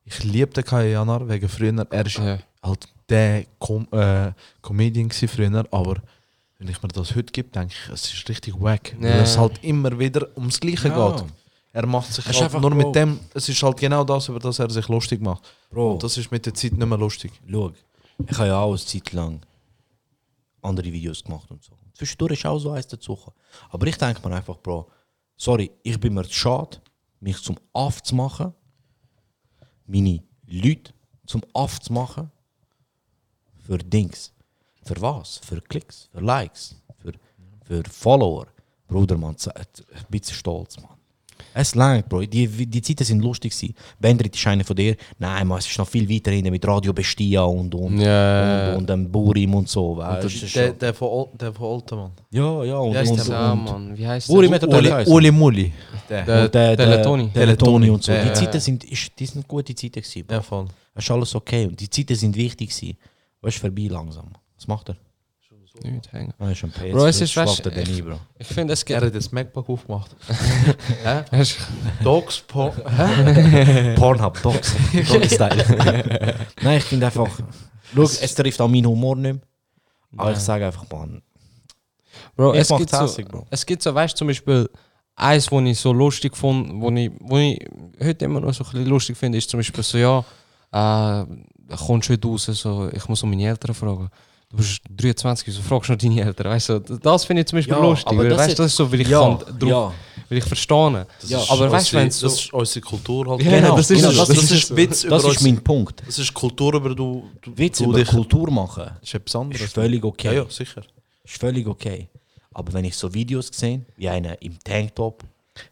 Ich 0.04 0.24
liebe 0.24 0.54
den 0.54 0.64
Kajaner 0.64 1.28
wegen 1.28 1.50
früher, 1.50 1.88
er 1.89 2.06
ist 2.06 2.18
Ja. 2.18 2.38
halt 2.62 2.88
der 3.10 3.46
Com 3.60 3.88
äh, 3.91 4.32
Comedian 4.62 5.10
früher, 5.10 5.66
aber 5.72 5.96
wenn 6.60 6.68
ich 6.70 6.82
mir 6.84 6.89
das 6.89 7.16
heute 7.16 7.32
gebe, 7.34 7.50
denke 7.50 7.74
ich, 7.74 7.91
es 7.91 8.14
ist 8.14 8.30
richtig 8.30 8.54
wack. 8.62 8.96
Weil 9.00 9.10
Ja. 9.10 9.22
es 9.24 9.38
halt 9.38 9.64
immer 9.64 9.98
wieder 9.98 10.28
ums 10.38 10.60
Gleiche 10.60 10.89
Ja. 10.89 11.12
geht. 11.12 11.26
Er 11.76 11.86
macht 11.86 12.14
sich 12.14 12.26
halt 12.26 12.42
einfach, 12.42 12.62
nur 12.62 12.70
Bro. 12.72 12.78
mit 12.78 12.96
dem, 12.96 13.20
es 13.34 13.50
ist 13.50 13.62
halt 13.62 13.78
genau 13.78 14.04
das, 14.06 14.30
über 14.30 14.40
das 14.40 14.60
er 14.60 14.70
sich 14.70 14.88
lustig 14.88 15.22
macht. 15.22 15.44
Bro, 15.70 15.94
Und 15.94 16.04
das 16.04 16.18
ist 16.18 16.32
mit 16.32 16.46
der 16.46 16.54
Zeit 16.54 16.72
nicht 16.72 16.88
mehr 16.88 16.98
lustig. 16.98 17.34
schau, 17.52 17.72
ich 18.26 18.38
habe 18.38 18.48
ja 18.48 18.60
auch 18.62 18.70
eine 18.70 18.78
Zeit 18.80 19.12
lang 19.12 19.42
andere 20.62 20.86
Videos 20.92 21.22
gemacht 21.22 21.52
und 21.52 21.62
so. 21.62 21.74
Zwischendurch 21.94 22.40
ist 22.40 22.46
auch 22.46 22.60
so 22.60 22.72
eins 22.72 22.88
dazugekommen. 22.88 23.38
Aber 23.72 23.86
ich 23.88 23.98
denke 23.98 24.26
mir 24.28 24.36
einfach, 24.36 24.58
Bro, 24.60 24.90
sorry, 25.36 25.70
ich 25.84 26.00
bin 26.00 26.14
mir 26.14 26.24
zu 26.24 26.34
schade, 26.34 26.78
mich 27.20 27.42
zum 27.44 27.58
Aff 27.74 28.02
zu 28.04 28.16
machen, 28.16 28.54
meine 29.86 30.24
Leute 30.48 30.94
zum 31.26 31.42
Aff 31.54 31.82
zu 31.82 31.92
machen, 31.92 32.32
für 33.68 33.78
Dings. 33.80 34.32
Für 34.84 35.02
was? 35.02 35.40
Für 35.40 35.60
Klicks, 35.60 36.08
für 36.14 36.22
Likes, 36.22 36.76
für, 37.00 37.12
für 37.64 37.84
Follower. 37.90 38.48
Bruder, 38.88 39.18
man, 39.18 39.36
z- 39.38 39.54
ein 39.58 39.66
bisschen 40.10 40.36
stolz, 40.38 40.80
man. 40.80 40.92
Es 41.54 41.74
langt, 41.76 42.10
Bro. 42.10 42.22
Die, 42.22 42.48
die 42.48 42.82
Zeiten 42.82 43.04
sind 43.06 43.22
lustig. 43.22 43.54
Bendrit 44.00 44.36
ist 44.36 44.46
einer 44.48 44.64
von 44.66 44.76
dir. 44.76 44.96
Nein, 45.20 45.48
man, 45.48 45.60
es 45.60 45.68
ist 45.68 45.78
noch 45.78 45.88
viel 45.88 46.10
weiter 46.10 46.32
hinten 46.32 46.52
mit 46.52 46.68
Radio 46.68 46.92
Bestia 46.94 47.44
und, 47.44 47.74
und, 47.74 48.00
Ja. 48.00 48.72
und, 48.72 48.78
und 48.80 48.90
dem 48.90 49.10
Burim 49.12 49.54
und 49.56 49.70
so. 49.70 49.96
Weißt, 49.98 50.24
Und 50.26 50.34
ist 50.44 50.56
der, 50.56 50.68
schon- 50.68 50.80
der 50.80 50.94
von 50.94 51.08
Ol- 51.08 51.30
der 51.34 51.54
von 51.54 51.66
Oltenmann. 51.68 52.12
ja, 52.32 52.64
ja. 52.64 52.78
Und, 52.78 52.94
Wie 52.94 52.98
heißt 52.98 53.12
und, 53.12 53.28
der? 53.30 53.52
Und, 53.54 53.64
Mann. 53.66 53.98
Wie 53.98 54.08
heißt 54.08 54.28
Burim 54.28 54.52
der? 54.52 54.62
hat 54.62 54.74
Uli. 54.74 55.06
Uli 55.14 55.32
Mulli. 55.32 55.72
Der. 56.10 56.24
Der- 56.26 56.44
Und 56.46 56.54
der, 56.54 56.76
der, 56.76 56.86
Teletoni. 56.86 57.30
Teletoni 57.34 57.90
und 57.90 58.04
so. 58.04 58.12
Die 58.14 58.34
Zeiten 58.34 58.60
sind, 58.60 58.84
ist, 58.84 59.12
die 59.18 59.26
sind 59.26 59.48
gute 59.48 59.74
Zeiten 59.74 60.02
gewesen, 60.02 60.26
Bro. 60.26 60.36
Ja, 60.36 60.42
voll. 60.42 60.66
Das 60.94 61.04
ist 61.06 61.12
alles 61.12 61.36
okay. 61.36 61.66
Und 61.68 61.80
die 61.80 61.90
Zeiten 61.90 62.16
sind 62.16 62.36
wichtig 62.36 62.70
gewesen. 62.70 62.98
Weißt 63.42 63.58
du, 63.58 63.62
vorbei 63.62 63.88
langsam. 63.90 64.28
Was 64.58 64.68
macht 64.68 64.90
er? 64.90 64.98
Ah, 66.40 66.50
ist 66.52 66.64
ein 66.64 66.72
PS. 66.72 66.92
Bro, 66.92 67.06
er 67.06 67.12
du, 67.66 67.70
dann 67.70 67.84
ich- 67.84 68.00
ein, 68.00 68.06
Bro. 68.06 68.20
Ich 68.40 68.48
finde, 68.48 68.74
es 68.74 68.84
Er 68.84 69.02
hat 69.02 69.14
das 69.16 69.32
MacBook 69.32 69.70
aufgemacht. 69.70 70.16
Dogs, 72.04 72.40
po 72.48 72.72
Pornhub 73.96 74.42
Dogs. 74.42 74.74
Doggy-Style. 74.94 76.36
Nein, 76.62 76.78
ich 76.78 76.84
finde 76.84 77.06
einfach. 77.08 77.30
Schau, 77.94 78.02
es 78.04 78.36
trifft 78.36 78.60
auch 78.62 78.68
meinen 78.68 78.86
Humor 78.88 79.16
nicht 79.16 79.34
mehr. 79.34 79.42
Aber 80.18 80.32
ich 80.32 80.40
sage 80.40 80.66
einfach, 80.66 80.86
man. 80.92 81.22
Bro, 82.36 82.54
Ich 82.54 82.62
es 82.62 82.70
gibt, 82.70 82.90
so, 82.90 83.02
hässig, 83.02 83.28
Bro. 83.28 83.46
es 83.50 83.66
gibt 83.66 83.82
so, 83.82 83.94
weißt 83.94 84.14
du, 84.14 84.18
zum 84.20 84.28
Beispiel, 84.28 84.70
eins, 85.16 85.52
was 85.52 85.64
ich 85.64 85.80
so 85.80 85.94
lustig 85.94 86.36
fand, 86.36 86.82
wo 86.82 86.90
ich, 86.92 87.12
wo 87.20 87.38
ich 87.38 87.60
heute 88.02 88.26
immer 88.26 88.40
noch 88.40 88.54
so 88.54 88.64
ein 88.64 88.72
bisschen 88.72 88.86
lustig 88.88 89.18
finde, 89.18 89.38
ist 89.38 89.50
zum 89.50 89.60
Beispiel 89.60 89.84
so, 89.84 89.98
ja, 89.98 90.20
äh, 90.72 91.26
kommst 91.76 92.10
du 92.10 92.14
heute 92.14 92.28
raus, 92.28 92.46
so, 92.46 92.90
ich 92.92 93.08
muss 93.08 93.20
so 93.20 93.28
meine 93.28 93.46
Eltern 93.48 93.74
fragen. 93.76 94.10
Du 94.56 94.62
bist 94.62 94.82
23, 94.89 95.53
so 95.53 95.62
fragst 95.62 95.89
du 95.89 95.93
noch 95.93 95.99
deine 95.99 96.22
Eltern, 96.22 96.47
weißt 96.51 96.70
du, 96.70 96.80
das 96.80 97.26
finde 97.26 97.41
ich 97.41 97.47
zum 97.47 97.58
Beispiel 97.58 97.74
Ja, 97.76 97.82
lustig, 97.82 98.08
aber 98.08 98.18
weil, 98.20 98.30
das 98.30 98.38
weißt 98.39 98.49
ist- 98.49 98.60
du, 98.60 98.64
das 98.64 98.72
ist 98.72 98.78
so, 98.78 98.91
weil 98.91 99.01
ich 99.01 99.08
Ja, 99.10 99.39
ja. 99.66 99.93
weil 100.30 100.38
ich 100.38 100.43
verstehe. 100.45 101.08
Ja, 101.28 101.39
aber 101.49 101.72
weißt 101.72 101.91
du, 101.91 101.97
wenn 101.97 102.08
das 102.08 102.20
so, 102.20 102.28
ist 102.28 102.53
unsere 102.53 102.82
Kultur 102.86 103.30
halt. 103.32 103.43
Ja, 103.43 103.51
Genau, 103.60 103.76
das 103.76 103.91
ist 103.91 103.97
genau, 103.97 104.10
es. 104.12 104.18
das, 104.18 104.28
Das 104.30 104.38
ist, 104.43 104.51
ist 104.51 104.76
Witz 104.76 105.03
über 105.03 105.16
das 105.16 105.24
ist 105.26 105.30
uns. 105.32 105.41
mein 105.41 105.62
Punkt. 105.64 106.01
Das 106.08 106.18
ist 106.20 106.34
Kultur 106.34 106.74
über 106.76 106.95
du, 106.95 107.26
du 107.41 107.51
Witz 107.58 107.80
du 107.80 107.84
über 107.86 107.99
dich- 107.99 108.08
Kultur 108.08 108.49
machen 108.49 108.86
Das 109.01 109.10
ist 109.10 109.14
etwas 109.16 109.36
anderes. 109.36 109.62
ist 109.62 109.74
völlig 109.74 110.03
okay. 110.06 110.28
Ja, 110.28 110.34
ja, 110.43 110.45
sicher. 110.49 110.82
Ist 111.24 111.38
völlig 111.38 111.68
okay. 111.68 112.08
Aber 112.53 112.72
wenn 112.72 112.86
ich 112.86 112.95
so 112.95 113.14
Videos 113.14 113.49
sehe, 113.51 113.82
wie 113.97 114.08
einer 114.08 114.41
im 114.41 114.58
Tanktop, 114.64 115.22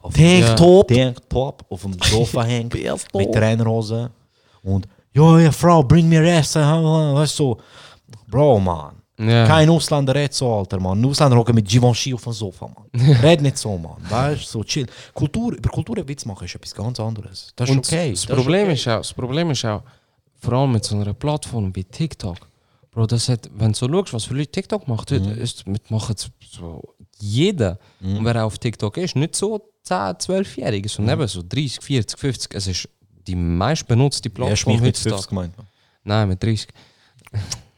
auf 0.02 0.14
Tanktop? 0.14 0.88
Tanktop 0.90 1.66
auf 1.70 1.82
dem 1.84 1.96
Sofa 2.04 2.44
hängt, 2.46 2.74
mit 2.74 3.32
Trainerhose 3.34 4.12
und 4.64 4.88
ja, 5.16 5.40
ja, 5.40 5.52
Frau, 5.52 5.84
bring 5.84 6.10
mir 6.10 6.24
Essen, 6.24 6.62
weißt 6.62 7.38
du, 7.40 7.44
so. 7.44 7.58
Bro, 8.28 8.60
man. 8.60 8.96
Ja. 9.20 9.46
Kein 9.46 9.70
Ausländer 9.70 10.16
redet 10.16 10.34
so, 10.34 10.52
Alter, 10.54 10.80
man. 10.80 11.00
Ein 11.00 11.06
Ausländer 11.06 11.38
hocken 11.38 11.54
mit 11.56 11.68
Givenchy 11.68 12.14
auf 12.14 12.24
dem 12.24 12.34
Sofa, 12.34 12.68
man. 12.68 13.12
Red 13.22 13.42
nicht 13.42 13.58
so, 13.58 13.78
man. 13.78 13.96
Weißt 14.10 14.44
du, 14.46 14.48
so 14.60 14.64
chill. 14.64 14.88
Kultur, 15.14 15.54
über 15.54 15.70
Kultur 15.70 15.98
einen 15.98 16.08
Witz 16.08 16.26
machen 16.26 16.46
ist 16.46 16.56
etwas 16.56 16.74
ganz 16.74 17.00
anderes. 17.00 17.54
Das 17.56 17.70
ist 17.70 17.76
Und 17.76 17.86
okay. 17.86 18.12
das, 18.12 18.26
das 18.26 18.36
Problem 18.36 18.64
okay. 18.64 18.74
ist 18.74 18.88
auch, 18.88 18.98
das 18.98 19.14
Problem 19.14 19.52
ist 19.52 19.66
auch, 19.66 19.84
vor 20.42 20.54
allem 20.54 20.72
mit 20.74 20.84
so 20.84 20.96
einer 20.96 21.14
Plattform 21.14 21.74
wie 21.76 21.84
TikTok, 21.84 22.38
Bro, 22.92 23.08
das 23.08 23.28
hat, 23.30 23.50
wenn 23.56 23.72
du 23.72 23.78
so 23.78 23.88
schaust, 23.90 24.14
was 24.14 24.24
für 24.26 24.36
Leute 24.36 24.52
TikTok 24.52 24.88
macht, 24.88 25.10
Mhm. 25.12 25.30
ist, 25.40 25.66
mit 25.66 25.90
machen 25.90 26.16
so 26.52 26.82
jeder. 27.18 27.80
Und 28.02 28.24
wer 28.26 28.46
auf 28.46 28.58
TikTok 28.60 28.98
ist, 28.98 29.16
nicht 29.16 29.36
so 29.36 29.62
10, 29.84 29.96
12-Jährige, 30.20 30.90
sondern 30.90 31.20
eben 31.20 31.28
so 31.28 31.42
30, 31.42 31.82
40, 31.82 32.20
50. 32.20 32.54
Es 32.56 32.68
ist 32.68 32.90
die 33.26 33.36
meist 33.36 33.88
benutzte 33.88 34.30
Ja, 34.30 34.36
Plattform 34.36 34.74
mich 34.74 34.82
mit 34.82 34.90
heutzutage. 34.90 35.16
50 35.16 35.30
gemeint. 35.30 35.54
Nein, 36.04 36.28
mit 36.30 36.44
30. 36.44 36.68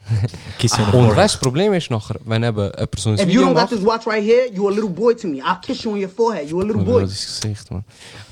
Kiss 0.60 0.78
you 0.78 0.84
on 0.84 0.92
the 0.92 0.98
Und 0.98 1.04
forehead. 1.06 1.18
weißt 1.18 1.34
du, 1.36 1.38
das 1.38 1.42
Problem 1.42 1.74
ist 1.74 1.90
nachher, 1.92 2.16
wenn 2.26 2.44
eben 2.44 2.58
jemand 2.64 3.00
so 3.00 3.10
ein 3.10 3.20
If 3.20 3.30
you 3.30 3.42
don't 3.42 3.54
got 3.54 3.70
this 3.70 3.84
watch 3.84 4.06
right 4.08 4.24
here, 4.24 4.52
you 4.52 4.68
a 4.68 4.72
little 4.72 4.90
boy 4.90 5.16
to 5.16 5.28
me. 5.28 5.42
I'll 5.42 5.60
kiss 5.62 5.84
you 5.84 5.92
on 5.92 6.00
your 6.02 6.10
forehead. 6.10 6.50
You 6.50 6.60
a 6.62 6.64
little 6.64 6.82
Oder 6.82 6.92
boy. 6.92 7.02
das 7.02 7.42
Gesicht, 7.42 7.72
man. 7.72 7.84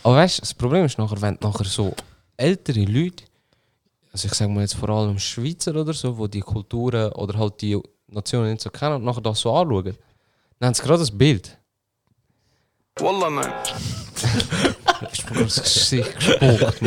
Aber 0.04 0.16
weißt 0.18 0.38
du, 0.38 0.42
das 0.42 0.54
Problem 0.54 0.86
ist 0.86 0.98
nachher, 0.98 1.22
wenn 1.22 1.38
nachher 1.42 1.66
so 1.66 1.94
ältere 2.38 2.82
Leute, 2.86 3.24
also 4.12 4.28
ich 4.28 4.34
sage 4.34 4.52
mal 4.52 4.62
jetzt 4.62 4.76
vor 4.76 4.90
allem 4.90 5.18
Schweizer 5.18 5.76
oder 5.76 5.94
so, 5.94 6.18
wo 6.18 6.28
die 6.28 6.42
Kulturen 6.42 7.12
oder 7.14 7.38
halt 7.40 7.60
die 7.62 7.80
Nationen 8.08 8.52
nicht 8.52 8.62
so 8.62 8.70
kennen 8.70 8.96
und 8.96 9.04
nachher 9.06 9.22
das 9.22 9.40
so 9.40 9.54
anschauen, 9.56 9.98
dann 10.60 10.68
haben 10.68 10.74
sie 10.76 10.84
gerade 10.84 11.00
das 11.00 11.12
Bild. 11.12 11.58
Wallah, 13.00 13.30
nein. 13.32 13.52
Das 15.12 15.64
Gesicht 15.64 16.16
gespuckt. 16.16 16.82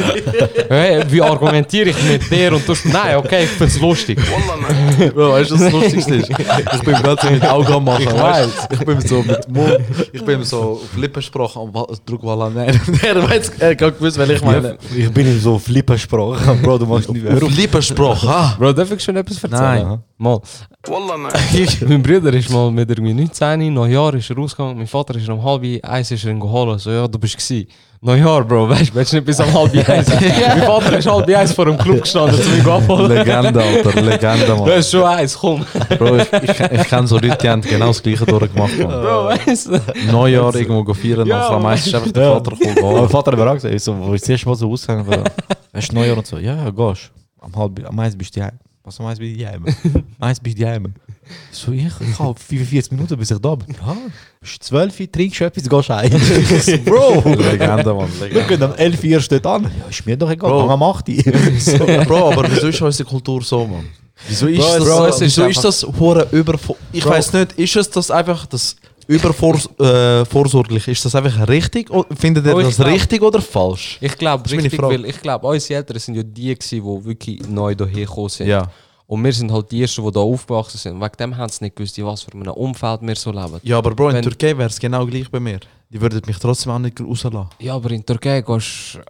Hey, 0.69 1.03
wie 1.09 1.23
argumentiere 1.23 1.91
ich 1.91 2.03
mit 2.05 2.31
dir 2.31 2.53
und 2.53 2.67
du 2.67 2.75
sagst, 2.75 2.87
nein, 2.93 3.17
okay, 3.17 3.45
ich 3.45 3.51
find's 3.51 3.81
lustig. 3.81 4.19
Bro, 5.15 5.33
weißt 5.33 5.51
du, 5.51 5.55
was 5.55 5.61
das 5.61 5.73
Lustigste 5.73 6.15
ist? 6.17 6.31
Ich 6.31 6.83
bin 6.83 6.95
gerade 6.95 7.21
so 7.23 7.31
mit 7.31 7.45
Augen 7.45 7.73
am 7.73 7.85
machen. 7.85 8.03
Ich 8.03 8.13
weißt? 8.13 8.69
Ich 8.73 8.79
bin 8.81 9.01
so 9.01 9.23
mit 9.23 9.49
Mund, 9.49 9.79
ich 10.13 10.25
bin 10.25 10.43
so 10.45 10.81
auf 10.83 10.97
Lippensprache 10.97 11.59
am 11.59 11.73
Druck 12.05 12.23
Walla 12.23 12.51
nein. 12.51 12.81
Er 13.03 13.23
weiß, 13.23 13.53
er 13.59 13.77
kann 13.77 13.93
gewusst, 13.95 14.19
weil 14.19 14.31
ich 14.31 14.43
meine. 14.43 14.79
Ich 14.95 15.11
bin 15.13 15.27
in 15.27 15.41
so 15.41 15.59
Flippensprache. 15.59 16.55
Bro, 16.63 16.79
du 16.79 16.87
machst 16.87 17.09
nicht 17.11 17.23
mehr. 17.23 17.37
Auf 17.37 17.57
Lippensprache, 17.57 18.29
ah! 18.29 18.57
Bro, 18.59 18.73
darf 18.73 18.91
ich 18.91 19.03
schon 19.03 19.17
etwas 19.17 19.43
erzählen? 19.43 19.89
Nein. 19.89 20.03
Mal. 20.19 20.41
Wallah, 20.89 21.17
nein. 21.17 21.69
mein 21.89 22.03
Bruder 22.03 22.33
ist 22.33 22.51
mal 22.51 22.71
mit 22.71 22.89
irgendwie 22.89 23.15
19, 23.15 23.73
Neujahr 23.73 24.15
ist 24.15 24.31
er 24.31 24.37
rausgegangen, 24.37 24.79
mein 24.79 24.87
Vater 24.87 25.17
ist 25.17 25.29
um 25.29 25.43
halb 25.43 25.63
eins 25.83 26.11
ist 26.11 26.25
er 26.25 26.31
ihn 26.31 26.41
geholt, 26.41 26.81
so 26.81 26.91
ja, 26.91 27.07
du 27.09 27.19
bist 27.19 27.37
gsi. 28.07 28.21
Neujahr, 28.21 28.45
Bro, 28.45 28.69
weißt 28.71 28.95
du, 28.95 29.05
du 29.05 29.17
nicht 29.17 29.25
bis 29.27 29.41
um 29.41 29.53
halb 29.53 29.89
eins? 29.89 30.09
mein 30.09 30.63
Vater 30.63 30.99
ist 30.99 31.07
halb 31.11 31.29
eins 31.37 31.53
vor 31.53 31.65
dem 31.67 31.77
Club 31.79 32.03
gestanden, 32.03 32.41
zu 32.41 32.51
mich 32.51 32.67
abholen. 32.67 33.11
Legende, 33.13 33.63
Alter, 33.63 34.01
Legende, 34.03 34.47
Du 34.47 34.57
Mann. 34.57 34.71
hast 34.71 34.91
schon 34.91 35.03
eins, 35.05 35.37
komm. 35.39 35.65
Bro, 35.99 36.17
ich, 36.17 36.33
ich, 36.33 36.61
ich 36.61 36.89
kenne 36.89 37.07
so 37.07 37.17
Leute, 37.19 37.37
die 37.41 37.49
haben 37.49 37.63
genau 37.63 37.89
das 37.89 38.03
gleiche 38.03 38.25
durchgemacht, 38.27 38.79
Mann. 38.79 38.89
Bro, 38.89 39.25
weißt 39.27 39.67
du? 39.67 39.81
Neujahr 40.13 40.55
irgendwo 40.55 40.95
feiern, 40.95 41.27
Ja, 41.27 41.49
am 41.49 41.63
meisten 41.63 41.89
ist 41.89 41.95
einfach 41.95 42.13
der 42.13 42.23
Ja. 42.23 42.33
Vater 42.35 42.57
gekommen. 42.57 42.97
mein 43.01 43.09
Vater 43.09 43.33
hat 43.33 43.39
mir 43.39 43.51
auch 43.51 43.55
gesagt, 43.55 43.81
so, 43.81 43.97
wo 43.99 44.15
ich 44.15 44.21
das 44.21 44.29
erste 44.31 44.49
Mal 44.49 44.55
so 44.55 44.71
ausgegangen 44.71 45.07
bin, 45.07 45.25
hast 45.75 45.89
du 45.91 45.95
Neujahr 45.97 46.17
und 46.19 46.27
so, 46.27 46.39
ja, 46.39 46.55
ja, 46.65 46.71
gehst. 46.71 47.11
Am 47.41 47.55
halb, 47.57 47.87
am 47.89 47.95
meisten 47.95 48.19
bist 48.19 48.37
du 48.37 48.43
heim. 48.43 48.53
was 48.85 48.99
meins 48.99 49.19
bei 49.19 49.27
dir 49.27 49.49
heim? 49.49 49.65
Meins 50.19 50.41
bei 50.41 50.51
dir 50.51 50.69
heim. 50.69 50.95
So, 51.51 51.73
ich, 51.73 51.85
ich 51.85 52.19
habe 52.19 52.39
45 52.39 52.93
Minuten, 52.93 53.17
bis 53.19 53.31
ich 53.31 53.39
da 53.39 53.55
bin. 53.55 53.75
Ja, 53.75 53.97
bist 54.41 54.63
12, 54.63 54.97
trinkst 55.11 55.41
du 55.41 55.45
etwas, 55.45 55.69
gehst 55.69 56.67
so, 56.67 56.79
Bro, 56.85 57.23
Legende, 57.35 57.95
Mann. 57.95 58.09
wir 58.19 58.29
Legende. 58.29 58.47
gehen 58.49 58.63
am 58.63 58.75
11 58.75 59.05
Uhr 59.05 59.21
steht 59.21 59.47
an. 59.47 59.65
Ja, 59.65 59.71
ist 59.89 60.05
mir 60.07 60.17
doch 60.17 60.31
egal, 60.31 60.51
Bro. 60.51 60.71
Am 60.71 60.83
8 60.83 61.09
Uhr. 61.09 61.15
So, 61.59 61.79
Bro, 61.79 62.33
aber 62.33 62.51
wieso 62.51 62.69
ist 62.69 62.81
unsere 62.83 63.09
Kultur 63.09 63.43
so, 63.43 63.67
Mann? 63.67 63.87
Wieso 64.29 64.47
ist 64.47 64.59
Bro, 64.59 64.79
das, 64.79 64.85
Bro, 64.85 65.21
wieso 65.21 65.47
ist 65.47 65.65
das 65.65 65.83
hure 65.99 66.27
über... 66.33 66.55
Ich 66.93 67.05
weiß 67.05 67.33
nicht, 67.35 67.53
ist 67.53 67.77
es 67.77 67.91
das 67.91 68.11
einfach 68.11 68.47
das 68.47 68.77
übervorsorglich? 69.09 70.89
Ist 70.89 71.05
das 71.05 71.15
einfach 71.15 71.49
richtig? 71.49 71.89
Findet 72.19 72.47
ihr 72.47 72.55
Oh, 72.57 72.61
das 72.61 72.77
glaub- 72.77 72.89
richtig 72.89 73.23
oder 73.23 73.41
falsch? 73.41 73.99
Ich 74.01 74.17
glaube 74.17 74.49
richtig, 74.51 74.81
weil 74.83 75.05
ich 75.05 75.21
glaube, 75.21 75.47
unsere 75.47 75.79
Eltern 75.79 75.99
sind 75.99 76.15
ja 76.17 76.23
die 76.23 76.55
gewesen, 76.55 76.83
die 76.85 77.05
wirklich 77.05 77.49
neu 77.49 77.75
hierher 77.77 78.07
gekommen 78.07 78.29
sind. 78.29 78.49
Ja. 78.49 78.71
Und 79.09 79.23
wir 79.23 79.33
sind 79.33 79.53
halt 79.53 79.71
die 79.71 79.83
Ersten, 79.83 80.05
die 80.05 80.11
da 80.11 80.21
aufgewachsen 80.21 80.79
sind. 80.79 81.01
Wegen 81.01 81.17
dem 81.21 81.37
haben 81.37 81.49
sie 81.51 81.65
nicht 81.65 81.77
gewusst, 81.77 81.97
in 81.99 82.07
was 82.07 82.23
für 82.23 82.33
einem 82.33 82.49
Umfeld 82.53 83.03
wir 83.03 83.15
so 83.15 83.31
leben. 83.31 83.61
Ja, 83.63 83.79
aber 83.79 83.95
Bro, 83.95 84.09
in 84.09 84.15
Wenn- 84.17 84.23
Türkei 84.25 84.57
wäre 84.59 84.69
es 84.69 84.81
genau 84.81 85.07
gleich 85.07 85.31
bei 85.31 85.39
mir. 85.39 85.61
Die 85.91 86.01
würden 86.01 86.21
mich 86.27 86.39
trotzdem 86.39 86.73
auch 86.73 86.79
nicht 86.81 87.01
rauslassen. 87.01 87.49
Ja, 87.61 87.75
aber 87.77 87.91
in 87.93 88.05
Türkei 88.05 88.41
gehst 88.41 88.95
du 88.97 89.01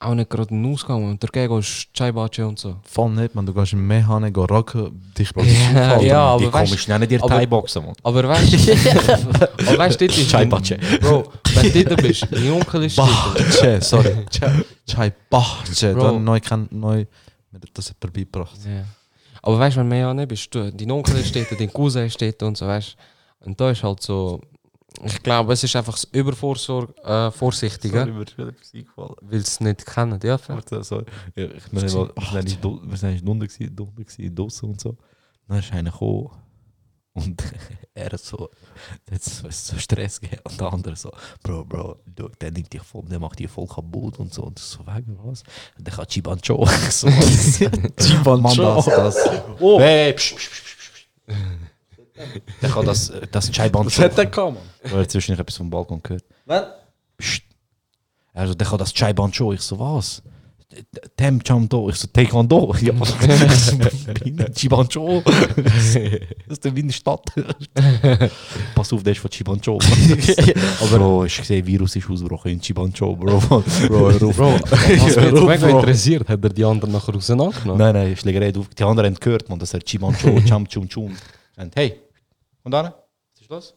auch 0.00 0.14
nicht 0.14 0.28
gerade 0.28 0.50
in 0.52 0.60
den 0.62 0.72
Ausgang. 0.72 1.08
In 1.12 1.20
Türkei 1.20 1.46
gehst 1.46 1.86
du 1.92 1.96
Chaibache 1.96 2.44
und 2.44 2.58
so. 2.58 2.76
Voll 2.82 3.10
nicht, 3.10 3.32
man. 3.36 3.46
Du 3.46 3.54
gehst 3.54 3.72
in 3.74 3.86
Mehane, 3.86 4.32
geh 4.32 4.40
rocken, 4.40 5.12
dich 5.16 5.32
bei 5.34 5.42
Ja, 5.44 6.00
ja, 6.00 6.36
die 6.36 6.44
aber 6.46 6.52
weißt 6.52 6.70
komisch, 6.70 6.88
nennen 6.88 7.08
dir 7.08 7.22
aber- 7.22 7.28
Thai-Boxen, 7.36 7.86
Mann. 7.86 7.94
Aber 8.02 8.28
weißt 8.28 8.52
du, 8.52 8.72
aber 9.68 9.78
weißt 9.78 10.00
du, 10.00 10.06
dort 10.08 10.18
ist. 10.18 10.30
Chaibache. 10.30 10.78
Bro, 11.00 11.32
wenn 11.54 11.72
du 11.72 11.84
dort 11.84 12.02
bist, 12.02 12.26
mein 12.32 12.50
Onkel 12.50 12.82
ist. 12.84 12.96
Bahce, 12.96 13.80
sorry. 13.80 14.16
Chai 14.86 15.12
Bahce. 15.30 15.94
Bro. 15.94 16.00
Du 16.18 16.32
hast 16.32 16.50
neu, 16.50 16.66
neu 16.72 17.04
mir 17.52 17.60
hat 17.60 17.70
das 17.74 17.88
jemand 17.94 18.12
beigebracht. 18.12 18.58
Ja. 18.66 18.84
Aber 19.46 19.58
weißt 19.58 19.76
du, 19.76 19.80
wenn 19.80 19.90
du 19.90 19.96
ja 19.98 20.14
nicht 20.14 20.28
bist, 20.28 20.54
du, 20.54 20.72
dein 20.72 20.90
Onkel 20.90 21.18
ist 21.18 21.36
dort, 21.36 21.60
dein 21.60 21.70
Cousin 21.70 22.10
dort 22.18 22.42
und 22.42 22.56
so, 22.56 22.66
weißt 22.66 22.96
du. 23.40 23.46
Und 23.46 23.60
da 23.60 23.70
ist 23.70 23.82
halt 23.82 24.02
so. 24.02 24.40
Ich 25.04 25.22
glaube, 25.22 25.52
es 25.52 25.62
ist 25.62 25.76
einfach 25.76 25.92
das 25.92 26.04
Übervorsorg, 26.04 26.96
äh, 27.04 27.30
weil 29.20 29.40
es 29.40 29.60
nicht 29.60 29.84
kennen. 29.84 30.18
Ja, 30.22 30.38
sorry. 30.82 31.04
Ich 31.34 31.64
bin 31.64 31.82
wir 31.82 32.96
sind 32.96 33.10
eigentlich 33.10 33.24
drunter 33.24 33.46
drunter 33.74 34.30
draussen 34.30 34.70
und 34.70 34.80
so. 34.80 34.96
Dann 35.46 35.58
ist 35.58 35.72
einer 35.72 35.90
gekommen 35.90 36.30
und 37.14 37.42
er 37.94 38.10
hat 38.10 38.20
so, 38.20 38.50
der 39.08 39.14
hat 39.14 39.22
so, 39.22 39.78
Stress 39.78 40.20
gegeben 40.20 40.42
und 40.44 40.60
der 40.60 40.72
andere 40.72 40.96
so, 40.96 41.12
Bro, 41.42 41.64
Bro, 41.64 41.96
du, 42.06 42.28
der 42.40 42.50
nimmt 42.50 42.72
dich 42.72 42.82
voll, 42.82 43.04
der 43.04 43.20
macht 43.20 43.38
dich 43.38 43.50
voll 43.50 43.68
kaputt 43.68 44.18
und 44.18 44.34
so. 44.34 44.42
Und 44.42 44.58
so, 44.58 44.80
wegen 44.86 45.16
was? 45.22 45.44
Der 45.78 45.92
kann 45.92 46.06
Chibancho. 46.06 46.66
So, 46.90 47.08
Chibancho. 48.00 48.74
Das, 48.76 48.84
das. 48.86 49.30
Oh. 49.60 49.78
Hey, 49.78 50.12
psch, 50.12 50.34
psch, 50.34 50.50
psch, 50.50 50.74
psch. 50.76 51.08
Der 52.60 52.70
kann 52.70 52.84
das, 52.84 53.12
das 53.30 53.50
Chibancho. 53.50 53.86
Was 53.86 53.98
hat 53.98 54.18
der 54.18 54.30
Mann? 54.36 54.56
Ich 54.82 54.92
habe 54.92 55.06
zwischendurch 55.06 55.40
etwas 55.40 55.56
vom 55.56 55.70
Balkon 55.70 56.02
gehört. 56.02 56.24
Was? 56.46 56.66
Psst. 57.16 57.44
Also, 58.32 58.54
der 58.54 58.66
kann 58.66 58.78
das 58.78 58.92
Chai 58.92 59.12
Bancho. 59.12 59.52
Ich 59.52 59.60
so, 59.60 59.78
was? 59.78 60.20
Chamdo. 61.44 61.88
Ich 61.90 61.96
so, 61.96 62.06
Taekwondo. 62.08 62.74
Ja, 62.80 62.92
was? 62.98 63.14
Chai 64.54 64.68
Bancho. 64.68 65.22
Das 65.56 65.94
ist 66.58 66.64
der 66.64 66.76
Wiener 66.76 66.92
Stadt. 66.92 67.24
Pass 68.74 68.92
auf, 68.92 69.02
der 69.02 69.12
ist 69.12 69.20
von 69.20 69.30
Chibancho. 69.30 69.78
Aber 70.80 70.98
Bro, 70.98 71.24
ich 71.24 71.34
sehe, 71.42 71.64
Virus 71.66 71.96
ist 71.96 72.08
ausgebrochen 72.08 72.52
in 72.52 72.60
Chibancho, 72.60 73.14
Bro. 73.16 73.38
Bro, 73.40 73.56
auf. 73.56 73.88
Bro, 74.36 74.60
was 74.60 74.88
mich 74.88 75.00
auf, 75.32 75.46
mega 75.48 75.66
Bro. 75.68 75.78
interessiert, 75.80 76.28
hat 76.28 76.42
er 76.44 76.50
die 76.50 76.64
anderen 76.64 76.92
nachher 76.92 77.14
auseinandergenommen? 77.14 77.78
Nein, 77.78 77.94
nein, 77.94 78.16
Schlägerei. 78.16 78.52
du- 78.52 78.66
Die 78.76 78.82
anderen 78.84 79.14
haben 79.14 79.20
gehört, 79.20 79.48
man, 79.48 79.58
dass 79.58 79.72
er 79.74 79.80
Chibancho, 79.80 80.40
Cham 80.42 80.66
Chum 80.68 80.88
Chum. 80.88 81.16
Und 81.56 81.76
hey, 81.76 82.00
und 82.62 82.72
dann? 82.72 82.86
Was 82.86 83.40
ist 83.40 83.50
das? 83.50 83.74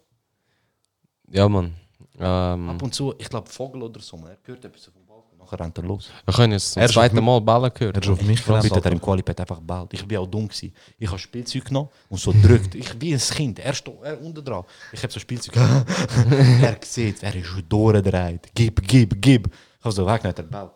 Ja, 1.32 1.48
Mann. 1.48 1.74
Ähm, 2.20 2.70
Ab 2.70 2.82
und 2.82 2.94
zu, 2.96 3.14
ich 3.18 3.30
glaube, 3.30 3.48
Vogel 3.50 3.84
oder 3.84 4.00
so, 4.02 4.18
man. 4.18 4.32
er 4.32 4.38
hört 4.44 4.66
etwas 4.66 4.86
vom 4.86 4.94
Balkon, 4.94 5.07
nachher 5.48 5.60
rennt 5.64 5.78
er 5.78 5.84
los. 5.84 6.10
wir 6.26 6.34
können 6.34 6.54
jetzt 6.54 6.74
zum 6.74 6.82
Er 6.82 6.90
zweiten 6.90 7.24
Mal 7.24 7.42
Bällen 7.42 7.72
gehört. 7.74 7.98
Er 7.98 8.04
ist 8.04 8.10
auf 8.10 8.22
mich 8.22 8.44
Bitte 8.44 8.76
hat 8.76 8.86
er 8.86 8.92
im 8.92 9.02
Qualipad 9.02 9.40
einfach 9.40 9.58
geballt. 9.58 9.94
Ich 9.94 10.06
bin 10.06 10.18
auch 10.18 10.28
dumm 10.28 10.48
gewesen. 10.48 10.74
Ich 10.98 11.08
habe 11.08 11.20
Spielzeug 11.20 11.66
genommen 11.66 11.90
und 12.10 12.20
so 12.20 12.32
gedrückt. 12.32 12.76
Ich 12.76 13.00
wie 13.00 13.14
ein 13.14 13.20
Kind. 13.20 13.60
Er 13.60 13.74
steht 13.74 13.96
er 14.04 14.22
unten 14.22 14.44
dran. 14.44 14.64
Ich 14.92 15.02
habe 15.02 15.12
so 15.12 15.20
Spielzeug. 15.20 15.56
er 15.56 16.78
sieht, 16.84 17.24
er 17.24 17.36
ist 17.36 17.50
durchgedreht. 17.68 18.50
Gib, 18.54 18.88
gib, 18.88 19.22
gib. 19.22 19.48
Ich 19.48 19.86
habe 19.86 19.94
so 19.94 20.06
weg, 20.06 20.24
nicht 20.24 20.38
er 20.38 20.44
geballt. 20.44 20.72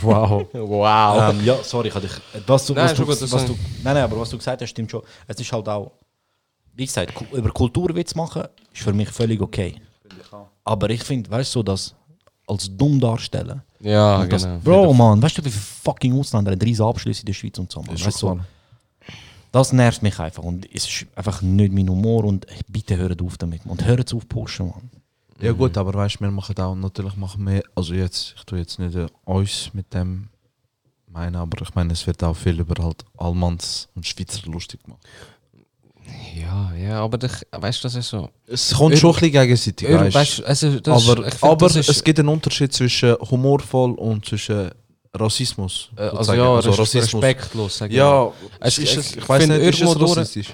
Wow. 0.00 0.46
Wow. 0.52 1.30
Ähm, 1.30 1.44
ja, 1.44 1.56
sorry, 1.62 1.88
ich 1.88 1.94
habe 1.94 2.06
dich. 2.06 2.16
Was 2.46 2.66
du, 2.66 2.74
Nein, 2.74 2.84
was 2.84 2.94
du, 2.94 3.04
gut, 3.04 3.32
was 3.32 3.46
du, 3.46 3.58
nein, 3.82 3.94
nein, 3.94 4.04
aber 4.04 4.20
was 4.20 4.30
du 4.30 4.38
gesagt 4.38 4.62
hast, 4.62 4.70
stimmt 4.70 4.90
schon. 4.90 5.02
Es 5.26 5.40
ist 5.40 5.52
halt 5.52 5.68
auch, 5.68 5.92
wie 6.74 6.86
gesagt, 6.86 7.12
über 7.32 7.50
Kulturwitz 7.50 8.14
machen 8.14 8.44
ist 8.72 8.82
für 8.82 8.92
mich 8.92 9.08
völlig 9.10 9.40
okay. 9.40 9.74
Aber 10.68 10.90
ich 10.90 11.02
finde, 11.02 11.30
weißt 11.30 11.54
du, 11.54 11.60
so 11.60 11.62
das 11.62 11.94
als 12.46 12.70
dumm 12.76 13.00
darstellen. 13.00 13.62
Ja, 13.80 14.20
Und 14.20 14.30
das, 14.30 14.42
genau. 14.42 14.58
Bro, 14.58 14.92
man, 14.92 15.22
weißt 15.22 15.38
du, 15.38 15.44
wie 15.46 15.50
viele 15.50 15.62
fucking 15.62 16.18
Ausländer 16.18 16.52
haben 16.52 16.60
riesen 16.60 16.84
Abschlüsse 16.84 17.22
in 17.22 17.26
der 17.26 17.32
Schweiz 17.32 17.58
und 17.58 17.72
so, 17.72 17.80
man. 17.80 17.94
Ist 17.94 18.04
Weißt 18.04 18.20
du, 18.20 18.38
das 19.50 19.72
nervt 19.72 20.02
mich 20.02 20.18
einfach 20.20 20.42
und 20.42 20.66
es 20.70 20.86
ist 20.86 21.06
einfach 21.14 21.40
nicht 21.40 21.72
mein 21.72 21.88
Humor 21.88 22.24
und 22.24 22.46
bitte 22.68 22.98
hört 22.98 23.22
auf 23.22 23.38
damit 23.38 23.64
man. 23.64 23.78
und 23.78 23.86
hört 23.86 24.12
auf 24.12 24.28
pushen, 24.28 24.66
man. 24.66 24.90
Ja 25.40 25.52
gut, 25.52 25.78
aber 25.78 25.94
weißt 25.94 26.16
du, 26.16 26.24
wir 26.24 26.30
machen 26.30 26.58
auch 26.58 26.74
natürlich 26.74 27.16
machen 27.16 27.46
wir, 27.46 27.62
also 27.74 27.94
jetzt, 27.94 28.34
ich 28.36 28.44
tue 28.44 28.58
jetzt 28.58 28.78
nicht 28.78 28.94
äh, 28.94 29.06
uns 29.24 29.70
mit 29.72 29.94
dem 29.94 30.28
meinen, 31.06 31.36
aber 31.36 31.62
ich 31.62 31.74
meine, 31.74 31.94
es 31.94 32.06
wird 32.06 32.22
auch 32.22 32.34
viel 32.34 32.60
über 32.60 32.84
halt 32.84 33.06
Almans 33.16 33.88
und 33.94 34.06
Schweizer 34.06 34.50
lustig 34.50 34.82
gemacht. 34.84 35.00
Ja, 36.36 36.72
ja, 36.74 37.00
aber 37.02 37.22
ich, 37.24 37.32
weißt 37.52 37.78
du, 37.82 37.88
das 37.88 37.94
ist 37.96 38.08
so. 38.08 38.28
Es 38.46 38.72
kommt 38.74 38.94
Ir- 38.94 38.98
schon 38.98 39.10
ein 39.10 39.14
bisschen 39.20 39.32
gegenseitig, 39.32 39.88
Ir- 39.88 40.14
weißt 40.14 40.38
du. 40.38 40.42
du, 40.42 40.48
also, 40.48 40.80
das 40.80 41.08
Aber, 41.08 41.26
ist, 41.26 41.34
find, 41.38 41.42
aber 41.52 41.66
das 41.66 41.76
ist, 41.76 41.88
es 41.88 42.04
gibt 42.04 42.18
einen 42.18 42.28
Unterschied 42.28 42.72
zwischen 42.72 43.14
humorvoll 43.30 43.92
und 43.94 44.24
zwischen 44.26 44.70
Rassismus. 45.14 45.90
äh, 45.96 46.02
also 46.02 46.34
ja, 46.34 46.54
also 46.54 46.70
Rassismus. 46.70 47.22
respektlos. 47.22 47.78
sag 47.78 47.90
ich. 47.90 47.96
Ja, 47.96 48.30
Es- 48.60 48.78
ist 48.78 48.84
ich- 48.92 48.96
es, 48.98 49.10
ich 49.12 49.16
ich 49.16 49.28
weiß 49.28 49.46
nicht, 49.48 49.60
ist 49.60 49.80
es 49.82 50.00
rassistisch? 50.00 50.48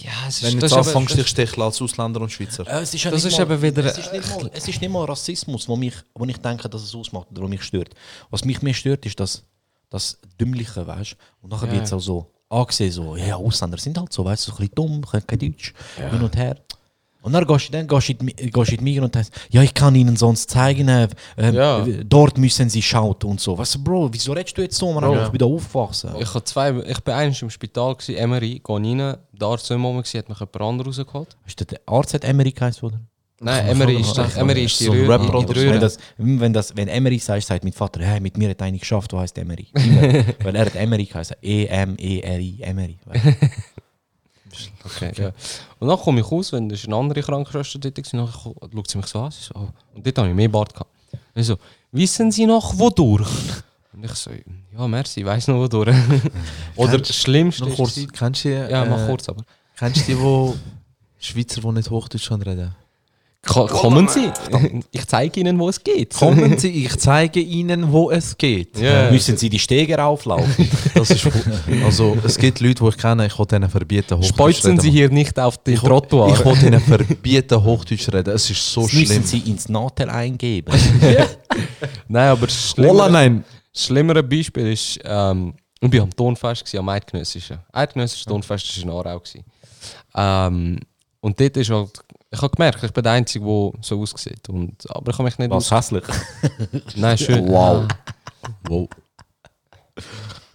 ja, 0.00 0.10
es 0.28 0.42
Wenn 0.42 0.48
ist, 0.48 0.54
du 0.54 0.60
das 0.60 0.70
jetzt 0.72 0.86
anfängst, 0.86 1.18
dich 1.18 1.26
sticheln 1.26 1.62
als 1.62 1.82
Ausländer 1.82 2.20
und 2.20 2.30
Schweizer. 2.30 2.66
Äh, 2.68 2.80
es 2.82 2.94
ist 2.94 3.02
ja 3.04 3.10
Das 3.10 3.24
nicht 3.24 3.32
ist 3.32 3.38
mal, 3.46 3.52
eben 3.54 3.62
wieder- 3.76 3.84
Es 3.86 3.98
ist, 3.98 4.12
nicht 4.12 4.28
mal, 4.30 4.50
es 4.54 4.68
ist 4.68 4.80
nicht 4.80 4.90
mal 4.92 5.04
Rassismus, 5.04 5.68
wo, 5.68 5.76
mich, 5.76 5.94
wo 6.14 6.24
ich 6.24 6.36
denke, 6.38 6.68
dass 6.68 6.82
es 6.82 6.94
ausmacht 6.94 7.28
oder 7.32 7.42
wo 7.42 7.48
mich 7.48 7.62
stört. 7.62 7.90
Was 8.30 8.44
mich 8.44 8.62
mehr 8.62 8.74
stört, 8.74 9.04
ist 9.06 9.18
das, 9.18 9.42
das 9.90 10.18
Dümmliche, 10.40 10.86
weißt 10.86 11.12
du? 11.12 11.16
Und 11.42 11.50
nachher 11.50 11.66
Ja. 11.66 11.72
wird 11.74 11.84
es 11.84 11.92
auch 11.92 12.00
so 12.00 12.30
angesehen, 12.50 12.92
so, 12.92 13.16
ja, 13.16 13.36
Ausländer 13.36 13.78
sind 13.78 13.96
halt 13.96 14.12
so, 14.12 14.24
weißt 14.24 14.46
du, 14.48 14.50
so 14.50 14.56
ein 14.56 14.68
bisschen 14.68 14.74
dumm, 14.74 15.06
können 15.06 15.26
kein 15.26 15.38
Deutsch, 15.38 15.72
hin 15.96 16.20
und 16.22 16.36
her. 16.36 16.56
Und 17.22 17.34
dann 17.34 17.46
gehst 17.46 17.68
du, 17.68 17.72
dann 17.72 17.86
gehst 17.86 18.08
du, 18.08 18.12
in 18.12 18.50
gehst 18.50 18.70
du 18.70 18.74
in 18.76 18.82
Migros 18.84 19.04
und 19.04 19.14
sagst, 19.14 19.32
ja, 19.50 19.62
ich 19.62 19.74
kann 19.74 19.94
ihnen 19.94 20.16
sonst 20.16 20.48
zeigen, 20.50 20.88
äh, 20.88 21.06
ähm, 21.36 21.54
Ja. 21.54 21.86
dort 22.04 22.38
müssen 22.38 22.70
sie 22.70 22.80
schauen 22.80 23.14
und 23.24 23.38
so. 23.40 23.58
Weißt 23.58 23.74
du, 23.74 23.84
Bro, 23.84 24.08
wieso 24.12 24.32
redest 24.32 24.56
du 24.56 24.62
jetzt 24.62 24.78
so, 24.78 24.90
man? 24.90 25.04
Bro. 25.04 25.24
Ich 25.24 25.28
bin 25.28 25.38
da 25.38 25.44
aufgewachsen. 25.44 26.12
Ich, 26.18 26.32
hab 26.34 26.48
zwei, 26.48 26.70
ich 26.80 27.00
bin 27.00 27.12
eins 27.12 27.42
im 27.42 27.50
Spital, 27.50 27.94
gewesen, 27.94 28.16
Emery, 28.16 28.62
gehe 28.64 28.76
rein, 28.76 29.16
der 29.32 29.48
Arzt 29.48 29.68
war 29.68 29.76
Moment, 29.76 30.06
gewesen, 30.06 30.18
hat 30.18 30.28
mich 30.30 30.40
jemand 30.40 30.60
anderes 30.62 30.98
rausgeholt. 30.98 31.36
Ist 31.46 31.60
das 31.60 31.66
der 31.66 31.80
Arzt 31.84 32.14
hat 32.14 32.24
Emery 32.24 32.52
geheißen, 32.52 32.88
oder? 32.88 33.00
Nein, 33.42 33.68
Emery 33.68 34.00
ist, 34.00 34.18
Emery 34.36 34.64
ist 34.64 34.78
die 34.80 34.84
so 34.84 34.92
Röhre. 34.92 35.18
So. 35.18 35.38
Röhre. 35.38 35.72
Wenn, 35.72 35.80
das, 35.80 35.98
wenn, 36.18 36.52
das, 36.52 36.76
wenn 36.76 36.88
Emery 36.88 37.18
sagt, 37.18 37.42
sagt 37.44 37.64
mein 37.64 37.72
Vater, 37.72 38.04
hey, 38.04 38.20
mit 38.20 38.36
mir 38.36 38.50
hat 38.50 38.60
einer 38.60 38.76
geschafft, 38.76 39.12
der 39.12 39.20
heißt 39.20 39.38
Emery. 39.38 39.66
Weil 40.42 40.56
er 40.56 40.66
hat 40.66 40.74
Emery 40.76 41.06
geheißen. 41.06 41.36
E 41.40 41.64
E-M-E-R-I, 41.64 42.60
Emery. 42.62 42.98
Okay, 44.84 45.12
ja. 45.16 45.32
Und 45.78 45.88
dann 45.88 45.98
komme 45.98 46.20
ich 46.20 46.30
raus, 46.30 46.52
wenn 46.52 46.68
da 46.68 46.74
ist 46.74 46.84
eine 46.84 46.96
andere 46.96 47.22
Krankenschwester 47.22 47.78
dort 47.78 48.12
war, 48.12 48.28
dann 48.60 48.72
schaut 48.72 48.90
sie 48.90 48.98
mich 48.98 49.06
so 49.06 49.20
an. 49.20 49.30
Sie 49.30 49.42
so, 49.42 49.54
oh. 49.54 49.68
Und 49.94 50.04
dort 50.04 50.18
habe 50.18 50.28
ich 50.28 50.34
mehr 50.34 50.48
Bart 50.48 50.74
gehabt. 50.74 50.90
Und 51.12 51.40
ich 51.40 51.46
so, 51.46 51.56
wissen 51.92 52.32
Sie 52.32 52.46
noch 52.46 52.76
wodurch? 52.76 53.28
Und 53.92 54.04
ich 54.04 54.12
so, 54.12 54.30
ja, 54.76 54.88
merci, 54.88 55.20
ich 55.20 55.26
weiss 55.26 55.46
noch 55.46 55.58
wodurch. 55.58 55.94
Oder 56.76 56.98
das 56.98 57.14
Schlimmste 57.14 57.64
Noch 57.64 57.76
kurz, 57.76 58.00
kennst 58.12 58.44
du 58.44 58.48
die, 58.48 58.72
Ja, 58.72 58.84
mach 58.84 59.04
äh, 59.04 59.06
kurz 59.06 59.28
aber. 59.28 59.44
Kennst 59.76 60.08
du 60.08 60.12
die, 60.12 60.20
wo 60.20 60.56
Schweizer, 61.18 61.60
die 61.60 61.68
nicht 61.68 61.90
Hochdeutsch 61.90 62.30
reden? 62.30 62.74
Ko 63.46 63.64
kommen 63.66 64.06
Sie, 64.06 64.30
ich 64.92 65.06
zeige 65.06 65.40
Ihnen, 65.40 65.58
wo 65.58 65.70
es 65.70 65.82
geht. 65.82 66.12
Kommen 66.14 66.58
Sie, 66.58 66.68
ich 66.84 66.96
zeige 66.98 67.40
Ihnen, 67.40 67.90
wo 67.90 68.10
es 68.10 68.36
geht. 68.36 68.78
Ja. 68.78 69.10
Müssen 69.10 69.36
Sie 69.38 69.48
die 69.48 69.58
Stege 69.58 70.02
auflaufen? 70.02 70.68
Das 70.94 71.10
ist, 71.10 71.26
also, 71.84 72.16
es 72.22 72.36
gibt 72.36 72.60
Leute, 72.60 72.82
die 72.84 72.88
ich 72.90 72.96
kenne, 72.98 73.26
ich 73.26 73.38
will 73.38 73.46
denen 73.46 73.70
verbieten, 73.70 74.14
Hochdeutsch 74.18 74.28
Speuzen 74.28 74.70
reden. 74.72 74.80
Sie 74.82 74.90
hier 74.90 75.08
nicht 75.08 75.38
auf 75.40 75.56
den 75.64 75.74
Ich, 75.74 75.80
Trottoir. 75.80 76.34
ich 76.34 76.44
will 76.44 76.62
ihnen 76.66 76.80
verbieten, 76.80 77.64
Hochdeutsch 77.64 78.08
reden. 78.12 78.34
Es 78.34 78.50
ist 78.50 78.72
so 78.72 78.82
Das 78.82 78.90
schlimm. 78.90 79.08
müssen 79.08 79.24
Sie 79.24 79.38
ins 79.38 79.68
Natel 79.70 80.10
eingeben. 80.10 80.74
Nein, 82.08 82.28
aber 82.28 82.46
das 82.46 82.76
Voila, 82.76 82.88
Schlimmere, 82.90 83.10
nein. 83.10 83.44
das 83.72 83.86
schlimmere 83.86 84.22
Beispiel 84.22 84.72
ist, 84.72 84.98
ähm, 85.04 85.54
ich 85.80 85.90
war 85.94 86.02
am 86.02 86.14
Tonfest, 86.14 86.74
am 86.74 86.88
Eidgenössischen. 86.90 87.58
Eidgenössisches 87.72 88.26
Tonfest 88.26 88.76
war 88.76 88.82
in 88.84 88.90
Aarau. 88.90 89.22
Ähm, 90.14 90.78
und 91.20 91.40
dort 91.40 91.56
ist 91.56 91.70
halt, 91.70 91.90
ich 92.30 92.40
habe 92.40 92.54
gemerkt, 92.54 92.82
ich 92.82 92.92
bin 92.92 93.02
der 93.02 93.12
Einzige, 93.12 93.44
der 93.44 93.72
so 93.80 94.00
aussieht. 94.00 94.48
Und, 94.48 94.88
aber 94.90 95.10
ich 95.10 95.18
habe 95.18 95.24
mich 95.24 95.38
nicht 95.38 95.50
Was 95.50 95.70
hässlich. 95.70 96.04
Nein, 96.96 97.18
schön. 97.18 97.48
Wow. 97.48 97.88
wow. 98.68 98.88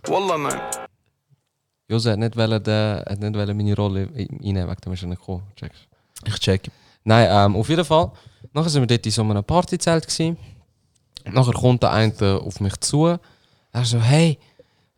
Wallah 0.08 0.38
nein. 0.38 0.62
Jose 1.88 2.12
hat 2.12 2.20
nicht, 2.20 2.36
wollen, 2.36 2.54
hat 2.54 3.20
nicht 3.20 3.36
wollen 3.36 3.58
meine 3.58 3.76
Rolle 3.76 4.08
reinnehmen, 4.08 4.68
wegen 4.70 4.82
dem 4.82 4.94
ist 4.94 5.04
er 5.04 5.08
nicht 5.10 5.20
gekommen. 5.20 5.44
Checkst. 5.56 5.88
Ich 6.26 6.40
check. 6.40 6.72
Nein, 7.04 7.28
ähm, 7.30 7.56
auf 7.56 7.70
jeden 7.70 7.86
Fall. 7.86 8.12
Nachher 8.54 8.70
sind 8.70 8.82
wir 8.82 8.88
dort 8.88 9.06
in 9.06 9.12
so 9.12 9.22
einem 9.22 9.44
Partyzelt. 9.44 10.08
Gewesen. 10.08 10.38
Nachher 11.26 11.54
kommt 11.54 11.84
der 11.84 11.92
eine 11.92 12.40
auf 12.42 12.60
mich 12.60 12.78
zu. 12.78 13.06
Er 13.06 13.20
so, 13.86 14.00
hey, 14.00 14.40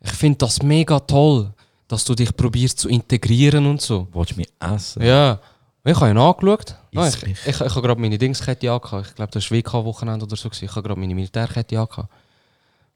ich 0.00 0.12
finde 0.12 0.38
das 0.38 0.62
mega 0.62 1.00
toll, 1.00 1.52
dass 1.88 2.04
du 2.04 2.14
dich 2.14 2.34
probierst 2.34 2.78
zu 2.78 2.88
integrieren 2.88 3.66
und 3.66 3.80
so. 3.80 4.06
Wolltest 4.12 4.36
du 4.36 4.40
mich 4.40 4.52
essen? 4.60 5.02
Ja. 5.02 5.40
Ich 5.88 5.98
habe 5.98 6.10
ihn 6.10 6.18
angeschaut. 6.18 6.74
Iss 6.90 7.14
ich, 7.14 7.22
mich. 7.22 7.46
ich, 7.46 7.60
ich, 7.60 7.60
habe 7.60 7.80
gerade 7.80 7.98
meine 7.98 8.18
Dingskette 8.18 8.70
angehabt. 8.70 9.06
Ich 9.08 9.14
glaube, 9.14 9.32
das 9.32 9.50
war 9.50 9.56
WK-Wochenende 9.56 10.26
oder 10.26 10.36
so. 10.36 10.50
Ich 10.50 10.70
habe 10.70 10.82
gerade 10.82 11.00
meine 11.00 11.14
Militärkette 11.14 11.80
angehabt. 11.80 12.10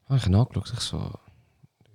Habe 0.07 0.19
ich 0.19 0.27
ihn 0.27 0.35
angeschaut. 0.35 0.73
Ich 0.77 0.79
so, 0.79 1.11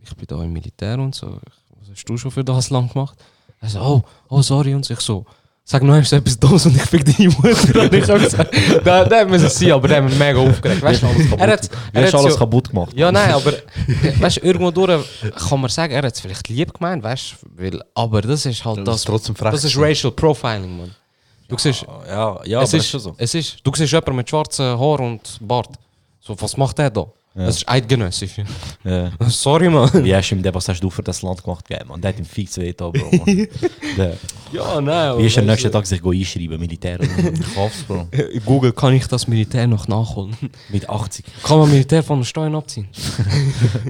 ich 0.03 0.17
bin 0.17 0.27
da 0.27 0.43
im 0.43 0.53
Militär 0.53 0.99
und 0.99 1.15
so. 1.15 1.39
Was 1.79 1.91
hast 1.91 2.05
du 2.05 2.17
schon 2.17 2.33
für 2.33 2.43
das 2.43 2.71
lang 2.71 2.93
gemacht? 2.93 3.17
Er 3.61 3.69
so, 3.69 3.81
oh, 3.81 4.03
oh, 4.29 4.43
sorry. 4.43 4.75
Und 4.75 4.87
so. 4.87 4.95
ich 4.95 5.01
so, 5.01 5.25
sag 5.71 5.83
noch 5.83 5.93
einmal 5.95 6.13
etwas 6.13 6.39
Dummes 6.39 6.65
und 6.65 6.77
ich 6.77 6.83
fick 6.83 7.05
deine 7.05 7.29
Mutter. 7.29 7.83
Und 7.83 7.93
ich 7.95 8.09
habe 8.09 8.21
gesagt, 8.21 8.57
da, 8.85 9.05
da 9.05 9.25
müssen 9.27 9.47
es 9.47 9.59
sein, 9.59 9.73
aber 9.73 9.87
der 9.87 9.99
hat 9.99 10.05
mich 10.05 10.19
mega 10.19 10.39
aufgeregt. 10.39 10.81
Weißt, 10.83 11.03
du, 11.03 11.07
er 11.37 11.47
hat, 11.53 11.69
er 11.93 12.03
hat 12.07 12.13
du 12.15 12.19
alles 12.19 12.33
so- 12.33 12.39
kaputt 12.39 12.71
gemacht? 12.71 12.93
ja, 12.97 13.13
nein, 13.13 13.31
aber 13.33 13.53
weißt 14.19 14.39
du, 14.39 14.41
irgendwo 14.47 14.71
durch 14.71 15.05
kann 15.49 15.61
man 15.61 15.69
sagen, 15.69 15.93
er 15.93 16.03
hat 16.03 16.15
es 16.15 16.21
vielleicht 16.21 16.49
lieb 16.49 16.73
gemeint, 16.73 17.03
weißt 17.05 17.35
du, 17.43 17.63
weil- 17.63 17.83
aber 17.95 18.23
das 18.23 18.47
ist 18.47 18.65
halt 18.65 18.79
Das 18.79 18.85
das. 18.87 18.97
ist 18.97 19.05
trotzdem 19.05 19.37
frech 19.37 19.51
das 19.53 19.65
ist. 19.65 19.77
Racial 19.77 20.11
Profiling, 20.13 20.79
Mann. 20.79 20.95
Du 21.49 21.57
siehst, 21.59 21.85
Ja, 22.09 22.41
ja, 22.45 22.63
es 22.63 22.71
aber 22.71 22.79
ist, 22.79 22.85
ist 22.85 22.91
schon 22.91 23.01
so. 23.01 23.15
es 23.19 23.35
ist, 23.35 23.57
du 23.63 23.71
siehst 23.75 23.93
jemanden 23.93 24.17
mit 24.17 24.29
schwarzen 24.31 24.65
Haar 24.79 25.01
und 25.01 25.39
Bart. 25.41 25.71
So, 26.21 26.35
was 26.41 26.57
macht 26.57 26.79
der 26.79 26.91
da? 26.91 27.05
Das 27.35 27.59
ist 27.59 27.69
eidgenössisch. 27.69 28.33
Ja. 28.83 29.13
Sorry, 29.29 29.69
Mann. 29.69 29.89
Wie 30.05 30.13
hast 30.15 30.31
du 30.31 30.35
ihm 30.35 30.43
den, 30.43 30.53
was 30.55 30.69
hast 30.69 30.81
du 30.83 30.91
für 30.91 31.03
das 31.05 31.23
Land 31.23 31.45
gemacht, 31.45 31.65
man? 31.87 32.01
Der 32.01 32.09
hat 32.13 32.19
ihm 32.19 32.25
fix 32.25 32.57
weh 32.57 32.73
da, 32.73 32.89
Bro, 32.89 33.11
Ja, 34.53 34.81
nein. 34.81 35.19
Wie 35.19 35.27
ist 35.27 35.39
am 35.39 35.47
nächsten 35.47 35.71
Tag 35.71 35.87
sich 35.87 36.05
einschreiben, 36.05 36.59
Militär? 36.59 36.99
Ich 37.01 37.57
hoff's, 37.57 37.85
Bro. 37.85 38.09
In 38.11 38.45
Google 38.45 38.73
kann 38.73 38.93
ich 38.95 39.07
das 39.07 39.29
Militär 39.29 39.67
noch 39.69 39.87
nachholen. 39.87 40.37
Mit 40.71 40.89
80. 40.89 41.25
Kann 41.45 41.59
man 41.61 41.71
Militär 41.71 42.03
von 42.03 42.19
den 42.21 42.25
Steuern 42.25 42.55
abziehen? 42.57 42.89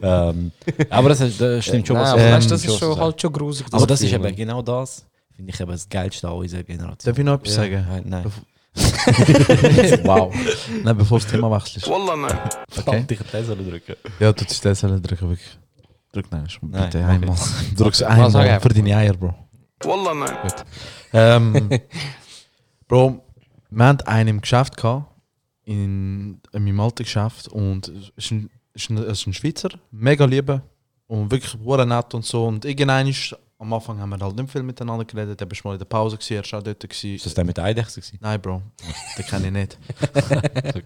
ähm, 0.02 0.52
aber 0.90 1.08
das, 1.10 1.20
ist- 1.20 1.40
das 1.40 1.64
stimmt 1.64 1.86
schon, 1.86 1.96
Nein, 1.96 2.04
was 2.04 2.12
aber 2.12 2.22
du 2.22 2.32
weißt, 2.32 2.46
ähm, 2.46 2.50
das 2.50 2.64
ist 2.64 2.78
schon, 2.78 2.98
halt 3.00 3.20
schon 3.20 3.32
grusig. 3.32 3.66
Aber 3.70 3.86
das 3.86 4.00
ist 4.02 4.12
eben 4.12 4.36
genau 4.36 4.62
das, 4.62 5.04
finde 5.34 5.52
ich 5.52 5.60
eben 5.60 5.70
das 5.70 5.88
Geilste 5.88 6.28
an 6.28 6.34
unserer 6.34 6.62
Generation. 6.64 6.98
Darf 7.12 7.18
ich 7.18 7.24
noch 7.24 7.34
etwas 7.34 7.56
Ja, 7.56 7.62
sagen? 7.62 7.86
Nein, 7.88 8.02
nein. 8.06 8.24
wow. 10.04 10.34
Nein, 10.84 10.96
bevor 10.96 11.18
das 11.18 11.28
Thema 11.28 11.50
wechselst. 11.50 11.88
Wallah 11.88 12.16
nein. 12.16 12.38
Okay. 12.76 13.04
Ich 13.08 13.18
hätte 13.18 13.32
das 13.32 13.46
drücken. 13.46 13.96
Ja, 14.20 14.32
du 14.32 14.44
musst 14.44 14.64
das 14.64 14.80
drücken, 14.80 15.28
wirklich. 15.28 15.58
Drück 16.12 16.26
nein, 16.30 16.46
Nein, 16.62 16.84
bitte 16.84 16.98
mach 17.00 17.08
einmal. 17.08 17.36
jetzt. 17.36 17.80
Drück's 17.80 18.02
einmal 18.02 18.60
für 18.60 18.68
deine 18.68 18.96
Eier, 18.96 19.14
Bro. 19.14 19.34
Wallah 19.84 20.14
nein. 20.14 20.52
Ähm, 21.12 21.70
Bro, 22.88 23.24
wir 23.70 23.86
hatten 23.86 24.06
einen 24.08 24.28
im 24.28 24.40
Geschäft 24.40 24.76
gehabt, 24.76 25.12
in, 25.64 26.40
in 26.52 26.64
meinem 26.64 26.80
alten 26.80 27.04
Geschäft 27.04 27.48
und 27.48 27.88
es 27.88 28.10
ist 28.16 28.30
ein, 28.30 28.50
ist 28.72 28.90
ein, 28.90 28.96
ist 28.96 29.26
ein 29.26 29.34
Schweizer, 29.34 29.70
mega 29.90 30.24
lieber 30.24 30.62
und 31.06 31.30
wirklich 31.30 31.54
nett 31.54 32.14
und 32.14 32.24
so 32.24 32.46
und 32.46 32.64
irgendwann 32.64 33.06
ist, 33.06 33.36
am 33.60 33.72
Anfang 33.72 33.98
haben 33.98 34.10
wir 34.10 34.18
halt 34.20 34.36
nicht 34.36 34.50
viel 34.50 34.62
miteinander 34.62 35.04
geredet, 35.04 35.40
er 35.40 35.50
war 35.50 35.58
mal 35.64 35.72
in 35.72 35.78
der 35.78 35.84
Pause, 35.84 36.16
gewesen, 36.16 36.34
er 36.34 36.52
war 36.52 36.60
auch 36.60 36.62
dort. 36.62 36.80
Gewesen. 36.80 37.14
Ist 37.16 37.26
das 37.26 37.34
der 37.34 37.44
mit 37.44 37.56
gewesen? 37.56 38.18
Nein, 38.20 38.40
Bro, 38.40 38.62
den 39.16 39.26
kenne 39.26 39.46
ich 39.46 39.52
nicht. 39.52 39.78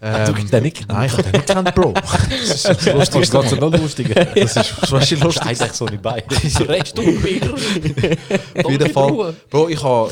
Ah, 0.01 0.25
du 0.25 0.33
kennst 0.33 0.51
den 0.51 0.63
nicht? 0.63 0.87
Nein, 0.87 1.05
ich 1.05 1.13
habe 1.13 1.23
den 1.23 1.31
nicht 1.33 1.47
gekannt, 1.47 1.75
Bro. 1.75 1.93
Das 1.93 2.65
ist 2.65 2.65
das 2.65 3.09
Das 3.09 3.51
ist 3.51 3.59
noch 3.59 3.71
lustiger. 3.71 4.25
Das 4.25 4.55
ist 4.57 5.11
ist 5.11 5.23
lustig. 5.23 5.45
Eidechse 5.45 5.75
so 5.75 5.85
nicht 5.85 6.01
bei. 6.01 6.23
So 6.49 6.63
redest 6.63 6.97
du 6.97 7.03
wieder. 7.03 7.53
Auf 7.53 8.71
jeden 8.71 8.89
Fall. 8.91 9.35
Bro, 9.49 9.69
ich 9.69 9.81
habe. 9.83 10.11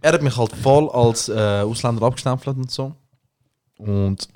Er 0.00 0.12
hat 0.14 0.22
mich 0.22 0.36
halt 0.36 0.56
voll 0.56 0.88
als 0.90 1.28
äh, 1.28 1.60
Ausländer 1.62 2.02
abgestempelt 2.06 2.56
und 2.56 2.70
so. 2.70 2.94
Und 3.76 4.28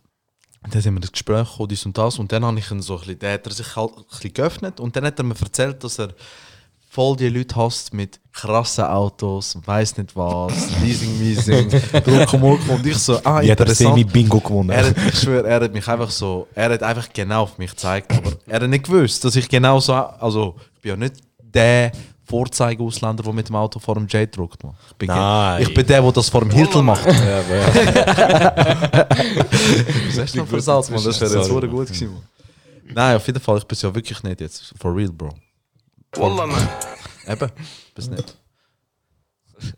dann 0.62 0.82
sind 0.82 0.94
wir 0.94 1.00
ins 1.00 1.12
Gespräch 1.12 1.50
gekommen, 1.50 1.68
dies 1.68 1.86
und 1.86 1.96
das. 1.96 2.18
Und 2.18 2.30
dann 2.32 2.44
habe 2.44 2.58
ich 2.58 2.70
ihn 2.70 2.82
so 2.82 2.94
ein 2.94 3.00
bisschen, 3.00 3.18
dann 3.18 3.32
hat 3.32 3.46
er 3.46 3.52
sich 3.52 3.76
halt 3.76 3.96
ein 3.96 4.04
bisschen 4.04 4.32
geöffnet. 4.34 4.80
Und 4.80 4.94
dann 4.94 5.06
hat 5.06 5.18
er 5.18 5.24
mir 5.24 5.34
erzählt, 5.40 5.82
dass 5.82 5.98
er 5.98 6.14
voll 6.94 7.16
die 7.16 7.28
Leute 7.28 7.56
hasst 7.56 7.92
mit 7.92 8.20
krassen 8.32 8.84
Autos, 8.84 9.58
weiß 9.64 9.96
nicht 9.96 10.14
was, 10.14 10.52
Leasing, 10.82 11.18
Measing, 11.18 11.68
Druck 12.04 12.32
und 12.34 12.86
ich 12.86 12.96
so, 12.98 13.18
ah, 13.24 13.42
Wie 13.42 13.50
hat 13.50 13.58
er 13.58 13.66
interessant. 13.66 13.96
Semi-Bingo 13.96 14.38
gewonnen? 14.38 14.70
Er 14.70 14.86
hat, 14.86 14.94
ich 15.08 15.18
schwöre, 15.18 15.48
er 15.48 15.60
hat 15.60 15.72
mich 15.72 15.88
einfach 15.88 16.10
so, 16.10 16.46
er 16.54 16.70
hat 16.70 16.84
einfach 16.84 17.08
genau 17.12 17.42
auf 17.42 17.58
mich 17.58 17.70
gezeigt, 17.70 18.12
aber 18.12 18.34
er 18.46 18.60
hat 18.60 18.70
nicht 18.70 18.84
gewusst, 18.84 19.24
dass 19.24 19.34
ich 19.34 19.48
genau 19.48 19.80
so, 19.80 19.92
also 19.92 20.54
ich 20.76 20.82
bin 20.82 20.90
ja 20.90 20.96
nicht 20.96 21.16
der 21.40 21.90
Vorzeigeausländer, 22.26 23.24
der 23.24 23.32
mit 23.32 23.48
dem 23.48 23.56
Auto 23.56 23.80
vor 23.80 23.96
dem 23.96 24.06
J 24.06 24.34
druckt. 24.34 24.62
Man. 24.62 24.74
Ich, 24.88 24.96
bin 24.96 25.08
Nein. 25.08 25.62
ich 25.62 25.74
bin 25.74 25.86
der, 25.86 26.00
der 26.00 26.12
das 26.12 26.28
vor 26.28 26.42
dem 26.42 26.50
Hilton 26.50 26.84
macht. 26.84 27.06
Ja, 27.06 27.12
ja. 27.12 27.44
Was 30.06 30.18
hast 30.20 30.34
du 30.34 30.38
noch 30.38 30.46
für 30.46 30.60
Salz, 30.60 30.90
man? 30.90 31.02
Das 31.04 31.20
wäre 31.20 31.38
jetzt 31.38 31.48
super 31.48 31.66
gut 31.66 31.88
gewesen. 31.88 32.16
Nein, 32.94 33.16
auf 33.16 33.26
jeden 33.26 33.40
Fall, 33.40 33.58
ich 33.58 33.64
bin 33.64 33.76
ja 33.78 33.94
wirklich 33.94 34.22
nicht 34.22 34.40
jetzt. 34.40 34.72
For 34.80 34.96
real, 34.96 35.10
Bro. 35.10 35.34
Wallah 36.16 36.46
nein. 36.46 36.68
Eben, 37.26 37.50
bist 37.94 38.10
nicht. 38.10 38.36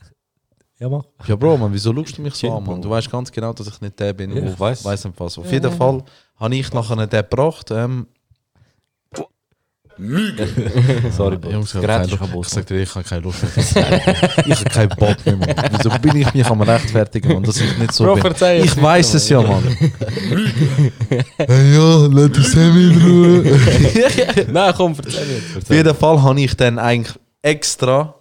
ja, 0.78 0.89
mach. 0.89 1.05
Ja, 1.26 1.37
Bro, 1.37 1.57
man, 1.59 1.72
wieso 1.72 1.95
schaust 1.95 2.18
du 2.18 2.22
mich 2.22 2.34
so 2.34 2.41
Chill, 2.41 2.51
an, 2.51 2.64
man? 2.64 2.74
Bro. 2.76 2.82
Du 2.82 2.91
weißt 2.91 3.11
ganz 3.11 3.30
genau, 3.32 3.53
dass 3.53 3.66
ich 3.68 3.80
nicht 3.80 3.99
der 3.99 4.12
bin, 4.12 4.34
Ja, 4.34 4.43
wo 4.43 4.47
ich 4.49 4.61
weiss. 4.61 4.84
weiss 4.84 5.05
nicht 5.05 5.18
was. 5.18 5.39
Auf 5.39 5.51
jeden 5.51 5.72
Fall 5.72 6.03
habe 6.37 6.55
ich 6.57 6.72
nachher 6.72 6.97
den 6.97 7.09
gebracht. 7.09 7.70
Ähm, 7.70 8.07
Sorry, 11.16 11.38
Bro. 11.38 11.51
Jungs, 11.51 11.74
ich, 11.74 11.80
Gerät 11.80 12.03
habe 12.03 12.16
kaputt. 12.16 12.47
ich 12.47 12.53
sag 12.53 12.66
dir, 12.66 12.82
ich 12.82 12.94
habe 12.94 13.05
keine 13.05 13.22
Lust 13.22 13.42
mehr. 13.42 13.64
ich 14.47 14.55
habe 14.55 14.64
keinen 14.70 14.88
Bock 14.90 15.16
mehr, 15.24 15.36
Mann. 15.36 15.55
Wieso 15.70 15.90
bin 15.99 16.16
ich 16.16 16.34
mich 16.34 16.47
am 16.47 16.61
rechtfertigen, 16.61 17.32
Mann, 17.32 17.42
dass 17.42 17.61
ich 17.61 17.78
nicht 17.78 17.92
so 17.92 18.05
Bro, 18.05 18.14
bin? 18.14 18.22
verzeih 18.22 18.61
Ich 18.61 18.80
weiß 18.80 19.14
es 19.14 19.28
ja, 19.30 19.40
Mann. 19.40 19.62
hey, 21.38 21.74
ja, 21.74 22.07
lass 22.11 22.30
die 22.32 22.42
Sammy 22.42 22.92
in 22.92 23.03
Ruhe. 23.03 23.61
Nein, 24.53 24.74
komm, 24.76 24.94
erzähl 24.97 25.26
mir. 25.26 25.62
Auf 25.62 25.70
jeden 25.70 25.94
Fall 25.94 26.22
habe 26.22 26.40
ich 26.42 26.55
dann 26.57 26.78
eigentlich 26.78 27.16
extra, 27.40 28.14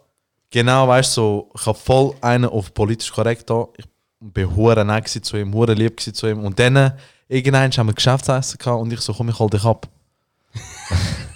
genau, 0.51 0.87
weißt 0.87 1.17
du, 1.17 1.21
so, 1.21 1.51
ich 1.55 1.65
habe 1.65 1.77
voll 1.77 2.13
einen 2.21 2.45
auf 2.45 2.73
politisch 2.73 3.11
korrekt 3.11 3.49
da. 3.49 3.67
Ich 3.77 3.85
bin 4.21 4.55
hure 4.55 4.85
nett 4.85 5.09
zu 5.09 5.35
ihm, 5.35 5.53
hure 5.53 5.73
lieb 5.73 5.99
zu 5.99 6.27
ihm. 6.27 6.39
Und 6.39 6.57
dann, 6.57 6.93
irgendwann 7.27 7.69
haben 7.69 7.87
wir 7.87 7.93
Geschäftsessen 7.93 8.57
gehabt 8.59 8.81
und 8.81 8.93
ich 8.93 9.01
so, 9.01 9.13
komm, 9.13 9.27
ich 9.27 9.37
hol 9.37 9.49
dich 9.49 9.65
ab. 9.65 9.89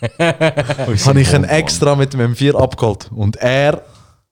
habe 1.06 1.22
ich 1.22 1.34
ihn 1.34 1.44
extra 1.44 1.96
mit 1.96 2.14
dem 2.14 2.34
M4 2.34 2.56
abgeholt. 2.56 3.12
Und 3.12 3.36
er 3.38 3.84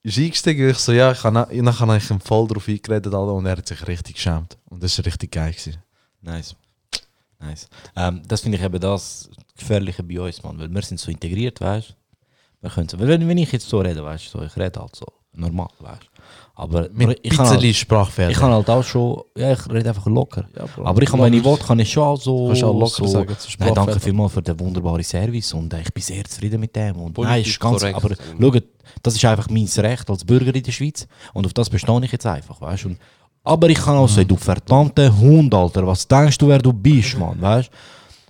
ist 0.03 0.17
eingestiegen, 0.17 0.69
ich 0.69 0.77
so, 0.77 0.91
ja, 0.93 1.11
ich 1.11 1.23
habe, 1.23 1.47
dann 1.53 1.79
habe 1.79 1.97
ich 1.97 2.09
ihn 2.09 2.19
voll 2.19 2.47
drauf 2.47 2.67
eingeredet 2.67 3.13
Alter, 3.13 3.33
und 3.33 3.45
er 3.45 3.57
hat 3.57 3.67
sich 3.67 3.87
richtig 3.87 4.15
geschämt. 4.15 4.57
Und 4.65 4.81
das 4.81 4.97
war 4.97 5.05
richtig 5.05 5.31
geil. 5.31 5.51
Gewesen. 5.51 5.77
Nice. 6.21 6.55
Nice. 7.39 7.67
Ähm, 7.95 8.21
das 8.27 8.41
finde 8.41 8.57
ich 8.57 8.63
eben 8.63 8.79
das 8.79 9.29
Gefährliche 9.55 10.03
bei 10.03 10.19
uns, 10.19 10.41
Mann. 10.43 10.57
Weil 10.59 10.73
wir 10.73 10.81
sind 10.81 10.99
so 10.99 11.11
integriert, 11.11 11.61
weißt 11.61 11.89
du? 11.89 11.93
Wir 12.61 12.69
können 12.71 12.89
so, 12.89 12.99
wenn, 12.99 13.27
wenn 13.27 13.37
ich 13.37 13.51
jetzt 13.51 13.69
so 13.69 13.79
rede, 13.79 14.03
weißt 14.03 14.33
du, 14.33 14.39
so, 14.39 14.43
ich 14.43 14.55
rede 14.57 14.79
halt 14.79 14.95
so 14.95 15.05
normal, 15.33 15.69
weißt 15.79 16.03
du. 16.03 16.07
Aber 16.59 16.89
Mit 16.91 17.19
ich 17.21 17.29
bisschen 17.29 17.47
halt, 17.49 17.75
Sprachfehler. 17.75 18.31
ich 18.31 18.37
kann 18.37 18.51
halt 18.51 18.67
auch 18.67 18.81
schon, 18.83 19.21
ja, 19.37 19.53
ich 19.53 19.69
rede 19.69 19.89
einfach 19.89 20.07
locker. 20.07 20.49
Ja, 20.57 20.65
Bro. 20.65 20.85
Aber 20.85 21.01
ich 21.03 21.07
kann, 21.09 21.21
wenn 21.21 21.31
ich 21.31 21.45
will, 21.45 21.55
kann 21.55 21.77
ich 21.77 21.91
schon 21.91 22.01
auch 22.01 22.19
so. 22.19 22.47
Kannst 22.47 22.63
auch 22.63 22.73
locker 22.73 22.87
so 22.87 23.05
sagen, 23.05 23.35
zu 23.37 23.47
Nein, 23.59 23.75
danke 23.75 23.99
vielmals 23.99 24.33
für 24.33 24.41
den 24.41 24.59
wunderbaren 24.59 25.03
Service 25.03 25.53
und 25.53 25.71
äh, 25.71 25.81
ich 25.81 25.93
bin 25.93 26.01
sehr 26.01 26.23
zufrieden 26.25 26.59
mit 26.59 26.75
dem. 26.75 26.95
Und 26.95 27.15
nein, 27.19 27.43
ist 27.43 27.59
ganz, 27.59 27.79
korrekt. 27.81 27.95
aber 27.95 28.15
schaut, 28.41 28.63
das 29.03 29.15
ist 29.15 29.23
einfach 29.25 29.47
mein 29.51 29.67
Recht 29.67 30.09
als 30.09 30.25
Bürger 30.25 30.55
in 30.55 30.63
der 30.63 30.71
Schweiz 30.71 31.07
und 31.33 31.45
auf 31.45 31.53
das 31.53 31.69
bestehe 31.69 32.03
ich 32.03 32.11
jetzt 32.11 32.25
einfach, 32.25 32.59
weißt. 32.59 32.85
Und- 32.85 32.97
Aber 33.43 33.69
ich 33.69 33.77
kann 33.77 33.95
auch 33.95 34.09
sagen, 34.09 34.27
du 34.27 34.35
verdammter 34.35 35.15
Hund, 35.15 35.53
Alter, 35.53 35.85
was 35.85 36.07
denkst 36.07 36.39
du, 36.39 36.47
wer 36.47 36.57
du 36.57 36.73
bist, 36.73 37.19
Mann, 37.19 37.39
weißt? 37.39 37.69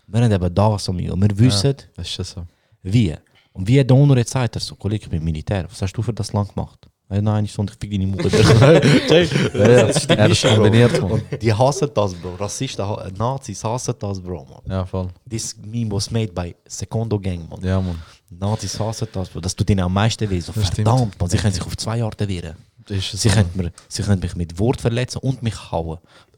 Wir 0.06 0.22
haben 0.22 0.32
eben 0.34 0.54
das 0.54 0.90
an 0.90 0.98
mir 0.98 1.14
und 1.14 1.22
wir 1.22 1.40
wissen, 1.40 1.76
Das 1.96 2.08
ist 2.10 2.18
ja 2.18 2.24
so. 2.26 2.44
wie. 2.84 3.16
Und 3.54 3.68
wie 3.70 3.76
der 3.76 3.86
Donor 3.86 4.18
jetzt 4.18 4.32
sagt, 4.32 4.56
er 4.58 4.60
so, 4.62 4.76
Kollege, 4.76 5.06
ich 5.06 5.10
bin 5.10 5.24
Militär, 5.24 5.66
was 5.70 5.82
hast 5.82 5.94
du 5.94 6.02
für 6.02 6.12
das 6.14 6.34
Land 6.34 6.54
gemacht? 6.54 6.88
Hey, 7.10 7.22
nein, 7.22 7.46
ich 7.46 7.54
stand, 7.54 7.72
ich 7.72 7.78
fick 7.80 7.90
deine 7.92 8.06
Mutter. 8.06 8.28
Ja, 8.30 8.74
ja. 8.74 9.88
Er 10.16 10.30
ist 10.30 10.44
kombiniert, 10.44 11.02
Mann. 11.02 11.22
Die 11.42 11.54
hassen 11.54 11.90
das, 11.94 12.14
Bro. 12.14 12.36
Rassisten, 12.36 12.86
ha- 12.86 13.08
Nazis 13.18 13.64
hassen 13.64 13.94
das, 13.98 14.20
Bro, 14.22 14.46
man. 14.46 14.60
Ja, 14.70 14.86
voll. 14.86 15.08
This 15.30 15.56
meme 15.66 15.90
was 15.92 16.12
made 16.12 16.34
by 16.34 16.54
Secondo 16.68 17.18
Gang, 17.18 17.48
man. 17.50 17.62
Ja, 17.64 17.80
Mann. 17.80 18.02
Nazis 18.30 18.78
hassen 18.78 19.08
das, 19.14 19.30
Bro. 19.30 19.40
Das 19.40 19.56
tut 19.56 19.70
ihnen 19.70 19.80
am 19.80 19.94
meisten 19.94 20.30
weh. 20.30 20.40
So, 20.42 20.52
Das 20.52 20.68
stimmt. 20.68 20.88
verdammt, 20.88 21.18
man. 21.20 21.30
Sie 21.30 21.38
können 21.38 21.54
sich 21.54 21.64
auf 21.66 21.78
zwei 21.78 22.04
Arten 22.04 22.28
wehren. 22.28 22.56
Das 22.86 22.98
ist 22.98 23.12
Sie 23.22 23.30
so. 23.30 23.36
können, 23.36 23.50
mir, 23.54 23.72
sie 23.88 24.04
können 24.04 24.20
mich 24.22 24.36
mit 24.36 24.60
Wort 24.60 24.82
verletzen 24.82 25.20
und 25.20 25.42
mich 25.44 25.72
hauen. 25.72 26.00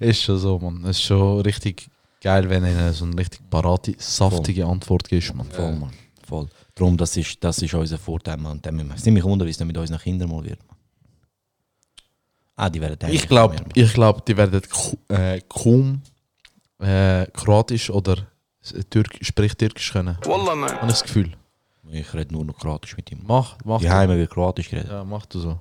Ist 0.00 0.22
schon 0.22 0.38
so, 0.38 0.58
Mann. 0.58 0.82
Es 0.84 0.96
ist 0.98 1.02
schon 1.02 1.40
richtig 1.42 1.88
geil, 2.20 2.48
wenn 2.50 2.64
ihnen 2.64 2.92
so 2.92 3.04
eine 3.04 3.16
richtig 3.18 3.40
parate, 3.48 3.94
saftige 3.98 4.66
Antwort 4.66 5.08
gibst, 5.08 5.34
Mann. 5.34 5.46
Voll, 5.50 5.72
man. 5.72 5.90
Voll. 6.26 6.48
Darum, 6.74 6.96
das 6.96 7.16
ist, 7.16 7.42
das 7.42 7.58
ist 7.62 7.72
unser 7.74 7.98
Vorteil, 7.98 8.36
man. 8.36 8.52
Und 8.52 8.66
dann 8.66 8.74
müssen 8.74 8.88
wir- 8.90 8.98
sind 8.98 9.14
mich 9.14 9.22
wundern, 9.24 9.46
wie 9.46 9.50
es 9.52 9.56
dann 9.58 9.66
mit 9.68 9.76
unseren 9.78 9.98
Kindern 10.00 10.28
mal 10.30 10.42
wird. 10.44 10.58
Ah, 12.56 12.70
die 12.70 12.80
werden 12.80 12.98
Ich 13.10 13.26
glaube, 13.28 13.56
ich 13.74 13.92
glaub, 13.92 14.24
die 14.26 14.36
werden 14.36 14.60
äh, 15.08 15.40
kaum 15.48 16.02
äh, 16.80 17.26
Kroatisch 17.32 17.90
oder 17.90 18.16
Türk, 18.90 19.08
spricht 19.20 19.58
Türkisch 19.58 19.92
können. 19.92 20.16
Wallah 20.24 20.54
nein. 20.54 20.70
Habe 20.76 20.86
ich 20.86 20.92
das 20.92 21.02
Gefühl. 21.02 21.32
Ich 21.90 22.12
rede 22.14 22.32
nur 22.32 22.44
noch 22.44 22.56
Kroatisch 22.58 22.96
mit 22.96 23.10
ihm. 23.12 23.20
Mach, 23.26 23.56
mach. 23.64 23.80
Die. 23.80 23.90
Heime 23.90 24.16
wird 24.16 24.30
Kroatisch 24.30 24.70
geredet. 24.70 24.90
Ja, 24.90 25.04
mach 25.04 25.26
du 25.26 25.38
so. 25.40 25.58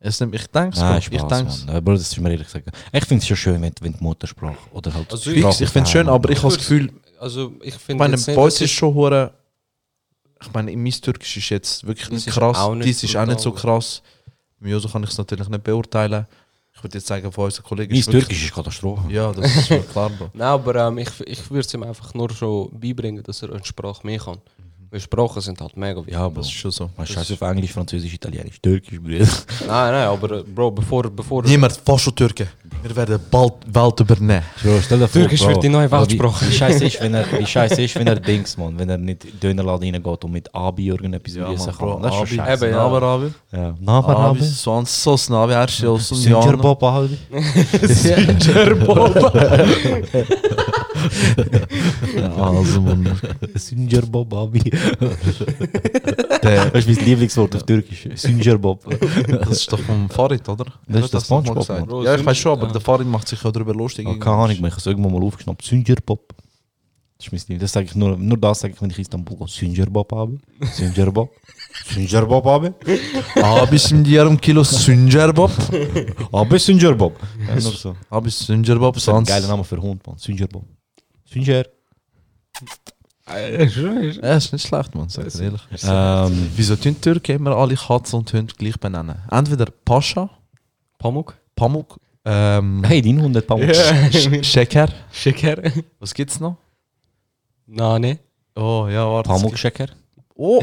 Es 0.00 0.18
nimmt, 0.20 0.34
ich 0.34 0.46
denke 0.46 0.76
es, 0.78 1.06
ich 1.10 1.22
denke. 1.22 1.52
Aber 1.68 1.92
das 1.92 2.02
ist 2.02 2.18
mir 2.18 2.30
ehrlich 2.30 2.46
gesagt. 2.46 2.68
Ich 2.92 3.04
finde 3.04 3.20
es 3.22 3.26
schon 3.28 3.36
schön, 3.36 3.60
wenn, 3.62 3.72
wenn 3.80 3.92
die 3.92 4.02
Muttersprache 4.02 4.56
oder 4.72 4.94
halt. 4.94 5.10
Also 5.10 5.30
Sprache 5.30 5.46
Fix, 5.52 5.60
ich 5.60 5.68
finde 5.70 5.86
es 5.86 5.90
schön, 5.90 6.08
aber 6.08 6.30
ich 6.30 6.38
habe 6.38 6.48
das 6.54 6.58
Gefühl, 6.58 6.92
Also 7.20 7.52
ich 7.60 7.68
ich 7.68 7.74
finde 7.74 8.04
bei 8.06 8.12
uns 8.12 8.24
dass 8.26 8.54
ist 8.54 8.60
ich- 8.62 8.72
schon 8.72 8.94
hure. 8.94 9.32
Ich 10.40 10.52
meine, 10.52 10.76
mein 10.76 10.92
Türkisch 10.92 11.36
ist 11.36 11.48
jetzt 11.50 11.86
wirklich 11.86 12.06
Das 12.08 12.12
nicht 12.14 12.26
ist 12.28 12.34
krass. 12.34 12.68
nicht 12.70 12.84
Dies 12.84 13.02
ist 13.04 13.16
auch 13.16 13.26
nicht 13.26 13.40
so 13.40 13.52
krass. 13.52 14.02
Mit 14.60 14.72
Joso 14.72 14.88
kann 14.88 15.02
ich 15.04 15.10
es 15.10 15.18
natürlich 15.18 15.48
nicht 15.48 15.64
beurteilen. 15.64 16.26
Ich 16.74 16.82
würde 16.84 16.98
jetzt 16.98 17.08
sagen, 17.08 17.30
von 17.32 17.46
unseren 17.46 17.64
Kollegen 17.64 17.92
Mein 17.92 18.00
ist 18.00 18.10
Türkisch 18.10 18.44
ist 18.44 18.54
Katastrophe. 18.54 19.12
Ja, 19.12 19.32
das 19.32 19.56
ist 19.56 19.70
mir 19.70 19.80
klar. 19.80 20.10
Nein, 20.32 20.48
aber 20.48 20.76
ähm, 20.86 20.98
ich, 20.98 21.08
ich 21.26 21.50
würde 21.50 21.66
es 21.66 21.74
ihm 21.74 21.82
einfach 21.82 22.14
nur 22.14 22.30
schon 22.30 22.70
beibringen, 22.78 23.22
dass 23.24 23.42
er 23.42 23.52
eine 23.52 23.64
Sprache 23.64 24.06
mehr 24.06 24.18
kann. 24.20 24.38
Weil 24.90 25.00
Sprachen 25.00 25.42
sind 25.42 25.60
halt 25.60 25.76
mega 25.76 25.98
wichtig. 25.98 26.14
Ja, 26.14 26.28
Bro. 26.28 26.36
Das 26.40 26.46
ist 26.46 26.52
schon 26.52 26.70
so. 26.70 26.88
Man 26.96 27.06
scheiß 27.06 27.32
auf 27.32 27.40
Englisch, 27.42 27.72
Französisch, 27.72 28.14
Italienisch, 28.14 28.60
Türkisch, 28.60 28.98
Bruder. 29.00 29.18
Nein, 29.18 29.92
nein, 29.92 30.06
aber 30.06 30.38
äh, 30.38 30.42
Bro, 30.44 30.70
bevor, 30.70 31.10
bevor 31.10 31.42
Niemand, 31.42 31.72
fast 31.84 32.04
schon 32.04 32.14
Türken. 32.14 32.48
Wir 32.82 32.94
werden 32.96 33.18
bald 33.30 33.54
Welt 33.66 34.00
übernehmen. 34.00 34.42
Bro, 34.62 34.80
stell 34.82 34.98
dir 34.98 35.08
vor, 35.08 35.20
Türkisch 35.20 35.40
Bro, 35.42 35.48
wird 35.50 35.62
die 35.64 35.68
neue 35.68 35.88
Bro, 35.88 36.00
Weltsprache. 36.00 36.46
Wie, 36.46 36.52
scheiße 36.52 36.84
ist, 36.84 37.00
wenn 37.00 37.14
er, 37.14 37.24
wie 37.38 37.46
scheiße 37.46 37.82
ist, 37.82 37.94
wenn 37.96 38.06
er 38.06 38.16
Dings, 38.16 38.56
man, 38.56 38.78
wenn 38.78 38.88
er 38.88 38.98
nicht 38.98 39.42
Dönerladen 39.42 39.92
reingeht 39.94 40.24
und 40.24 40.30
mit 40.32 40.54
Abi 40.54 40.86
irgendetwas 40.88 41.34
Ja, 41.34 41.48
man, 41.48 41.56
kann. 41.56 41.74
Bro, 41.76 42.00
Das 42.00 42.12
ist 42.14 42.28
schon 42.28 42.40
Abi, 42.40 42.48
scheiße. 42.48 42.64
Eben, 42.66 42.74
ja. 42.74 42.80
Aber, 42.80 43.02
Abi. 43.02 43.32
Ja, 43.52 43.74
Name 43.80 44.06
Abi, 44.08 44.38
Abi. 44.38 44.44
so 44.44 44.72
ein 44.78 44.84
so 44.86 45.16
snabi, 45.16 45.52
er 45.52 45.64
ist 45.68 45.80
ja 45.80 45.88
aus 45.88 46.08
dem 46.08 46.32
Jahr. 46.32 46.56
Bob 46.56 46.82
Abi. 46.82 47.18
Also, 52.36 52.80
man. 52.80 53.18
Singer 53.54 54.02
Bob 54.02 54.32
Abi. 54.34 54.60
Der, 56.42 56.70
Das 56.70 56.86
ist 56.86 56.96
mein 56.96 57.06
Lieblingswort 57.06 57.56
auf 57.56 57.62
Türkisch. 57.64 58.08
Singer 58.14 58.58
Bob. 58.58 58.84
das 59.28 59.50
ist 59.60 59.72
doch 59.72 59.80
vom 59.80 60.08
Farid, 60.08 60.48
oder? 60.48 60.66
Das 60.86 61.04
ist 61.04 61.14
das 61.14 61.24
SpongeBob? 61.24 61.68
Mann. 61.68 62.04
Ja, 62.04 62.14
ich 62.14 62.24
weiß 62.24 62.36
schon, 62.38 62.52
aber 62.52 62.68
der 62.68 62.80
Farid 62.80 63.06
macht 63.06 63.28
sich 63.28 63.42
ja 63.42 63.50
darüber 63.50 63.74
lustig. 63.74 64.06
Ah, 64.06 64.14
keine 64.18 64.36
Ahnung, 64.36 64.50
ich 64.50 64.58
habe 64.62 64.68
es 64.76 64.86
irgendwann 64.86 65.12
mal 65.12 65.22
aufgeschnappt. 65.22 65.64
Singer 65.64 65.96
Bob. 66.04 66.34
Das 67.18 67.26
ist 67.26 67.32
mein 67.32 67.40
Lieblings. 67.40 67.60
Das 67.62 67.72
sage 67.72 67.86
ich 67.86 67.94
nur, 67.96 68.16
nur 68.16 68.38
das 68.38 68.60
sage 68.60 68.74
ich, 68.74 68.80
wenn 68.82 68.90
ich 68.90 68.96
in 68.98 69.02
Istanbul 69.02 69.36
gehe. 69.38 69.48
Singer 69.48 69.86
Bob 69.86 70.12
Abi. 70.12 70.38
Singer 70.72 72.26
Bob 72.26 72.46
Abi. 72.46 72.72
Abi 73.42 73.78
şimdi 73.78 74.10
yarım 74.10 74.36
kilo 74.36 74.62
Sünger 74.64 75.36
Bob. 75.36 75.50
Abi 76.32 76.58
Singer 76.60 76.98
Bob. 76.98 77.12
Ja, 77.48 77.54
nur 77.54 77.72
so. 77.72 77.96
Abi 78.10 78.30
Sünger 78.30 78.78
Bob. 78.80 78.94
Das 78.94 79.02
ist 79.02 79.08
ein 79.08 79.24
geiler 79.24 79.48
Name 79.48 79.64
für 79.64 79.82
Hund, 79.82 80.06
man. 80.06 80.16
Singer 80.16 80.46
Bob. 81.34 81.34
Singer. 81.34 81.64
Ja, 84.22 84.36
ist 84.36 84.52
nicht 84.52 84.66
schlecht, 84.66 84.94
man, 84.94 85.08
sag 85.10 85.26
ich 85.26 85.38
ehrlich. 85.40 85.60
Ähm, 85.84 86.50
Wieso 86.56 86.76
tun 86.76 86.94
die 86.94 87.00
Türken 87.00 87.36
immer 87.36 87.54
alle 87.56 87.74
Katzen 87.76 88.20
und 88.20 88.32
Hunde 88.32 88.54
gleich 88.56 88.78
benennen? 88.80 89.16
Entweder 89.30 89.66
Pascha, 89.84 90.30
Pamuk? 90.96 91.36
Pamuk, 91.54 91.98
ähm, 92.24 92.82
hey, 92.84 93.02
dein 93.02 93.20
Hund 93.20 93.36
hat 93.36 93.46
Pamuk. 93.46 93.68
Sch- 93.68 94.42
Schecker. 94.42 94.88
Schicker? 95.12 95.56
Was 95.98 96.14
gibt's 96.14 96.40
noch? 96.40 96.56
Nein, 97.66 98.18
Oh, 98.54 98.88
ja, 98.90 99.06
warte. 99.06 99.28
Pamuk 99.28 99.54
Checker. 99.56 99.88
Oh, 100.40 100.62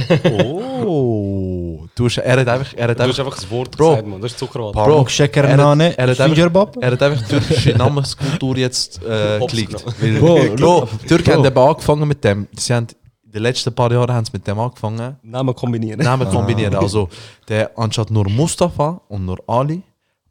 oh. 0.86 1.86
Du 1.96 2.06
hast, 2.06 2.18
er 2.20 2.40
hat 2.40 2.48
einfach, 2.48 2.74
er 2.78 2.88
hat 2.88 2.98
Du 2.98 3.04
hast 3.04 3.10
einfach, 3.20 3.26
einfach 3.26 3.36
das 3.42 3.52
Wort 3.52 3.76
Bro. 3.76 3.90
gesagt, 3.90 4.08
man. 4.08 4.22
Das 4.22 4.32
ist 4.32 4.40
Zuckerwatte. 4.40 4.74
Bro, 4.78 5.06
Checker 5.06 5.44
er 5.44 5.60
er 5.60 6.08
hat 6.46 6.54
Bob. 6.54 6.78
er 6.80 6.92
hat 6.92 7.04
einfach 7.04 7.22
die 7.24 7.30
türkische 7.30 7.72
Namenskultur 7.72 8.56
jetzt 8.58 9.04
äh, 9.04 9.40
gelegt. 9.46 9.84
Bro, 10.20 10.88
die 11.04 11.08
Türken 11.08 11.26
Bro. 11.26 11.34
haben 11.34 11.46
eben 11.46 11.58
angefangen 11.58 12.08
mit 12.08 12.24
dem. 12.24 12.48
Sie 12.58 12.74
haben, 12.74 12.88
in 13.26 13.32
den 13.34 13.42
letzten 13.44 13.76
paar 13.76 13.92
Jahren 13.92 14.14
haben 14.14 14.24
sie 14.24 14.32
mit 14.32 14.48
dem 14.48 14.58
angefangen. 14.58 15.18
Namen 15.24 15.54
kombinieren. 15.54 16.00
Namen 16.00 16.30
kombinieren. 16.30 16.76
Also, 16.76 17.10
der 17.50 17.78
anstatt 17.78 18.10
nur 18.12 18.30
Mustafa 18.30 19.02
und 19.10 19.26
nur 19.26 19.40
Ali, 19.46 19.82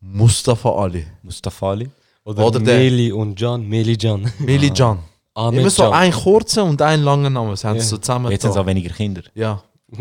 Mustafa 0.01 0.70
Ali. 0.70 1.05
Mustafa 1.22 1.70
Ali. 1.70 1.90
Oder, 2.24 2.47
Oder 2.47 2.61
der- 2.61 2.78
Meli 2.78 3.12
und 3.12 3.38
John. 3.38 3.68
Meli 3.68 3.92
John. 4.01 4.24
Meli 4.38 4.70
Can. 4.70 5.01
Ahmed 5.35 5.61
Immer 5.61 5.70
so 5.70 5.91
ein 5.91 6.12
kurzer 6.12 6.64
und 6.64 6.80
ein 6.80 7.03
langer 7.03 7.30
Name. 7.30 7.51
Das 7.51 7.64
haben 7.64 7.78
sie 7.78 7.85
Ja. 7.85 7.91
so 7.91 7.99
zusammen. 7.99 8.30
Jetzt 8.30 8.43
sind 8.43 8.53
es 8.53 8.57
auch 8.57 8.66
weniger 8.66 8.95
Kinder. 8.95 9.22
Ja. 9.35 9.62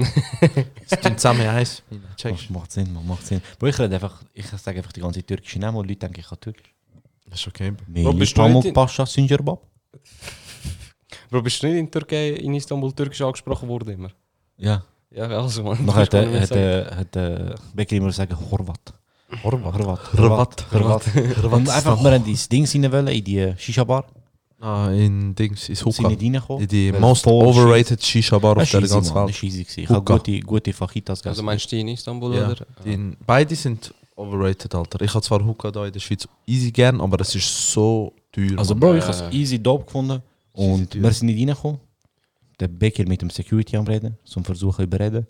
Sie 0.86 0.96
tun 0.98 1.18
zusammen 1.18 1.48
eins. 1.48 1.84
Checkst 2.18 2.50
macht 2.50 2.72
Sinn, 2.72 2.92
man 2.94 3.06
macht 3.06 3.26
Sinn. 3.28 3.42
Bro, 3.60 3.68
ich 3.68 3.78
rede 3.80 3.94
einfach, 3.96 4.24
ich 4.34 4.46
sage 4.48 4.78
einfach 4.78 4.92
die 4.92 5.02
ganze 5.02 5.22
türkische 5.24 5.60
Namen 5.60 5.78
und 5.78 5.88
Leute 5.88 6.00
denken, 6.00 6.20
ich 6.20 6.28
kann 6.28 6.40
Türkisch. 6.40 6.74
Das 7.30 7.40
ist 7.40 7.48
okay. 7.48 7.74
Meli, 7.88 8.12
bist 8.14 8.36
du 8.38 8.48
nicht 8.48 8.66
in- 8.66 8.74
Pascha, 8.74 9.06
Singer 9.06 9.38
Bob. 9.38 9.62
Bro, 11.30 11.42
bist 11.42 11.62
du 11.62 11.68
nicht 11.68 11.78
in 11.78 11.92
Türkei, 11.92 12.30
in 12.32 12.54
Istanbul 12.56 12.92
türkisch 12.94 13.22
angesprochen 13.22 13.68
worden 13.70 13.90
immer? 13.94 14.10
Ja. 14.58 14.84
Ja, 15.12 15.26
also 15.28 15.64
man. 15.64 15.86
Man 15.86 15.96
hat 15.96 16.12
sagen. 16.12 16.32
der- 16.50 16.96
hat 16.98 17.14
der 17.16 17.56
Becker 17.74 17.96
immer 17.96 18.12
sagen 18.12 18.36
Horvat. 18.50 18.94
Horvat. 19.44 19.74
Horvat. 19.74 20.18
Horvat. 20.18 20.72
Horvat. 20.74 21.54
Und 21.54 21.70
einfach, 21.70 22.04
wir 22.04 22.12
haben 22.12 22.24
dieses 22.24 22.50
Ding 22.50 22.66
rein 22.66 22.92
wollen, 22.92 23.08
in 23.08 23.24
die 23.24 23.54
Shisha-Bar. 23.58 24.06
Ah, 24.66 24.90
in 24.92 25.36
Dings, 25.36 25.68
in 25.68 25.76
Sind 25.76 25.86
Hookah. 25.86 26.08
nicht 26.08 26.22
reingekommen. 26.22 26.62
In 26.64 26.68
die 26.70 26.94
Weil 26.94 27.00
most 27.02 27.28
overrated 27.28 28.02
Shisha-Bar 28.02 28.52
auf 28.54 28.58
Das 28.60 28.72
der 28.72 28.82
easy, 28.82 28.94
ganzen 28.94 29.14
Mann. 29.14 29.26
Welt. 29.28 29.36
Das 29.36 29.44
war 29.44 29.50
easy. 29.50 29.82
Ich 29.82 29.90
habe 29.90 30.00
Hookah. 30.00 30.18
gute, 30.18 30.40
gute 30.40 30.72
Fajitas 30.74 31.20
gegessen. 31.20 31.30
Also 31.30 31.44
meinst 31.44 31.66
du 31.66 31.76
die 31.76 31.82
in 31.82 31.88
Istanbul 31.90 32.34
Ja, 32.36 32.50
oder? 32.50 32.66
die 32.86 32.94
in, 32.94 33.18
beide 33.26 33.56
sind 33.56 33.94
overrated, 34.16 34.74
Alter. 34.74 35.02
Ich 35.02 35.14
habe 35.14 35.22
zwar 35.22 35.44
Hookah 35.46 35.70
da 35.72 35.86
in 35.86 35.92
der 35.92 36.00
Schweiz 36.00 36.26
easy 36.48 36.72
gern, 36.72 37.02
aber 37.02 37.20
es 37.20 37.36
ist 37.36 37.72
so 37.74 38.14
teuer. 38.32 38.58
Also 38.58 38.74
Mann. 38.74 38.80
Bro, 38.80 38.96
ich 38.96 39.04
habe 39.04 39.12
es 39.28 39.34
easy 39.34 39.60
dope 39.62 39.84
gefunden. 39.86 40.22
Und 40.54 40.94
wir 40.96 41.12
sind 41.12 41.28
nicht 41.28 41.40
reingekommen. 41.40 41.80
Der 42.60 42.68
Becker 42.70 43.06
mit 43.06 43.22
dem 43.22 43.30
Security 43.32 43.76
am 43.76 43.86
Reden, 43.86 44.18
zum 44.24 44.46
Versuchen 44.46 44.78
zu 44.78 44.84
überreden. 44.84 45.28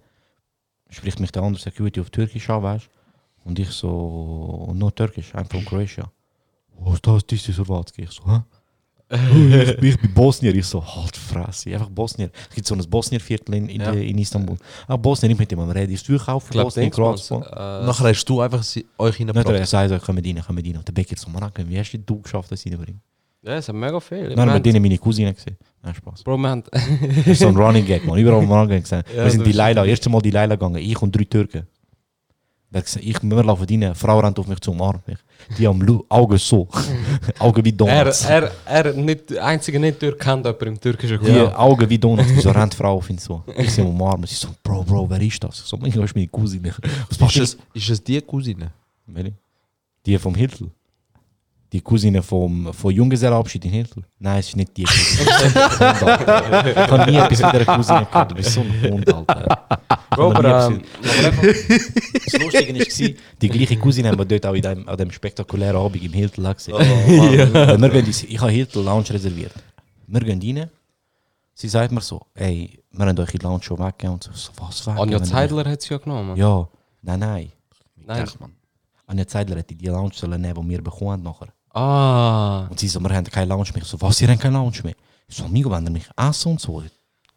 Spricht 0.89 1.19
mich 1.19 1.31
der 1.31 1.41
andere 1.41 1.59
Security 1.63 2.01
auf 2.01 2.09
Türkisch 2.11 2.47
an, 2.51 2.61
weißt 2.61 2.87
Und 3.45 3.57
ich 3.57 3.69
so, 3.69 4.71
no 4.75 4.91
Türkisch, 4.91 5.33
I'm 5.33 5.49
from 5.49 5.65
Croatia. 5.65 6.11
Was 6.79 6.95
ist 6.95 7.07
das, 7.07 7.25
das 7.25 7.47
ist 7.49 7.55
Slowatski. 7.55 8.03
Ich 8.03 8.11
so, 8.11 8.23
hä? 8.27 8.41
Ich, 9.09 9.77
bin- 9.77 9.89
ich 9.89 9.99
bin 9.99 10.13
Bosnier. 10.13 10.55
Ich 10.55 10.65
so, 10.65 10.83
halt 10.83 11.15
Fresse, 11.15 11.71
einfach 11.73 11.89
Bosnier. 11.89 12.31
Es 12.49 12.55
gibt 12.55 12.67
so 12.67 12.73
ein 12.75 12.81
Bosnier-Viertel 12.89 13.53
in, 13.55 13.69
in, 13.69 13.81
Ja. 13.81 13.91
in 13.91 14.17
Istanbul. 14.17 14.57
Ah, 14.87 14.95
Bosnier, 14.95 15.29
nicht 15.29 15.39
mit 15.39 15.51
dem 15.51 15.59
am 15.59 15.69
Reden. 15.69 15.93
Ist 15.93 16.09
Ich 16.09 16.23
glaube, 16.23 16.43
Bosnier, 16.51 16.89
Kroatien. 16.89 17.41
äh, 17.43 17.85
Nachher 17.85 18.07
hast 18.09 18.25
du 18.25 18.41
einfach 18.41 18.63
sie, 18.63 18.85
euch 18.97 19.19
Nicht, 19.19 19.29
er 19.29 19.35
reingebracht. 19.35 19.67
sagt 19.67 19.89
so, 19.89 19.99
komm 20.03 20.17
rein, 20.17 20.41
komm 20.45 20.57
rein. 20.57 20.77
Und 20.77 20.87
der 20.87 20.93
Becker 20.93 21.15
so, 21.17 21.29
Mann, 21.29 21.51
wie 21.67 21.77
hast 21.77 21.91
du 22.05 22.21
geschafft, 22.21 22.51
das 22.51 22.65
reinbringen? 22.65 23.01
Ja, 23.45 23.55
es 23.57 23.65
sind 23.65 23.77
mega 23.77 23.99
viel. 23.99 24.29
Nein, 24.35 24.47
Wir 24.47 24.53
mit 24.53 24.65
denen 24.65 24.75
haben- 24.77 24.81
meine 24.83 24.97
Cousine 24.97 25.33
gesehen. 25.33 25.57
Nein, 25.83 25.93
Spaß. 25.93 26.23
Bro, 26.23 26.37
wir 26.37 26.49
haben... 26.49 26.63
Das 26.71 27.27
ist 27.27 27.39
so 27.41 27.49
ein 27.49 27.55
Running 27.57 27.85
Gag, 27.85 28.05
man. 28.07 28.17
Überall 28.17 28.45
Running 28.45 28.69
Gag 28.69 28.83
gesehen. 28.83 29.03
Ja, 29.15 29.25
wir 29.25 29.31
sind 29.31 29.45
die 29.45 29.51
Leila, 29.51 29.83
erste 29.85 30.09
Mal 30.09 30.21
die 30.21 30.31
Leila 30.31 30.55
gegangen. 30.55 30.77
Ich 30.77 30.99
und 31.01 31.13
drei 31.13 31.25
Türken. 31.25 31.67
Der 32.73 32.81
gesagt, 32.81 33.05
Ich, 33.05 33.21
laufen 33.21 33.65
rein, 33.69 33.83
eine 33.83 33.95
Frau 33.95 34.19
rennt 34.19 34.39
auf 34.39 34.47
mich 34.47 34.59
zu, 34.59 34.71
umarmt 34.71 35.07
mich. 35.07 35.17
Die 35.57 35.67
haben 35.67 36.03
Augen 36.09 36.37
so. 36.37 36.67
Augen 37.39 37.63
wie 37.63 37.69
Er, 37.69 37.75
Donuts. 37.75 38.25
er, 38.25 38.51
er, 38.65 38.93
nicht, 38.93 39.29
der 39.29 39.45
einzige 39.45 39.79
Nicht-Türk 39.79 40.19
kennt 40.19 40.45
jemanden 40.45 40.67
im 40.69 40.79
türkischen 40.81 41.19
Die 41.19 41.25
Club. 41.25 41.53
Augen 41.59 41.89
wie 41.89 41.99
Donuts. 41.99 42.29
Wieso 42.33 42.49
rennt 42.49 42.73
Frau 42.73 42.95
auf 42.97 43.09
ihn 43.09 43.17
so? 43.19 43.43
Ich 43.57 43.71
sie 43.71 43.81
umarmen. 43.81 44.25
Sie 44.25 44.35
so, 44.35 44.47
Bro, 44.63 44.83
Bro, 44.83 45.09
wer 45.09 45.21
ist 45.21 45.43
das? 45.43 45.59
Ich 45.59 45.65
so, 45.65 45.77
ich 45.83 45.95
ist 45.95 46.15
meine 46.15 46.27
Cousine. 46.27 46.73
Was 47.19 47.35
Ist 47.35 47.37
es, 47.41 47.57
ist 47.73 47.89
es 47.89 48.03
die 48.03 48.19
Cousine? 48.21 48.71
Welche? 49.05 49.33
Die 50.05 50.17
vom 50.17 50.33
Hiltl. 50.33 50.69
Die 51.71 51.81
Cousine 51.81 52.21
vom, 52.23 52.73
von 52.73 52.91
Junggesellenabschied 52.93 53.65
in 53.65 53.71
Hiltl. 53.71 54.03
Nein, 54.19 54.39
es 54.39 54.47
ist 54.49 54.55
nicht 54.55 54.75
die 54.77 54.83
Cousine. 54.83 55.29
ich 56.71 56.77
habe 56.91 57.11
nie 57.11 57.17
etwas 57.17 57.41
mit 57.41 57.53
dieser 57.53 57.65
Cousine 57.65 58.05
gehabt. 58.05 58.31
Du 58.31 58.35
bist 58.35 58.51
so 58.51 58.61
ein 58.61 58.91
Hund, 58.91 59.13
Alter. 59.13 59.67
Bro, 60.15 60.31
aber, 60.33 60.67
ähm, 60.67 60.81
etwas- 61.01 61.17
aber 61.19 61.27
einfach, 61.27 61.43
das 62.25 62.33
Lustige 62.41 62.73
war, 62.79 63.15
die 63.41 63.49
gleiche 63.49 63.77
Cousine 63.77 64.09
haben 64.09 64.17
wir 64.17 64.25
dort 64.25 64.45
auch 64.45 64.53
in 64.53 64.61
dem, 64.61 64.87
an 64.89 64.97
dem 64.97 65.11
spektakulären 65.11 65.75
Abend 65.77 66.03
im 66.03 66.13
auch 66.45 66.55
gesehen. 66.55 66.73
Weil 66.77 67.81
wir 67.81 67.89
gehen, 67.89 68.05
in- 68.05 68.25
ich 68.29 68.39
habe 68.41 68.51
Hiltl 68.51 68.79
Lounge 68.81 69.09
reserviert. 69.09 69.53
Wir 70.07 70.21
gehen 70.21 70.41
rein. 70.57 70.69
Sie 71.55 71.67
sagt 71.69 71.91
mir 71.91 72.01
so, 72.01 72.21
ey, 72.33 72.79
wir 72.91 73.05
haben 73.05 73.17
euch 73.19 73.33
in 73.33 73.39
die 73.39 73.45
Lounge 73.45 73.63
schon 73.63 73.77
weggegeben. 73.79 74.13
Und 74.13 74.23
so, 74.23 74.31
so 74.33 74.51
was 74.57 74.85
weggegeben? 74.87 75.03
Anja 75.03 75.19
Wir 75.19 75.23
Zeidler 75.25 75.65
hat 75.69 75.79
es 75.79 75.89
ja 75.89 75.97
genommen. 75.97 76.35
Ja, 76.35 76.67
nein, 77.01 77.19
nein. 77.19 77.51
Nein. 78.05 78.27
Anja 79.05 79.27
Zeidler 79.27 79.57
hätte 79.57 79.75
die 79.75 79.85
Lounge 79.87 80.11
sollen 80.15 80.41
nehmen, 80.41 80.61
die 80.63 80.69
wir 80.69 80.81
bekommen 80.83 81.11
haben 81.11 81.23
nachher. 81.23 81.47
Ah. 81.75 82.67
Und 82.69 82.79
sie 82.79 82.87
so, 82.87 82.99
wir 82.99 83.09
haben 83.13 83.25
keine 83.25 83.47
Lounge 83.47 83.69
mehr. 83.73 83.83
Ich 83.83 83.87
so, 83.89 83.99
was, 84.01 84.21
ihr 84.21 84.27
habt 84.29 84.39
keine 84.41 84.57
Lounge 84.57 84.79
mehr? 84.83 84.95
Ich 85.27 85.35
so, 85.35 85.45
amigo, 85.45 85.69
wenn 85.71 85.83
ihr 85.85 85.91
mich 85.91 86.07
essen 86.15 86.51
und 86.53 86.61
so, 86.61 86.83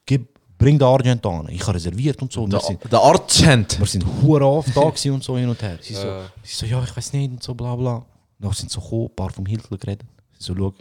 gib, 0.04 0.35
bring 0.58 0.78
den 0.78 0.86
Argent 0.86 1.24
an. 1.26 1.48
Ich 1.50 1.62
habe 1.62 1.74
reserviert 1.74 2.20
und 2.22 2.32
so. 2.32 2.44
Und 2.44 2.52
wir 2.52 2.60
sind, 2.60 2.80
Der 2.90 3.00
Arzt. 3.00 3.42
wir 3.44 3.86
sind 3.86 4.04
hure 4.22 4.46
oft 4.46 4.74
da 4.76 4.80
und 4.80 5.22
so 5.22 5.36
hin 5.36 5.48
und 5.48 5.60
her. 5.62 5.78
Sie 5.80 5.94
so, 5.94 6.06
Ja. 6.06 6.30
sie 6.42 6.54
so 6.54 6.66
ja, 6.66 6.82
ich 6.82 6.96
weiß 6.96 7.12
nicht 7.12 7.30
und 7.32 7.42
so, 7.42 7.54
bla 7.54 7.74
bla. 7.76 8.04
Dann 8.38 8.52
sind 8.52 8.70
so 8.70 8.80
gekommen, 8.80 9.06
ein 9.06 9.14
paar 9.16 9.30
vom 9.30 9.46
Hiltl 9.46 9.76
geredet. 9.76 10.06
Sie 10.38 10.44
so, 10.44 10.54
schau, 10.56 10.74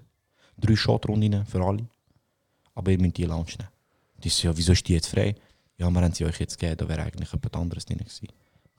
drei 0.58 0.76
Shotrunden 0.76 1.46
für 1.46 1.64
alle. 1.64 1.86
Aber 2.74 2.92
ihr 2.92 3.00
müsst 3.00 3.18
die 3.18 3.24
Lounge 3.26 3.52
nehmen. 3.58 3.70
Die 4.24 4.30
so, 4.30 4.48
ja, 4.48 4.58
wieso 4.58 4.72
ist 4.74 4.88
die 4.88 4.94
jetzt 4.94 5.08
frei? 5.08 5.36
Ja, 5.78 5.90
wir 5.90 6.02
haben 6.02 6.14
sie 6.14 6.26
euch 6.26 6.40
jetzt 6.40 6.58
gegeben, 6.58 6.78
da 6.78 6.88
wäre 6.88 7.04
eigentlich 7.04 7.32
jemand 7.32 7.56
anderes 7.56 7.86
drin 7.86 7.98
gewesen. 7.98 8.28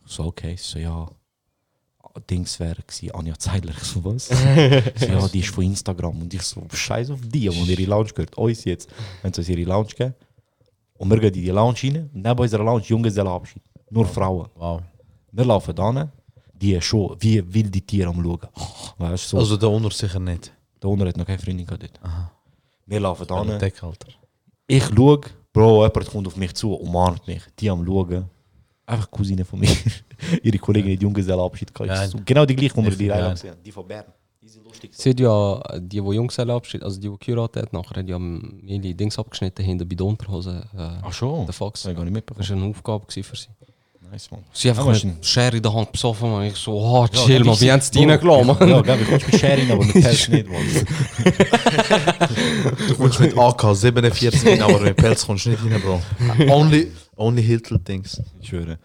Ich 0.07 0.13
so, 0.13 0.25
okay. 0.25 0.57
Sie 0.57 0.65
so, 0.65 0.79
ja. 0.79 1.09
Dings 2.31 2.59
wäre 2.61 2.77
gewesen, 2.83 3.11
Anja 3.15 3.39
Zeidler. 3.39 3.73
Ich 3.77 3.83
so, 3.83 4.03
was? 4.05 4.29
so, 4.29 4.35
ja, 5.07 5.29
die 5.29 5.41
ist 5.41 5.51
von 5.51 5.65
Instagram. 5.65 6.23
Und 6.23 6.33
ich 6.33 6.43
so, 6.43 6.67
scheiß 6.73 7.11
auf 7.11 7.21
die, 7.23 7.49
die 7.49 7.73
ihre 7.73 7.83
Lounge 7.91 8.11
gehört. 8.11 8.37
Uns 8.39 8.65
jetzt. 8.65 8.89
Wenn 9.23 9.33
sie 9.35 9.41
uns 9.43 9.49
ihre 9.51 9.63
Lounge 9.65 9.89
geben. 9.95 10.15
Und 10.99 11.11
wir 11.11 11.19
gehen 11.19 11.35
in 11.35 11.43
die 11.43 11.51
Lounge 11.51 11.77
rein. 11.83 12.11
Und 12.15 12.23
neben 12.23 12.39
unserer 12.39 12.65
Lounge 12.65 12.85
Junggesellenabschied. 12.85 13.63
Nur 13.91 14.07
Frauen. 14.07 14.49
Wow. 14.55 14.83
Wir 15.33 15.45
laufen 15.45 15.75
da 15.75 16.11
die 16.61 16.81
schon 16.81 17.17
wie 17.21 17.43
wilde 17.53 17.81
Tiere 17.81 18.09
am 18.09 18.23
Schauen. 18.23 18.49
Weißt 18.99 19.29
so. 19.29 19.39
Also 19.39 19.57
der 19.57 19.71
Unter 19.71 19.91
sicher 19.91 20.19
nicht. 20.21 20.53
der 20.83 20.91
Owner 20.91 21.07
hat 21.07 21.17
noch 21.17 21.27
keine 21.27 21.39
Freundin 21.39 21.67
gehabt 21.67 21.83
dort. 21.83 22.01
Wir 22.87 23.01
laufen 23.01 23.27
da. 23.27 23.45
Ich 24.69 24.85
schaue, 24.85 25.21
Bro, 25.53 25.85
jemand 25.87 26.11
kommt 26.11 26.27
auf 26.27 26.37
mich 26.37 26.55
zu, 26.55 26.73
umarmt 26.75 27.27
mich. 27.27 27.43
Die 27.59 27.71
am 27.71 27.85
Schauen. 27.85 28.29
Einfach 28.87 29.11
Cousine 29.11 29.45
von 29.45 29.59
mir. 29.59 29.77
Ihre 30.43 30.59
Kollegin 30.59 30.93
hat 30.95 31.03
Junggesellenabschied 31.03 31.75
gehabt. 31.75 32.25
Genau 32.25 32.47
die 32.47 32.55
gleiche, 32.57 32.75
die 32.81 32.99
wir 32.99 33.09
geil. 33.09 33.31
gesehen 33.33 33.51
haben. 33.51 33.63
Die 33.63 33.73
von 33.73 33.87
Bern. 33.87 34.05
Die 34.83 35.11
hat 35.11 35.21
ja, 35.21 35.63
die, 35.79 35.89
die 35.89 35.97
Junggesellenabschied, 35.97 36.83
also 36.83 37.01
die, 37.01 37.09
die 37.09 37.17
geheiratet 37.19 37.63
hat, 37.65 37.73
nachher 37.73 38.01
hat 38.01 38.09
ja 38.09 38.19
ihre 38.19 38.95
Dings 38.95 39.19
abgeschnitten 39.19 39.65
hinten 39.65 39.89
bei 39.89 39.95
der 39.95 40.07
Unterhose. 40.07 40.65
Äh, 40.77 41.03
Ach 41.03 41.13
schon? 41.13 41.47
der 41.47 41.55
Fox. 41.55 41.83
Das 41.83 41.97
war 41.97 42.03
eine 42.57 42.65
Aufgabe 42.67 43.05
für 43.09 43.23
sie. 43.23 43.49
Nice, 44.11 44.31
man. 44.31 44.45
Sie 44.53 44.69
einfach 44.69 44.87
Ja, 44.87 45.09
mit 45.09 45.27
Schere 45.27 45.57
in 45.57 45.63
der 45.63 45.73
Hand 45.73 45.91
besoffen, 45.91 46.31
man. 46.31 46.45
Ich 46.45 46.57
so, 46.57 46.75
oh, 46.79 47.07
Ja, 47.13 47.25
chill, 47.25 47.39
das 47.39 47.47
man, 47.47 47.61
wie 47.61 47.73
haben 47.73 47.83
die 47.93 48.05
reingelassen, 48.05 48.47
man? 48.47 48.69
Ja, 48.69 48.81
gell, 48.83 48.99
du 48.99 49.05
kommst 49.05 49.27
mit 49.33 49.41
Sharing, 49.41 49.71
aber 49.71 49.85
mit 49.85 49.93
Pelz 49.95 50.29
nicht, 50.29 50.49
man. 50.49 50.63
Du 52.89 52.95
kommst 52.97 53.21
mit 53.21 53.37
AK 53.37 53.77
47 53.77 54.47
rein, 54.47 54.63
aber 54.63 54.81
mit 54.81 54.97
Pelz 54.97 55.27
kommst 55.27 55.47
du 55.47 55.51
nicht 55.51 55.65
rein, 55.65 55.81
Bro. 55.81 56.01
Only, 56.53 56.93
only 57.17 57.43
Hiltel-Dings. 57.43 58.23
Ich 58.41 58.49
schwöre. 58.49 58.79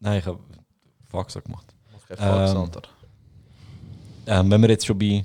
Nein, 0.00 0.18
ich 0.18 0.26
habe 0.26 0.38
Faxa 1.08 1.40
gemacht. 1.40 1.66
Kein 2.08 2.18
Fax, 2.18 2.54
Alter. 2.54 2.82
Ähm, 4.26 4.50
wenn 4.50 4.60
wir 4.62 4.70
jetzt 4.70 4.86
schon 4.86 4.98
bei 4.98 5.24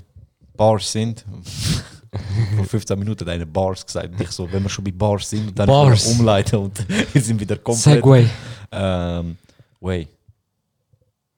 Bars 0.56 0.90
sind, 0.92 1.24
vor 2.56 2.64
15 2.64 2.98
Minuten 2.98 3.24
hat 3.26 3.34
einer 3.34 3.46
Bars 3.46 3.84
gesagt. 3.84 4.08
Und 4.12 4.20
ich 4.20 4.30
so, 4.30 4.50
wenn 4.50 4.62
wir 4.62 4.68
schon 4.68 4.84
bei 4.84 4.92
Bars 4.92 5.30
sind, 5.30 5.58
dann 5.58 5.66
Bars. 5.66 6.06
umleiten 6.06 6.58
und 6.58 6.88
wir 7.14 7.20
sind 7.22 7.38
wieder 7.40 7.56
komplett. 7.56 7.96
Segway. 7.96 8.28
Ähm, 8.72 9.36
way. 9.80 10.08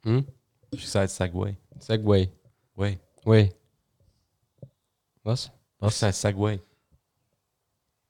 Hm? 0.04 0.26
Hast 0.26 0.72
du 0.72 0.76
gesagt 0.76 1.10
Segway? 1.10 1.56
Segway. 1.78 2.28
Way. 2.74 2.98
Way. 3.24 3.52
Was? 5.22 5.50
Was? 5.78 5.94
Ich 5.94 6.00
gesagt 6.00 6.16
Segway. 6.16 6.60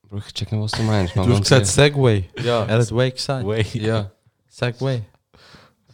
Bro, 0.08 0.18
ich 0.18 0.32
check 0.32 0.50
nicht, 0.52 0.60
was 0.60 0.72
du 0.72 0.82
meinst. 0.82 1.16
man. 1.16 1.26
Du 1.26 1.32
hast 1.32 1.42
gesagt 1.42 1.66
Segway. 1.66 2.28
Ja. 2.42 2.64
Er 2.64 2.78
hat 2.78 2.94
Way 2.94 3.10
gesagt. 3.10 3.46
Way. 3.46 3.66
Ja. 3.74 4.10
Segway. 4.48 5.02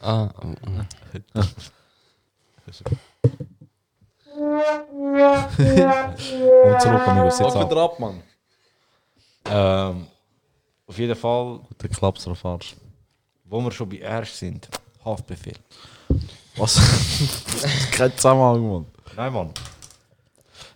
Ah, 0.01 0.31
Und 4.35 6.81
zurück, 6.81 7.09
amigos. 7.09 7.39
Jetzt 7.39 7.57
ab. 7.57 7.73
ab, 7.77 8.01
Mann. 8.01 8.23
Ähm, 9.47 10.07
auf 10.87 10.99
jeden 10.99 11.15
Fall, 11.17 11.61
Der 11.81 11.89
Klaps 11.91 12.25
drauf 12.25 12.45
Arsch. 12.45 12.75
wo 13.45 13.61
wir 13.61 13.71
schon 13.71 13.89
bei 13.89 13.99
Ersch 13.99 14.33
sind, 14.33 14.69
Haftbefehl. 15.05 15.55
Was? 16.57 16.81
Kein 17.93 18.13
Zusammenhang, 18.17 18.69
Mann. 18.69 18.87
Nein, 19.17 19.33
Mann. 19.33 19.51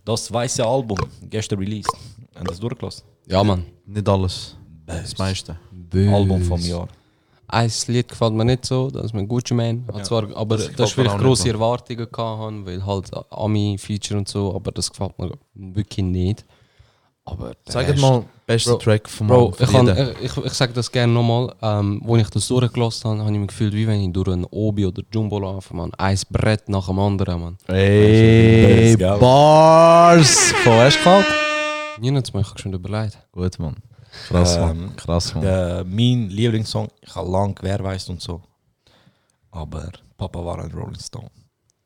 Das 0.04 0.32
weiße 0.32 0.64
Album, 0.64 0.98
gestern 1.22 1.58
released. 1.58 1.92
Haben 2.34 2.46
das 2.46 2.60
durchgelassen? 2.60 3.04
ja, 3.26 3.42
Mann. 3.42 3.66
Nicht 3.84 4.08
alles. 4.08 4.56
Das 4.86 5.18
meiste. 5.18 5.58
Album 5.92 6.42
vom 6.42 6.60
Jahr. 6.60 6.88
Ein 7.48 7.70
Lied 7.86 8.08
gefällt 8.08 8.34
mir 8.34 8.44
nicht 8.44 8.66
so, 8.66 8.90
das 8.90 9.06
ist 9.06 9.14
mein 9.14 9.26
Gucci 9.26 9.54
Man. 9.54 9.84
Hat 9.92 10.04
zwar, 10.04 10.24
aber 10.36 10.58
das 10.58 10.70
das, 10.76 10.90
ist, 10.90 10.98
weil 10.98 11.06
ich 11.06 11.16
grosse 11.16 11.48
Erwartungen 11.48 12.06
hatte, 12.06 12.66
weil 12.66 12.84
halt 12.86 13.10
Ami-Feature 13.30 14.18
und 14.18 14.28
so, 14.28 14.54
aber 14.54 14.70
das 14.70 14.90
gefällt 14.90 15.18
mir 15.18 15.30
wirklich 15.54 16.04
nicht. 16.04 16.44
Aber 17.24 17.52
Sag 17.66 17.88
Rest- 17.88 18.00
mal, 18.00 18.24
bester 18.46 18.72
Bro, 18.72 18.78
Track 18.78 19.08
vom 19.08 19.26
Bro, 19.26 19.50
ich, 19.50 19.56
für 19.66 19.72
kann, 19.72 20.14
ich, 20.22 20.24
ich, 20.36 20.44
ich 20.46 20.52
sage 20.54 20.72
das 20.72 20.90
gerne 20.90 21.12
nochmal. 21.12 21.54
Ähm, 21.60 22.02
als 22.08 22.22
ich 22.22 22.30
das 22.30 22.48
durchgelassen 22.48 23.10
habe, 23.10 23.20
habe 23.20 23.32
ich 23.32 23.38
mich 23.38 23.48
gefühlt, 23.48 23.74
wie 23.74 23.86
wenn 23.86 24.00
ich 24.00 24.12
durch 24.12 24.28
ein 24.28 24.44
Obi 24.46 24.86
oder 24.86 25.02
Jumbo 25.12 25.38
laufe, 25.38 25.76
man. 25.76 25.92
Ein 25.98 26.18
Brett 26.30 26.68
nach 26.70 26.86
dem 26.86 26.98
anderen, 26.98 27.40
man. 27.40 27.58
Ey? 27.68 28.96
Bars! 28.96 30.52
Von 30.64 30.72
Eschkalt? 30.72 31.26
Niemand 32.00 32.32
mehr, 32.32 32.42
ich 32.42 32.48
habe 32.48 32.58
schon 32.58 32.72
überlegt. 32.72 33.18
Gut, 33.32 33.58
Mann. 33.58 33.76
Krass, 34.28 34.56
Ähm, 34.56 34.62
Mann. 34.62 34.96
Krass, 34.96 35.34
Mann. 35.34 35.42
Der, 35.44 35.84
mein 35.84 36.28
Lieblingssong, 36.30 36.88
ich 37.00 37.14
habe 37.14 37.30
lang 37.30 37.56
wer 37.62 37.82
weiß 37.82 38.08
und 38.10 38.20
so. 38.20 38.40
Aber 39.50 39.90
Papa 40.16 40.44
war 40.44 40.58
ein 40.58 40.70
Rolling 40.72 40.98
Stone. 41.00 41.30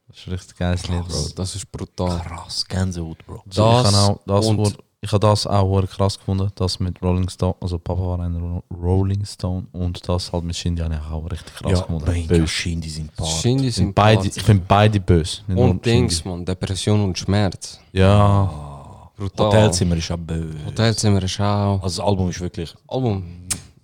Das 0.08 0.18
ist 0.18 0.26
ein 0.26 0.32
richtig 0.32 0.56
geiles 0.58 0.88
Lied, 0.88 1.06
Bro, 1.08 1.28
das 1.36 1.54
ist 1.54 1.70
brutal. 1.72 2.20
Krass, 2.20 2.64
Gänsehaut, 2.66 3.24
Bro. 3.26 3.42
So, 3.48 3.62
ich 3.78 3.82
Das 3.84 3.94
auch 3.94 4.20
das, 4.26 4.46
und- 4.46 4.78
ich 5.04 5.10
habe 5.10 5.20
das 5.20 5.46
auch 5.48 5.82
krass 5.88 6.16
gefunden, 6.18 6.48
das 6.54 6.78
mit 6.78 7.00
Rolling 7.02 7.28
Stone, 7.28 7.56
also 7.60 7.78
Papa 7.78 8.00
war 8.00 8.20
ein 8.20 8.36
Ro- 8.36 8.62
Rolling 8.72 9.24
Stone 9.24 9.66
und 9.72 10.06
das 10.08 10.32
halt 10.32 10.44
mit 10.44 10.54
Shindy 10.54 10.80
habe 10.82 10.94
ich 10.94 11.00
auch 11.10 11.24
richtig 11.30 11.54
krass 11.54 11.72
Ja, 11.72 11.80
gefunden. 11.80 12.46
Shindy 12.46 12.88
sind 12.88 13.16
Part. 13.16 13.28
Shindy 13.30 13.68
Ich 13.68 13.74
finde 13.74 13.86
sind 13.88 13.94
beide, 13.94 14.22
Part. 14.22 14.36
ich 14.36 14.42
find 14.42 14.68
beide 14.68 15.00
böse. 15.00 15.42
Und 15.48 15.84
Dings, 15.84 16.24
man. 16.24 16.44
Depression 16.44 17.02
und 17.04 17.18
Schmerz. 17.18 17.80
Ja, 17.92 18.71
Brutal. 19.16 19.46
Hotelzimmer 19.46 19.96
ist 19.96 20.10
auch 20.10 20.16
böse. 20.18 20.64
Hotelzimmer 20.66 21.22
ist 21.22 21.40
auch. 21.40 21.82
Also 21.82 22.00
das 22.02 22.08
Album 22.08 22.30
ist 22.30 22.40
wirklich 22.40 22.74
Album. 22.88 23.24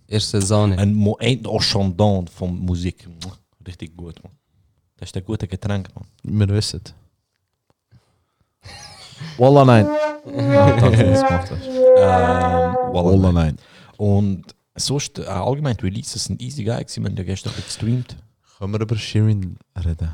Erste 0.06 0.40
Sahne. 0.40 0.78
ein 0.78 0.94
Mo- 0.94 1.16
ein 1.20 1.44
Ascendant 1.46 2.30
von 2.30 2.58
Musik. 2.58 3.06
Richtig 3.66 3.94
gut, 3.96 4.22
man. 4.22 4.32
Das 4.96 5.08
ist 5.08 5.14
der 5.14 5.22
gute 5.22 5.46
Getränk, 5.46 5.88
man. 5.94 6.04
wir 6.22 6.48
wissen. 6.54 6.80
Wallah, 9.36 9.64
nein. 9.64 9.86
Ähm, 10.26 10.50
Wallah, 12.92 13.32
nein. 13.32 13.56
Und 13.96 14.44
sonst, 14.76 15.18
äh, 15.18 15.24
allgemein, 15.24 15.76
die 15.76 15.84
Releases 15.84 16.24
sind 16.24 16.40
easy 16.42 16.64
geil 16.64 16.80
gewesen. 16.84 17.02
Wir 17.04 17.10
haben 17.10 17.16
ja 17.16 17.24
gestern 17.24 17.52
gestreamt. 17.54 18.16
Können 18.58 18.72
wir 18.72 18.80
über 18.80 18.96
Shirin 18.96 19.56
reden? 19.84 20.08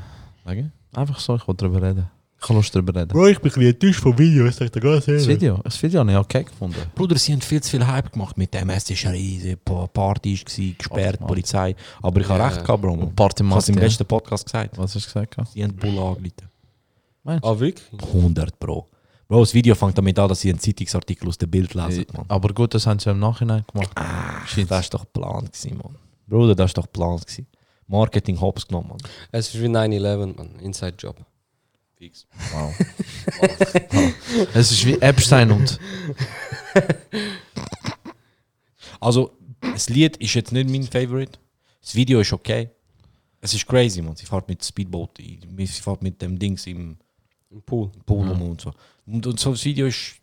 Wegen? 0.45 0.71
Einfach 0.93 1.19
so, 1.19 1.35
ich 1.35 1.47
will 1.47 1.55
darüber 1.55 1.81
reden. 1.81 2.09
Ich 2.39 2.47
kann 2.47 2.57
Lust 2.57 2.75
darüber 2.75 2.93
reden. 2.99 3.07
Bro, 3.07 3.27
ich 3.27 3.39
bin 3.39 3.49
ein 3.51 3.53
bisschen 3.55 3.69
enttäuscht 3.71 3.99
vom 4.01 4.17
Video, 4.19 4.45
ich 4.45 4.55
sag 4.55 4.71
dir 4.71 4.79
ganz 4.79 5.05
Das 5.05 5.07
ehrlich. 5.07 5.27
Video, 5.27 5.59
das 5.63 5.81
Video 5.81 5.99
habe 6.01 6.11
ich 6.11 6.17
okay 6.17 6.43
gefunden. 6.43 6.75
Bruder, 6.93 7.17
sie 7.17 7.31
haben 7.33 7.41
viel 7.41 7.61
zu 7.63 7.71
viel 7.71 7.87
Hype 7.87 8.11
gemacht 8.11 8.37
mit 8.37 8.53
dem. 8.53 8.69
Es 8.69 8.87
ist 8.89 9.03
eine 9.05 9.15
riesige 9.15 9.57
Pa- 9.57 9.87
Party, 9.87 10.37
war, 10.37 10.73
gesperrt, 10.77 11.19
Mann. 11.21 11.27
Polizei. 11.27 11.75
Aber 12.03 12.21
ich 12.21 12.29
habe 12.29 12.39
Ja. 12.39 12.47
recht 12.49 12.63
gehabt, 12.63 12.81
Bro. 12.81 13.11
Party 13.15 13.43
Ich 13.43 13.49
habe 13.49 13.59
es 13.59 13.69
im 13.69 13.75
letzten 13.77 14.05
Podcast 14.05 14.45
gesagt. 14.45 14.77
Was 14.77 14.93
hast 14.93 15.05
du 15.05 15.07
gesagt? 15.25 15.49
Sie 15.53 15.63
haben 15.63 15.75
Bull 15.75 15.97
angeleitet. 15.97 16.43
Ah, 17.25 17.57
wirklich? 17.59 17.83
100 18.13 18.59
Bro. 18.59 18.85
Bro, 19.27 19.39
das 19.39 19.53
Video 19.55 19.73
fängt 19.73 19.97
damit 19.97 20.19
an, 20.19 20.29
dass 20.29 20.41
sie 20.41 20.49
einen 20.51 20.59
Zeitungsartikel 20.59 21.27
aus 21.27 21.39
dem 21.39 21.49
Bild 21.49 21.73
lesen. 21.73 22.05
Man. 22.13 22.25
Aber 22.27 22.53
gut, 22.53 22.75
das 22.75 22.85
haben 22.85 22.99
sie 22.99 23.09
im 23.09 23.17
Nachhinein 23.19 23.63
gemacht. 23.73 23.89
Das 23.95 24.69
war 24.69 24.81
doch 24.91 25.05
geplant, 25.05 25.51
gewesen, 25.51 25.77
Mann. 25.77 25.95
Bruder, 26.27 26.53
das 26.53 26.69
war 26.75 26.83
doch 26.83 26.91
geplant. 26.91 27.25
Gewesen. 27.25 27.47
Marketing 27.87 28.39
hops 28.39 28.67
genommen, 28.67 28.89
Mann. 28.89 28.97
Es 29.31 29.47
ist 29.51 29.59
wie 29.59 29.67
9-11, 29.67 30.35
man. 30.37 30.59
Inside 30.59 30.95
Job. 30.99 31.15
Fix. 31.97 32.27
Wow. 32.53 32.73
es 34.53 34.71
ist 34.71 34.85
wie 34.85 35.01
Epstein 35.01 35.51
und. 35.51 35.79
Also, 38.99 39.31
das 39.61 39.89
Lied 39.89 40.17
ist 40.17 40.33
jetzt 40.33 40.51
nicht 40.51 40.69
mein 40.69 40.83
Favorite. 40.83 41.39
Das 41.81 41.95
Video 41.95 42.19
ist 42.19 42.33
okay. 42.33 42.69
Es 43.41 43.53
ist 43.53 43.65
crazy, 43.67 44.01
man. 44.01 44.15
Sie 44.15 44.25
fährt 44.25 44.47
mit 44.47 44.63
Speedboat, 44.63 45.17
sie 45.17 45.67
fährt 45.67 46.01
mit 46.01 46.21
dem 46.21 46.37
Dings 46.37 46.65
im 46.67 46.97
Im 47.51 47.61
Pool. 47.61 47.91
Pool 48.05 48.27
rum 48.27 48.41
und 48.41 48.61
so. 48.61 48.71
Und, 49.05 49.25
und 49.27 49.39
so 49.39 49.51
das 49.51 49.63
Video 49.63 49.85
ist, 49.87 50.15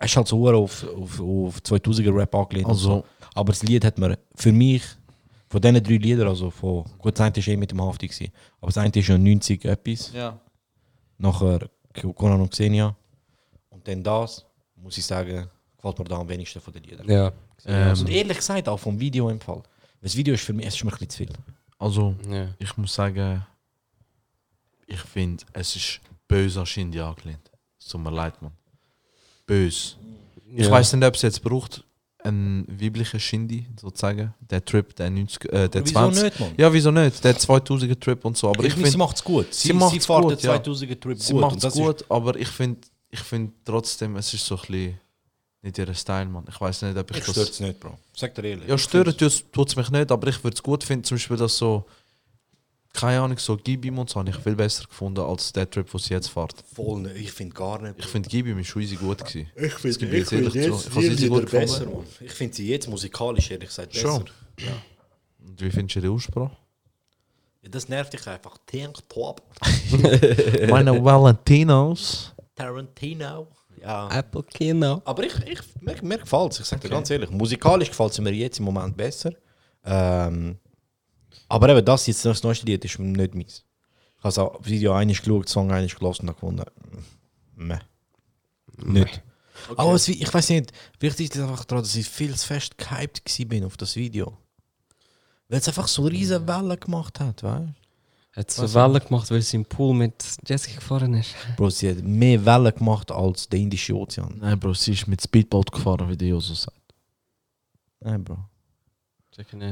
ist 0.00 0.16
halt 0.16 0.28
so 0.28 0.48
auf, 0.48 0.84
auf, 0.84 1.20
auf 1.20 1.58
2000er 1.58 2.14
Rap 2.14 2.34
angelehnt. 2.34 2.68
Also- 2.68 2.88
so. 2.88 3.04
Aber 3.34 3.52
das 3.52 3.62
Lied 3.62 3.84
hat 3.84 3.98
mir 3.98 4.18
für 4.34 4.52
mich, 4.52 4.82
von 5.48 5.60
diesen 5.60 5.82
drei 5.82 5.96
Liedern, 5.96 6.28
also 6.28 6.50
von, 6.50 6.84
gut, 6.98 7.18
das 7.18 7.20
eine 7.20 7.36
war 7.36 7.48
eh 7.48 7.56
mit 7.56 7.70
dem 7.70 7.82
Hafti, 7.82 8.30
aber 8.60 8.68
das 8.68 8.78
eine 8.78 8.92
ist 8.94 9.08
ja 9.08 9.18
90 9.18 9.64
etwas. 9.64 10.12
Ja. 10.12 10.40
Nachher 11.18 11.68
Conan 12.14 12.40
und 12.40 12.50
Xenia. 12.50 12.94
Und 13.70 13.86
dann 13.86 14.02
das, 14.02 14.44
muss 14.76 14.98
ich 14.98 15.04
sagen, 15.06 15.48
gefällt 15.76 15.98
mir 15.98 16.04
da 16.04 16.18
am 16.18 16.28
wenigsten 16.28 16.60
von 16.60 16.72
den 16.72 16.82
Liedern. 16.84 17.08
Ja. 17.08 17.32
Ähm, 17.66 17.98
Und 17.98 18.08
ehrlich 18.10 18.36
gesagt 18.38 18.68
auch 18.68 18.78
vom 18.78 18.98
Video 18.98 19.28
im 19.30 19.40
Fall. 19.40 19.62
Das 20.00 20.14
Video 20.16 20.34
ist 20.34 20.44
für 20.44 20.52
mich, 20.52 20.66
es 20.66 20.74
ist 20.74 20.84
mir 20.84 20.90
ein 20.90 20.98
bisschen 20.98 21.10
zu 21.10 21.16
viel. 21.18 21.32
Also, 21.78 22.14
ja. 22.30 22.48
ich 22.58 22.76
muss 22.76 22.94
sagen, 22.94 23.44
ich 24.86 25.00
finde, 25.00 25.44
es 25.52 25.76
ist 25.76 26.00
böse 26.28 26.60
an 26.60 26.66
Shindy 26.66 27.00
angelehnt. 27.00 27.50
Es 27.78 27.86
tut 27.86 28.02
mir 28.02 28.10
leid, 28.10 28.40
Mann. 28.42 28.52
Böse. 29.46 29.96
Ich 30.46 30.66
Ja. 30.66 30.70
weiß 30.70 30.92
nicht, 30.92 31.04
ob 31.06 31.14
es 31.14 31.22
jetzt 31.22 31.42
braucht, 31.42 31.84
einen 32.24 32.66
weiblichen 32.68 33.20
Shindy, 33.20 33.66
sozusagen. 33.80 34.34
Der 34.40 34.64
Trip, 34.64 34.94
der 34.96 35.10
90, 35.10 35.52
äh, 35.52 35.68
der 35.68 35.84
Wieso 35.84 35.92
20. 35.92 36.24
nicht, 36.24 36.40
Mann? 36.40 36.54
Ja, 36.56 36.72
wieso 36.72 36.90
nicht? 36.90 37.22
Der 37.22 37.36
2000er 37.36 38.00
Trip 38.00 38.24
und 38.24 38.36
so. 38.36 38.48
Aber 38.48 38.60
ich 38.60 38.68
ich 38.68 38.74
finde, 38.74 38.90
sie 38.90 38.96
macht 38.96 39.16
es 39.16 39.24
gut. 39.24 39.52
Sie, 39.52 39.68
sie 39.68 39.72
macht's 39.74 39.92
sie 39.92 40.00
fährt 40.00 40.22
gut, 40.22 40.42
den 40.42 40.50
ja. 40.50 40.56
2000er 40.56 41.00
Trip 41.00 41.20
sie 41.20 41.32
gut. 41.32 41.40
macht 41.40 41.54
und 41.54 41.64
es 41.64 41.74
gut, 41.74 42.04
aber 42.08 42.36
ich 42.36 42.48
finde 42.48 42.80
ich 43.10 43.20
find 43.20 43.52
trotzdem, 43.64 44.16
es 44.16 44.32
ist 44.34 44.44
so 44.44 44.56
ein 44.56 44.60
bisschen 44.62 45.00
nicht 45.62 45.78
ihr 45.78 45.94
Style, 45.94 46.26
Mann. 46.26 46.44
Ich 46.48 46.60
weiß 46.60 46.82
nicht, 46.82 46.96
ob 46.96 47.10
ich 47.10 47.18
ich 47.18 47.24
das... 47.24 47.32
stört 47.32 47.50
es 47.50 47.60
nicht, 47.60 47.80
Bro. 47.80 47.96
Sag 48.14 48.34
dir 48.34 48.44
ehrlich. 48.44 48.68
Ja, 48.68 48.76
stören 48.76 49.16
tut 49.16 49.68
es 49.68 49.76
mich 49.76 49.90
nicht, 49.90 50.12
aber 50.12 50.28
ich 50.28 50.42
würde 50.44 50.54
es 50.54 50.62
gut 50.62 50.84
finden, 50.84 51.04
zum 51.04 51.16
Beispiel, 51.16 51.36
dass 51.36 51.56
so 51.56 51.86
keine 52.94 53.20
Ahnung, 53.20 53.38
so 53.38 53.56
Gibim 53.56 53.98
und 53.98 54.08
so 54.08 54.20
habe 54.20 54.30
ich 54.30 54.36
viel 54.36 54.54
besser 54.54 54.84
gefunden 54.86 55.20
als 55.20 55.52
der 55.52 55.68
Trip, 55.68 55.90
den 55.90 56.00
sie 56.00 56.14
jetzt 56.14 56.28
fährt. 56.28 56.54
Voll 56.74 57.00
nicht. 57.00 57.16
Ich 57.16 57.32
finde 57.32 57.54
gar 57.54 57.82
nicht. 57.82 57.96
Ich 57.98 58.06
finde 58.06 58.28
Gibim 58.28 58.58
ist 58.58 58.68
schon 58.68 58.82
easy 58.82 58.96
gut 58.96 59.18
gewesen. 59.18 59.50
Ich 59.56 59.74
finde 59.74 59.98
gebe 59.98 60.16
ich 60.16 60.32
ich 60.32 60.54
jetzt 60.54 60.94
jetzt 60.94 61.28
gut 61.28 61.42
wieder 61.42 61.60
besser. 61.60 61.86
Mann. 61.86 62.04
Ich 62.20 62.32
finde 62.32 62.54
sie 62.54 62.68
jetzt 62.68 62.88
musikalisch 62.88 63.50
ehrlich 63.50 63.68
gesagt 63.68 63.92
besser. 63.92 64.08
Schon. 64.08 64.30
Und 65.44 65.60
wie 65.60 65.70
findest 65.70 65.96
du 65.96 66.00
den 66.00 66.10
Aussprache? 66.12 66.56
Ja, 67.62 67.68
das 67.68 67.88
nervt 67.88 68.12
dich 68.12 68.26
einfach. 68.26 68.56
Tank 68.64 68.96
Top. 69.08 69.42
Meine 70.70 71.04
Valentinos. 71.04 72.32
Tarantino. 72.54 73.48
Ja. 73.80 74.08
Apple 74.10 74.44
Kino. 74.44 75.02
Aber 75.04 75.24
ich, 75.24 75.34
ich, 75.46 75.60
mir, 75.80 75.96
mir 76.02 76.18
gefällt 76.18 76.52
es, 76.52 76.60
ich 76.60 76.66
sage 76.66 76.82
dir 76.82 76.88
ganz 76.88 77.10
ehrlich. 77.10 77.30
Musikalisch 77.30 77.88
gefällt 77.88 78.12
es 78.12 78.18
mir 78.20 78.32
jetzt 78.32 78.58
im 78.58 78.64
Moment 78.64 78.96
besser. 78.96 79.32
Ähm, 79.84 80.58
aber 81.54 81.68
eben 81.68 81.84
das 81.84 82.06
jetzt 82.08 82.24
das 82.24 82.42
neueste 82.42 82.66
Lied 82.66 82.84
ist 82.84 82.98
mir 82.98 83.06
nicht 83.06 83.34
meins. 83.34 83.64
Ich 84.18 84.24
habe 84.24 84.34
das 84.58 84.66
Video 84.68 84.92
einmal 84.92 85.14
geschaut, 85.14 85.48
Song 85.48 85.70
einmal 85.70 85.86
gelesen 85.86 86.20
und 86.22 86.26
dann 86.26 86.34
gefunden, 86.34 86.64
meh. 87.54 87.78
Nicht. 88.76 89.22
Aber 89.76 89.94
es, 89.94 90.08
ich 90.08 90.34
weiß 90.34 90.50
nicht, 90.50 90.72
wichtig 90.98 91.32
ist 91.32 91.40
einfach 91.40 91.64
daran, 91.64 91.84
dass 91.84 91.94
ich 91.94 92.08
viel 92.08 92.34
zu 92.34 92.44
fest 92.44 92.76
gehypt 92.76 93.48
bin 93.48 93.64
auf 93.64 93.76
das 93.76 93.94
Video. 93.94 94.36
Weil 95.48 95.60
es 95.60 95.68
einfach 95.68 95.86
so 95.86 96.02
riesen 96.06 96.48
Wellen 96.48 96.80
gemacht 96.80 97.20
hat, 97.20 97.44
weißt 97.44 97.66
du? 97.66 98.40
Hat 98.40 98.50
so 98.50 98.74
Wellen 98.74 98.98
gemacht, 98.98 99.30
weil 99.30 99.42
sie 99.42 99.58
im 99.58 99.64
Pool 99.64 99.94
mit 99.94 100.24
Jessica 100.44 100.80
gefahren 100.80 101.14
ist. 101.14 101.36
Bro, 101.56 101.70
sie 101.70 101.90
hat 101.90 102.02
mehr 102.02 102.44
Wellen 102.44 102.74
gemacht 102.74 103.12
als 103.12 103.48
der 103.48 103.60
Indische 103.60 103.94
Ozean. 103.94 104.38
Nein, 104.40 104.58
Bro, 104.58 104.74
sie 104.74 104.92
ist 104.92 105.06
mit 105.06 105.22
Speedboat 105.22 105.70
gefahren, 105.70 106.08
wie 106.08 106.16
die 106.16 106.26
Joso 106.26 106.54
sagt. 106.54 106.80
Nein, 108.00 108.24
Bro. 108.24 108.38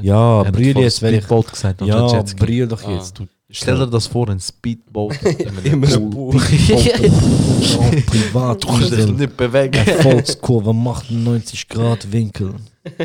Ja, 0.01 0.43
brüll 0.43 0.73
vorhin 0.73 0.77
jetzt, 0.77 1.01
wenn 1.01 1.13
ich... 1.13 1.21
Speedboat 1.21 1.51
gesagt 1.51 1.81
Ja, 1.81 2.23
brüll 2.37 2.67
doch 2.67 2.83
Ah. 2.85 2.91
jetzt. 2.95 3.19
Du 3.19 3.27
Stell 3.55 3.77
dir 3.77 3.87
das 3.87 4.07
vor, 4.07 4.27
ein 4.29 4.39
Speedboat 4.39 5.15
in 5.21 5.57
Immer 5.73 5.87
ein 5.87 6.09
Pool. 6.09 6.33
Privat. 8.07 8.63
Du 8.63 8.67
kannst 8.67 8.91
dich 8.91 9.05
nicht 9.07 9.37
bewegen. 9.37 9.75
Erfolgskurve 9.75 10.73
macht 10.73 11.11
einen 11.11 11.23
90 11.23 11.69
Grad 11.69 12.11
Winkel. 12.11 12.55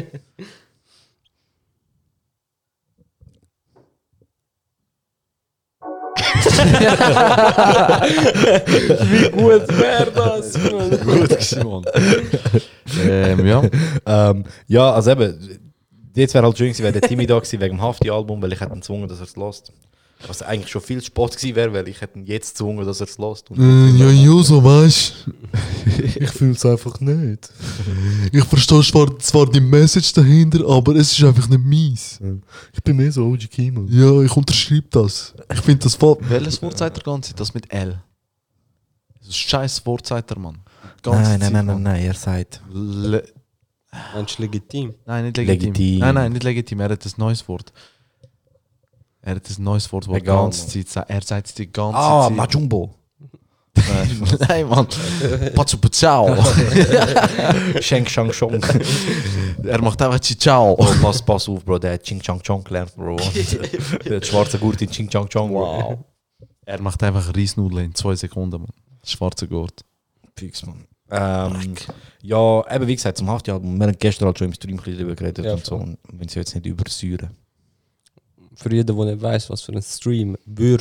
Gut 9.32 9.68
wäre 9.78 10.12
das. 10.14 10.54
Gut 10.54 11.64
Mann. 11.64 11.84
ähm, 13.04 13.46
ja. 13.46 13.62
ähm, 14.06 14.44
ja, 14.66 14.92
also 14.92 15.10
eben, 15.10 15.67
jetzt 16.18 16.34
wäre 16.34 16.44
halt 16.44 16.58
schön 16.58 16.68
gewesen, 16.68 16.82
wäre 16.82 16.92
der 16.92 17.08
Timmy 17.08 17.26
da 17.26 17.38
gewesen 17.38 17.60
wegen 17.60 17.76
dem 17.76 17.82
Hafti-Album, 17.82 18.40
weil 18.42 18.52
ich 18.52 18.60
hätte 18.60 18.72
ihn 18.72 18.80
gezwungen, 18.80 19.08
dass 19.08 19.18
er 19.18 19.24
es 19.24 19.36
lässt. 19.36 19.72
Was 20.26 20.42
eigentlich 20.42 20.68
schon 20.68 20.82
viel 20.82 21.00
Sport 21.00 21.36
gewesen 21.36 21.54
wäre, 21.54 21.72
weil 21.72 21.86
ich 21.86 22.00
hätte 22.00 22.18
ihn 22.18 22.26
jetzt 22.26 22.54
gezwungen, 22.54 22.84
dass 22.84 23.00
er 23.00 23.06
es 23.06 23.18
lässt. 23.18 23.50
Und 23.50 23.98
ja, 23.98 24.10
Joso, 24.10 24.62
weißt 24.62 25.14
ich 26.16 26.30
fühle 26.30 26.52
es 26.52 26.66
einfach 26.66 26.98
nicht. 27.00 27.48
Ich 28.32 28.44
verstehe 28.44 28.82
zwar, 28.82 29.16
zwar 29.20 29.46
die 29.46 29.60
Message 29.60 30.12
dahinter, 30.12 30.68
aber 30.68 30.96
es 30.96 31.12
ist 31.12 31.24
einfach 31.24 31.48
nicht 31.48 31.64
meins. 31.64 32.18
Ich 32.72 32.82
bin 32.82 32.96
mehr 32.96 33.12
so 33.12 33.26
OG 33.26 33.48
Kimo. 33.48 33.86
Ja, 33.88 34.20
ich 34.22 34.36
unterschreibe 34.36 34.88
das. 34.90 35.34
Ich 35.52 35.60
finde 35.60 35.84
das 35.84 35.94
voll. 35.94 36.16
Welches 36.20 36.60
Wort 36.62 36.78
sagt 36.78 36.98
er 36.98 37.04
ganz 37.04 37.32
Das 37.34 37.54
mit 37.54 37.72
L. 37.72 38.02
Das 39.20 39.28
ist 39.28 39.36
scheiß 39.36 39.86
Wort 39.86 40.06
sagt 40.06 40.32
er, 40.32 40.38
Mann. 40.38 40.58
Ganze 41.02 41.30
Nein, 41.30 41.38
nein, 41.38 41.52
nein, 41.52 41.66
nein, 41.66 41.82
nein, 41.82 42.04
er 42.04 42.14
sagt 42.14 42.60
Le 42.72 43.22
Meinst 44.14 44.38
du 44.38 44.42
legitim? 44.42 44.94
nein, 45.06 45.24
nicht 45.26 45.36
legitim. 45.36 45.72
Legitim. 45.72 45.98
Nein, 46.00 46.14
nein, 46.14 46.32
nicht 46.32 46.44
legitim. 46.44 46.80
Er 46.80 46.90
hat 46.90 47.04
ein 47.04 47.12
neues 47.16 47.46
Wort. 47.48 47.72
Er 49.22 49.36
hat 49.36 49.48
ein 49.48 49.62
neues 49.62 49.90
Wort, 49.92 50.06
das 50.06 50.14
die 50.14 50.22
ganze 50.22 50.60
Mann. 50.62 50.70
Zeit 50.70 50.88
sagt. 50.88 51.10
Er 51.10 51.22
sagt 51.22 51.46
es 51.48 51.54
die 51.54 51.70
ganze 51.72 51.98
Ah, 51.98 52.28
Zeit. 52.28 52.36
Majumbo. 52.36 52.94
Nein, 53.74 54.22
nein, 54.48 54.68
Mann. 54.68 54.86
Pazu 55.54 55.78
Pazau. 55.78 56.36
Sheng 57.80 58.06
Shang 58.06 58.32
Shong. 58.32 58.60
er 59.62 59.82
macht 59.82 60.02
einfach 60.02 60.20
Ciao. 60.20 60.74
Oh, 60.78 60.86
pass, 61.00 61.22
pass 61.22 61.48
auf, 61.48 61.64
Bro, 61.64 61.78
der 61.78 61.94
hat 61.94 62.02
Ching 62.02 62.20
Chang 62.20 62.42
Chong 62.42 62.64
gelernt, 62.64 62.94
Bro. 62.96 63.16
der 64.04 64.16
hat 64.16 64.26
schwarze 64.26 64.58
Gurt 64.58 64.82
in 64.82 64.90
Ching 64.90 65.08
Chang 65.08 65.28
Chong. 65.28 65.52
Wow. 65.52 65.98
Er 66.66 66.80
macht 66.82 67.02
einfach 67.02 67.34
Reisnudeln 67.34 67.86
in 67.86 67.94
zwei 67.94 68.14
Sekunden, 68.16 68.60
Mann. 68.60 68.70
Schwarzer 69.04 69.46
Gurt. 69.46 69.82
Fix, 70.36 70.64
man. 70.66 70.84
Ähm, 71.10 71.74
ja, 72.22 72.74
eben 72.74 72.86
wie 72.86 72.96
gesagt, 72.96 73.18
zum 73.18 73.30
Hafti-Album. 73.30 73.78
Wir 73.78 73.86
haben 73.86 73.96
gestern 73.98 74.26
halt 74.26 74.38
schon 74.38 74.48
im 74.48 74.54
Stream 74.54 74.74
ein 74.74 74.76
bisschen 74.82 74.98
darüber 74.98 75.14
geredet 75.14 75.44
Ja, 75.44 75.54
und 75.54 75.64
so. 75.64 75.76
Und 75.76 75.98
wenn 76.12 76.28
sie 76.28 76.38
jetzt 76.38 76.54
nicht 76.54 76.66
übersäuren. 76.66 77.30
Für 78.56 78.72
jeden, 78.74 78.96
der 78.96 79.06
nicht 79.06 79.22
weiss, 79.22 79.48
was 79.50 79.62
für 79.62 79.72
ein 79.72 79.80
Stream, 79.82 80.36
du 80.44 80.78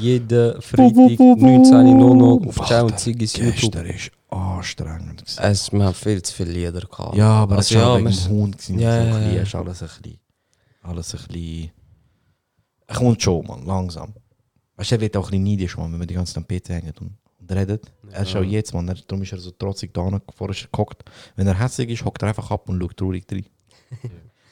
jeden 0.00 0.60
Freitag 0.60 0.92
19.00 0.92 2.48
auf 2.48 2.66
Ciao 2.66 2.86
und 2.86 2.98
Ziggis 2.98 3.36
YouTube. 3.36 3.54
Gestern 3.54 3.86
ist 3.86 4.10
anstrengend. 4.28 5.22
gewesen. 5.22 5.40
Es, 5.42 5.72
wir 5.72 5.82
haben 5.82 5.94
viel 5.94 6.20
zu 6.20 6.34
viele 6.34 6.52
Lieder 6.52 6.80
gehabt. 6.82 7.16
Ja, 7.16 7.30
aber 7.30 7.58
es 7.58 7.72
Also, 7.74 7.78
war 7.80 7.98
ja, 7.98 8.04
wegen 8.04 8.16
dem 8.16 8.28
Hund. 8.28 8.58
gewesen. 8.58 8.78
Ja, 8.78 9.02
so 9.02 9.18
ja, 9.18 9.32
ja. 9.32 9.42
ist 9.42 9.54
alles 9.54 9.82
ein 9.82 9.88
bisschen... 10.02 10.18
Alles 10.82 11.14
ein 11.14 11.20
bisschen... 11.26 11.70
Es 12.86 12.96
kommt 12.98 13.22
schon, 13.22 13.46
man, 13.46 13.64
langsam. 13.64 14.12
Weißt 14.76 14.90
du, 14.90 14.94
er 14.96 15.00
wird 15.00 15.16
auch 15.16 15.24
ein 15.24 15.30
bisschen 15.30 15.44
neidisch, 15.44 15.76
man, 15.78 15.90
wenn 15.90 15.98
man 15.98 16.06
die 16.08 16.14
ganze 16.14 16.34
Zeit 16.34 16.42
am 16.42 16.46
hängt 16.68 17.00
und, 17.00 17.06
und 17.08 17.16
redet. 17.50 17.92
Er 18.10 18.22
ist 18.22 18.36
auch 18.36 18.42
jetzt, 18.42 18.72
man, 18.74 18.86
darum 18.86 19.22
ist 19.22 19.32
er 19.32 19.38
so 19.38 19.50
trotzig 19.52 19.92
da 19.92 20.02
vorher 20.34 20.54
ist 20.56 20.64
er 20.64 20.68
gehockt. 20.72 21.04
Wenn 21.36 21.46
er 21.46 21.58
hässlich 21.58 21.90
ist, 21.90 22.04
hockt 22.04 22.22
er 22.22 22.28
einfach 22.28 22.50
ab 22.50 22.68
und 22.68 22.80
schaut 22.80 22.96
traurig 22.96 23.24
rein. 23.30 23.46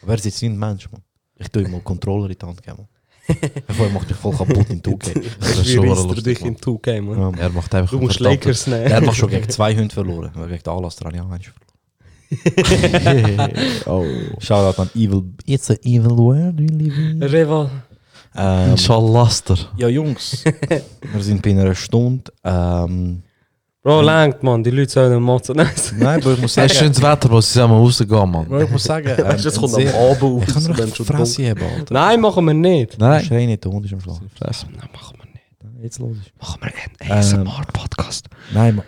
aber 0.03 0.13
er 0.13 0.19
ist 0.19 0.25
jetzt 0.25 0.43
nicht 0.43 0.53
ein 0.53 0.59
Mensch, 0.59 0.91
man. 0.91 1.03
Ich 1.37 1.49
tue 1.49 1.63
ihm 1.63 1.73
mal 1.73 1.81
Controller 1.81 2.31
in 2.31 2.37
die 2.39 2.47
Hand 2.47 2.63
geben, 2.63 2.79
man. 2.79 2.89
Bevor 3.67 3.87
er 3.87 3.93
macht 3.93 4.09
mich 4.09 4.19
voll 4.19 4.37
kaputt 4.37 4.69
in 4.69 4.83
2K. 4.83 5.23
Das 5.41 5.59
ist 5.59 5.71
schon 5.71 5.87
lustig, 5.87 6.25
dich 6.25 6.45
in 6.45 6.57
2K, 6.57 7.01
man? 7.01 7.19
Ja, 7.19 7.43
Er 7.45 7.51
macht 7.51 7.75
einfach 7.75 7.91
Du 7.91 7.99
musst 7.99 8.21
Lakers 8.21 8.67
nehmen. 8.67 8.85
Er 8.85 9.01
hat 9.01 9.15
schon 9.15 9.31
gegen 9.31 9.49
zwei 9.49 9.75
Hunde 9.75 9.95
verloren. 9.95 10.31
weil 10.35 10.49
Gegen 10.49 10.63
den 10.63 10.73
Anlass 10.73 10.97
dran, 10.97 11.15
ja, 11.15 11.27
eins 11.29 11.47
oh. 13.87 14.05
Shoutout 14.39 14.81
an 14.81 14.91
Evil. 14.95 15.25
It's 15.47 15.71
an 15.71 15.79
evil 15.85 16.17
world 16.17 16.59
we 16.59 16.67
live 16.67 16.97
in. 16.97 17.23
Reval. 17.23 17.71
Ähm, 18.37 18.71
Inshallah. 18.73 19.31
ja, 19.77 19.89
Jungs. 19.89 20.45
wir 21.13 21.23
sind 21.23 21.43
bei 21.43 21.51
einer 21.51 21.75
Stunde. 21.75 22.33
Ähm, 22.43 23.23
Bro, 23.83 24.01
langt, 24.01 24.43
man. 24.43 24.65
Die 24.65 24.71
Leute 24.71 24.91
sollen 24.91 25.23
motzen. 25.23 25.57
Nein, 25.57 25.69
nein, 25.99 26.21
Bro, 26.21 26.33
ich 26.33 26.41
muss 26.41 26.53
Es 26.53 26.55
sagen... 26.55 26.71
ist 26.71 26.79
schönes 26.79 27.03
Wetter, 27.03 27.31
wo 27.31 27.41
sie 27.41 27.49
zusammen 27.53 27.75
rausgehen. 27.75 28.09
Bro, 28.49 28.61
ich 28.63 28.71
muss 28.71 28.83
sagen... 28.83 29.09
Ähm, 29.09 29.25
Weißt 29.27 29.45
du, 29.45 29.49
es 29.51 29.57
kommt 29.61 29.75
am 29.75 29.87
Abend 29.89 30.49
Ich 30.49 30.55
kann 30.55 30.67
eine 30.81 30.95
schon 30.95 31.07
Fresse 31.07 31.51
haben, 31.51 31.63
Alter. 31.63 31.93
Nein, 31.95 32.21
machen 32.21 32.45
wir 32.47 32.55
nicht. 32.55 32.99
Nein. 32.99 33.23
Schrei 33.25 33.45
nicht, 33.45 33.63
der 33.63 33.71
Hund 33.71 33.85
ist 33.85 33.93
am 33.93 34.01
Schlafen. 34.01 34.31
Nein, 34.41 34.89
machen 34.93 35.19
wir 35.19 35.27
nicht. 35.27 35.83
Jetzt 35.85 35.99
los 35.99 36.17
ist. 36.17 36.33
Machen 36.41 36.63
wir 36.63 36.69
einen 36.69 37.13
Ähm, 37.13 37.13
ASMR-Podcast. 37.13 38.27
Nein, 38.55 38.77
man. 38.77 38.87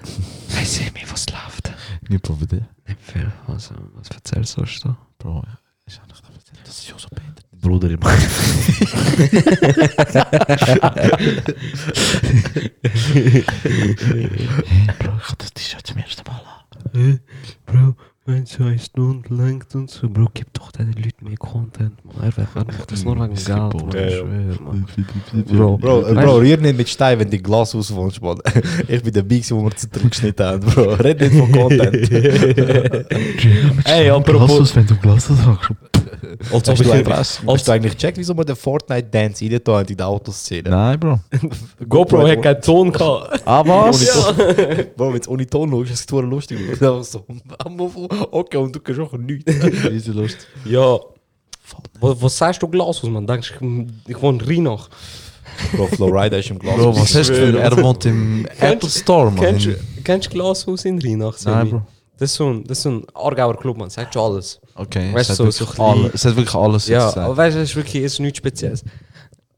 Hey, 0.49 0.65
seh 0.65 0.85
mir, 0.85 1.03
was 1.11 1.27
läuft. 1.29 1.71
Nicht 2.09 2.23
probiert. 2.23 2.63
Empfehl, 2.87 3.31
was, 3.49 3.71
was 3.95 4.09
erzählst 4.09 4.57
du? 4.57 4.63
Bro, 5.19 5.43
ich 5.87 5.99
habe 5.99 6.09
nicht 6.09 6.23
erzählt, 6.23 6.61
das 6.65 6.79
ist 6.79 6.89
ja 6.89 6.95
so 6.99 7.09
behindert. 7.67 7.67
Bruder, 7.67 7.91
ich 7.91 8.01
Bro, 14.99 15.13
ich 15.19 15.29
habe 15.29 15.37
das 15.39 15.53
T-Shirt 15.53 15.87
zum 15.87 15.99
ersten 15.99 16.23
Mal 16.27 16.41
an. 16.41 17.21
Bro, 17.67 17.95
wenn 18.29 18.45
zwei 18.45 18.77
Stunden 18.79 19.37
lenkt 19.37 19.75
und 19.75 19.89
so, 19.89 20.09
Bro, 20.09 20.31
gib 20.35 20.53
doch 20.53 20.73
den 20.73 20.93
Leuten 20.93 21.27
mehr 21.27 21.37
Content. 21.37 21.93
Man. 22.05 22.17
Er, 22.23 22.33
er 22.37 22.65
macht 22.65 22.91
das 22.91 23.05
nur 23.05 23.15
wegen 23.17 23.35
Geld. 23.35 24.61
man. 24.61 24.87
Bro, 25.45 25.79
Bro, 25.79 26.07
äh, 26.09 26.15
Bro, 26.15 26.37
rühr 26.39 26.57
nicht 26.57 26.77
mit 26.77 26.89
Stein, 26.89 27.21
wenn 27.21 27.31
die 27.31 27.43
Glas 27.43 27.75
auswohnst, 27.75 28.21
man. 28.21 28.41
Ich 28.89 29.03
bin 29.03 29.13
der 29.13 29.23
Big, 29.23 29.49
wo 29.51 29.63
wir 29.63 29.77
zu 29.77 29.91
zurückgeschnitten 29.91 30.45
haben, 30.45 30.61
Bro. 30.61 30.95
Red 30.95 31.21
nicht 31.21 31.35
von 31.35 31.53
Content. 31.53 32.11
Ey, 33.87 34.11
apropos. 34.11 34.75
wenn 34.75 34.87
du 34.87 34.97
Glas 34.97 35.29
sagst. 35.29 35.71
Als 36.53 36.69
hast, 36.69 36.85
du 36.85 36.93
eigentlich, 36.93 37.17
hast 37.47 37.69
du 37.69 37.73
eigentlich 37.73 37.93
gecheckt, 37.93 38.19
wieso 38.19 38.37
wir 38.37 38.45
den 38.45 38.57
Fortnite-Dance 38.57 39.45
rein 39.45 39.65
tun 39.65 39.81
in 39.81 39.97
die 39.97 40.03
Autoszene? 40.03 40.71
Nein, 40.71 41.01
Bro. 41.01 41.21
GoPro 41.89 42.27
hat 42.27 42.43
keinen 42.43 42.63
Ton 42.63 42.93
gehabt. 42.93 43.43
Ah, 43.45 43.63
was? 43.67 44.35
Bro, 44.97 45.13
wenn 45.13 45.21
es 45.21 45.29
ohne 45.29 45.47
Ton 45.47 45.71
schaust, 45.71 45.91
ist 45.91 46.01
es 46.01 46.07
total 46.07 46.31
lustig. 46.31 46.59
So, 47.07 47.25
okay, 48.31 48.57
und 48.57 48.75
du 48.75 48.81
kannst 48.81 49.01
auch 49.01 49.13
nichts. 49.13 49.53
Easy 49.91 50.11
Lust. 50.13 50.47
Ja. 50.65 50.99
Was, 52.01 52.23
was 52.23 52.39
sagst 52.39 52.63
du 52.63 52.69
Glas 52.69 52.87
aus, 52.87 53.03
man? 53.05 53.27
Denkst 53.27 53.55
du, 53.59 53.67
ich, 53.67 54.11
ich 54.17 54.23
wohne 54.23 54.47
Rheinach. 54.47 54.89
Bro, 55.75 55.87
Flowrider 55.89 56.39
ist 56.39 56.51
im 56.51 56.59
Glas. 56.59 56.77
Bro, 56.77 56.97
was 56.97 57.15
hast 57.15 57.31
du 57.31 57.35
für 57.35 57.59
Er 57.59 57.77
wohnt 57.77 58.05
im 58.07 58.47
Apple 58.61 58.89
Store, 58.89 59.31
Mann. 59.31 59.59
Kennst 60.05 60.27
du 60.27 60.31
Glashaus 60.31 60.85
in 60.85 61.01
Rheinach? 61.01 61.37
Nein? 61.45 61.71
Bro. 61.71 61.83
Das 62.19 62.31
ist 62.31 62.37
so 62.37 62.49
ein, 62.49 62.65
das 62.65 62.79
ist 62.79 62.83
so 62.85 62.91
ein 62.91 63.03
Aargauer 63.15 63.57
Club, 63.59 63.77
man. 63.77 63.91
Sagt 63.91 64.15
schon 64.15 64.23
alles. 64.23 64.61
Okay, 64.75 65.13
Weißt 65.13 65.31
es, 65.31 65.31
hat 65.31 65.37
so- 65.37 65.45
wirklich 65.45 65.77
so 65.77 65.83
ein 65.83 65.99
alle, 65.99 66.11
es 66.15 66.25
hat 66.25 66.37
wirklich 66.37 66.55
alles 66.55 66.89
Ja, 66.89 67.07
jetzt 67.07 67.17
aber 67.19 67.29
gesagt. 67.29 67.37
weißt 67.39 67.57
du, 67.57 67.61
es 67.61 67.71
ist 67.71 67.77
wirklich 67.77 68.03
es 68.05 68.13
ist 68.15 68.19
nichts 68.21 68.39
Spezielles. 68.39 68.85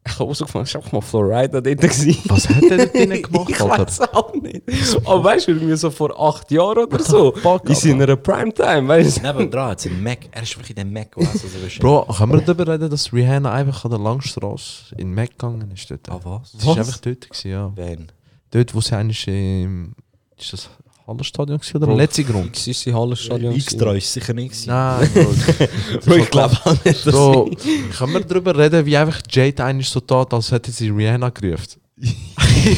Ich 0.07 0.15
habe 0.15 0.25
rausgefunden, 0.25 0.67
es 0.67 0.75
war 0.75 0.81
einfach 0.81 0.93
mal 0.93 1.01
Florida 1.03 1.61
dort. 1.61 1.65
gewesen. 1.65 2.17
Was 2.29 2.49
hat 2.49 2.63
dort 2.63 2.95
drinnen 2.95 3.21
gemacht, 3.23 3.51
Ich 3.51 3.61
Alter? 3.61 3.87
weiß 3.87 4.01
auch 4.15 4.33
nicht. 4.35 4.63
Aber 5.05 5.23
weißt 5.25 5.49
du, 5.49 5.53
irgendwie 5.53 5.77
so 5.77 5.91
vor 5.91 6.19
acht 6.19 6.51
Jahren 6.51 6.85
oder 6.87 6.99
so. 7.05 7.35
In 7.67 7.75
seiner 7.75 8.17
Primetime, 8.17 8.89
weißt 8.89 9.19
du? 9.19 9.23
Nebendran 9.23 9.71
hat 9.71 9.81
es 9.81 9.87
einen 9.87 10.03
Mac. 10.03 10.21
Er 10.31 10.43
ist 10.43 10.57
wirklich 10.57 10.75
der 10.75 10.87
Mac, 10.87 11.09
was 11.15 11.29
also. 11.29 11.49
Bro, 11.81 12.07
können 12.17 12.33
wir 12.33 12.41
darüber 12.41 12.73
reden, 12.73 12.89
dass 12.89 13.13
Rihanna 13.13 13.53
einfach 13.53 13.85
an 13.85 13.91
der 13.91 14.01
Langstrasse 14.01 14.95
in 14.97 15.13
Mac 15.15 15.31
gegangen 15.33 15.71
ist 15.73 15.91
dort? 15.91 16.09
Ah, 16.09 16.21
was? 16.25 16.53
Sie 16.53 16.67
war 16.67 16.79
einfach 16.79 16.99
dort, 16.99 17.29
gewesen, 17.29 17.51
ja. 17.51 17.71
Wen? 17.77 18.07
Dort, 18.51 18.75
wo 18.75 18.81
sie 18.81 18.97
eigentlich 18.97 19.29
im... 19.29 19.93
Ist 20.39 20.55
das 20.55 20.71
Hallenstadion 21.09 21.59
gewesen 21.59 21.77
oder 21.79 21.91
im 21.91 21.97
letzten 21.97 22.27
Grund? 22.27 22.55
Das 22.55 22.67
ist 22.67 22.85
die 22.87 22.93
Hallenstadion. 22.95 23.55
X3 23.55 23.97
ist 23.97 24.13
sicher 24.13 24.35
nicht. 24.35 24.67
Nein, 24.67 25.09
Bro. 25.15 26.01
Bro, 26.05 26.15
ich 26.17 26.31
glaube 26.31 26.57
auch 26.65 26.85
nicht, 26.85 27.07
dass 27.07 27.15
Bro, 27.15 27.51
können 27.99 28.13
wir 28.13 28.21
darüber 28.21 28.57
reden, 28.57 28.85
wie 28.87 28.97
einfach 28.97 29.21
Jade 29.31 29.65
eigentlich 29.65 29.89
so 29.89 30.01
tat, 30.01 30.33
als 30.35 30.53
hätte 30.53 30.71
sie 30.71 30.91
Rihanna 30.91 31.31
gerufen? 31.31 31.81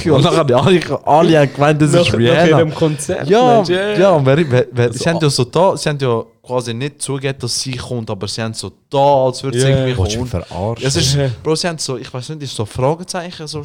Und 0.07 0.25
dann 0.25 0.35
haben 0.37 0.53
alle, 0.55 1.07
alle 1.07 1.39
haben 1.41 1.53
gemeint, 1.53 1.83
das 1.83 1.91
ist 1.91 1.95
nach, 1.97 2.07
nach 2.07 2.15
Rihanna. 2.19 2.59
ihrem 2.59 2.75
Konzert. 2.75 3.29
Ja, 3.29 3.57
Mensch, 3.57 3.69
ja, 3.99 4.11
und 4.13 4.25
wer, 4.25 4.51
wer, 4.51 4.67
wer, 4.73 4.93
sie 4.95 5.09
haben 5.11 5.19
ja 5.21 5.29
so 5.29 5.45
da, 5.45 5.77
sie 5.77 5.89
haben 5.91 5.99
ja 6.01 6.23
quasi 6.43 6.73
nicht 6.73 7.03
zugegeben, 7.03 7.39
dass 7.39 7.61
sie 7.61 7.73
kommt, 7.73 8.09
aber 8.09 8.27
sie 8.27 8.41
haben 8.41 8.55
so 8.55 8.73
da, 8.89 9.27
als 9.27 9.43
würde 9.43 9.61
sie 9.61 9.69
Ja. 9.69 9.87
irgendwie 9.87 10.15
kommen. 10.17 10.27
verarschen? 10.27 10.83
Ja, 10.83 10.89
es 10.89 10.97
ist. 10.97 11.19
Bro, 11.43 11.55
sie 11.55 11.69
haben 11.69 11.77
so, 11.79 11.99
ich 11.99 12.13
weiß 12.15 12.31
nicht, 12.31 12.43
ist 12.45 12.55
so 12.57 12.65
Fragezeichen, 12.65 13.47
so, 13.47 13.63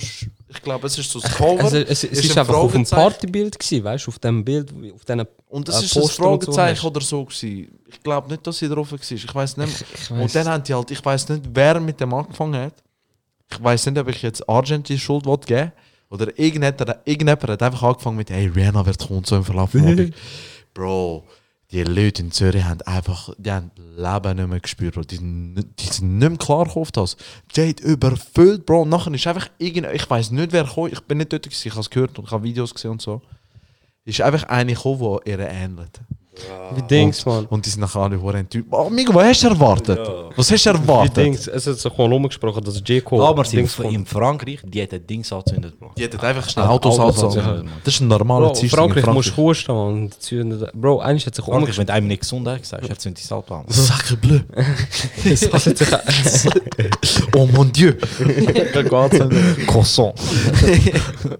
ich 0.55 0.61
glaube, 0.61 0.87
es 0.87 0.97
ist 0.97 1.11
so 1.11 1.19
das 1.19 1.31
Cover. 1.33 1.63
Also, 1.63 1.77
es, 1.77 1.89
es 1.89 2.03
ist 2.03 2.25
ist 2.25 2.31
ein 2.31 2.39
einfach 2.39 2.55
auf 2.55 2.71
dem. 2.71 2.85
Partybild 2.85 3.59
gewesen, 3.59 3.83
weißt 3.83 4.07
du, 4.07 4.11
auf 4.11 4.19
dem 4.19 4.43
Bild, 4.43 4.71
auf 4.93 5.05
diesen 5.05 5.25
und 5.49 5.69
es 5.69 5.81
äh, 5.81 5.85
ist 5.85 5.95
ein 5.95 6.01
und 6.01 6.11
so 6.11 6.23
Fragezeichen 6.23 6.87
oder 6.87 7.01
so 7.01 7.25
gewesen. 7.25 7.79
Ich 7.87 8.03
glaube 8.03 8.29
nicht, 8.29 8.45
dass 8.45 8.57
sie 8.57 8.67
drauf 8.67 8.91
war. 8.91 8.99
Ich 8.99 9.35
weiß 9.35 9.57
nicht. 9.57 9.85
Ich 9.93 10.11
Und 10.11 10.19
weiss. 10.19 10.33
dann 10.33 10.47
haben 10.47 10.63
die 10.63 10.73
halt, 10.73 10.91
ich 10.91 11.03
weiß 11.03 11.29
nicht, 11.29 11.43
wer 11.53 11.79
mit 11.79 11.99
dem 11.99 12.13
angefangen 12.13 12.59
hat. 12.59 12.73
Ich 13.51 13.63
weiß 13.63 13.85
nicht, 13.85 13.97
ob 13.97 14.07
ich 14.09 14.21
jetzt 14.21 14.47
Argent 14.49 14.89
die 14.89 14.97
Schuld 14.97 15.25
will 15.25 15.37
geben 15.37 15.71
oder 16.09 16.27
irgendjemand, 16.37 16.81
irgendjemand 17.05 17.49
hat 17.49 17.63
einfach 17.63 17.83
angefangen 17.83 18.17
mit, 18.17 18.29
hey, 18.29 18.47
Rihanna 18.47 18.85
wird 18.85 19.07
kommen, 19.07 19.23
so 19.23 19.35
im 19.37 19.43
Verlauf. 19.43 19.71
Bro, 20.73 21.23
die 21.71 21.83
Leute 21.83 22.21
in 22.21 22.31
Zürich 22.31 22.63
haben 22.63 22.81
einfach, 22.83 23.33
die 23.37 23.51
haben 23.51 23.71
Leben 23.75 24.37
nicht 24.37 24.49
mehr 24.49 24.59
gespürt. 24.59 25.11
Die, 25.11 25.17
die 25.17 25.85
sind 25.85 26.17
nicht 26.19 26.29
mehr 26.29 26.37
klar 26.37 26.69
auf 26.75 26.91
das. 26.91 27.17
Jade 27.53 27.83
überfüllt, 27.83 28.65
Bro. 28.65 28.85
Nachher 28.85 29.13
ist 29.13 29.25
einfach 29.27 29.49
irgend, 29.57 29.87
ich 29.93 30.09
weiß 30.09 30.31
nicht, 30.31 30.51
wer 30.51 30.65
kam. 30.65 30.87
Ich 30.87 31.01
bin 31.01 31.17
nicht 31.17 31.33
dort 31.33 31.43
gewesen, 31.43 31.67
ich 31.67 31.73
habe 31.73 31.81
es 31.81 31.89
gehört 31.89 32.17
und 32.19 32.25
ich 32.25 32.31
habe 32.31 32.43
Videos 32.43 32.73
gesehen 32.73 32.91
und 32.91 33.01
so. 33.01 33.21
Ist 34.03 34.21
einfach 34.21 34.43
eine 34.43 34.73
gekommen, 34.73 35.19
die 35.25 35.31
ihr 35.31 35.39
ähnelt. 35.39 36.01
Wie 36.75 36.81
Dings, 36.81 37.25
man. 37.25 37.45
Und 37.45 37.65
die 37.65 37.69
sind 37.69 37.81
nachher 37.81 38.01
alle 38.01 38.21
hure 38.21 38.37
enttäuscht. 38.37 38.65
Oh, 38.71 38.89
Migo, 38.89 39.13
was 39.13 39.25
hast 39.27 39.43
du 39.43 39.47
erwartet? 39.49 39.99
Was 40.35 40.51
hast 40.51 40.65
du 40.65 40.69
Wie 40.73 40.77
erwartet? 40.77 41.17
Dings. 41.17 41.47
Es 41.47 41.67
hat 41.67 41.77
sich 41.79 41.97
mal 41.97 42.11
umgesprochen, 42.11 42.63
dass 42.63 42.81
J. 42.85 43.03
Cole 43.03 43.23
Aber 43.23 43.45
sie 43.45 43.57
Dings 43.57 43.77
in, 43.79 43.91
in 43.91 44.05
Frankreich, 44.05 44.59
die 44.63 44.81
hat 44.81 44.93
ein 44.93 45.05
Ding 45.07 45.25
angezündet, 45.29 45.79
Bro. 45.79 45.91
Die 45.97 46.03
hat 46.03 46.23
einfach 46.23 46.49
schnell 46.49 46.65
Autos 46.65 46.99
angezogen. 46.99 47.69
Das 47.83 47.93
ist 47.93 48.01
ein 48.01 48.07
normaler 48.07 48.49
Bro, 48.49 48.59
in 48.61 48.69
Frankreich 48.69 49.05
musst 49.07 49.29
du 49.29 49.35
husten, 49.37 49.71
man. 49.73 49.87
und 49.93 50.13
zünden- 50.21 50.67
Bro, 50.73 50.99
eigentlich 50.99 51.25
hat 51.25 51.35
sich 51.35 51.47
umgesprochen. 51.47 51.77
wenn 51.77 51.87
du 51.87 51.93
einem 51.93 52.07
nicht 52.07 52.21
gesund 52.21 52.45
sagst, 52.45 52.73
er 52.73 52.97
zündet 52.97 53.23
das 53.23 53.31
Auto 53.31 53.53
an. 53.55 53.65
Bleu. 54.21 54.39
Es 55.25 55.51
hat 55.53 55.61
sich 55.77 55.87
Oh 57.35 57.45
mon 57.45 57.71
Dieu. 57.71 57.93
Croissant. 59.67 60.13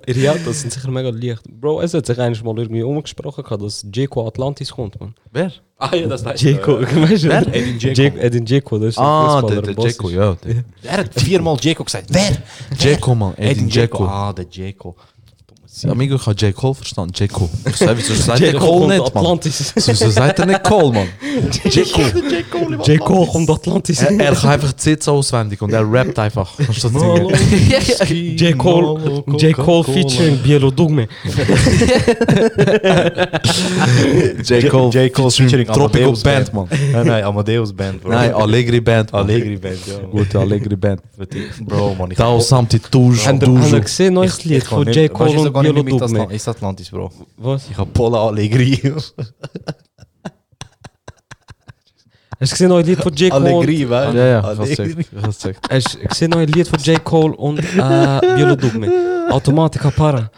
Ihre 0.06 0.32
Autos 0.32 0.62
sind 0.62 0.74
sicher 0.74 0.90
mega 0.92 1.10
leicht. 1.10 1.42
Bro, 1.50 1.82
es 1.82 1.94
hat 1.94 2.06
sich 2.06 2.20
eigentlich 2.20 2.44
mal 2.44 2.58
irgendwie 2.58 2.84
umgesprochen, 2.84 3.44
dass 3.60 3.86
J. 3.94 4.10
Cole 4.10 4.28
Atlantis 4.28 4.72
kommt, 4.72 4.85
man. 5.00 5.14
Wer? 5.32 5.52
Ah 5.78 5.94
ja, 5.96 6.08
das 6.08 6.24
weißt 6.24 6.42
J. 6.44 6.62
Cole, 6.62 6.86
weißt 6.88 7.24
du? 7.26 7.30
Wer? 7.30 7.48
Edin 7.54 7.78
Dzeko. 7.80 8.02
J- 8.02 8.18
Edin 8.24 8.46
J. 8.46 8.64
Cole, 8.64 8.86
das 8.86 8.96
ist 8.96 8.98
Ah, 9.00 9.42
der, 9.42 9.62
der 9.62 9.74
Jeko, 9.86 10.10
ja. 10.10 10.36
Der. 10.36 10.64
Er 10.84 10.98
hat 11.00 11.14
viermal 11.22 11.58
Jeko 11.60 11.84
gesagt. 11.84 12.06
Wer? 12.10 12.38
Jeko, 12.80 13.14
man. 13.16 13.34
Edin 13.38 13.68
Jeko. 13.70 14.06
Ah, 14.06 14.32
der 14.34 14.46
Jeko. 14.50 14.96
Amigo, 15.84 16.16
ich 16.16 16.26
habe 16.26 16.36
J. 16.38 16.56
Cole 16.56 16.74
verstanden. 16.76 17.14
Jeko. 17.16 17.50
Ich 17.68 17.76
sag, 17.76 17.98
wieso 17.98 18.14
sagt 18.14 18.40
J. 18.40 18.54
der 18.54 18.60
Cole 18.60 18.70
Cole 18.70 18.80
kommt 18.88 18.88
nicht, 18.88 19.14
man? 19.16 19.24
Atlantis. 19.26 19.74
Wieso 19.76 20.10
sagt 20.10 20.40
er 20.40 20.46
nicht 20.46 20.64
Cole, 20.64 20.92
man? 20.94 21.08
Jeko. 21.70 22.02
J. 22.86 23.00
Cole 23.00 23.28
kommt 23.28 23.50
Atlantis. 23.50 24.02
Er, 24.02 24.20
er 24.20 24.34
kann 24.36 24.52
einfach 24.52 24.72
die 24.74 24.82
Sitze 24.82 25.12
auswendig 25.12 25.62
und 25.62 25.74
er 25.74 25.84
rappt 25.92 26.18
einfach. 26.20 26.50
Anstatt 26.60 26.94
zu 26.94 27.00
singen. 27.00 28.38
J. 28.38 28.58
Cole, 28.58 29.24
J. 29.38 29.54
Cole 29.56 29.84
featuring 29.84 30.38
Bielo 30.38 30.72
Dugme. 30.72 31.08
J. 34.44 34.70
Cole. 34.70 34.90
J. 34.92 35.10
Cole 35.14 35.32
featuring 35.32 35.68
Tropical 35.68 36.04
Amadeus 36.10 36.24
Band, 36.24 36.54
man. 36.54 36.68
Nein, 36.92 37.08
nein, 37.08 37.24
Amadeus 37.24 37.74
Band, 37.74 38.02
Bro. 38.02 38.12
Nein, 38.12 38.34
Allegri 38.34 38.80
Band. 38.82 39.12
man. 39.12 39.22
Allegri 39.24 39.58
Band, 39.58 39.80
ja. 39.88 40.00
Gute 40.10 40.40
Allegri 40.40 40.76
Band. 40.76 41.02
Bro, 41.62 41.96
man, 41.96 42.12
ich 42.12 42.18
Tao 42.18 42.40
Samti 42.40 42.80
Tuj. 42.80 43.18
Haben 43.26 43.42
ihr- 43.42 43.48
haben 43.48 43.74
ihr 43.74 43.80
gesehen, 43.82 44.14
neues 44.14 44.44
Lied 44.44 44.62
kann 44.66 44.78
von 44.80 44.86
nicht- 44.88 44.96
J. 44.96 45.12
weißt 45.12 45.34
du, 45.34 45.36
Cole 45.36 45.50
und 45.50 45.65
sogar 45.68 45.74
nicht 45.74 45.86
Bielo 45.86 46.00
mit 46.00 46.02
Dugme? 46.02 46.20
Atlant- 46.24 46.32
Ist 46.34 46.48
Atlantis, 46.48 46.90
Bro. 46.90 47.12
Was? 47.38 47.70
Ich 47.70 47.78
hab 47.78 47.94
Pola 47.94 48.28
Allegri. 48.28 48.80
Hast 52.38 52.52
du 52.52 52.56
gesehen, 52.56 52.68
neues 52.70 52.86
Lied 52.86 53.00
von 53.02 53.14
J. 53.14 53.32
Cole? 53.32 53.46
Allegri, 53.56 53.90
weißt 53.90 54.14
Ja, 54.14 54.26
ja, 54.26 54.40
ich 54.40 54.46
hab's 54.60 54.70
gecheckt. 54.70 55.00
Ich 55.00 55.24
hab's 55.24 55.38
gecheckt. 55.42 55.68
Hast 55.72 55.94
du 55.96 56.00
gesehen, 56.08 56.30
neues 56.32 56.50
Lied 56.54 56.68
von 56.68 56.80
J. 56.80 57.04
Cole 57.04 57.34
und 57.36 57.60
äh, 57.78 58.20
Bielo 58.36 58.56
Dugme? 58.58 58.92
Automatica 59.32 59.90
Para. 59.90 60.30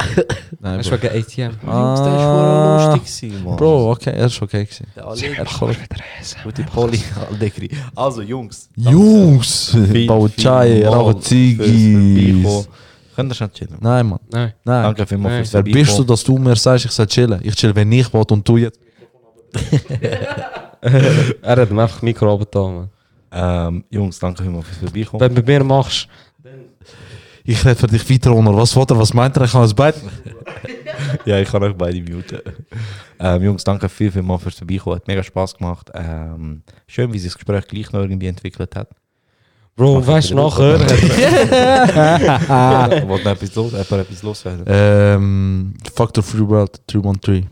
Nein, 0.61 0.77
Hast 0.77 0.89
Bro. 0.89 0.97
du 0.97 1.03
wegen 1.03 1.17
ATM? 1.17 1.57
Jungs, 1.65 1.99
der 2.01 2.13
ist 2.13 2.21
Ah. 2.21 2.79
voll 2.89 2.99
lustig 2.99 3.29
gewesen, 3.31 3.43
Mann. 3.43 3.55
Bro, 3.57 3.91
okay, 3.91 4.11
er 4.11 4.25
ist 4.27 4.41
okay 4.41 4.63
gewesen. 4.63 4.87
Der 4.95 5.07
Allegri. 5.07 5.45
Gute 6.43 6.63
Poli 6.63 7.01
Allegri. 7.31 7.69
Also, 7.95 8.21
Jungs. 8.21 8.69
Jungs! 8.75 9.75
Bauchai, 10.07 10.87
Ravazigi. 10.87 12.45
Könnt 13.17 13.31
ihr 13.31 13.35
schon 13.35 13.51
chillen? 13.51 13.77
Nein, 13.81 14.05
Mann. 14.05 14.19
Nein. 14.29 14.53
Nein. 14.63 14.83
Danke 14.83 15.07
vielmals 15.07 15.33
Nein. 15.33 15.43
fürs 15.45 15.53
Wer 15.53 15.63
bist 15.63 15.97
du, 15.97 16.03
dass 16.03 16.23
du 16.23 16.37
mir 16.37 16.55
sagst, 16.55 16.85
ich 16.85 16.91
soll 16.91 17.07
chillen? 17.07 17.39
Ich 17.41 17.55
chill, 17.55 17.73
wenn 17.73 17.91
ich 17.91 18.13
will 18.13 18.23
und 18.29 18.47
du 18.47 18.57
jetzt. 18.57 18.79
Er 20.79 21.55
hat 21.57 21.71
ihm 21.71 21.79
einfach 21.79 22.03
Mikro 22.03 22.29
runtergetan, 22.29 22.75
man. 22.75 22.89
Ähm, 23.31 23.83
Jungs, 23.89 24.19
danke 24.19 24.43
vielmals 24.43 24.67
fürs 24.67 24.77
Vorbeikommen. 24.77 25.19
Wenn 25.19 25.33
du 25.33 25.41
bei 25.41 25.57
mir 25.57 25.63
machst, 25.63 26.07
Ich 27.43 27.65
rede 27.65 27.75
für 27.75 27.87
dich 27.87 28.07
weiter, 28.07 28.31
Honor. 28.35 28.55
Was 28.55 28.75
wollt 28.75 28.91
ihr? 28.91 28.99
Was 28.99 29.13
meint 29.15 29.35
ihr? 29.35 29.45
Ich 29.45 29.51
kann 29.51 29.63
es 29.63 29.73
beide. 29.73 29.97
Ja, 31.25 31.39
ich 31.39 31.49
kann 31.49 31.63
euch 31.63 31.75
beide 31.75 31.99
muten. 32.01 32.39
ähm, 33.19 33.43
Jungs, 33.43 33.63
danke 33.63 33.89
viel, 33.89 34.11
viel 34.11 34.21
mal 34.21 34.37
fürs 34.37 34.55
Vorbeikommen. 34.59 34.97
Hat 34.97 35.07
mega 35.07 35.23
Spaß 35.23 35.57
gemacht. 35.57 35.89
Ähm, 35.95 36.61
schön, 36.87 37.11
wie 37.13 37.19
sich 37.19 37.31
das 37.31 37.37
Gespräch 37.37 37.67
gleich 37.67 37.91
noch 37.91 38.01
irgendwie 38.01 38.27
entwickelt 38.27 38.75
hat. 38.75 38.89
Bro, 39.77 40.05
weißt 40.07 40.31
du 40.31 40.35
nachher? 40.35 40.79
Wollt 43.07 43.23
noch 43.23 43.31
etwas 43.31 43.53
los, 43.53 43.71
jemand 43.73 43.91
etwas 43.91 44.23
loswerden? 44.23 44.63
Ähm, 44.65 45.73
Factor 45.93 46.23
Free 46.23 46.47
World 46.47 46.81
313. 46.87 47.47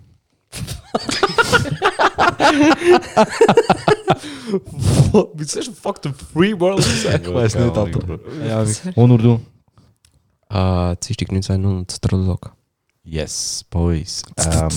Wieso 5.35 5.59
ist 5.59 5.77
Fuck 5.77 5.99
the 6.03 6.09
Free 6.33 6.59
World 6.59 6.77
gesagt? 6.83 7.27
Ich 7.27 7.33
weiß 7.33 7.55
nicht, 7.55 7.77
Alter. 7.77 8.19
Ja, 8.47 8.65
Onur, 8.95 9.17
du? 9.19 9.39
Ah, 10.49 10.95
Dienstag 10.95 11.31
19 11.31 11.63
und 11.63 11.91
Strolog. 11.91 12.51
Yes, 13.03 13.63
Boys. 13.69 14.23
Ähm, 14.37 14.69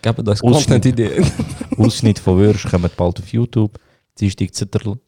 Geben 0.00 0.24
das 0.24 0.42
Ausschnitt. 0.42 0.82
Content-Idee. 0.82 1.22
Ausschnitt 1.76 2.18
von 2.18 2.38
Würsch 2.38 2.66
kommen 2.66 2.90
bald 2.96 3.18
auf 3.18 3.28
YouTube. 3.28 3.78
Dienstag 4.18 4.54
Zitterl. 4.54 4.98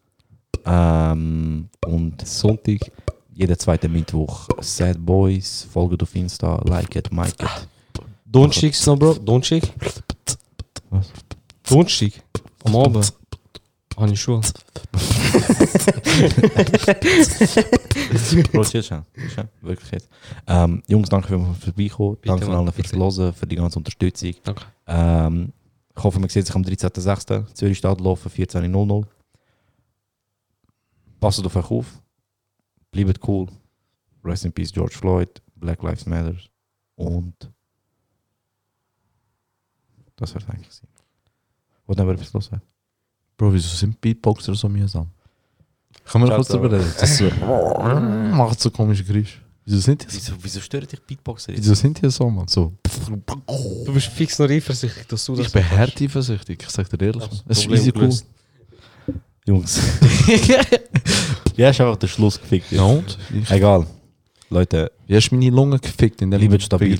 Ähm, 0.64 1.68
und 1.86 2.26
Sonntag. 2.26 2.90
jeden 3.34 3.58
zweiten 3.58 3.92
Mittwoch 3.92 4.48
Sad 4.60 4.96
Boys. 4.98 5.66
Folgt 5.72 6.02
auf 6.02 6.14
Insta, 6.14 6.60
like 6.66 6.94
it, 6.96 7.10
like 7.12 7.42
it. 7.42 7.68
Donnerstag 8.26 8.74
noch, 8.86 8.98
Bro. 8.98 9.14
Donnerstag? 9.14 9.62
Was? 10.90 11.08
Donnerstag? 11.64 12.12
Am 12.64 12.76
Abend? 12.76 13.12
Habe 13.96 14.12
ich 14.12 14.20
Schule. 14.20 14.40
Bro, 18.52 18.64
chill 18.64 18.82
schon. 18.82 19.02
Wirklich 19.60 19.90
jetzt. 19.90 20.08
Ähm, 20.46 20.82
Jungs, 20.86 21.08
danke 21.08 21.28
fürs 21.28 21.64
Vorbeikommen. 21.64 22.16
Danke 22.24 22.46
Mann, 22.46 22.56
allen 22.56 22.72
fürs. 22.72 22.92
Hören, 22.92 23.32
für 23.32 23.46
die 23.46 23.56
ganze 23.56 23.78
Unterstützung. 23.78 24.34
Danke. 24.44 24.62
Ähm, 24.86 25.52
ich 25.96 26.04
hoffe, 26.04 26.18
man 26.18 26.28
sieht 26.28 26.46
sich 26.46 26.54
am 26.54 26.62
13.06. 26.62 27.52
Zürich 27.54 27.78
Stadt 27.78 28.00
laufen, 28.00 28.30
14.00. 28.30 29.04
Passt 31.20 31.44
auf 31.44 31.54
euch 31.56 31.70
auf. 31.70 32.02
Bleibt 32.90 33.20
cool. 33.28 33.46
Rest 34.24 34.44
in 34.44 34.52
Peace 34.52 34.72
George 34.72 34.94
Floyd. 34.96 35.42
Black 35.54 35.82
Lives 35.82 36.06
Matter. 36.06 36.36
Und 36.96 37.34
das 40.16 40.34
wird 40.34 40.48
eigentlich 40.48 40.72
sein. 40.72 40.88
Wollt 41.86 41.98
ihr 41.98 42.02
aber 42.02 42.12
etwas 42.12 42.32
loswerden? 42.32 42.66
Bro, 43.36 43.52
wieso 43.54 43.68
sind 43.68 44.00
Beatboxer 44.00 44.54
so 44.54 44.68
mühsam? 44.68 45.08
Kann 46.04 46.20
man 46.20 46.28
Ciao, 46.28 46.36
kurz 46.38 46.48
ciao. 46.48 46.58
drüber 46.58 46.78
reden? 46.78 46.92
Das 46.98 47.16
so, 47.16 47.30
macht 48.36 48.60
so 48.60 48.70
komische 48.70 49.04
Geräusche. 49.04 49.38
Wieso 49.64 49.80
sind 49.80 50.02
die 50.02 50.10
so? 50.10 50.32
Wieso, 50.32 50.44
wieso 50.44 50.60
stört 50.60 50.90
dich 50.90 51.00
Beatboxer? 51.02 51.52
Wieso 51.54 51.74
sind 51.74 52.02
die 52.02 52.10
so, 52.10 52.28
man? 52.28 52.48
So. 52.48 52.72
Du 53.84 53.92
bist 53.92 54.08
fix 54.08 54.38
noch 54.38 54.48
eifersüchtig, 54.48 55.06
dass 55.06 55.24
du 55.24 55.36
das 55.36 55.46
Ich 55.46 55.52
bin 55.52 55.70
hart 55.70 56.00
eifersüchtig, 56.00 56.62
ich 56.62 56.70
sag 56.70 56.88
dir 56.90 57.06
ehrlich. 57.06 57.28
Es 57.46 57.58
ist 57.58 57.70
easy 57.70 57.92
cool. 57.94 58.10
Jungs. 59.50 59.80
Wie 61.56 61.64
hast 61.66 61.78
du 61.78 61.84
einfach 61.84 61.96
den 61.98 62.08
Schluss 62.08 62.40
gefickt? 62.40 62.70
Ja 62.72 62.82
und? 62.82 63.18
Ich, 63.42 63.50
Egal. 63.50 63.84
Leute, 64.48 64.90
wie 65.06 65.16
hast 65.16 65.30
du 65.30 65.34
meine 65.36 65.50
Lunge 65.50 65.78
gefickt 65.78 66.22
in 66.22 66.30
der 66.30 66.38
bleibt 66.38 66.62
stabil. 66.62 66.98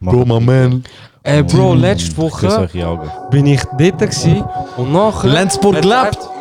Bro, 0.00 0.24
my 0.24 0.40
man. 0.40 0.84
Ey, 1.22 1.42
Bro, 1.42 1.74
letzte 1.74 2.08
Küss 2.08 2.16
Woche 2.18 2.46
euch 2.60 2.74
in 2.74 2.80
die 2.80 2.84
Augen. 2.84 3.10
bin 3.30 3.46
ich 3.46 3.60
dort 3.78 3.98
gewesen 3.98 4.44
und 4.78 4.92
nachher... 4.92 5.28
Lenzburg 5.28 5.76
hat- 5.76 5.84
lebt. 5.84 5.94
hat- 6.24 6.39